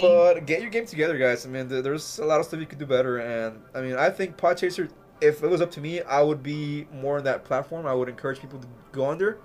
But 0.00 0.46
get 0.46 0.60
your 0.60 0.70
game 0.70 0.86
together, 0.86 1.16
guys. 1.16 1.46
I 1.46 1.48
mean, 1.48 1.68
there's 1.68 2.18
a 2.18 2.24
lot 2.24 2.40
of 2.40 2.46
stuff 2.46 2.60
you 2.60 2.66
could 2.66 2.78
do 2.78 2.86
better, 2.86 3.18
and 3.18 3.60
I 3.74 3.80
mean, 3.80 3.96
I 3.96 4.10
think 4.10 4.36
Podchaser. 4.36 4.90
If 5.20 5.42
it 5.42 5.48
was 5.48 5.60
up 5.60 5.70
to 5.72 5.80
me, 5.80 6.00
I 6.02 6.22
would 6.22 6.42
be 6.42 6.86
more 6.92 7.18
on 7.18 7.24
that 7.24 7.44
platform. 7.44 7.86
I 7.86 7.92
would 7.94 8.08
encourage 8.08 8.40
people 8.40 8.58
to 8.60 8.66
go 8.92 9.04
on 9.04 9.18
there. 9.18 9.38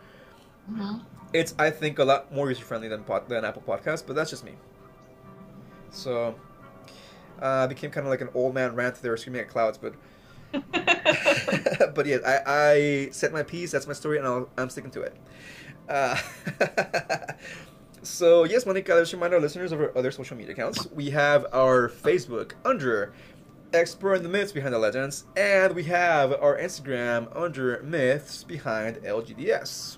Mhm. 0.72 1.02
It's 1.34 1.56
I 1.58 1.70
think 1.72 2.00
a 2.00 2.04
lot 2.06 2.32
more 2.34 2.48
user 2.50 2.64
friendly 2.64 2.88
than 2.88 3.04
pod, 3.04 3.28
than 3.28 3.44
Apple 3.44 3.64
Podcast, 3.66 4.06
but 4.06 4.16
that's 4.16 4.30
just 4.30 4.44
me. 4.46 4.54
So, 5.90 6.36
uh, 7.42 7.46
I 7.46 7.68
became 7.68 7.90
kind 7.92 8.06
of 8.06 8.12
like 8.12 8.22
an 8.22 8.30
old 8.36 8.54
man 8.54 8.76
rant 8.76 9.02
there, 9.02 9.16
screaming 9.18 9.42
at 9.42 9.50
clouds. 9.50 9.78
But 9.80 9.94
but 11.96 12.06
yeah, 12.06 12.18
I, 12.26 12.40
I 12.46 13.10
said 13.12 13.34
my 13.34 13.44
piece. 13.44 13.72
That's 13.72 13.88
my 13.88 13.94
story, 13.94 14.18
and 14.18 14.28
I'll, 14.28 14.50
I'm 14.58 14.70
sticking 14.70 14.92
to 14.92 15.02
it. 15.02 15.16
Uh, 15.90 16.18
so 18.04 18.44
yes, 18.46 18.66
Monica, 18.66 18.94
let's 18.94 19.14
remind 19.14 19.34
our 19.34 19.40
listeners 19.40 19.72
of 19.72 19.80
our 19.80 19.98
other 19.98 20.12
social 20.12 20.38
media 20.38 20.54
accounts. 20.54 20.88
We 20.92 21.10
have 21.12 21.46
our 21.54 21.90
Facebook 21.90 22.54
under 22.64 23.14
Exploring 23.74 24.22
the 24.22 24.30
Myths 24.30 24.52
Behind 24.52 24.74
the 24.74 24.80
Legends, 24.80 25.26
and 25.36 25.74
we 25.74 25.84
have 25.86 26.32
our 26.32 26.58
Instagram 26.58 27.28
under 27.36 27.82
Myths 27.82 28.44
Behind 28.44 28.98
LGDS. 28.98 29.98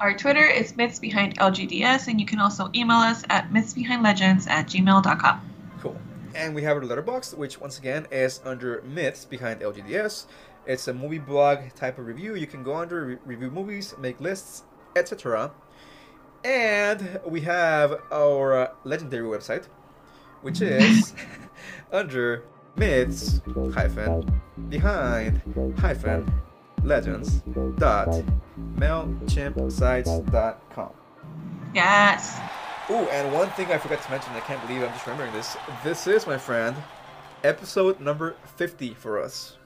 Our 0.00 0.16
Twitter 0.16 0.44
is 0.44 0.76
Myths 0.76 0.98
Behind 0.98 1.38
LGDS, 1.38 2.08
and 2.08 2.18
you 2.18 2.26
can 2.26 2.40
also 2.40 2.70
email 2.74 2.96
us 2.96 3.22
at 3.30 3.52
mythsbehindlegends 3.52 4.48
at 4.48 4.66
gmail.com. 4.66 5.50
Cool. 5.80 5.96
And 6.34 6.56
we 6.56 6.62
have 6.62 6.76
our 6.76 6.82
Letterboxd, 6.82 7.36
which 7.36 7.60
once 7.60 7.78
again 7.78 8.08
is 8.10 8.40
under 8.44 8.82
Myths 8.82 9.24
Behind 9.24 9.60
LGDS. 9.60 10.26
It's 10.66 10.86
a 10.88 10.94
movie 10.94 11.18
blog 11.18 11.58
type 11.74 11.98
of 11.98 12.06
review. 12.06 12.34
You 12.36 12.46
can 12.46 12.62
go 12.62 12.76
under, 12.76 13.04
re- 13.04 13.18
review 13.24 13.50
movies, 13.50 13.94
make 13.98 14.20
lists, 14.20 14.62
etc. 14.96 15.50
And 16.44 17.20
we 17.26 17.40
have 17.42 18.00
our 18.12 18.54
uh, 18.54 18.68
legendary 18.84 19.26
website, 19.26 19.66
which 20.42 20.60
is 20.60 21.14
under 21.92 22.44
Myths 22.76 23.40
hyphen 23.74 24.40
Behind 24.68 25.40
hyphen 25.78 26.32
Legends 26.82 27.42
dot 27.76 28.08
mailchimpsites.com. 28.76 30.90
Yes. 31.74 32.38
Oh, 32.88 33.06
and 33.12 33.32
one 33.32 33.48
thing 33.50 33.68
I 33.68 33.78
forgot 33.78 34.02
to 34.02 34.10
mention, 34.10 34.32
I 34.32 34.40
can't 34.40 34.60
believe 34.66 34.82
I'm 34.82 34.92
just 34.92 35.06
remembering 35.06 35.32
this. 35.32 35.56
This 35.84 36.08
is, 36.08 36.26
my 36.26 36.36
friend, 36.36 36.74
episode 37.44 38.00
number 38.00 38.34
50 38.56 38.94
for 38.94 39.22
us. 39.22 39.56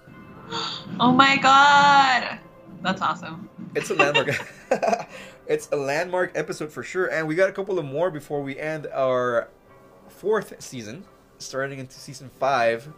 Oh 0.98 1.12
my 1.12 1.36
god. 1.36 2.38
That's 2.82 3.02
awesome. 3.02 3.50
It's 3.74 3.90
a 3.90 3.94
landmark. 3.94 4.54
it's 5.46 5.68
a 5.72 5.76
landmark 5.76 6.32
episode 6.34 6.72
for 6.72 6.82
sure, 6.82 7.06
and 7.06 7.28
we 7.28 7.34
got 7.34 7.50
a 7.50 7.52
couple 7.52 7.78
of 7.78 7.84
more 7.84 8.10
before 8.10 8.42
we 8.42 8.58
end 8.58 8.86
our 8.94 9.48
fourth 10.08 10.54
season, 10.62 11.04
starting 11.38 11.78
into 11.78 11.94
season 11.94 12.30
five 12.38 12.88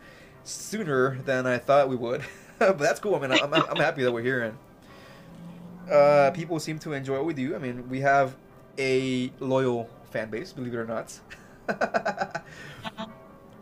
sooner 0.44 1.18
than 1.24 1.46
I 1.46 1.58
thought 1.58 1.88
we 1.88 1.96
would. 1.96 2.22
but 2.58 2.78
that's 2.78 3.00
cool. 3.00 3.16
I 3.16 3.20
mean, 3.20 3.32
I'm, 3.32 3.52
I'm, 3.52 3.76
happy 3.76 4.02
that 4.04 4.12
we're 4.12 4.22
here, 4.22 4.42
and 5.86 5.92
uh, 5.92 6.30
people 6.32 6.60
seem 6.60 6.78
to 6.80 6.92
enjoy 6.92 7.16
what 7.16 7.26
we 7.26 7.34
do. 7.34 7.54
I 7.54 7.58
mean, 7.58 7.88
we 7.88 8.00
have 8.00 8.36
a 8.78 9.32
loyal 9.40 9.88
fan 10.10 10.30
base, 10.30 10.52
believe 10.52 10.74
it 10.74 10.76
or 10.76 10.86
not. 10.86 11.18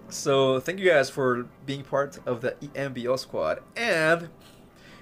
so 0.09 0.61
thank 0.61 0.79
you 0.79 0.89
guys 0.89 1.11
for 1.11 1.47
being 1.65 1.83
part 1.83 2.19
of 2.27 2.41
the 2.41 2.53
EMBO 2.75 3.19
squad, 3.19 3.61
and 3.77 4.29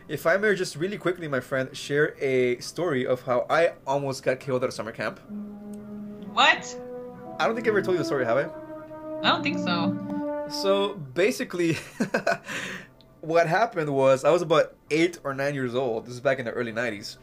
if 0.09 0.27
I 0.27 0.37
may 0.37 0.55
just 0.55 0.77
really 0.77 0.99
quickly, 0.99 1.29
my 1.29 1.41
friend, 1.41 1.75
share 1.75 2.15
a 2.21 2.59
story 2.59 3.07
of 3.07 3.23
how 3.23 3.47
I 3.49 3.73
almost 3.87 4.23
got 4.23 4.39
killed 4.39 4.63
at 4.63 4.69
a 4.69 4.73
summer 4.73 4.93
camp. 4.93 5.19
What? 6.33 6.79
I 7.39 7.47
don't 7.47 7.55
think 7.55 7.67
I 7.67 7.71
ever 7.71 7.81
told 7.81 7.95
you 7.95 7.99
the 7.99 8.05
story, 8.05 8.25
have 8.25 8.37
I? 8.37 8.49
I 9.23 9.31
don't 9.31 9.43
think 9.43 9.59
so. 9.59 10.47
So 10.51 10.95
basically, 11.15 11.79
what 13.23 13.47
happened 13.47 13.95
was 13.95 14.25
I 14.25 14.31
was 14.31 14.43
about 14.43 14.75
eight 14.91 15.19
or 15.25 15.33
nine 15.33 15.55
years 15.55 15.75
old. 15.75 16.05
This 16.05 16.15
is 16.15 16.21
back 16.21 16.39
in 16.39 16.45
the 16.45 16.53
early 16.53 16.73
90s. 16.73 17.17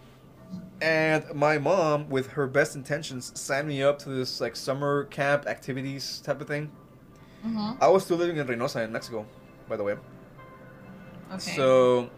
And 0.81 1.23
my 1.35 1.59
mom, 1.59 2.09
with 2.09 2.31
her 2.31 2.47
best 2.47 2.75
intentions, 2.75 3.31
signed 3.39 3.67
me 3.67 3.83
up 3.83 3.99
to 3.99 4.09
this 4.09 4.41
like 4.41 4.55
summer 4.55 5.05
camp 5.05 5.45
activities 5.45 6.21
type 6.25 6.41
of 6.41 6.47
thing. 6.47 6.71
Hmm 7.41 7.71
I 7.79 7.87
was 7.87 8.03
still 8.05 8.17
living 8.17 8.37
in 8.37 8.47
Reynosa 8.47 8.83
in 8.83 8.91
Mexico, 8.91 9.25
by 9.67 9.77
the 9.77 9.83
way. 9.83 9.95
Okay. 11.31 11.39
So 11.55 12.09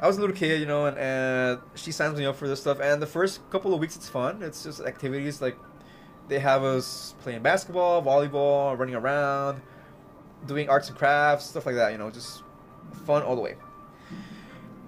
I 0.00 0.06
was 0.06 0.16
a 0.16 0.20
little 0.20 0.36
kid, 0.36 0.60
you 0.60 0.66
know, 0.66 0.86
and, 0.86 0.98
and 0.98 1.60
she 1.74 1.92
signs 1.92 2.18
me 2.18 2.26
up 2.26 2.36
for 2.36 2.48
this 2.48 2.60
stuff. 2.60 2.80
And 2.80 3.00
the 3.00 3.06
first 3.06 3.48
couple 3.50 3.72
of 3.72 3.80
weeks, 3.80 3.96
it's 3.96 4.08
fun. 4.08 4.42
It's 4.42 4.62
just 4.64 4.80
activities 4.80 5.40
like 5.40 5.56
they 6.28 6.38
have 6.38 6.64
us 6.64 7.14
playing 7.20 7.42
basketball, 7.42 8.02
volleyball, 8.02 8.78
running 8.78 8.94
around, 8.94 9.60
doing 10.46 10.68
arts 10.68 10.88
and 10.88 10.98
crafts, 10.98 11.46
stuff 11.46 11.66
like 11.66 11.76
that. 11.76 11.92
You 11.92 11.98
know, 11.98 12.10
just 12.10 12.42
fun 13.06 13.22
all 13.22 13.36
the 13.36 13.42
way. 13.42 13.56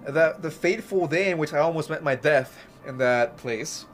The 0.05 0.35
the 0.39 0.51
fateful 0.51 1.07
day 1.07 1.31
in 1.31 1.37
which 1.37 1.53
I 1.53 1.59
almost 1.59 1.89
met 1.89 2.03
my 2.03 2.15
death 2.15 2.57
in 2.85 2.97
that 2.97 3.37
place. 3.37 3.85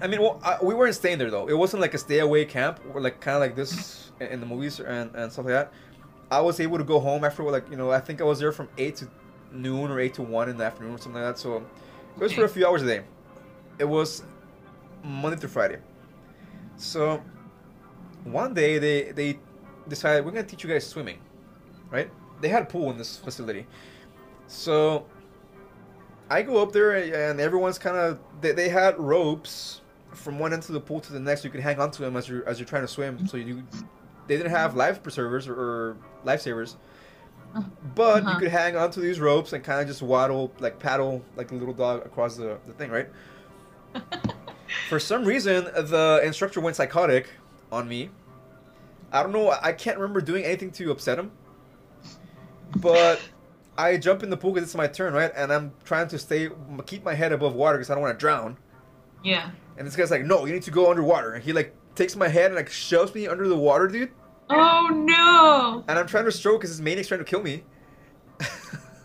I 0.00 0.06
mean, 0.06 0.20
well, 0.22 0.40
I, 0.42 0.58
we 0.62 0.74
weren't 0.74 0.94
staying 0.94 1.18
there 1.18 1.30
though. 1.30 1.48
It 1.48 1.56
wasn't 1.56 1.80
like 1.82 1.94
a 1.94 1.98
stay 1.98 2.20
away 2.20 2.44
camp, 2.44 2.80
or 2.92 3.00
like 3.00 3.20
kind 3.20 3.34
of 3.36 3.40
like 3.40 3.54
this 3.54 4.09
in, 4.20 4.40
the 4.40 4.46
movies 4.46 4.80
and, 4.80 5.14
and 5.14 5.32
stuff 5.32 5.44
like 5.46 5.54
that. 5.54 5.72
I 6.30 6.40
was 6.40 6.60
able 6.60 6.78
to 6.78 6.84
go 6.84 7.00
home 7.00 7.24
after 7.24 7.42
like 7.44 7.68
you 7.70 7.76
know 7.76 7.90
I 7.90 8.00
think 8.00 8.20
I 8.20 8.24
was 8.24 8.38
there 8.38 8.52
from 8.52 8.68
eight 8.78 8.96
to 8.96 9.08
noon 9.52 9.90
or 9.90 9.98
eight 9.98 10.14
to 10.14 10.22
one 10.22 10.48
in 10.48 10.56
the 10.56 10.64
afternoon 10.64 10.94
or 10.94 10.98
something 10.98 11.20
like 11.20 11.34
that. 11.34 11.38
So 11.38 11.56
it 11.56 12.22
was 12.22 12.32
for 12.32 12.44
a 12.44 12.48
few 12.48 12.66
hours 12.66 12.82
a 12.82 12.86
day. 12.86 13.02
It 13.78 13.84
was 13.84 14.22
Monday 15.02 15.38
through 15.38 15.48
Friday. 15.50 15.78
So 16.76 17.22
one 18.24 18.54
day 18.54 18.78
they 18.78 19.12
they 19.12 19.38
decided 19.88 20.24
we're 20.24 20.30
gonna 20.30 20.44
teach 20.44 20.62
you 20.62 20.70
guys 20.70 20.86
swimming, 20.86 21.18
right? 21.90 22.10
They 22.40 22.48
had 22.48 22.62
a 22.62 22.66
pool 22.66 22.90
in 22.90 22.98
this 22.98 23.16
facility, 23.16 23.66
so 24.46 25.04
I 26.30 26.42
go 26.42 26.62
up 26.62 26.72
there 26.72 26.94
and 26.94 27.40
everyone's 27.40 27.78
kind 27.78 27.96
of 27.96 28.18
they, 28.40 28.52
they 28.52 28.68
had 28.68 28.98
ropes 28.98 29.80
from 30.12 30.38
one 30.38 30.52
end 30.52 30.62
of 30.62 30.72
the 30.72 30.80
pool 30.80 31.00
to 31.00 31.12
the 31.12 31.20
next. 31.20 31.44
You 31.44 31.50
could 31.50 31.60
hang 31.60 31.80
onto 31.80 32.04
them 32.04 32.16
as 32.16 32.28
you're 32.28 32.48
as 32.48 32.58
you're 32.58 32.68
trying 32.68 32.82
to 32.82 32.88
swim, 32.88 33.26
so 33.26 33.36
you 33.36 33.64
they 34.30 34.36
didn't 34.36 34.52
have 34.52 34.76
life 34.76 35.02
preservers 35.02 35.48
or, 35.48 35.54
or 35.54 35.96
lifesavers, 36.24 36.76
but 37.96 38.22
you 38.22 38.28
Uh-huh. 38.28 38.38
could 38.38 38.48
hang 38.50 38.76
onto 38.76 39.00
these 39.00 39.18
ropes 39.18 39.52
and 39.52 39.64
kind 39.64 39.80
of 39.80 39.88
just 39.88 40.02
waddle, 40.02 40.52
like 40.60 40.78
paddle, 40.78 41.20
like 41.34 41.50
a 41.50 41.54
little 41.56 41.74
dog 41.74 42.06
across 42.06 42.36
the, 42.36 42.58
the 42.66 42.72
thing, 42.74 42.90
right? 42.90 43.08
For 44.88 45.00
some 45.00 45.24
reason, 45.24 45.64
the 45.64 46.20
instructor 46.24 46.60
went 46.60 46.76
psychotic 46.76 47.26
on 47.72 47.88
me. 47.88 48.10
I 49.12 49.22
don't 49.24 49.32
know. 49.32 49.50
I 49.50 49.72
can't 49.72 49.98
remember 49.98 50.20
doing 50.20 50.44
anything 50.44 50.70
to 50.72 50.92
upset 50.92 51.18
him. 51.18 51.32
But 52.76 53.20
I 53.78 53.96
jump 53.96 54.22
in 54.22 54.30
the 54.30 54.36
pool 54.36 54.52
because 54.52 54.68
it's 54.68 54.76
my 54.76 54.86
turn, 54.86 55.12
right? 55.12 55.32
And 55.34 55.52
I'm 55.52 55.72
trying 55.84 56.06
to 56.08 56.18
stay, 56.18 56.50
keep 56.86 57.04
my 57.04 57.14
head 57.14 57.32
above 57.32 57.54
water 57.54 57.78
because 57.78 57.90
I 57.90 57.94
don't 57.94 58.02
want 58.02 58.16
to 58.16 58.20
drown. 58.20 58.56
Yeah. 59.24 59.50
And 59.76 59.86
this 59.86 59.96
guy's 59.96 60.10
like, 60.10 60.24
"No, 60.24 60.44
you 60.44 60.52
need 60.52 60.62
to 60.64 60.70
go 60.70 60.90
underwater." 60.90 61.32
And 61.32 61.42
he 61.42 61.52
like 61.52 61.74
takes 61.94 62.14
my 62.14 62.28
head 62.28 62.46
and 62.46 62.54
like 62.54 62.70
shoves 62.70 63.14
me 63.14 63.26
under 63.26 63.48
the 63.48 63.56
water, 63.56 63.88
dude. 63.88 64.10
Oh 64.50 64.88
no! 64.88 65.84
And 65.88 65.98
I'm 65.98 66.06
trying 66.06 66.24
to 66.24 66.32
stroke 66.32 66.60
because 66.60 66.76
this 66.76 66.84
maniac's 66.84 67.08
trying 67.08 67.20
to 67.20 67.24
kill 67.24 67.42
me. 67.42 67.62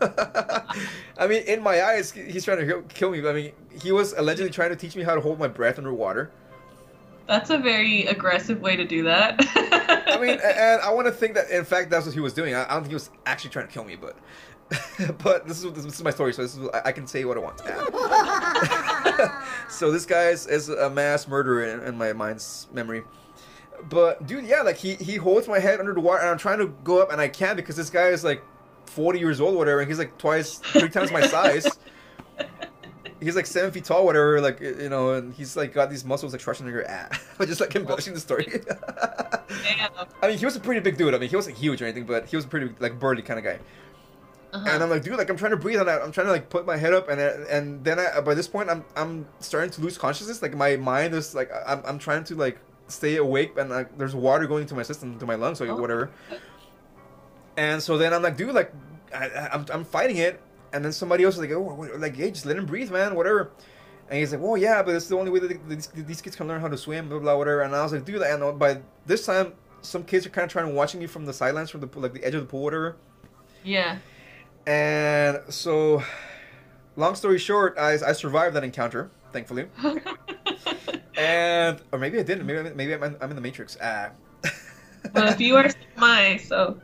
I 0.00 1.26
mean, 1.28 1.42
in 1.44 1.62
my 1.62 1.82
eyes, 1.82 2.10
he's 2.10 2.44
trying 2.44 2.66
to 2.66 2.82
kill 2.88 3.10
me. 3.10 3.20
But 3.20 3.30
I 3.30 3.32
mean, 3.32 3.52
he 3.80 3.92
was 3.92 4.12
allegedly 4.12 4.50
trying 4.50 4.70
to 4.70 4.76
teach 4.76 4.96
me 4.96 5.02
how 5.02 5.14
to 5.14 5.20
hold 5.20 5.38
my 5.38 5.48
breath 5.48 5.78
underwater. 5.78 6.30
That's 7.26 7.50
a 7.50 7.58
very 7.58 8.06
aggressive 8.06 8.60
way 8.60 8.76
to 8.76 8.84
do 8.84 9.02
that. 9.04 9.36
I 10.06 10.18
mean, 10.20 10.38
and 10.42 10.80
I 10.80 10.90
want 10.92 11.06
to 11.06 11.12
think 11.12 11.34
that 11.34 11.50
in 11.50 11.64
fact 11.64 11.90
that's 11.90 12.06
what 12.06 12.14
he 12.14 12.20
was 12.20 12.32
doing. 12.32 12.54
I, 12.54 12.64
don't 12.68 12.82
think 12.82 12.88
he 12.88 12.94
was 12.94 13.10
actually 13.24 13.50
trying 13.50 13.66
to 13.66 13.72
kill 13.72 13.84
me, 13.84 13.96
but 13.96 14.16
but 15.18 15.46
this 15.46 15.62
is 15.64 15.72
this 15.72 15.94
is 15.94 16.02
my 16.02 16.10
story, 16.10 16.32
so 16.32 16.42
this 16.42 16.56
is 16.56 16.68
I, 16.74 16.82
I 16.86 16.92
can 16.92 17.06
say 17.06 17.24
what 17.24 17.36
I 17.36 17.40
want. 17.40 17.60
So 19.68 19.90
this 19.90 20.06
guy 20.06 20.28
is, 20.28 20.46
is 20.46 20.68
a 20.68 20.88
mass 20.88 21.28
murderer 21.28 21.64
in, 21.64 21.80
in 21.80 21.98
my 21.98 22.12
mind's 22.12 22.68
memory. 22.72 23.02
But 23.88 24.26
dude, 24.26 24.44
yeah, 24.44 24.62
like 24.62 24.76
he 24.76 24.94
he 24.94 25.16
holds 25.16 25.48
my 25.48 25.58
head 25.58 25.80
under 25.80 25.94
the 25.94 26.00
water, 26.00 26.20
and 26.20 26.30
I'm 26.30 26.38
trying 26.38 26.58
to 26.58 26.66
go 26.84 27.00
up, 27.00 27.12
and 27.12 27.20
I 27.20 27.28
can't 27.28 27.56
because 27.56 27.76
this 27.76 27.90
guy 27.90 28.08
is 28.08 28.24
like 28.24 28.42
40 28.86 29.18
years 29.18 29.40
old, 29.40 29.54
or 29.54 29.58
whatever, 29.58 29.80
and 29.80 29.88
he's 29.88 29.98
like 29.98 30.16
twice, 30.18 30.58
three 30.58 30.88
times 30.88 31.10
my 31.10 31.26
size. 31.26 31.66
He's 33.18 33.34
like 33.34 33.46
seven 33.46 33.70
feet 33.70 33.84
tall, 33.84 34.04
whatever. 34.04 34.42
Like 34.42 34.60
you 34.60 34.90
know, 34.90 35.14
and 35.14 35.32
he's 35.32 35.56
like 35.56 35.72
got 35.72 35.88
these 35.88 36.04
muscles 36.04 36.32
like 36.32 36.42
Schwarzenegger. 36.42 36.84
Ah, 36.86 37.08
but 37.38 37.48
just 37.48 37.62
like 37.62 37.74
embellishing 37.74 38.12
the 38.12 38.20
story. 38.20 38.44
Damn. 38.68 39.90
I 40.22 40.28
mean, 40.28 40.38
he 40.38 40.44
was 40.44 40.54
a 40.54 40.60
pretty 40.60 40.80
big 40.80 40.98
dude. 40.98 41.14
I 41.14 41.18
mean, 41.18 41.30
he 41.30 41.36
wasn't 41.36 41.56
huge 41.56 41.80
or 41.80 41.86
anything, 41.86 42.04
but 42.04 42.26
he 42.26 42.36
was 42.36 42.44
a 42.44 42.48
pretty 42.48 42.74
like 42.78 42.98
burly 42.98 43.22
kind 43.22 43.38
of 43.38 43.44
guy. 43.44 43.58
Uh-huh. 44.52 44.68
And 44.70 44.82
I'm 44.82 44.90
like, 44.90 45.02
dude, 45.02 45.16
like 45.16 45.30
I'm 45.30 45.36
trying 45.36 45.52
to 45.52 45.56
breathe, 45.56 45.80
and 45.80 45.88
I, 45.88 45.98
I'm 45.98 46.12
trying 46.12 46.26
to 46.26 46.32
like 46.32 46.50
put 46.50 46.66
my 46.66 46.76
head 46.76 46.92
up, 46.92 47.08
and 47.08 47.20
and 47.20 47.84
then 47.84 47.98
I, 47.98 48.20
by 48.20 48.34
this 48.34 48.48
point, 48.48 48.68
I'm 48.68 48.84
I'm 48.96 49.26
starting 49.40 49.70
to 49.70 49.80
lose 49.80 49.96
consciousness. 49.96 50.42
Like 50.42 50.54
my 50.54 50.76
mind 50.76 51.14
is 51.14 51.34
like 51.34 51.50
I'm 51.66 51.82
I'm 51.86 51.98
trying 51.98 52.24
to 52.24 52.34
like 52.34 52.58
stay 52.88 53.16
awake, 53.16 53.52
and 53.58 53.70
like 53.70 53.96
there's 53.98 54.14
water 54.14 54.46
going 54.46 54.62
into 54.62 54.74
my 54.74 54.82
system, 54.82 55.18
to 55.18 55.26
my 55.26 55.34
lungs, 55.34 55.60
or 55.60 55.66
Oh. 55.68 55.76
whatever. 55.76 56.10
And 57.56 57.82
so 57.82 57.96
then 57.98 58.12
I'm 58.12 58.22
like, 58.22 58.36
dude, 58.36 58.54
like 58.54 58.72
I, 59.14 59.26
I- 59.28 59.48
I'm 59.54 59.66
I'm 59.72 59.84
fighting 59.84 60.16
it, 60.18 60.40
and 60.72 60.84
then 60.84 60.92
somebody 60.92 61.24
else 61.24 61.34
is 61.34 61.40
like, 61.40 61.50
oh, 61.52 61.88
like 61.98 62.16
hey, 62.16 62.30
just 62.30 62.46
let 62.46 62.56
him 62.56 62.66
breathe, 62.66 62.90
man, 62.90 63.14
whatever. 63.14 63.50
And 64.08 64.18
he's 64.20 64.30
like, 64.32 64.40
well, 64.40 64.56
yeah, 64.56 64.82
but 64.82 64.94
it's 64.94 65.08
the 65.08 65.16
only 65.16 65.32
way 65.32 65.40
that 65.40 65.68
these, 65.68 65.88
these 65.88 66.22
kids 66.22 66.36
can 66.36 66.46
learn 66.46 66.60
how 66.60 66.68
to 66.68 66.76
swim, 66.76 67.08
blah 67.08 67.18
blah 67.18 67.36
whatever. 67.36 67.62
And 67.62 67.74
I 67.74 67.82
was 67.82 67.92
like, 67.92 68.04
dude, 68.04 68.20
that 68.20 68.40
and 68.40 68.58
by 68.58 68.80
this 69.04 69.26
time, 69.26 69.54
some 69.82 70.04
kids 70.04 70.26
are 70.26 70.30
kind 70.30 70.44
of 70.44 70.50
trying 70.52 70.66
to 70.68 70.72
watching 70.74 71.00
me 71.00 71.06
from 71.06 71.24
the 71.26 71.32
sidelines, 71.32 71.70
from 71.70 71.80
the 71.80 71.88
like 71.98 72.12
the 72.12 72.22
edge 72.24 72.34
of 72.34 72.40
the 72.42 72.46
pool, 72.46 72.62
whatever. 72.62 72.96
yeah. 73.64 73.98
And 74.68 75.40
so, 75.48 76.02
long 76.96 77.14
story 77.14 77.38
short, 77.38 77.76
I, 77.78 77.92
I 78.04 78.12
survived 78.12 78.56
that 78.56 78.64
encounter, 78.64 79.10
thankfully. 79.32 79.66
And 81.16 81.80
or 81.92 81.98
maybe 81.98 82.18
I 82.18 82.22
didn't. 82.22 82.46
Maybe 82.46 82.58
I'm, 82.58 82.76
maybe 82.76 82.94
I'm, 82.94 83.02
in- 83.02 83.16
I'm 83.20 83.30
in 83.30 83.36
the 83.36 83.42
Matrix. 83.42 83.76
Ah. 83.82 84.10
well, 85.14 85.28
if 85.28 85.40
you 85.40 85.56
are 85.56 85.68
my, 85.96 86.36
so 86.36 86.80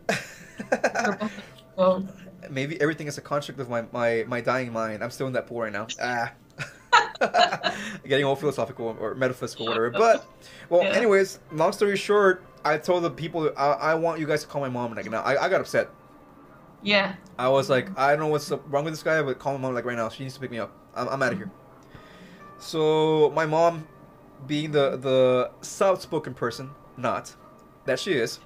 well, 1.77 2.07
maybe 2.51 2.81
everything 2.81 3.07
is 3.07 3.19
a 3.19 3.21
construct 3.21 3.61
of 3.61 3.69
my, 3.69 3.85
my, 3.93 4.25
my 4.27 4.41
dying 4.41 4.73
mind. 4.73 5.03
I'm 5.05 5.11
still 5.11 5.27
in 5.27 5.33
that 5.35 5.47
pool 5.47 5.61
right 5.61 5.73
now. 5.73 5.87
Ah. 6.01 6.33
Getting 8.07 8.25
all 8.25 8.35
philosophical 8.37 8.97
or 9.01 9.15
metaphysical, 9.15 9.67
whatever. 9.67 9.91
But, 9.91 10.27
well, 10.69 10.83
Yeah. 10.83 10.91
anyways, 10.91 11.39
long 11.53 11.73
story 11.73 11.97
short, 11.97 12.45
I 12.65 12.79
told 12.79 13.05
the 13.05 13.11
people 13.11 13.53
I, 13.57 13.67
I 13.73 13.95
want 13.95 14.19
you 14.21 14.27
guys 14.27 14.43
to 14.43 14.49
call 14.49 14.61
my 14.61 14.69
mom 14.69 14.93
right 14.95 15.09
now. 15.11 15.23
I, 15.23 15.45
I 15.45 15.49
got 15.49 15.61
upset. 15.61 15.89
yeah. 16.83 17.15
I 17.39 17.49
was 17.49 17.71
like, 17.71 17.89
I 17.99 18.11
don't 18.11 18.21
know 18.21 18.27
what's 18.29 18.51
up- 18.53 18.63
wrong 18.73 18.85
with 18.85 18.93
this 18.93 19.03
guy, 19.03 19.21
but 19.23 19.39
call 19.39 19.53
my 19.55 19.59
mom 19.61 19.75
like 19.75 19.85
right 19.85 19.97
now. 19.97 20.09
She 20.09 20.23
needs 20.25 20.35
to 20.35 20.41
pick 20.41 20.51
me 20.51 20.59
up. 20.59 20.73
I'm, 20.95 21.09
I'm 21.09 21.23
out 21.23 21.33
of 21.33 21.39
here. 21.39 21.51
So 22.59 23.31
my 23.35 23.47
mom, 23.47 23.87
being 24.47 24.73
the 24.73 24.97
the 24.97 25.51
soft 25.63 26.03
spoken 26.03 26.35
person, 26.35 26.71
not 26.97 27.35
that 27.85 27.99
she 27.99 28.13
is, 28.13 28.41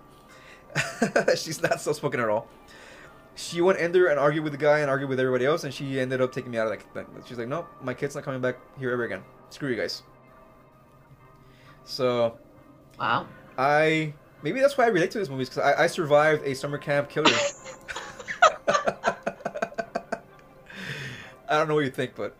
she's 1.36 1.62
not 1.62 1.80
soft 1.80 1.96
spoken 1.98 2.20
at 2.20 2.28
all. 2.28 2.48
She 3.34 3.60
went 3.60 3.78
in 3.78 3.92
there 3.92 4.06
and 4.06 4.18
argued 4.18 4.44
with 4.44 4.52
the 4.52 4.58
guy 4.58 4.78
and 4.80 4.90
argued 4.90 5.10
with 5.10 5.20
everybody 5.20 5.44
else, 5.44 5.64
and 5.64 5.72
she 5.72 6.00
ended 6.00 6.20
up 6.22 6.32
taking 6.32 6.50
me 6.50 6.58
out 6.58 6.66
of 6.72 6.78
that 6.78 6.94
thing. 6.94 7.06
She's 7.26 7.38
like, 7.38 7.48
no, 7.48 7.66
my 7.82 7.92
kid's 7.94 8.14
not 8.14 8.24
coming 8.24 8.40
back 8.40 8.56
here 8.78 8.90
ever 8.90 9.04
again. 9.04 9.22
Screw 9.50 9.68
you 9.70 9.76
guys. 9.76 10.02
So 11.84 12.38
Wow. 12.98 13.26
I 13.58 14.14
maybe 14.42 14.60
that's 14.60 14.76
why 14.78 14.84
I 14.84 14.88
relate 14.88 15.10
to 15.12 15.18
this 15.18 15.28
movies 15.28 15.48
because 15.48 15.62
I, 15.62 15.84
I 15.84 15.86
survived 15.86 16.44
a 16.46 16.54
summer 16.54 16.78
camp 16.78 17.08
killer. 17.08 17.30
I 21.48 21.58
don't 21.58 21.68
know 21.68 21.74
what 21.74 21.84
you 21.84 21.90
think, 21.90 22.14
but 22.14 22.34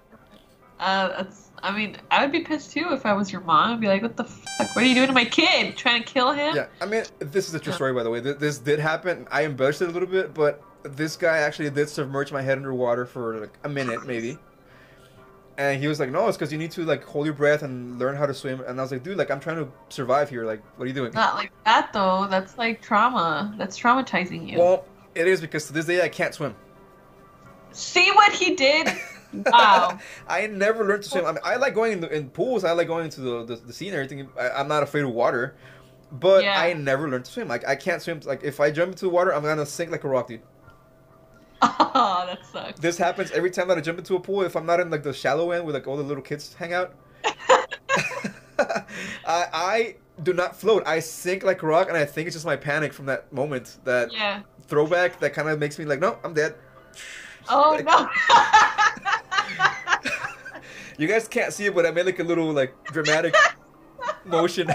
Uh, 0.78 1.08
that's. 1.08 1.45
I 1.62 1.74
mean, 1.76 1.96
I 2.10 2.22
would 2.22 2.32
be 2.32 2.40
pissed 2.40 2.72
too 2.72 2.88
if 2.92 3.06
I 3.06 3.12
was 3.12 3.32
your 3.32 3.40
mom. 3.40 3.72
I'd 3.72 3.80
be 3.80 3.88
like, 3.88 4.02
"What 4.02 4.16
the 4.16 4.24
fuck? 4.24 4.74
What 4.76 4.84
are 4.84 4.86
you 4.86 4.94
doing 4.94 5.08
to 5.08 5.12
my 5.12 5.24
kid? 5.24 5.76
Trying 5.76 6.02
to 6.02 6.06
kill 6.12 6.32
him?" 6.32 6.54
yeah, 6.56 6.66
I 6.80 6.86
mean, 6.86 7.04
this 7.18 7.48
is 7.48 7.54
a 7.54 7.58
true 7.58 7.72
story, 7.72 7.92
by 7.92 8.02
the 8.02 8.10
way. 8.10 8.20
Th- 8.20 8.36
This 8.38 8.58
did 8.58 8.78
happen. 8.78 9.26
I 9.30 9.44
embellished 9.44 9.82
it 9.82 9.88
a 9.88 9.92
little 9.92 10.08
bit, 10.08 10.34
but 10.34 10.62
this 10.82 11.16
guy 11.16 11.38
actually 11.38 11.70
did 11.70 11.88
submerge 11.88 12.30
my 12.32 12.42
head 12.42 12.58
underwater 12.58 13.06
for 13.06 13.38
like 13.40 13.58
a 13.64 13.68
minute, 13.68 14.06
maybe. 14.06 14.38
And 15.58 15.80
he 15.80 15.88
was 15.88 15.98
like, 15.98 16.10
"No, 16.10 16.28
it's 16.28 16.36
because 16.36 16.52
you 16.52 16.58
need 16.58 16.70
to 16.72 16.84
like 16.84 17.02
hold 17.04 17.24
your 17.24 17.34
breath 17.34 17.62
and 17.62 17.98
learn 17.98 18.14
how 18.16 18.26
to 18.26 18.34
swim." 18.34 18.60
And 18.60 18.78
I 18.78 18.82
was 18.82 18.92
like, 18.92 19.02
"Dude, 19.02 19.16
like 19.16 19.30
I'm 19.30 19.40
trying 19.40 19.56
to 19.56 19.68
survive 19.88 20.28
here. 20.28 20.44
Like, 20.44 20.62
what 20.76 20.84
are 20.84 20.88
you 20.88 20.92
doing?" 20.94 21.12
Not 21.14 21.34
like 21.34 21.50
that 21.64 21.92
though. 21.94 22.26
That's 22.28 22.58
like 22.58 22.82
trauma. 22.82 23.54
That's 23.56 23.78
traumatizing 23.78 24.46
you. 24.50 24.58
Well, 24.58 24.84
it 25.14 25.26
is 25.26 25.40
because 25.40 25.66
to 25.68 25.72
this 25.72 25.86
day 25.86 26.02
I 26.02 26.08
can't 26.10 26.34
swim. 26.34 26.54
See 27.72 28.10
what 28.12 28.32
he 28.32 28.54
did? 28.54 28.88
Wow. 29.32 29.98
I 30.28 30.47
never 30.47 30.85
learned 30.85 31.03
to 31.05 31.09
swim. 31.09 31.24
I 31.27 31.32
mean, 31.32 31.40
I 31.44 31.57
like 31.57 31.74
going 31.74 31.93
in, 31.93 32.01
the, 32.01 32.09
in 32.15 32.31
pools. 32.31 32.65
I 32.65 32.73
like 32.73 32.86
going 32.86 33.05
into 33.07 33.20
the, 33.20 33.44
the, 33.44 33.57
the 33.57 33.73
sea 33.73 33.89
and 33.89 33.97
everything. 33.97 34.28
I, 34.39 34.51
I'm 34.51 34.69
not 34.69 34.82
afraid 34.82 35.05
of 35.05 35.11
water, 35.11 35.57
but 36.12 36.43
Yeah. 36.44 36.59
I 36.61 36.73
never 36.74 37.09
learned 37.09 37.24
to 37.27 37.31
swim. 37.31 37.48
Like 37.48 37.66
I 37.66 37.77
can't 37.77 38.01
swim. 38.03 38.20
Like 38.24 38.43
if 38.44 38.61
I 38.61 38.70
jump 38.70 38.93
into 38.93 39.05
the 39.07 39.11
water, 39.11 39.35
I'm 39.35 39.43
gonna 39.43 39.66
sink 39.66 39.90
like 39.90 40.05
a 40.05 40.09
rock, 40.09 40.28
dude. 40.28 40.40
Oh, 41.62 42.24
that 42.27 42.44
sucks. 42.53 42.81
This 42.81 42.98
happens 42.98 43.31
every 43.32 43.51
time 43.51 43.69
that 43.69 43.78
I 43.78 43.81
jump 43.81 43.98
into 43.98 44.15
a 44.16 44.20
pool. 44.20 44.43
If 44.43 44.57
I'm 44.57 44.66
not 44.66 44.78
in 44.81 44.90
like 44.90 45.03
the 45.03 45.12
shallow 45.12 45.51
end 45.53 45.65
where 45.65 45.74
like 45.74 45.86
all 45.86 45.97
the 45.97 46.03
little 46.03 46.23
kids 46.23 46.55
hang 46.55 46.73
out, 46.73 46.94
I, 48.59 48.85
I 49.27 49.97
do 50.23 50.32
not 50.32 50.57
float. 50.57 50.82
I 50.86 51.01
sink 51.01 51.43
like 51.44 51.62
a 51.62 51.66
rock, 51.66 51.89
and 51.89 51.97
I 51.97 52.05
think 52.05 52.27
it's 52.27 52.35
just 52.36 52.47
my 52.47 52.57
panic 52.57 52.93
from 52.93 53.07
that 53.07 53.32
moment, 53.32 53.78
that 53.85 54.12
Yeah. 54.12 54.43
throwback, 54.66 55.19
that 55.20 55.35
kind 55.35 55.48
of 55.48 55.59
makes 55.59 55.78
me 55.78 55.85
like, 55.85 56.01
no, 56.01 56.19
I'm 56.24 56.32
dead. 56.35 56.55
Oh 57.48 57.73
Like- 57.73 57.85
no. 57.85 58.09
You 60.98 61.06
guys 61.06 61.28
can't 61.28 61.52
see 61.52 61.66
it, 61.66 61.74
but 61.74 61.85
I 61.86 61.90
made 61.90 62.06
like 62.06 62.18
a 62.18 62.24
little 62.24 62.52
like 62.52 62.74
dramatic 62.86 63.35
motion. 64.24 64.68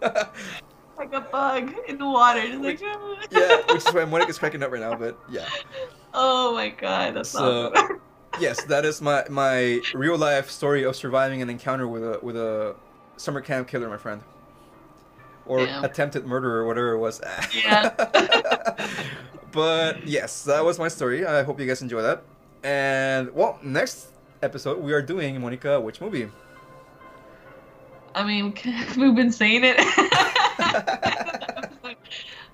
like 0.00 1.12
a 1.12 1.20
bug 1.20 1.74
in 1.88 1.98
the 1.98 2.06
water. 2.06 2.40
Just 2.46 2.62
like, 2.62 2.80
yeah, 3.30 3.56
which 3.72 3.86
is 3.86 3.92
why 3.94 4.04
Monica 4.04 4.30
is 4.30 4.38
cracking 4.38 4.62
up 4.62 4.70
right 4.72 4.80
now. 4.80 4.94
But 4.96 5.18
yeah, 5.30 5.48
Oh 6.14 6.54
my 6.54 6.68
god, 6.70 7.14
that's 7.14 7.30
So- 7.30 7.70
awesome. 7.74 8.00
yes, 8.40 8.64
that 8.64 8.84
is 8.84 9.02
my 9.02 9.24
my 9.28 9.80
real 9.94 10.16
life 10.16 10.50
story 10.50 10.84
of 10.84 10.96
surviving 10.96 11.42
an 11.42 11.50
encounter 11.50 11.86
with 11.86 12.02
a 12.02 12.18
with 12.22 12.36
a 12.36 12.74
summer 13.16 13.40
camp 13.40 13.68
killer, 13.68 13.88
my 13.90 13.98
friend, 13.98 14.22
or 15.46 15.66
Damn. 15.66 15.84
attempted 15.84 16.24
murder 16.26 16.56
or 16.58 16.66
whatever 16.66 16.92
it 16.92 16.98
was. 16.98 17.20
Yeah. 17.54 17.90
but 19.52 20.06
yes, 20.06 20.44
that 20.44 20.64
was 20.64 20.78
my 20.78 20.88
story. 20.88 21.26
I 21.26 21.42
hope 21.42 21.60
you 21.60 21.66
guys 21.66 21.82
enjoy 21.82 22.00
that. 22.02 22.22
And 22.64 23.32
well, 23.34 23.58
next 23.62 24.08
episode 24.42 24.82
we 24.82 24.92
are 24.92 25.02
doing 25.02 25.40
Monica, 25.40 25.80
which 25.80 26.00
movie? 26.00 26.28
I 28.14 28.24
mean, 28.24 28.54
we've 28.96 29.14
been 29.14 29.32
saying 29.32 29.62
it. 29.64 29.76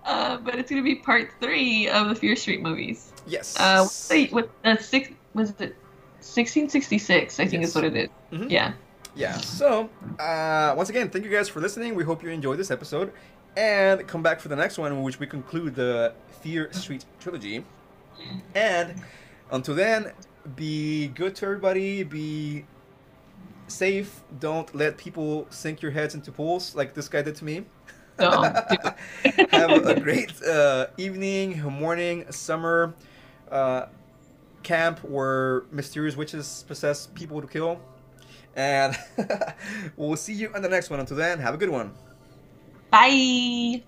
uh, 0.05 0.37
but 0.39 0.57
it's 0.57 0.71
gonna 0.71 0.83
be 0.83 0.97
part 0.97 1.31
three 1.41 1.89
of 1.89 2.09
the 2.09 2.15
Fear 2.15 2.37
Street 2.37 2.63
movies. 2.63 3.13
Yes. 3.27 3.59
Uh, 3.59 3.87
wait, 4.11 4.33
what? 4.33 4.51
Uh, 4.65 4.77
six 4.77 5.11
was 5.35 5.51
it? 5.59 5.75
1666, 6.21 7.41
I 7.41 7.47
think 7.47 7.63
Yes. 7.63 7.71
is 7.71 7.75
what 7.75 7.85
it 7.85 7.97
is. 7.97 8.09
Mhm. 8.33 8.51
Yeah. 8.51 8.73
Yeah. 9.17 9.37
So, 9.39 9.89
uh, 10.19 10.75
once 10.77 10.91
again, 10.91 11.09
thank 11.11 11.25
you 11.25 11.31
guys 11.31 11.49
for 11.49 11.61
listening. 11.61 11.95
We 11.95 12.05
hope 12.05 12.23
you 12.23 12.31
enjoyed 12.31 12.59
this 12.59 12.71
episode, 12.71 13.13
and 13.57 14.07
come 14.07 14.23
back 14.23 14.41
for 14.41 14.49
the 14.49 14.57
next 14.57 14.79
one, 14.79 14.93
in 14.93 15.03
which 15.03 15.19
we 15.19 15.27
conclude 15.27 15.75
the 15.75 16.13
Fear 16.43 16.73
Street 16.73 17.05
trilogy. 17.19 17.65
And 18.55 18.95
until 19.51 19.75
then, 19.75 20.13
be 20.57 21.09
good 21.09 21.35
to 21.37 21.47
everybody. 21.47 22.03
Be 22.03 22.65
safe. 23.67 24.23
Don't 24.41 24.73
let 24.75 24.97
people 24.97 25.47
sink 25.51 25.83
your 25.83 25.91
heads 25.91 26.15
into 26.15 26.33
pools 26.33 26.75
like 26.75 26.95
this 26.95 27.09
guy 27.09 27.23
did 27.23 27.37
to 27.37 27.45
me. 27.45 27.65
Have 28.19 29.87
a 29.87 30.01
great 30.01 30.43
uh, 30.43 30.89
evening, 30.97 31.63
morning, 31.63 32.31
summer 32.31 32.95
uh, 33.51 33.87
camp 34.63 34.99
where 35.05 35.65
mysterious 35.71 36.17
witches 36.17 36.65
possess 36.67 37.07
people 37.07 37.41
to 37.41 37.47
kill. 37.47 37.81
And 38.57 38.99
we'll 39.97 40.17
see 40.17 40.33
you 40.33 40.51
on 40.55 40.63
the 40.63 40.69
next 40.69 40.91
one. 40.91 40.99
Until 40.99 41.17
then, 41.17 41.39
have 41.39 41.55
a 41.55 41.59
good 41.59 41.71
one. 41.71 41.93
bye. 42.91 43.83